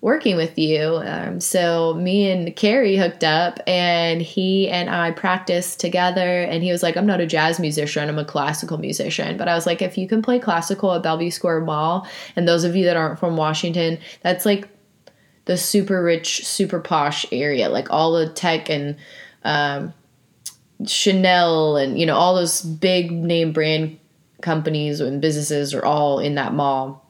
Working 0.06 0.36
with 0.36 0.56
you. 0.60 1.02
Um, 1.04 1.40
so 1.40 1.96
me 1.96 2.30
and 2.30 2.56
Carrie 2.56 2.96
hooked 2.96 3.24
up 3.24 3.60
and 3.66 4.22
he 4.22 4.70
and 4.70 4.88
I 4.88 5.10
practiced 5.10 5.80
together 5.80 6.44
and 6.44 6.62
he 6.62 6.72
was 6.72 6.84
like, 6.84 6.96
I'm 6.96 7.08
not 7.08 7.22
a 7.22 7.26
jazz 7.26 7.60
musician, 7.60 8.08
I'm 8.08 8.20
a 8.20 8.24
classical 8.24 8.78
musician. 8.78 9.36
But 9.36 9.48
I 9.48 9.56
was 9.56 9.66
like, 9.66 9.82
if 9.82 9.98
you 9.98 10.08
can 10.08 10.22
play 10.22 10.38
classical 10.38 10.94
at 10.94 11.02
Bellevue 11.02 11.32
Square 11.32 11.62
Mall, 11.62 12.08
and 12.36 12.48
those 12.48 12.64
of 12.64 12.76
you 12.76 12.86
that 12.86 12.96
aren't 12.96 13.18
from 13.18 13.36
Washington, 13.36 13.98
that's 14.22 14.46
like 14.46 14.70
the 15.46 15.58
super 15.58 16.04
rich, 16.04 16.46
super 16.46 16.80
posh 16.80 17.26
area, 17.32 17.68
like 17.70 17.90
all 17.90 18.14
the 18.14 18.30
tech 18.30 18.70
and 18.70 18.98
um, 19.44 19.92
Chanel 20.86 21.78
and 21.78 22.00
you 22.00 22.06
know 22.06 22.16
all 22.16 22.36
those 22.36 22.62
big 22.62 23.12
name 23.12 23.54
brand 23.54 23.98
companies 24.44 25.02
and 25.02 25.20
businesses 25.20 25.74
are 25.74 25.84
all 25.84 26.20
in 26.20 26.36
that 26.36 26.54
mall. 26.54 27.02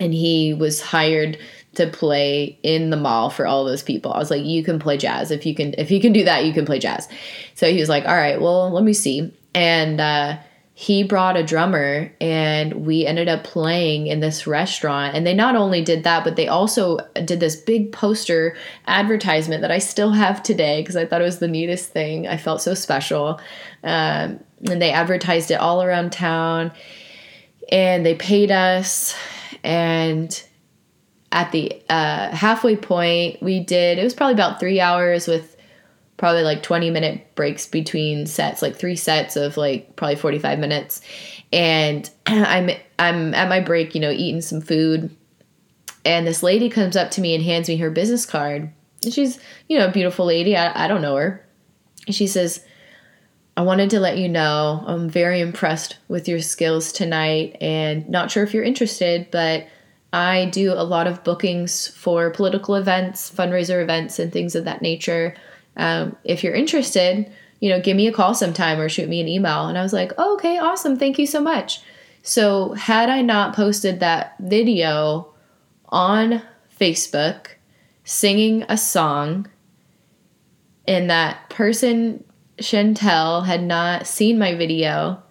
And 0.00 0.14
he 0.14 0.54
was 0.54 0.80
hired 0.80 1.38
to 1.74 1.86
play 1.86 2.58
in 2.62 2.90
the 2.90 2.96
mall 2.96 3.30
for 3.30 3.46
all 3.46 3.64
those 3.64 3.82
people. 3.82 4.12
I 4.12 4.18
was 4.18 4.30
like, 4.30 4.44
you 4.44 4.64
can 4.64 4.78
play 4.78 4.96
jazz 4.96 5.30
if 5.30 5.46
you 5.46 5.54
can 5.54 5.74
if 5.78 5.90
you 5.90 6.00
can 6.00 6.12
do 6.12 6.24
that, 6.24 6.44
you 6.44 6.52
can 6.52 6.66
play 6.66 6.78
jazz. 6.78 7.08
So 7.54 7.70
he 7.70 7.78
was 7.78 7.88
like, 7.88 8.04
all 8.06 8.16
right, 8.16 8.40
well, 8.40 8.70
let 8.70 8.84
me 8.84 8.92
see. 8.92 9.32
And 9.54 10.00
uh, 10.00 10.38
he 10.80 11.02
brought 11.02 11.36
a 11.36 11.42
drummer 11.42 12.10
and 12.22 12.86
we 12.86 13.04
ended 13.04 13.28
up 13.28 13.44
playing 13.44 14.06
in 14.06 14.20
this 14.20 14.46
restaurant 14.46 15.14
and 15.14 15.26
they 15.26 15.34
not 15.34 15.54
only 15.54 15.84
did 15.84 16.04
that 16.04 16.24
but 16.24 16.36
they 16.36 16.48
also 16.48 16.96
did 17.26 17.38
this 17.38 17.54
big 17.54 17.92
poster 17.92 18.56
advertisement 18.86 19.60
that 19.60 19.70
i 19.70 19.78
still 19.78 20.12
have 20.12 20.42
today 20.42 20.80
because 20.80 20.96
i 20.96 21.04
thought 21.04 21.20
it 21.20 21.24
was 21.24 21.38
the 21.38 21.46
neatest 21.46 21.90
thing 21.90 22.26
i 22.26 22.36
felt 22.38 22.62
so 22.62 22.72
special 22.72 23.38
um, 23.84 24.40
and 24.70 24.80
they 24.80 24.90
advertised 24.90 25.50
it 25.50 25.60
all 25.60 25.82
around 25.82 26.12
town 26.12 26.72
and 27.70 28.06
they 28.06 28.14
paid 28.14 28.50
us 28.50 29.14
and 29.62 30.42
at 31.32 31.52
the 31.52 31.80
uh, 31.88 32.34
halfway 32.34 32.76
point 32.76 33.40
we 33.42 33.60
did 33.60 33.98
it 33.98 34.04
was 34.04 34.14
probably 34.14 34.34
about 34.34 34.58
three 34.58 34.80
hours 34.80 35.28
with 35.28 35.56
probably 36.20 36.42
like 36.42 36.62
20 36.62 36.90
minute 36.90 37.34
breaks 37.34 37.66
between 37.66 38.26
sets, 38.26 38.60
like 38.60 38.76
three 38.76 38.94
sets 38.94 39.36
of 39.36 39.56
like 39.56 39.96
probably 39.96 40.16
45 40.16 40.58
minutes. 40.58 41.00
And 41.50 42.08
I'm 42.26 42.70
I'm 42.98 43.34
at 43.34 43.48
my 43.48 43.60
break, 43.60 43.94
you 43.94 44.02
know, 44.02 44.10
eating 44.10 44.42
some 44.42 44.60
food. 44.60 45.16
And 46.04 46.26
this 46.26 46.42
lady 46.42 46.68
comes 46.68 46.94
up 46.94 47.10
to 47.12 47.22
me 47.22 47.34
and 47.34 47.42
hands 47.42 47.70
me 47.70 47.78
her 47.78 47.90
business 47.90 48.26
card. 48.26 48.70
And 49.02 49.14
she's, 49.14 49.40
you 49.66 49.78
know, 49.78 49.86
a 49.86 49.92
beautiful 49.92 50.26
lady. 50.26 50.56
I, 50.56 50.84
I 50.84 50.88
don't 50.88 51.00
know 51.00 51.16
her. 51.16 51.44
And 52.06 52.14
she 52.14 52.26
says, 52.26 52.64
I 53.56 53.62
wanted 53.62 53.88
to 53.90 54.00
let 54.00 54.18
you 54.18 54.28
know 54.28 54.84
I'm 54.86 55.08
very 55.08 55.40
impressed 55.40 55.96
with 56.08 56.28
your 56.28 56.40
skills 56.40 56.92
tonight 56.92 57.56
and 57.62 58.06
not 58.10 58.30
sure 58.30 58.42
if 58.42 58.52
you're 58.52 58.62
interested, 58.62 59.30
but 59.30 59.66
I 60.12 60.46
do 60.46 60.72
a 60.72 60.82
lot 60.82 61.06
of 61.06 61.22
bookings 61.22 61.88
for 61.88 62.30
political 62.30 62.74
events, 62.74 63.30
fundraiser 63.30 63.82
events, 63.82 64.18
and 64.18 64.32
things 64.32 64.54
of 64.54 64.64
that 64.64 64.82
nature. 64.82 65.36
Um, 65.76 66.16
if 66.24 66.42
you're 66.42 66.54
interested, 66.54 67.30
you 67.60 67.70
know, 67.70 67.80
give 67.80 67.96
me 67.96 68.08
a 68.08 68.12
call 68.12 68.34
sometime 68.34 68.80
or 68.80 68.88
shoot 68.88 69.08
me 69.08 69.20
an 69.20 69.28
email. 69.28 69.68
And 69.68 69.78
I 69.78 69.82
was 69.82 69.92
like, 69.92 70.12
oh, 70.18 70.34
okay, 70.34 70.58
awesome. 70.58 70.96
Thank 70.96 71.18
you 71.18 71.26
so 71.26 71.40
much. 71.40 71.80
So, 72.22 72.72
had 72.72 73.08
I 73.08 73.22
not 73.22 73.54
posted 73.54 74.00
that 74.00 74.34
video 74.40 75.32
on 75.88 76.42
Facebook 76.78 77.48
singing 78.04 78.64
a 78.68 78.76
song, 78.76 79.46
and 80.86 81.08
that 81.08 81.48
person, 81.50 82.24
Chantel, 82.58 83.46
had 83.46 83.62
not 83.62 84.06
seen 84.06 84.38
my 84.38 84.54
video 84.54 85.22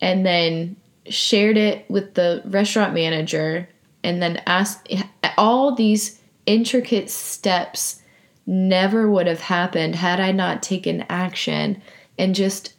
and 0.00 0.26
then 0.26 0.76
shared 1.08 1.56
it 1.56 1.88
with 1.88 2.14
the 2.14 2.42
restaurant 2.46 2.92
manager 2.92 3.68
and 4.02 4.22
then 4.22 4.42
asked 4.46 4.92
all 5.36 5.74
these 5.74 6.20
intricate 6.46 7.10
steps 7.10 8.02
never 8.46 9.10
would 9.10 9.26
have 9.26 9.40
happened 9.40 9.96
had 9.96 10.20
I 10.20 10.32
not 10.32 10.62
taken 10.62 11.04
action 11.08 11.82
and 12.18 12.34
just 12.34 12.74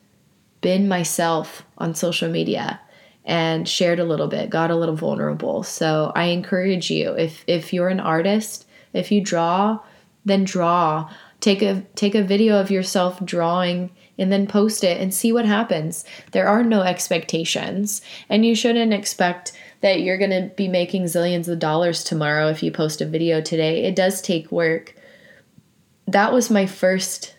been 0.62 0.88
myself 0.88 1.66
on 1.78 1.94
social 1.94 2.30
media 2.30 2.80
and 3.26 3.68
shared 3.68 4.00
a 4.00 4.06
little 4.06 4.28
bit, 4.28 4.50
got 4.50 4.72
a 4.72 4.76
little 4.76 4.96
vulnerable. 4.96 5.62
So 5.64 6.14
I 6.16 6.26
encourage 6.26 6.90
you 6.90 7.12
if 7.12 7.44
if 7.46 7.74
you're 7.74 7.90
an 7.90 8.00
artist, 8.00 8.66
if 8.94 9.12
you 9.12 9.22
draw, 9.22 9.80
then 10.26 10.46
draw. 10.46 11.12
Take 11.40 11.62
a 11.62 11.84
take 11.96 12.16
a 12.16 12.24
video 12.24 12.60
of 12.60 12.72
yourself 12.72 13.24
drawing 13.24 13.92
and 14.18 14.32
then 14.32 14.48
post 14.48 14.84
it 14.84 15.00
and 15.00 15.14
see 15.14 15.32
what 15.32 15.46
happens. 15.46 16.04
There 16.32 16.48
are 16.48 16.64
no 16.64 16.82
expectations, 16.82 18.02
and 18.30 18.46
you 18.46 18.56
shouldn't 18.56 18.94
expect 18.94 19.52
that 19.82 20.02
you're 20.02 20.18
going 20.18 20.32
to 20.32 20.54
be 20.56 20.68
making 20.68 21.04
zillions 21.04 21.48
of 21.48 21.60
dollars 21.60 22.04
tomorrow 22.04 22.50
if 22.50 22.64
you 22.64 22.72
post 22.72 23.02
a 23.02 23.06
video 23.06 23.42
today. 23.42 23.84
It 23.84 23.96
does 23.96 24.22
take 24.22 24.52
work 24.52 24.96
that 26.08 26.34
was 26.34 26.50
my 26.50 26.66
first 26.66 27.36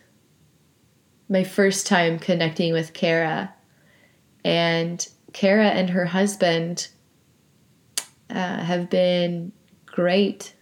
my 1.31 1.44
first 1.44 1.86
time 1.86 2.19
connecting 2.19 2.73
with 2.73 2.94
Kara. 2.94 3.52
And 4.44 5.06
Kara 5.35 5.69
and 5.69 5.90
her 5.90 6.06
husband 6.06 6.89
uh, 8.31 8.62
have 8.62 8.89
been 8.89 9.52
great 9.85 10.55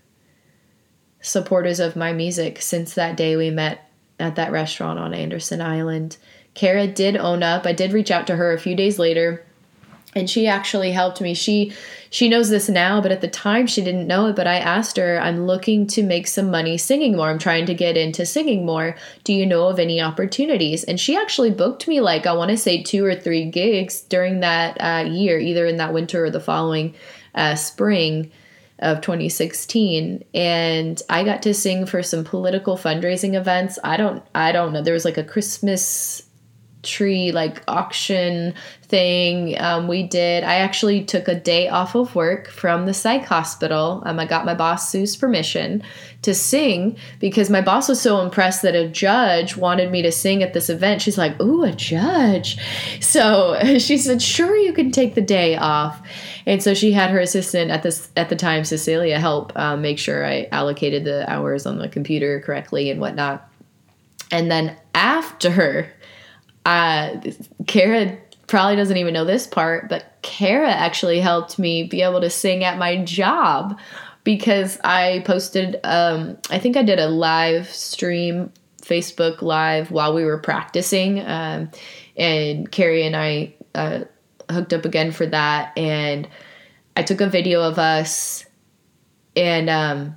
supporters 1.21 1.79
of 1.79 1.95
my 1.95 2.13
music 2.13 2.61
since 2.61 2.95
that 2.95 3.17
day 3.17 3.37
we 3.37 3.51
met 3.51 3.91
at 4.19 4.35
that 4.37 4.51
restaurant 4.51 4.99
on 4.99 5.15
Anderson 5.15 5.61
Island. 5.61 6.17
Kara 6.55 6.89
did 6.89 7.17
own 7.17 7.45
up. 7.45 7.65
I 7.65 7.73
did 7.73 7.93
reach 7.93 8.11
out 8.11 8.27
to 8.27 8.37
her 8.37 8.53
a 8.53 8.59
few 8.59 8.75
days 8.75 8.99
later 8.99 9.46
and 10.17 10.29
she 10.29 10.47
actually 10.47 10.91
helped 10.91 11.21
me. 11.21 11.35
She 11.35 11.73
she 12.09 12.29
knows 12.29 12.49
this 12.49 12.69
now 12.69 13.01
but 13.01 13.13
at 13.13 13.21
the 13.21 13.29
time 13.29 13.67
she 13.67 13.83
didn't 13.83 14.07
know 14.07 14.27
it 14.27 14.37
but 14.37 14.47
i 14.47 14.57
asked 14.57 14.97
her 14.97 15.21
i'm 15.21 15.45
looking 15.47 15.87
to 15.89 16.03
make 16.03 16.27
some 16.27 16.51
money 16.51 16.79
singing 16.79 17.17
more. 17.17 17.29
I'm 17.29 17.39
trying 17.39 17.67
to 17.67 17.75
get 17.75 17.97
into 17.97 18.25
singing 18.25 18.65
more. 18.65 18.97
Do 19.25 19.35
you 19.35 19.45
know 19.45 19.69
of 19.69 19.79
any 19.79 20.01
opportunities? 20.01 20.83
And 20.85 20.99
she 20.99 21.17
actually 21.17 21.51
booked 21.51 21.87
me 21.87 22.01
like 22.01 22.27
i 22.27 22.33
want 22.33 22.51
to 22.51 22.57
say 22.57 22.83
two 22.83 23.05
or 23.05 23.15
three 23.15 23.51
gigs 23.51 24.01
during 24.01 24.41
that 24.41 24.77
uh, 24.81 25.09
year 25.09 25.39
either 25.39 25.67
in 25.67 25.77
that 25.77 25.93
winter 25.93 26.25
or 26.25 26.31
the 26.31 26.41
following 26.41 26.95
uh, 27.35 27.55
spring 27.55 28.33
of 28.79 29.01
2016 29.01 30.23
and 30.35 31.03
i 31.09 31.25
got 31.25 31.43
to 31.43 31.55
sing 31.55 31.87
for 31.87 32.03
some 32.03 32.25
political 32.25 32.77
fundraising 32.77 33.35
events. 33.35 33.79
I 33.85 33.97
don't 33.97 34.23
i 34.35 34.53
don't 34.53 34.73
know. 34.73 34.83
There 34.83 34.95
was 34.95 35.05
like 35.05 35.19
a 35.19 35.25
christmas 35.25 36.23
tree 36.87 37.33
like 37.33 37.63
auction 37.69 38.55
thing 38.83 39.61
um, 39.61 39.89
we 39.89 40.05
did. 40.05 40.45
I 40.45 40.57
actually 40.57 41.05
took 41.05 41.29
a 41.29 41.35
day 41.35 41.69
off 41.69 41.95
of 41.95 42.15
work 42.15 42.49
from 42.49 42.87
the 42.87 42.95
psych 42.95 43.25
hospital. 43.25 44.03
Um, 44.07 44.21
I 44.21 44.27
got 44.27 44.47
my 44.47 44.55
boss 44.55 44.91
Sue's 44.91 45.17
permission 45.17 45.83
to 46.23 46.35
sing 46.35 46.97
because 47.19 47.51
my 47.51 47.61
boss 47.61 47.89
was 47.89 48.01
so 48.01 48.21
impressed 48.21 48.63
that 48.63 48.75
a 48.75 48.89
judge 48.89 49.57
wanted 49.57 49.91
me 49.91 50.03
to 50.03 50.13
sing 50.13 50.43
at 50.43 50.55
this 50.55 50.71
event. 50.71 51.03
She's 51.03 51.19
like, 51.19 51.41
"Ooh, 51.41 51.65
a 51.65 51.73
judge!" 51.73 52.59
So 53.01 53.59
she 53.79 53.99
said, 53.99 54.23
"Sure, 54.23 54.57
you 54.57 54.73
can 54.73 54.91
take 54.91 55.15
the 55.15 55.21
day 55.21 55.57
off." 55.57 56.01
And 56.47 56.63
so 56.63 56.75
she 56.75 56.93
had 56.93 57.11
her 57.11 57.19
assistant 57.19 57.71
at 57.71 57.83
this 57.83 58.09
at 58.17 58.29
the 58.29 58.37
time, 58.37 58.65
Cecilia, 58.65 59.19
help 59.19 59.53
um, 59.57 59.83
make 59.83 59.99
sure 59.99 60.25
I 60.25 60.49
allocated 60.53 61.05
the 61.05 61.29
hours 61.31 61.67
on 61.67 61.79
the 61.79 61.89
computer 61.89 62.41
correctly 62.41 62.91
and 62.91 63.01
whatnot. 63.01 63.51
And 64.31 64.51
then 64.51 64.77
after 64.95 65.93
uh, 66.67 67.21
Kara 67.67 68.19
probably 68.49 68.77
doesn't 68.77 68.97
even 68.97 69.15
know 69.15 69.25
this 69.25 69.47
part, 69.47 69.89
but 69.89 70.19
Kara 70.23 70.71
actually 70.71 71.21
helped 71.21 71.59
me 71.59 71.85
be 71.85 72.03
able 72.03 72.21
to 72.21 72.29
sing 72.29 72.65
at 72.65 72.77
my 72.77 73.03
job 73.05 73.79
because 74.25 74.79
I 74.83 75.23
posted, 75.25 75.79
um, 75.85 76.37
I 76.51 76.59
think 76.59 76.77
I 76.77 76.83
did 76.83 76.99
a 76.99 77.09
live 77.09 77.69
stream, 77.71 78.53
Facebook 78.83 79.43
Live 79.43 79.91
while 79.91 80.13
we 80.13 80.25
were 80.25 80.39
practicing. 80.39 81.21
Um, 81.21 81.71
and 82.17 82.71
Carrie 82.71 83.07
and 83.07 83.17
I 83.17 83.55
uh, 83.75 84.01
hooked 84.51 84.73
up 84.73 84.85
again 84.85 85.13
for 85.13 85.27
that. 85.27 85.77
And 85.79 86.29
I 86.97 87.03
took 87.03 87.21
a 87.21 87.29
video 87.29 87.63
of 87.63 87.79
us 87.79 88.45
and 89.37 89.71
um, 89.71 90.17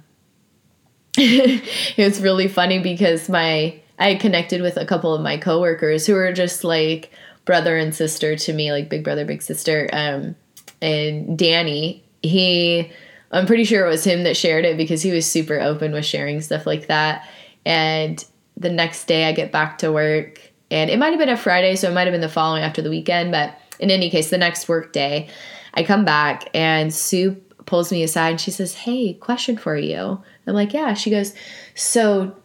it 1.17 1.97
was 1.97 2.21
really 2.21 2.47
funny 2.47 2.79
because 2.79 3.29
my 3.29 3.78
I 3.99 4.15
connected 4.15 4.61
with 4.61 4.77
a 4.77 4.85
couple 4.85 5.13
of 5.13 5.21
my 5.21 5.37
coworkers 5.37 6.05
who 6.05 6.13
were 6.13 6.31
just 6.31 6.63
like 6.63 7.11
brother 7.45 7.77
and 7.77 7.93
sister 7.93 8.35
to 8.35 8.53
me, 8.53 8.71
like 8.71 8.89
big 8.89 9.03
brother, 9.03 9.25
big 9.25 9.41
sister. 9.41 9.89
Um, 9.91 10.35
and 10.81 11.37
Danny, 11.37 12.03
he, 12.23 12.91
I'm 13.31 13.45
pretty 13.45 13.65
sure 13.65 13.85
it 13.85 13.89
was 13.89 14.05
him 14.05 14.23
that 14.23 14.37
shared 14.37 14.65
it 14.65 14.77
because 14.77 15.01
he 15.01 15.11
was 15.11 15.29
super 15.29 15.59
open 15.59 15.91
with 15.91 16.05
sharing 16.05 16.41
stuff 16.41 16.65
like 16.65 16.87
that. 16.87 17.27
And 17.65 18.23
the 18.55 18.69
next 18.69 19.05
day 19.05 19.25
I 19.25 19.33
get 19.33 19.51
back 19.51 19.79
to 19.79 19.91
work, 19.91 20.39
and 20.71 20.89
it 20.89 20.99
might 20.99 21.09
have 21.09 21.19
been 21.19 21.29
a 21.29 21.37
Friday, 21.37 21.75
so 21.75 21.89
it 21.89 21.93
might 21.93 22.05
have 22.05 22.13
been 22.13 22.21
the 22.21 22.29
following 22.29 22.63
after 22.63 22.81
the 22.81 22.89
weekend, 22.89 23.31
but 23.31 23.57
in 23.79 23.91
any 23.91 24.09
case, 24.09 24.29
the 24.29 24.37
next 24.37 24.67
work 24.69 24.93
day, 24.93 25.29
I 25.73 25.83
come 25.83 26.05
back 26.05 26.49
and 26.53 26.93
Sue 26.93 27.41
pulls 27.65 27.91
me 27.91 28.03
aside 28.03 28.31
and 28.31 28.41
she 28.41 28.51
says, 28.51 28.73
Hey, 28.73 29.13
question 29.13 29.57
for 29.57 29.77
you. 29.77 30.21
I'm 30.45 30.53
like, 30.53 30.73
Yeah. 30.73 30.93
She 30.93 31.09
goes, 31.09 31.33
So 31.75 32.35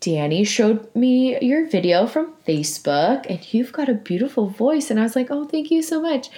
Danny 0.00 0.44
showed 0.44 0.94
me 0.96 1.38
your 1.40 1.66
video 1.66 2.06
from 2.06 2.32
Facebook 2.48 3.26
and 3.28 3.52
you've 3.52 3.72
got 3.72 3.88
a 3.88 3.94
beautiful 3.94 4.48
voice. 4.48 4.90
And 4.90 4.98
I 4.98 5.02
was 5.02 5.14
like, 5.14 5.28
oh, 5.30 5.44
thank 5.44 5.70
you 5.70 5.82
so 5.82 6.00
much. 6.00 6.28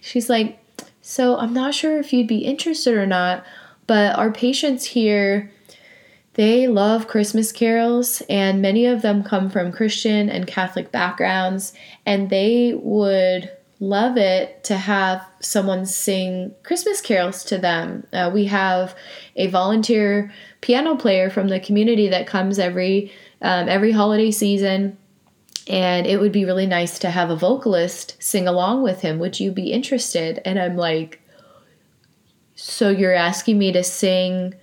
She's 0.00 0.30
like, 0.30 0.58
so 1.02 1.36
I'm 1.36 1.52
not 1.52 1.74
sure 1.74 1.98
if 1.98 2.12
you'd 2.12 2.26
be 2.26 2.44
interested 2.44 2.94
or 2.94 3.06
not, 3.06 3.44
but 3.86 4.16
our 4.16 4.30
patients 4.30 4.84
here, 4.84 5.50
they 6.34 6.68
love 6.68 7.08
Christmas 7.08 7.50
carols, 7.50 8.22
and 8.30 8.62
many 8.62 8.86
of 8.86 9.02
them 9.02 9.24
come 9.24 9.50
from 9.50 9.72
Christian 9.72 10.30
and 10.30 10.46
Catholic 10.46 10.92
backgrounds, 10.92 11.72
and 12.06 12.30
they 12.30 12.72
would 12.74 13.50
love 13.80 14.18
it 14.18 14.62
to 14.64 14.76
have 14.76 15.26
someone 15.40 15.86
sing 15.86 16.54
Christmas 16.62 17.00
carols 17.00 17.42
to 17.44 17.56
them. 17.56 18.06
Uh, 18.12 18.30
we 18.32 18.44
have 18.44 18.94
a 19.36 19.46
volunteer 19.46 20.32
piano 20.60 20.94
player 20.94 21.30
from 21.30 21.48
the 21.48 21.58
community 21.58 22.08
that 22.08 22.26
comes 22.26 22.58
every 22.58 23.10
um, 23.40 23.68
every 23.68 23.90
holiday 23.90 24.30
season. 24.30 24.98
And 25.66 26.06
it 26.06 26.20
would 26.20 26.32
be 26.32 26.44
really 26.44 26.66
nice 26.66 26.98
to 27.00 27.10
have 27.10 27.30
a 27.30 27.36
vocalist 27.36 28.16
sing 28.18 28.46
along 28.46 28.82
with 28.82 29.00
him. 29.00 29.18
Would 29.18 29.40
you 29.40 29.50
be 29.50 29.72
interested? 29.72 30.40
And 30.44 30.58
I'm 30.58 30.76
like, 30.76 31.20
so 32.54 32.90
you're 32.90 33.14
asking 33.14 33.58
me 33.58 33.72
to 33.72 33.82
sing 33.82 34.54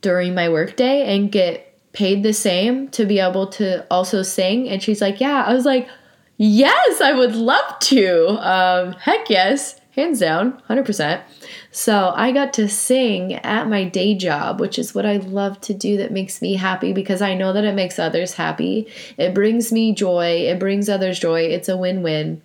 during 0.00 0.34
my 0.34 0.48
workday 0.48 1.14
and 1.14 1.30
get 1.30 1.78
paid 1.92 2.22
the 2.22 2.32
same 2.32 2.88
to 2.88 3.04
be 3.04 3.20
able 3.20 3.46
to 3.48 3.86
also 3.92 4.22
sing? 4.22 4.68
And 4.68 4.82
she's 4.82 5.00
like, 5.00 5.20
Yeah. 5.20 5.44
I 5.46 5.54
was 5.54 5.64
like, 5.64 5.88
Yes, 6.36 7.00
I 7.00 7.12
would 7.12 7.36
love 7.36 7.78
to. 7.80 8.28
Um, 8.40 8.92
heck 8.94 9.30
yes, 9.30 9.80
hands 9.92 10.18
down, 10.18 10.60
100%. 10.68 11.22
So 11.70 12.12
I 12.16 12.32
got 12.32 12.52
to 12.54 12.68
sing 12.68 13.34
at 13.34 13.68
my 13.68 13.84
day 13.84 14.16
job, 14.16 14.58
which 14.60 14.78
is 14.78 14.94
what 14.94 15.06
I 15.06 15.18
love 15.18 15.60
to 15.62 15.74
do 15.74 15.96
that 15.98 16.10
makes 16.10 16.42
me 16.42 16.54
happy 16.54 16.92
because 16.92 17.22
I 17.22 17.34
know 17.34 17.52
that 17.52 17.64
it 17.64 17.74
makes 17.74 17.98
others 17.98 18.34
happy. 18.34 18.88
It 19.16 19.32
brings 19.32 19.70
me 19.70 19.94
joy, 19.94 20.46
it 20.48 20.58
brings 20.58 20.88
others 20.88 21.20
joy. 21.20 21.42
It's 21.42 21.68
a 21.68 21.76
win 21.76 22.02
win. 22.02 22.42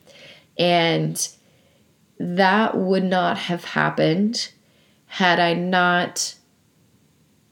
And 0.58 1.28
that 2.20 2.78
would 2.78 3.04
not 3.04 3.38
have 3.38 3.64
happened 3.64 4.52
had 5.08 5.40
I 5.40 5.54
not 5.54 6.36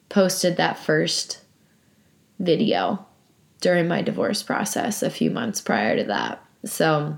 posted 0.10 0.58
that 0.58 0.78
first 0.78 1.42
video 2.38 3.07
during 3.62 3.88
my 3.88 4.02
divorce 4.02 4.44
process 4.44 5.02
a 5.02 5.10
few 5.10 5.32
months 5.32 5.62
prior 5.62 5.98
to 5.98 6.04
that. 6.06 6.44
So, 6.66 7.18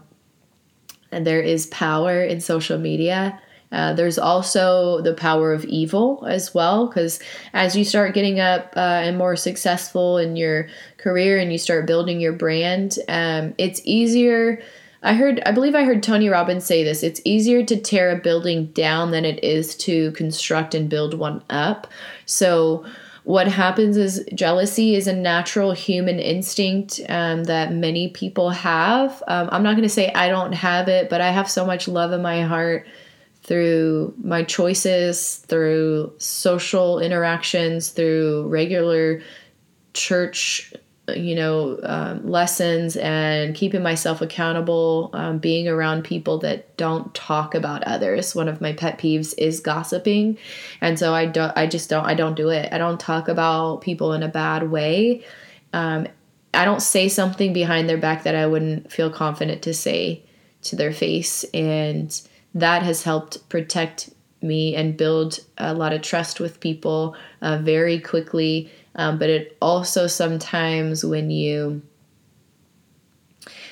and 1.11 1.26
there 1.26 1.41
is 1.41 1.68
power 1.68 2.24
in 2.24 2.40
social 2.40 2.78
media. 2.78 3.40
Uh, 3.72 3.94
there's 3.94 4.18
also 4.18 4.99
the 5.02 5.14
power 5.14 5.53
of 5.53 5.64
evil 5.66 6.26
as 6.28 6.56
well, 6.56 6.88
because 6.88 7.20
as 7.53 7.76
you 7.76 7.86
start 7.86 8.16
getting 8.16 8.40
up 8.40 8.74
uh, 8.76 9.02
and 9.03 9.18
more 9.18 9.36
successful 9.36 10.18
in 10.18 10.36
your 10.36 10.68
career 10.98 11.38
and 11.38 11.52
you 11.52 11.57
start 11.57 11.86
building 11.86 12.20
your 12.20 12.34
brand, 12.34 12.98
um, 13.07 13.53
it's 13.57 13.82
easier. 13.84 14.60
I 15.03 15.14
heard, 15.14 15.40
I 15.45 15.52
believe 15.52 15.76
I 15.76 15.84
heard 15.84 16.02
Tony 16.02 16.30
Robbins 16.30 16.66
say 16.66 16.84
this 16.84 17.03
it's 17.03 17.22
easier 17.24 17.64
to 17.64 17.80
tear 17.80 18.10
a 18.10 18.20
building 18.20 18.68
down 18.68 19.11
than 19.11 19.24
it 19.24 19.44
is 19.44 19.76
to 19.78 20.11
construct 20.14 20.74
and 20.74 20.90
build 20.90 21.14
one 21.14 21.44
up. 21.49 21.88
So, 22.26 22.86
what 23.30 23.47
happens 23.47 23.95
is 23.95 24.26
jealousy 24.34 24.95
is 24.95 25.06
a 25.06 25.14
natural 25.14 25.72
human 25.72 26.18
instinct 26.18 26.99
um, 27.10 27.43
that 27.43 27.72
many 27.72 28.07
people 28.07 28.49
have. 28.49 29.22
Um, 29.27 29.49
I'm 29.51 29.61
not 29.61 29.73
going 29.73 29.84
to 29.84 29.88
say 29.88 30.11
I 30.14 30.30
don't 30.30 30.53
have 30.53 30.88
it, 30.88 31.11
but 31.11 31.22
I 31.22 31.30
have 31.30 31.47
so 31.47 31.64
much 31.64 31.88
love 31.88 32.11
in 32.11 32.23
my 32.23 32.41
heart 32.41 32.88
through 33.43 34.15
my 34.23 34.41
choices, 34.41 35.45
through 35.47 36.11
social 36.18 36.97
interactions, 36.97 37.89
through 37.89 38.47
regular 38.47 39.22
church 39.93 40.73
you 41.18 41.36
know 41.36 41.80
um, 41.84 42.27
lessons 42.27 42.95
and 42.98 43.56
keeping 43.56 43.84
myself 43.84 44.22
accountable 44.22 45.10
um, 45.14 45.38
being 45.38 45.68
around 45.68 46.03
people 46.03 46.38
that 46.40 46.76
don't 46.77 47.14
talk 47.14 47.56
about 47.56 47.84
others. 47.84 48.36
One 48.36 48.48
of 48.48 48.61
my 48.61 48.73
pet 48.73 48.98
peeves 48.99 49.34
is 49.38 49.60
gossiping. 49.60 50.38
And 50.81 50.98
so 50.98 51.14
i 51.14 51.26
don't 51.26 51.56
i 51.57 51.68
just 51.68 51.90
don't 51.90 52.06
i 52.06 52.14
don't 52.14 52.36
do 52.36 52.49
it. 52.49 52.72
I 52.72 52.77
don't 52.77 52.99
talk 52.99 53.27
about 53.27 53.81
people 53.81 54.14
in 54.14 54.23
a 54.23 54.30
bad 54.30 54.69
way. 54.69 55.23
Um, 55.73 56.07
i 56.53 56.65
don't 56.65 56.81
say 56.81 57.07
something 57.07 57.53
behind 57.53 57.88
their 57.88 57.98
back 57.98 58.23
that 58.23 58.34
i 58.34 58.48
wouldn't 58.48 58.91
feel 58.91 59.11
confident 59.11 59.61
to 59.61 59.73
say 59.73 60.23
to 60.61 60.76
their 60.76 60.94
face. 60.94 61.44
And 61.53 62.19
that 62.53 62.84
has 62.84 63.03
helped 63.03 63.48
protect 63.49 64.10
me 64.41 64.76
and 64.76 64.98
build 64.98 65.40
a 65.57 65.73
lot 65.73 65.94
of 65.94 66.02
trust 66.02 66.40
with 66.40 66.60
people 66.60 67.15
uh, 67.41 67.57
very 67.57 67.99
quickly 67.99 68.72
um, 68.99 69.17
but 69.17 69.30
it 69.30 69.57
also 69.61 70.07
sometimes 70.07 71.05
when 71.05 71.31
you 71.31 71.81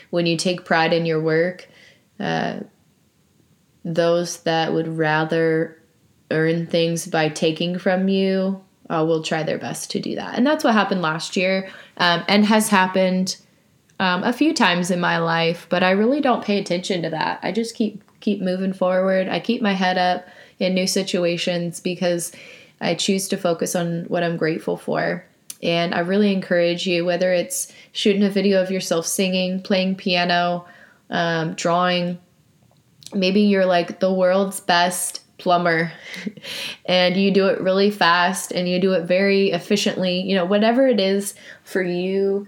when 0.10 0.26
you 0.26 0.38
take 0.38 0.64
pride 0.64 0.94
in 0.94 1.06
your 1.06 1.20
work 1.20 1.68
uh, 2.22 2.62
those 3.84 4.42
that 4.44 4.74
would 4.74 4.88
rather 4.88 5.78
earn 6.32 6.66
things 6.66 7.08
by 7.08 7.28
taking 7.28 7.78
from 7.78 8.08
you 8.08 8.64
uh, 8.90 9.04
will 9.06 9.22
try 9.22 9.44
their 9.44 9.58
best 9.58 9.92
to 9.92 10.00
do 10.00 10.16
that. 10.16 10.36
And 10.36 10.48
that's 10.48 10.64
what 10.64 10.74
happened 10.74 11.02
last 11.02 11.36
year 11.36 11.70
um, 11.98 12.24
and 12.30 12.46
has 12.46 12.70
happened 12.70 13.36
um, 14.00 14.24
a 14.24 14.32
few 14.32 14.54
times 14.54 14.92
in 14.92 15.00
my 15.00 15.18
life 15.18 15.68
but 15.70 15.84
i 15.84 15.90
really 15.90 16.22
don't 16.22 16.46
pay 16.46 16.58
attention 16.58 17.02
to 17.02 17.10
that. 17.10 17.40
I 17.44 17.52
just 17.52 17.76
keep 17.76 18.02
keep 18.22 18.42
moving 18.42 18.74
forward. 18.74 19.28
I 19.28 19.42
keep 19.42 19.62
my 19.62 19.74
head 19.74 19.98
up 19.98 20.26
in 20.60 20.74
new 20.74 20.88
situations 20.88 21.80
because 21.82 22.32
I 22.80 22.96
choose 22.96 23.28
to 23.30 23.38
focus 23.38 23.76
on 23.76 24.04
what 24.06 24.24
I'm 24.24 24.38
grateful 24.38 24.78
for. 24.78 25.26
And 25.64 25.96
I 25.96 26.00
really 26.00 26.32
encourage 26.32 26.86
you, 26.86 27.04
whether 27.06 27.34
it's 27.34 27.72
shooting 27.92 28.24
a 28.24 28.30
video 28.30 28.62
of 28.62 28.70
yourself 28.70 29.08
singing, 29.08 29.62
playing 29.62 29.96
piano, 29.96 30.66
um, 31.10 31.56
drawing, 31.56 32.20
maybe 33.14 33.42
you're 33.42 33.66
like 33.66 34.00
the 34.00 34.14
world's 34.14 34.60
best 34.60 35.22
plumber 35.38 35.92
and 36.86 37.16
you 37.16 37.32
do 37.32 37.48
it 37.48 37.62
really 37.62 37.92
fast 37.92 38.52
and 38.52 38.68
you 38.68 38.80
do 38.80 38.94
it 38.94 39.06
very 39.06 39.52
efficiently, 39.52 40.22
you 40.22 40.36
know, 40.36 40.46
whatever 40.46 40.88
it 40.88 41.00
is 41.00 41.34
for 41.64 41.82
you. 41.82 42.48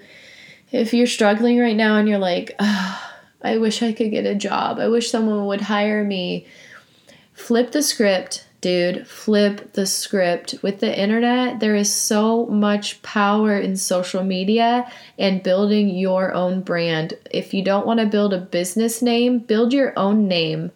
If 0.71 0.93
you're 0.93 1.07
struggling 1.07 1.59
right 1.59 1.75
now 1.75 1.97
and 1.97 2.07
you're 2.07 2.19
like, 2.19 2.55
oh, 2.59 3.11
I 3.41 3.57
wish 3.57 3.81
I 3.81 3.93
could 3.93 4.11
get 4.11 4.25
a 4.25 4.35
job, 4.35 4.79
I 4.79 4.87
wish 4.87 5.09
someone 5.09 5.47
would 5.47 5.61
hire 5.61 6.03
me, 6.03 6.45
flip 7.33 7.71
the 7.71 7.81
script 7.81 8.45
dude, 8.61 9.07
flip 9.07 9.73
the 9.73 9.85
script. 9.85 10.55
With 10.61 10.79
the 10.79 10.99
internet, 10.99 11.59
there 11.59 11.75
is 11.75 11.93
so 11.93 12.45
much 12.47 13.01
power 13.01 13.57
in 13.57 13.75
social 13.77 14.23
media 14.23 14.91
and 15.17 15.43
building 15.43 15.89
your 15.89 16.33
own 16.33 16.61
brand. 16.61 17.13
If 17.31 17.53
you 17.53 17.63
don't 17.63 17.87
want 17.87 17.99
to 17.99 18.05
build 18.05 18.33
a 18.33 18.39
business 18.39 19.01
name, 19.01 19.39
build 19.39 19.73
your 19.73 19.97
own 19.97 20.27
name. 20.27 20.71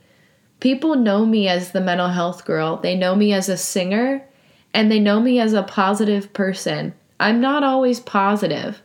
People 0.60 0.96
know 0.96 1.26
me 1.26 1.48
as 1.48 1.72
the 1.72 1.82
mental 1.82 2.08
health 2.08 2.46
girl, 2.46 2.78
they 2.78 2.96
know 2.96 3.16
me 3.16 3.34
as 3.34 3.50
a 3.50 3.58
singer, 3.58 4.26
and 4.74 4.90
they 4.90 5.00
know 5.00 5.20
me 5.20 5.40
as 5.40 5.54
a 5.54 5.64
positive 5.64 6.32
person. 6.32 6.94
I'm 7.20 7.42
not 7.42 7.64
always 7.64 8.00
positive, 8.00 8.82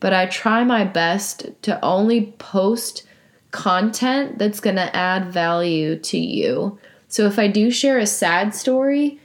but 0.00 0.12
I 0.12 0.26
try 0.26 0.64
my 0.64 0.84
best 0.84 1.46
to 1.62 1.82
only 1.84 2.32
post 2.38 3.06
content 3.52 4.38
that's 4.38 4.60
going 4.60 4.76
to 4.76 4.94
add 4.94 5.32
value 5.32 5.96
to 6.00 6.18
you 6.18 6.78
so 7.16 7.24
if 7.24 7.38
I 7.38 7.48
do 7.48 7.70
share 7.70 7.96
a 7.96 8.06
sad 8.06 8.54
story, 8.54 9.18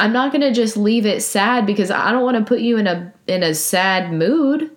I'm 0.00 0.12
not 0.12 0.32
going 0.32 0.40
to 0.40 0.50
just 0.50 0.76
leave 0.76 1.06
it 1.06 1.22
sad 1.22 1.66
because 1.66 1.88
I 1.88 2.10
don't 2.10 2.24
want 2.24 2.36
to 2.36 2.44
put 2.44 2.62
you 2.62 2.78
in 2.78 2.88
a 2.88 3.14
in 3.28 3.44
a 3.44 3.54
sad 3.54 4.12
mood. 4.12 4.76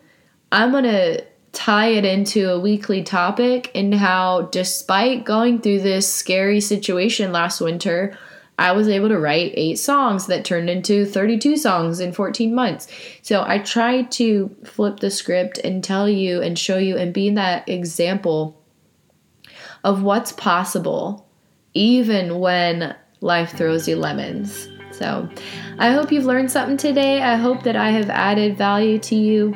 I'm 0.52 0.70
going 0.70 0.84
to 0.84 1.26
tie 1.54 1.88
it 1.88 2.06
into 2.06 2.52
a 2.52 2.60
weekly 2.60 3.02
topic 3.02 3.72
and 3.74 3.96
how 3.96 4.44
despite 4.52 5.26
going 5.26 5.60
through 5.60 5.80
this 5.80 6.08
scary 6.08 6.62
situation 6.62 7.32
last 7.32 7.62
winter, 7.62 8.16
I 8.60 8.74
was 8.74 8.90
able 8.90 9.10
to 9.10 9.18
write 9.18 9.54
8 9.56 9.80
songs 9.80 10.28
that 10.28 10.46
turned 10.46 10.70
into 10.70 11.04
32 11.04 11.58
songs 11.58 12.00
in 12.00 12.14
14 12.14 12.54
months. 12.54 12.88
So 13.24 13.44
I 13.44 13.58
try 13.58 14.04
to 14.04 14.56
flip 14.64 15.00
the 15.00 15.10
script 15.10 15.58
and 15.64 15.84
tell 15.84 16.08
you 16.08 16.44
and 16.44 16.60
show 16.60 16.78
you 16.78 16.96
and 16.96 17.12
be 17.12 17.32
that 17.32 17.68
example 17.68 18.62
of 19.84 20.04
what's 20.04 20.32
possible 20.32 21.26
even 21.76 22.40
when 22.40 22.96
life 23.22 23.52
throws 23.56 23.88
you 23.88 23.96
lemons. 23.98 24.68
So, 24.92 25.30
I 25.78 25.92
hope 25.92 26.12
you've 26.12 26.26
learned 26.26 26.50
something 26.50 26.78
today. 26.78 27.22
I 27.22 27.36
hope 27.36 27.64
that 27.64 27.76
I 27.76 27.90
have 27.90 28.10
added 28.10 28.58
value 28.58 28.98
to 29.00 29.16
you. 29.16 29.56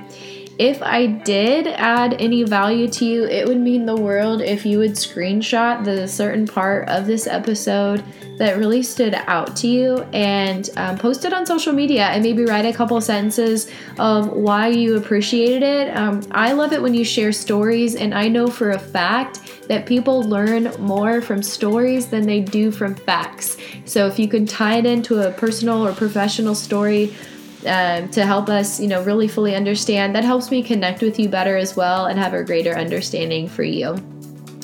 If 0.59 0.83
I 0.83 1.05
did 1.05 1.67
add 1.67 2.15
any 2.19 2.43
value 2.43 2.89
to 2.89 3.05
you, 3.05 3.23
it 3.23 3.47
would 3.47 3.61
mean 3.61 3.85
the 3.85 3.95
world 3.95 4.41
if 4.41 4.65
you 4.65 4.77
would 4.79 4.91
screenshot 4.91 5.85
the 5.85 6.05
certain 6.05 6.45
part 6.45 6.89
of 6.89 7.07
this 7.07 7.27
episode 7.27 8.03
that 8.37 8.57
really 8.57 8.83
stood 8.83 9.13
out 9.13 9.55
to 9.55 9.69
you 9.69 9.99
and 10.11 10.69
um, 10.75 10.97
post 10.97 11.23
it 11.23 11.31
on 11.31 11.45
social 11.45 11.71
media 11.71 12.07
and 12.07 12.23
maybe 12.23 12.43
write 12.43 12.65
a 12.65 12.73
couple 12.73 12.99
sentences 12.99 13.71
of 13.99 14.33
why 14.33 14.67
you 14.67 14.97
appreciated 14.97 15.63
it. 15.63 15.95
Um, 15.95 16.21
I 16.31 16.51
love 16.51 16.73
it 16.73 16.81
when 16.81 16.93
you 16.93 17.05
share 17.05 17.31
stories, 17.31 17.95
and 17.95 18.13
I 18.13 18.27
know 18.27 18.47
for 18.47 18.71
a 18.71 18.79
fact 18.79 19.39
that 19.69 19.85
people 19.85 20.23
learn 20.23 20.73
more 20.77 21.21
from 21.21 21.41
stories 21.41 22.07
than 22.07 22.25
they 22.25 22.41
do 22.41 22.69
from 22.69 22.95
facts. 22.95 23.55
So 23.85 24.07
if 24.07 24.19
you 24.19 24.27
can 24.27 24.45
tie 24.45 24.79
it 24.79 24.85
into 24.85 25.25
a 25.25 25.31
personal 25.31 25.87
or 25.87 25.93
professional 25.93 26.53
story, 26.53 27.13
um, 27.65 28.09
to 28.09 28.25
help 28.25 28.49
us, 28.49 28.79
you 28.79 28.87
know, 28.87 29.03
really 29.03 29.27
fully 29.27 29.55
understand. 29.55 30.15
That 30.15 30.23
helps 30.23 30.51
me 30.51 30.63
connect 30.63 31.01
with 31.01 31.19
you 31.19 31.29
better 31.29 31.57
as 31.57 31.75
well 31.75 32.05
and 32.05 32.17
have 32.17 32.33
a 32.33 32.43
greater 32.43 32.75
understanding 32.75 33.47
for 33.49 33.63
you. 33.63 33.97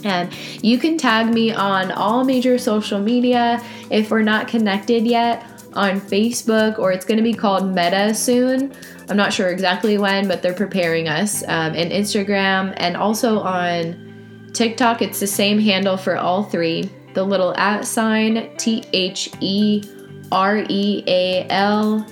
And 0.03 0.31
you 0.61 0.77
can 0.77 0.97
tag 0.97 1.33
me 1.33 1.51
on 1.51 1.91
all 1.91 2.23
major 2.23 2.57
social 2.57 2.99
media 2.99 3.61
if 3.89 4.11
we're 4.11 4.21
not 4.21 4.47
connected 4.47 5.05
yet 5.05 5.43
on 5.73 5.99
Facebook, 5.99 6.79
or 6.79 6.91
it's 6.91 7.05
going 7.05 7.17
to 7.17 7.23
be 7.23 7.33
called 7.33 7.67
Meta 7.75 8.13
soon. 8.13 8.73
I'm 9.09 9.17
not 9.17 9.33
sure 9.33 9.49
exactly 9.49 9.97
when, 9.97 10.27
but 10.27 10.41
they're 10.41 10.53
preparing 10.53 11.09
us. 11.09 11.43
Um, 11.43 11.73
and 11.73 11.91
Instagram, 11.91 12.73
and 12.77 12.95
also 12.95 13.39
on 13.39 14.49
TikTok, 14.53 15.01
it's 15.01 15.19
the 15.19 15.27
same 15.27 15.59
handle 15.59 15.97
for 15.97 16.17
all 16.17 16.43
three. 16.43 16.89
The 17.13 17.23
little 17.23 17.55
at 17.55 17.85
sign 17.85 18.55
T 18.57 18.83
H 18.93 19.29
E 19.41 19.83
R 20.31 20.65
E 20.69 21.03
A 21.07 21.47
L 21.49 22.05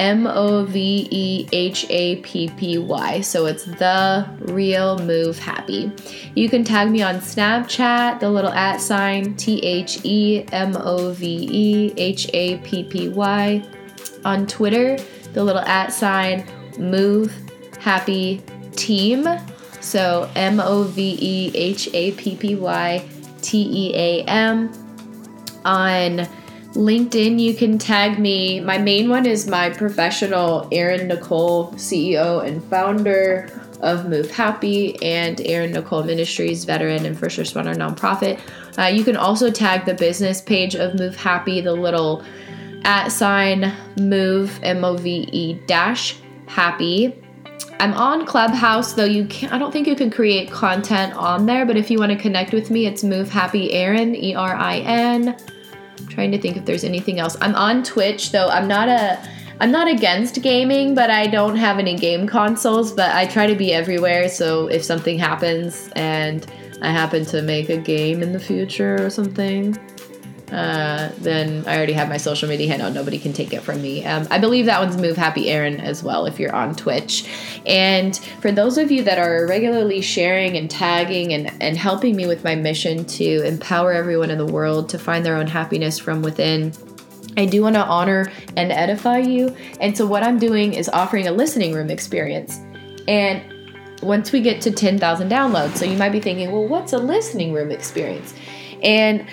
M 0.00 0.26
O 0.26 0.64
V 0.64 1.06
E 1.10 1.46
H 1.52 1.84
A 1.90 2.16
P 2.16 2.48
P 2.56 2.78
Y. 2.78 3.20
So 3.20 3.44
it's 3.44 3.66
the 3.66 4.26
real 4.40 4.98
move 5.00 5.38
happy. 5.38 5.92
You 6.34 6.48
can 6.48 6.64
tag 6.64 6.90
me 6.90 7.02
on 7.02 7.16
Snapchat, 7.16 8.18
the 8.18 8.30
little 8.30 8.50
at 8.52 8.80
sign 8.80 9.34
T 9.36 9.58
H 9.62 10.00
E 10.02 10.46
M 10.52 10.74
O 10.74 11.12
V 11.12 11.48
E 11.50 11.92
H 11.98 12.30
A 12.32 12.56
P 12.58 12.82
P 12.82 13.10
Y. 13.10 13.62
On 14.24 14.46
Twitter, 14.46 14.96
the 15.34 15.44
little 15.44 15.62
at 15.62 15.92
sign 15.92 16.46
move 16.78 17.34
happy 17.78 18.42
team. 18.76 19.28
So 19.82 20.30
M 20.34 20.60
O 20.60 20.84
V 20.84 21.18
E 21.20 21.52
H 21.54 21.90
A 21.92 22.12
P 22.12 22.36
P 22.36 22.54
Y 22.54 23.06
T 23.42 23.68
E 23.70 23.94
A 23.94 24.24
M. 24.24 24.72
On 25.66 26.26
LinkedIn, 26.74 27.40
you 27.40 27.54
can 27.54 27.78
tag 27.78 28.18
me. 28.18 28.60
My 28.60 28.78
main 28.78 29.08
one 29.08 29.26
is 29.26 29.48
my 29.48 29.70
professional 29.70 30.68
Erin 30.70 31.08
Nicole, 31.08 31.72
CEO 31.72 32.46
and 32.46 32.62
founder 32.64 33.50
of 33.80 34.08
Move 34.08 34.30
Happy, 34.30 35.00
and 35.02 35.40
Erin 35.40 35.72
Nicole 35.72 36.04
Ministries, 36.04 36.64
veteran 36.64 37.06
and 37.06 37.18
first 37.18 37.38
responder 37.38 37.74
nonprofit. 37.74 38.38
Uh, 38.78 38.86
you 38.86 39.02
can 39.02 39.16
also 39.16 39.50
tag 39.50 39.84
the 39.84 39.94
business 39.94 40.40
page 40.40 40.76
of 40.76 40.94
Move 40.94 41.16
Happy, 41.16 41.60
the 41.60 41.72
little 41.72 42.22
at 42.84 43.08
sign 43.08 43.74
move 43.98 44.58
M 44.62 44.84
O 44.84 44.96
V 44.96 45.28
E 45.32 45.54
dash 45.66 46.16
happy. 46.46 47.14
I'm 47.80 47.94
on 47.94 48.26
Clubhouse, 48.26 48.92
though 48.92 49.04
you 49.04 49.24
can't. 49.26 49.52
I 49.52 49.58
don't 49.58 49.72
think 49.72 49.86
you 49.86 49.96
can 49.96 50.10
create 50.10 50.50
content 50.50 51.14
on 51.14 51.46
there. 51.46 51.66
But 51.66 51.76
if 51.76 51.90
you 51.90 51.98
want 51.98 52.12
to 52.12 52.18
connect 52.18 52.52
with 52.52 52.70
me, 52.70 52.86
it's 52.86 53.02
Move 53.02 53.30
Happy 53.30 53.72
Erin 53.72 54.14
E 54.14 54.34
R 54.34 54.54
I 54.54 54.78
N. 54.78 55.36
Trying 56.10 56.32
to 56.32 56.38
think 56.38 56.56
if 56.56 56.64
there's 56.66 56.84
anything 56.84 57.20
else. 57.20 57.36
I'm 57.40 57.54
on 57.54 57.82
Twitch, 57.82 58.32
though. 58.32 58.48
I'm 58.48 58.68
not 58.68 58.88
a. 58.88 59.18
I'm 59.60 59.70
not 59.70 59.88
against 59.88 60.40
gaming, 60.42 60.94
but 60.94 61.10
I 61.10 61.26
don't 61.26 61.56
have 61.56 61.78
any 61.78 61.94
game 61.94 62.26
consoles. 62.26 62.92
But 62.92 63.14
I 63.14 63.26
try 63.26 63.46
to 63.46 63.54
be 63.54 63.72
everywhere. 63.72 64.28
So 64.28 64.66
if 64.68 64.84
something 64.84 65.18
happens 65.18 65.90
and 65.96 66.46
I 66.82 66.90
happen 66.90 67.24
to 67.26 67.42
make 67.42 67.68
a 67.68 67.76
game 67.76 68.22
in 68.22 68.32
the 68.32 68.40
future 68.40 69.04
or 69.04 69.10
something, 69.10 69.78
uh, 70.52 71.10
then 71.18 71.64
I 71.66 71.76
already 71.76 71.92
have 71.92 72.08
my 72.08 72.16
social 72.16 72.48
media 72.48 72.68
handle. 72.68 72.90
Nobody 72.90 73.18
can 73.18 73.32
take 73.32 73.52
it 73.52 73.62
from 73.62 73.80
me. 73.80 74.04
Um, 74.04 74.26
I 74.30 74.38
believe 74.38 74.66
that 74.66 74.80
one's 74.80 74.96
Move 74.96 75.16
Happy 75.16 75.50
Erin 75.50 75.80
as 75.80 76.02
well 76.02 76.26
if 76.26 76.40
you're 76.40 76.54
on 76.54 76.74
Twitch. 76.74 77.28
And 77.66 78.16
for 78.40 78.50
those 78.50 78.78
of 78.78 78.90
you 78.90 79.04
that 79.04 79.18
are 79.18 79.46
regularly 79.46 80.00
sharing 80.00 80.56
and 80.56 80.70
tagging 80.70 81.32
and, 81.32 81.52
and 81.62 81.76
helping 81.76 82.16
me 82.16 82.26
with 82.26 82.42
my 82.42 82.54
mission 82.54 83.04
to 83.04 83.46
empower 83.46 83.92
everyone 83.92 84.30
in 84.30 84.38
the 84.38 84.46
world 84.46 84.88
to 84.90 84.98
find 84.98 85.24
their 85.24 85.36
own 85.36 85.46
happiness 85.46 85.98
from 85.98 86.22
within, 86.22 86.72
I 87.36 87.46
do 87.46 87.62
want 87.62 87.76
to 87.76 87.84
honor 87.84 88.30
and 88.56 88.72
edify 88.72 89.18
you. 89.18 89.54
And 89.80 89.96
so, 89.96 90.06
what 90.06 90.22
I'm 90.22 90.38
doing 90.38 90.74
is 90.74 90.88
offering 90.88 91.28
a 91.28 91.32
listening 91.32 91.72
room 91.72 91.90
experience. 91.90 92.60
And 93.06 93.42
once 94.02 94.32
we 94.32 94.40
get 94.40 94.60
to 94.62 94.70
10,000 94.70 95.30
downloads, 95.30 95.76
so 95.76 95.84
you 95.84 95.96
might 95.96 96.10
be 96.10 96.20
thinking, 96.20 96.50
well, 96.50 96.66
what's 96.66 96.92
a 96.92 96.98
listening 96.98 97.52
room 97.52 97.70
experience? 97.70 98.34
And 98.82 99.26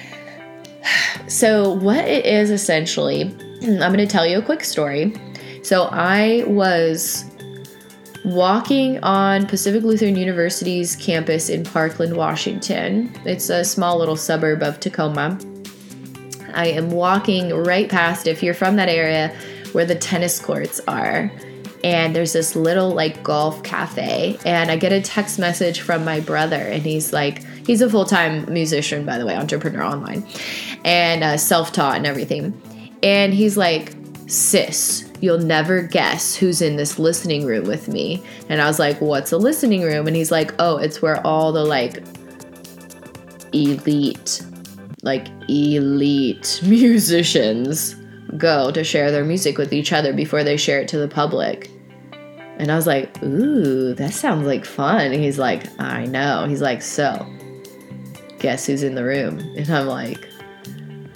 so, 1.27 1.73
what 1.73 2.05
it 2.05 2.25
is 2.25 2.51
essentially, 2.51 3.23
I'm 3.61 3.77
going 3.77 3.97
to 3.97 4.07
tell 4.07 4.25
you 4.25 4.39
a 4.39 4.41
quick 4.41 4.63
story. 4.63 5.13
So, 5.63 5.89
I 5.91 6.43
was 6.47 7.25
walking 8.27 8.99
on 9.03 9.45
Pacific 9.45 9.83
Lutheran 9.83 10.15
University's 10.15 10.95
campus 10.97 11.49
in 11.49 11.63
Parkland, 11.63 12.15
Washington. 12.15 13.11
It's 13.25 13.49
a 13.49 13.63
small 13.63 13.97
little 13.97 14.17
suburb 14.17 14.61
of 14.63 14.79
Tacoma. 14.79 15.39
I 16.53 16.67
am 16.67 16.89
walking 16.89 17.53
right 17.53 17.87
past, 17.89 18.27
if 18.27 18.43
you're 18.43 18.53
from 18.53 18.75
that 18.77 18.89
area, 18.89 19.33
where 19.71 19.85
the 19.85 19.95
tennis 19.95 20.39
courts 20.39 20.81
are. 20.87 21.31
And 21.83 22.15
there's 22.15 22.33
this 22.33 22.55
little 22.55 22.89
like 22.89 23.23
golf 23.23 23.63
cafe. 23.63 24.37
And 24.45 24.71
I 24.71 24.75
get 24.75 24.91
a 24.91 24.99
text 24.99 25.39
message 25.39 25.81
from 25.81 26.03
my 26.03 26.19
brother, 26.19 26.57
and 26.57 26.83
he's 26.83 27.13
like, 27.13 27.43
he's 27.67 27.81
a 27.81 27.89
full 27.89 28.05
time 28.05 28.51
musician, 28.51 29.05
by 29.05 29.19
the 29.19 29.25
way, 29.25 29.35
entrepreneur 29.35 29.83
online, 29.83 30.25
and 30.83 31.23
uh, 31.23 31.37
self 31.37 31.71
taught 31.71 31.97
and 31.97 32.07
everything. 32.07 32.59
And 33.03 33.33
he's 33.33 33.57
like, 33.57 33.93
sis, 34.25 35.11
you'll 35.21 35.39
never 35.39 35.83
guess 35.83 36.35
who's 36.35 36.61
in 36.61 36.77
this 36.77 36.97
listening 36.97 37.45
room 37.45 37.67
with 37.67 37.87
me. 37.87 38.23
And 38.49 38.61
I 38.61 38.65
was 38.65 38.79
like, 38.79 38.99
what's 38.99 39.31
a 39.31 39.37
listening 39.37 39.83
room? 39.83 40.07
And 40.07 40.15
he's 40.15 40.31
like, 40.31 40.53
oh, 40.57 40.77
it's 40.77 41.01
where 41.01 41.25
all 41.27 41.51
the 41.51 41.63
like 41.63 42.03
elite, 43.53 44.41
like 45.03 45.27
elite 45.47 46.61
musicians 46.65 47.95
go 48.37 48.71
to 48.71 48.83
share 48.83 49.11
their 49.11 49.23
music 49.23 49.57
with 49.57 49.73
each 49.73 49.93
other 49.93 50.11
before 50.13 50.43
they 50.43 50.57
share 50.57 50.79
it 50.79 50.87
to 50.89 50.97
the 50.97 51.07
public. 51.07 51.69
And 52.59 52.71
I 52.71 52.75
was 52.75 52.87
like, 52.87 53.21
ooh, 53.21 53.93
that 53.93 54.13
sounds 54.13 54.47
like 54.47 54.65
fun. 54.65 55.11
And 55.13 55.23
he's 55.23 55.37
like, 55.37 55.63
I 55.79 56.05
know. 56.05 56.45
He's 56.47 56.61
like, 56.61 56.81
so 56.81 57.25
guess 58.39 58.65
who's 58.65 58.83
in 58.83 58.95
the 58.95 59.03
room? 59.03 59.39
And 59.57 59.69
I'm 59.69 59.87
like, 59.87 60.27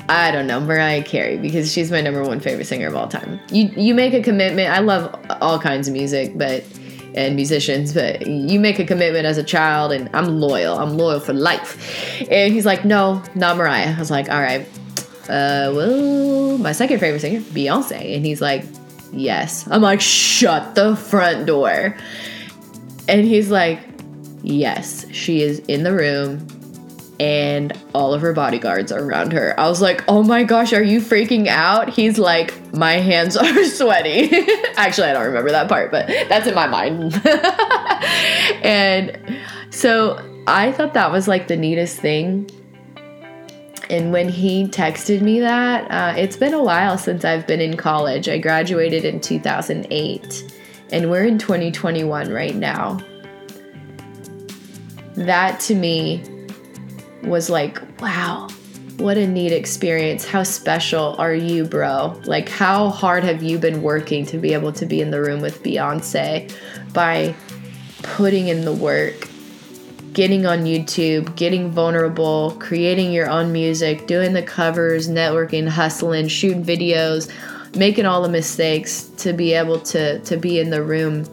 I 0.09 0.31
don't 0.31 0.47
know, 0.47 0.59
Mariah 0.59 1.03
Carey, 1.03 1.37
because 1.37 1.71
she's 1.71 1.91
my 1.91 2.01
number 2.01 2.21
one 2.23 2.39
favorite 2.39 2.65
singer 2.65 2.87
of 2.87 2.95
all 2.95 3.07
time. 3.07 3.39
You 3.49 3.71
you 3.77 3.93
make 3.93 4.13
a 4.13 4.21
commitment. 4.21 4.69
I 4.69 4.79
love 4.79 5.15
all 5.41 5.59
kinds 5.59 5.87
of 5.87 5.93
music, 5.93 6.37
but 6.37 6.63
and 7.13 7.35
musicians, 7.35 7.93
but 7.93 8.25
you 8.25 8.59
make 8.59 8.79
a 8.79 8.85
commitment 8.85 9.25
as 9.25 9.37
a 9.37 9.43
child, 9.43 9.91
and 9.91 10.09
I'm 10.13 10.39
loyal. 10.39 10.77
I'm 10.77 10.97
loyal 10.97 11.19
for 11.19 11.33
life. 11.33 12.21
And 12.31 12.53
he's 12.53 12.65
like, 12.65 12.85
no, 12.85 13.21
not 13.35 13.57
Mariah. 13.57 13.95
I 13.95 13.99
was 13.99 14.11
like, 14.11 14.29
all 14.29 14.41
right. 14.41 14.67
Uh, 15.23 15.71
well, 15.73 16.57
my 16.57 16.71
second 16.71 16.99
favorite 16.99 17.19
singer, 17.19 17.41
Beyonce, 17.41 18.15
and 18.15 18.25
he's 18.25 18.41
like, 18.41 18.65
yes. 19.11 19.67
I'm 19.69 19.81
like, 19.81 20.01
shut 20.01 20.75
the 20.75 20.95
front 20.95 21.47
door. 21.47 21.95
And 23.07 23.25
he's 23.25 23.49
like, 23.49 23.79
yes, 24.41 25.05
she 25.11 25.41
is 25.41 25.59
in 25.67 25.83
the 25.83 25.93
room 25.93 26.45
and 27.21 27.71
all 27.93 28.15
of 28.15 28.21
her 28.21 28.33
bodyguards 28.33 28.91
are 28.91 29.03
around 29.03 29.31
her. 29.31 29.53
I 29.59 29.69
was 29.69 29.79
like, 29.79 30.03
oh 30.07 30.23
my 30.23 30.43
gosh, 30.43 30.73
are 30.73 30.81
you 30.81 30.99
freaking 30.99 31.45
out? 31.45 31.87
He's 31.87 32.17
like, 32.17 32.73
my 32.73 32.93
hands 32.93 33.37
are 33.37 33.63
sweaty. 33.65 34.31
Actually, 34.75 35.09
I 35.09 35.13
don't 35.13 35.27
remember 35.27 35.51
that 35.51 35.69
part, 35.69 35.91
but 35.91 36.07
that's 36.07 36.47
in 36.47 36.55
my 36.55 36.65
mind. 36.65 37.21
and 38.65 39.39
so 39.69 40.19
I 40.47 40.71
thought 40.71 40.95
that 40.95 41.11
was 41.11 41.27
like 41.27 41.47
the 41.47 41.55
neatest 41.55 41.99
thing. 41.99 42.49
And 43.91 44.11
when 44.11 44.27
he 44.27 44.65
texted 44.65 45.21
me 45.21 45.41
that, 45.41 45.91
uh, 45.91 46.17
it's 46.17 46.37
been 46.37 46.55
a 46.55 46.63
while 46.63 46.97
since 46.97 47.23
I've 47.23 47.45
been 47.45 47.61
in 47.61 47.77
college. 47.77 48.29
I 48.29 48.39
graduated 48.39 49.05
in 49.05 49.21
2008, 49.21 50.59
and 50.91 51.11
we're 51.11 51.25
in 51.25 51.37
2021 51.37 52.31
right 52.31 52.55
now. 52.55 52.99
That 55.13 55.59
to 55.61 55.75
me 55.75 56.23
was 57.23 57.49
like, 57.49 57.81
wow, 58.01 58.47
what 58.97 59.17
a 59.17 59.27
neat 59.27 59.51
experience. 59.51 60.25
How 60.27 60.43
special 60.43 61.15
are 61.17 61.33
you, 61.33 61.65
bro? 61.65 62.19
Like, 62.25 62.49
how 62.49 62.89
hard 62.89 63.23
have 63.23 63.41
you 63.41 63.57
been 63.57 63.81
working 63.81 64.25
to 64.27 64.37
be 64.37 64.53
able 64.53 64.71
to 64.73 64.85
be 64.85 65.01
in 65.01 65.11
the 65.11 65.21
room 65.21 65.41
with 65.41 65.63
Beyonce 65.63 66.53
by 66.93 67.35
putting 68.03 68.47
in 68.47 68.65
the 68.65 68.73
work, 68.73 69.27
getting 70.13 70.45
on 70.45 70.63
YouTube, 70.63 71.35
getting 71.35 71.71
vulnerable, 71.71 72.55
creating 72.59 73.11
your 73.11 73.29
own 73.29 73.51
music, 73.51 74.07
doing 74.07 74.33
the 74.33 74.43
covers, 74.43 75.09
networking, 75.09 75.67
hustling, 75.67 76.27
shooting 76.27 76.63
videos, 76.63 77.31
making 77.75 78.05
all 78.05 78.21
the 78.21 78.29
mistakes 78.29 79.03
to 79.17 79.33
be 79.33 79.53
able 79.53 79.79
to 79.79 80.19
to 80.19 80.37
be 80.37 80.59
in 80.59 80.69
the 80.69 80.83
room 80.83 81.25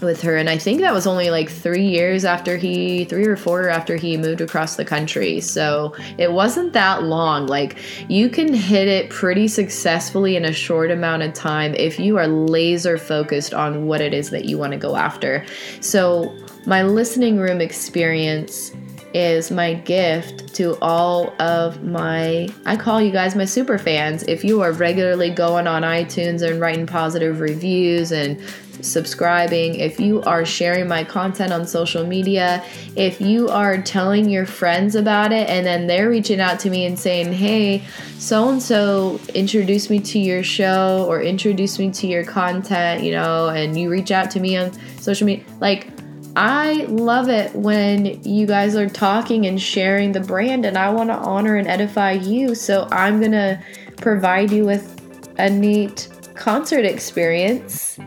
with 0.00 0.20
her 0.22 0.36
and 0.36 0.48
i 0.48 0.56
think 0.56 0.80
that 0.80 0.92
was 0.92 1.06
only 1.06 1.30
like 1.30 1.50
three 1.50 1.86
years 1.86 2.24
after 2.24 2.56
he 2.56 3.04
three 3.04 3.26
or 3.26 3.36
four 3.36 3.68
after 3.68 3.96
he 3.96 4.16
moved 4.16 4.40
across 4.40 4.76
the 4.76 4.84
country 4.84 5.40
so 5.40 5.94
it 6.18 6.32
wasn't 6.32 6.72
that 6.72 7.02
long 7.02 7.46
like 7.46 7.78
you 8.08 8.28
can 8.28 8.52
hit 8.52 8.88
it 8.88 9.10
pretty 9.10 9.46
successfully 9.48 10.36
in 10.36 10.44
a 10.44 10.52
short 10.52 10.90
amount 10.90 11.22
of 11.22 11.32
time 11.34 11.74
if 11.74 11.98
you 11.98 12.16
are 12.16 12.26
laser 12.26 12.98
focused 12.98 13.54
on 13.54 13.86
what 13.86 14.00
it 14.00 14.14
is 14.14 14.30
that 14.30 14.44
you 14.44 14.58
want 14.58 14.72
to 14.72 14.78
go 14.78 14.96
after 14.96 15.44
so 15.80 16.34
my 16.66 16.82
listening 16.82 17.38
room 17.38 17.60
experience 17.60 18.72
is 19.12 19.50
my 19.50 19.74
gift 19.74 20.54
to 20.54 20.78
all 20.80 21.34
of 21.40 21.82
my 21.82 22.48
I 22.64 22.76
call 22.76 23.00
you 23.00 23.10
guys 23.10 23.34
my 23.34 23.44
super 23.44 23.78
fans. 23.78 24.22
If 24.24 24.44
you 24.44 24.60
are 24.62 24.72
regularly 24.72 25.30
going 25.30 25.66
on 25.66 25.82
iTunes 25.82 26.48
and 26.48 26.60
writing 26.60 26.86
positive 26.86 27.40
reviews 27.40 28.12
and 28.12 28.40
subscribing, 28.82 29.74
if 29.74 30.00
you 30.00 30.22
are 30.22 30.44
sharing 30.44 30.88
my 30.88 31.04
content 31.04 31.52
on 31.52 31.66
social 31.66 32.06
media, 32.06 32.64
if 32.96 33.20
you 33.20 33.48
are 33.48 33.80
telling 33.82 34.28
your 34.28 34.46
friends 34.46 34.94
about 34.94 35.32
it 35.32 35.48
and 35.48 35.66
then 35.66 35.86
they're 35.86 36.08
reaching 36.08 36.40
out 36.40 36.58
to 36.60 36.70
me 36.70 36.86
and 36.86 36.98
saying, 36.98 37.32
hey, 37.32 37.82
so 38.18 38.48
and 38.48 38.62
so 38.62 39.20
introduced 39.34 39.90
me 39.90 40.00
to 40.00 40.18
your 40.18 40.42
show 40.42 41.04
or 41.08 41.20
introduced 41.20 41.78
me 41.78 41.90
to 41.90 42.06
your 42.06 42.24
content, 42.24 43.02
you 43.02 43.12
know, 43.12 43.48
and 43.48 43.78
you 43.78 43.90
reach 43.90 44.10
out 44.10 44.30
to 44.30 44.40
me 44.40 44.56
on 44.56 44.72
social 44.98 45.26
media, 45.26 45.44
like, 45.60 45.88
I 46.36 46.84
love 46.84 47.28
it 47.28 47.52
when 47.56 48.22
you 48.22 48.46
guys 48.46 48.76
are 48.76 48.88
talking 48.88 49.46
and 49.46 49.60
sharing 49.60 50.12
the 50.12 50.20
brand, 50.20 50.64
and 50.64 50.78
I 50.78 50.88
want 50.90 51.10
to 51.10 51.16
honor 51.16 51.56
and 51.56 51.66
edify 51.66 52.12
you. 52.12 52.54
So 52.54 52.86
I'm 52.92 53.18
going 53.18 53.32
to 53.32 53.60
provide 53.96 54.52
you 54.52 54.64
with 54.64 54.96
a 55.38 55.50
neat 55.50 56.08
concert 56.34 56.84
experience 56.84 57.98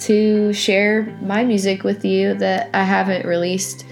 to 0.00 0.52
share 0.52 1.04
my 1.22 1.44
music 1.44 1.84
with 1.84 2.04
you 2.04 2.34
that 2.34 2.70
I 2.74 2.82
haven't 2.82 3.26
released 3.26 3.84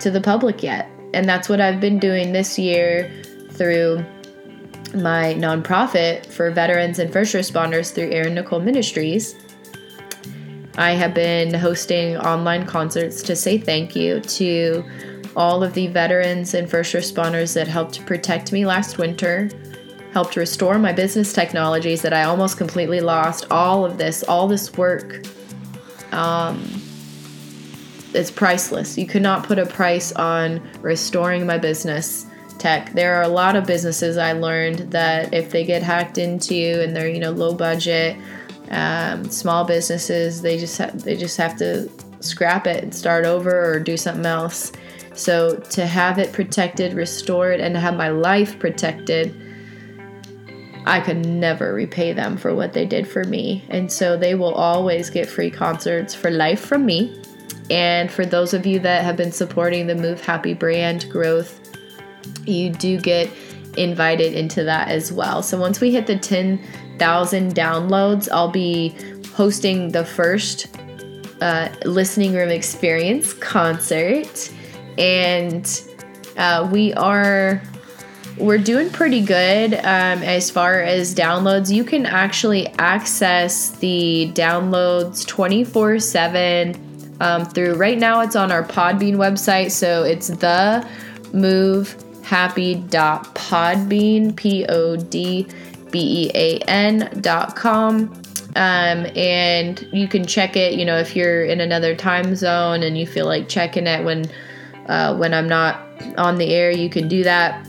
to 0.00 0.10
the 0.10 0.20
public 0.20 0.62
yet. 0.62 0.90
And 1.14 1.28
that's 1.28 1.48
what 1.48 1.60
I've 1.60 1.80
been 1.80 1.98
doing 1.98 2.32
this 2.32 2.58
year 2.58 3.10
through 3.50 4.04
my 4.94 5.34
nonprofit 5.34 6.26
for 6.26 6.50
veterans 6.50 6.98
and 6.98 7.12
first 7.12 7.34
responders 7.34 7.92
through 7.92 8.10
Erin 8.10 8.34
Nicole 8.34 8.60
Ministries. 8.60 9.34
I 10.78 10.92
have 10.92 11.14
been 11.14 11.54
hosting 11.54 12.16
online 12.18 12.66
concerts 12.66 13.22
to 13.22 13.34
say 13.34 13.58
thank 13.58 13.96
you 13.96 14.20
to 14.20 14.84
all 15.34 15.62
of 15.62 15.74
the 15.74 15.86
veterans 15.88 16.54
and 16.54 16.70
first 16.70 16.94
responders 16.94 17.54
that 17.54 17.66
helped 17.66 18.04
protect 18.06 18.52
me 18.52 18.66
last 18.66 18.98
winter, 18.98 19.50
helped 20.12 20.36
restore 20.36 20.78
my 20.78 20.92
business 20.92 21.32
technologies 21.32 22.02
that 22.02 22.12
I 22.12 22.24
almost 22.24 22.58
completely 22.58 23.00
lost. 23.00 23.46
All 23.50 23.84
of 23.84 23.98
this, 23.98 24.22
all 24.24 24.48
this 24.48 24.72
work, 24.74 25.26
um, 26.16 26.82
it's 28.14 28.30
priceless. 28.30 28.96
You 28.96 29.06
could 29.06 29.22
not 29.22 29.46
put 29.46 29.58
a 29.58 29.66
price 29.66 30.12
on 30.12 30.60
restoring 30.80 31.46
my 31.46 31.58
business 31.58 32.26
tech. 32.58 32.92
There 32.94 33.14
are 33.16 33.22
a 33.22 33.28
lot 33.28 33.56
of 33.56 33.66
businesses 33.66 34.16
I 34.16 34.32
learned 34.32 34.90
that 34.90 35.34
if 35.34 35.50
they 35.50 35.64
get 35.64 35.82
hacked 35.82 36.18
into 36.18 36.82
and 36.82 36.96
they're 36.96 37.08
you 37.08 37.20
know 37.20 37.30
low 37.30 37.54
budget, 37.54 38.16
um, 38.70 39.28
small 39.30 39.64
businesses, 39.64 40.42
they 40.42 40.58
just 40.58 40.78
ha- 40.78 40.90
they 40.94 41.16
just 41.16 41.36
have 41.36 41.56
to 41.58 41.90
scrap 42.20 42.66
it 42.66 42.82
and 42.82 42.94
start 42.94 43.24
over 43.26 43.70
or 43.70 43.78
do 43.78 43.96
something 43.96 44.26
else. 44.26 44.72
So 45.14 45.56
to 45.56 45.86
have 45.86 46.18
it 46.18 46.32
protected, 46.32 46.92
restored, 46.94 47.60
and 47.60 47.76
have 47.76 47.96
my 47.96 48.08
life 48.08 48.58
protected, 48.58 49.34
I 50.86 51.00
could 51.00 51.26
never 51.26 51.74
repay 51.74 52.12
them 52.12 52.36
for 52.36 52.54
what 52.54 52.72
they 52.72 52.86
did 52.86 53.08
for 53.08 53.24
me. 53.24 53.64
And 53.68 53.90
so 53.90 54.16
they 54.16 54.36
will 54.36 54.54
always 54.54 55.10
get 55.10 55.28
free 55.28 55.50
concerts 55.50 56.14
for 56.14 56.30
life 56.30 56.60
from 56.60 56.86
me. 56.86 57.20
And 57.70 58.10
for 58.10 58.24
those 58.24 58.54
of 58.54 58.64
you 58.64 58.78
that 58.80 59.02
have 59.02 59.16
been 59.16 59.32
supporting 59.32 59.88
the 59.88 59.96
Move 59.96 60.24
Happy 60.24 60.54
brand 60.54 61.10
growth, 61.10 61.60
you 62.46 62.70
do 62.70 63.00
get 63.00 63.28
invited 63.76 64.34
into 64.34 64.62
that 64.64 64.88
as 64.88 65.12
well. 65.12 65.42
So 65.42 65.58
once 65.58 65.80
we 65.80 65.90
hit 65.90 66.06
the 66.06 66.16
10,000 66.16 67.54
downloads, 67.54 68.28
I'll 68.30 68.50
be 68.50 68.96
hosting 69.34 69.90
the 69.90 70.04
first 70.04 70.68
uh, 71.40 71.68
listening 71.84 72.32
room 72.32 72.50
experience 72.50 73.32
concert. 73.34 74.52
And 74.98 75.68
uh, 76.36 76.68
we 76.70 76.94
are 76.94 77.60
we're 78.38 78.58
doing 78.58 78.90
pretty 78.90 79.20
good 79.20 79.74
um, 79.74 80.22
as 80.22 80.50
far 80.50 80.82
as 80.82 81.14
downloads. 81.14 81.72
You 81.72 81.84
can 81.84 82.06
actually 82.06 82.68
access 82.78 83.70
the 83.70 84.30
downloads 84.34 85.26
24 85.26 85.98
7 85.98 86.86
um, 87.20 87.44
through 87.44 87.74
right 87.74 87.98
now, 87.98 88.20
it's 88.20 88.36
on 88.36 88.52
our 88.52 88.62
Podbean 88.62 89.16
website. 89.16 89.70
So 89.70 90.04
it's 90.04 90.28
the 90.28 90.86
move 91.32 91.96
happy.podbean, 92.22 94.36
P 94.36 94.66
O 94.66 94.96
D 94.96 95.46
B 95.90 96.24
E 96.24 96.30
A 96.34 96.58
N 96.68 97.18
dot 97.20 97.56
com. 97.56 98.12
Um, 98.56 99.06
and 99.14 99.86
you 99.92 100.08
can 100.08 100.26
check 100.26 100.56
it, 100.56 100.74
you 100.74 100.84
know, 100.86 100.96
if 100.96 101.14
you're 101.14 101.44
in 101.44 101.60
another 101.60 101.94
time 101.94 102.34
zone 102.34 102.82
and 102.82 102.96
you 102.96 103.06
feel 103.06 103.26
like 103.26 103.48
checking 103.48 103.86
it 103.86 104.02
when 104.04 104.24
uh, 104.86 105.14
when 105.16 105.34
I'm 105.34 105.48
not 105.48 105.80
on 106.16 106.36
the 106.36 106.54
air, 106.54 106.70
you 106.70 106.88
can 106.88 107.08
do 107.08 107.22
that. 107.24 107.66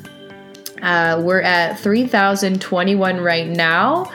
Uh, 0.82 1.22
we're 1.24 1.42
at 1.42 1.80
3,021 1.80 3.20
right 3.22 3.48
now, 3.48 4.12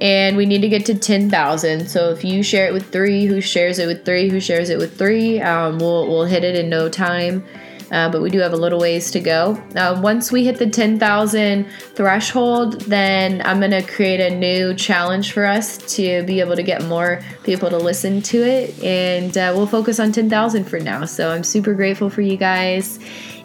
and 0.00 0.36
we 0.36 0.46
need 0.46 0.62
to 0.62 0.68
get 0.68 0.84
to 0.86 0.98
10,000. 0.98 1.88
So 1.88 2.10
if 2.10 2.24
you 2.24 2.42
share 2.42 2.66
it 2.66 2.72
with 2.72 2.90
three, 2.90 3.26
who 3.26 3.40
shares 3.40 3.78
it 3.78 3.86
with 3.86 4.04
three, 4.04 4.28
who 4.28 4.40
shares 4.40 4.70
it 4.70 4.78
with 4.78 4.98
three, 4.98 5.40
um, 5.40 5.78
we'll, 5.78 6.08
we'll 6.08 6.24
hit 6.24 6.44
it 6.44 6.56
in 6.56 6.68
no 6.68 6.88
time. 6.88 7.44
Uh, 7.92 8.08
but 8.10 8.22
we 8.22 8.30
do 8.30 8.38
have 8.38 8.54
a 8.54 8.56
little 8.56 8.80
ways 8.80 9.10
to 9.10 9.20
go. 9.20 9.52
Uh, 9.76 10.00
once 10.02 10.32
we 10.32 10.46
hit 10.46 10.58
the 10.58 10.66
10,000 10.66 11.66
threshold, 11.94 12.80
then 12.82 13.42
I'm 13.44 13.58
going 13.58 13.70
to 13.70 13.82
create 13.82 14.18
a 14.18 14.34
new 14.34 14.72
challenge 14.72 15.32
for 15.32 15.44
us 15.44 15.76
to 15.96 16.22
be 16.22 16.40
able 16.40 16.56
to 16.56 16.62
get 16.62 16.82
more 16.84 17.22
people 17.44 17.68
to 17.68 17.76
listen 17.76 18.22
to 18.22 18.38
it. 18.38 18.82
And 18.82 19.36
uh, 19.36 19.52
we'll 19.54 19.66
focus 19.66 20.00
on 20.00 20.10
10,000 20.10 20.64
for 20.64 20.80
now. 20.80 21.04
So 21.04 21.30
I'm 21.30 21.44
super 21.44 21.74
grateful 21.74 22.08
for 22.08 22.22
you 22.22 22.38
guys. 22.38 22.98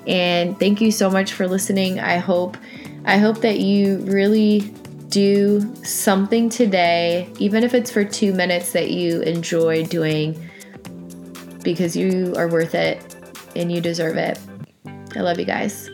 And 0.08 0.58
thank 0.60 0.82
you 0.82 0.92
so 0.92 1.10
much 1.10 1.34
for 1.34 1.48
listening. 1.48 2.00
I 2.00 2.18
hope. 2.18 2.58
I 3.06 3.18
hope 3.18 3.42
that 3.42 3.60
you 3.60 4.00
really 4.00 4.74
do 5.10 5.74
something 5.84 6.50
today, 6.50 7.30
even 7.40 7.64
if 7.64 7.74
it's 7.74 7.90
for 7.90 8.04
two 8.04 8.34
minutes 8.34 8.74
that 8.74 8.92
you 8.92 9.22
enjoy 9.22 9.86
doing, 9.86 10.50
because 11.64 11.96
you 11.96 12.34
are 12.36 12.48
worth 12.48 12.76
it 12.76 13.16
and 13.56 13.72
you 13.72 13.80
deserve 13.82 14.18
it. 14.18 14.40
I 15.16 15.22
love 15.22 15.40
you 15.40 15.46
guys. 15.46 15.90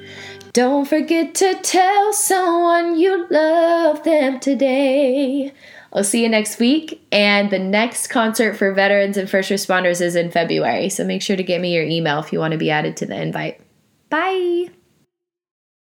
Don't 0.53 0.87
forget 0.87 1.33
to 1.35 1.55
tell 1.63 2.13
someone 2.13 2.97
you 2.97 3.27
love 3.29 4.03
them 4.03 4.39
today. 4.39 5.53
I'll 5.91 6.03
see 6.03 6.23
you 6.23 6.29
next 6.29 6.59
week. 6.59 7.05
And 7.11 7.49
the 7.49 7.59
next 7.59 8.07
concert 8.07 8.55
for 8.55 8.73
veterans 8.73 9.17
and 9.17 9.29
first 9.29 9.49
responders 9.51 10.01
is 10.01 10.15
in 10.15 10.31
February. 10.31 10.89
So 10.89 11.05
make 11.05 11.21
sure 11.21 11.35
to 11.35 11.43
get 11.43 11.61
me 11.61 11.73
your 11.73 11.83
email 11.83 12.19
if 12.19 12.33
you 12.33 12.39
want 12.39 12.51
to 12.51 12.57
be 12.57 12.71
added 12.71 12.97
to 12.97 13.05
the 13.05 13.19
invite. 13.19 13.62
Bye. 14.13 14.69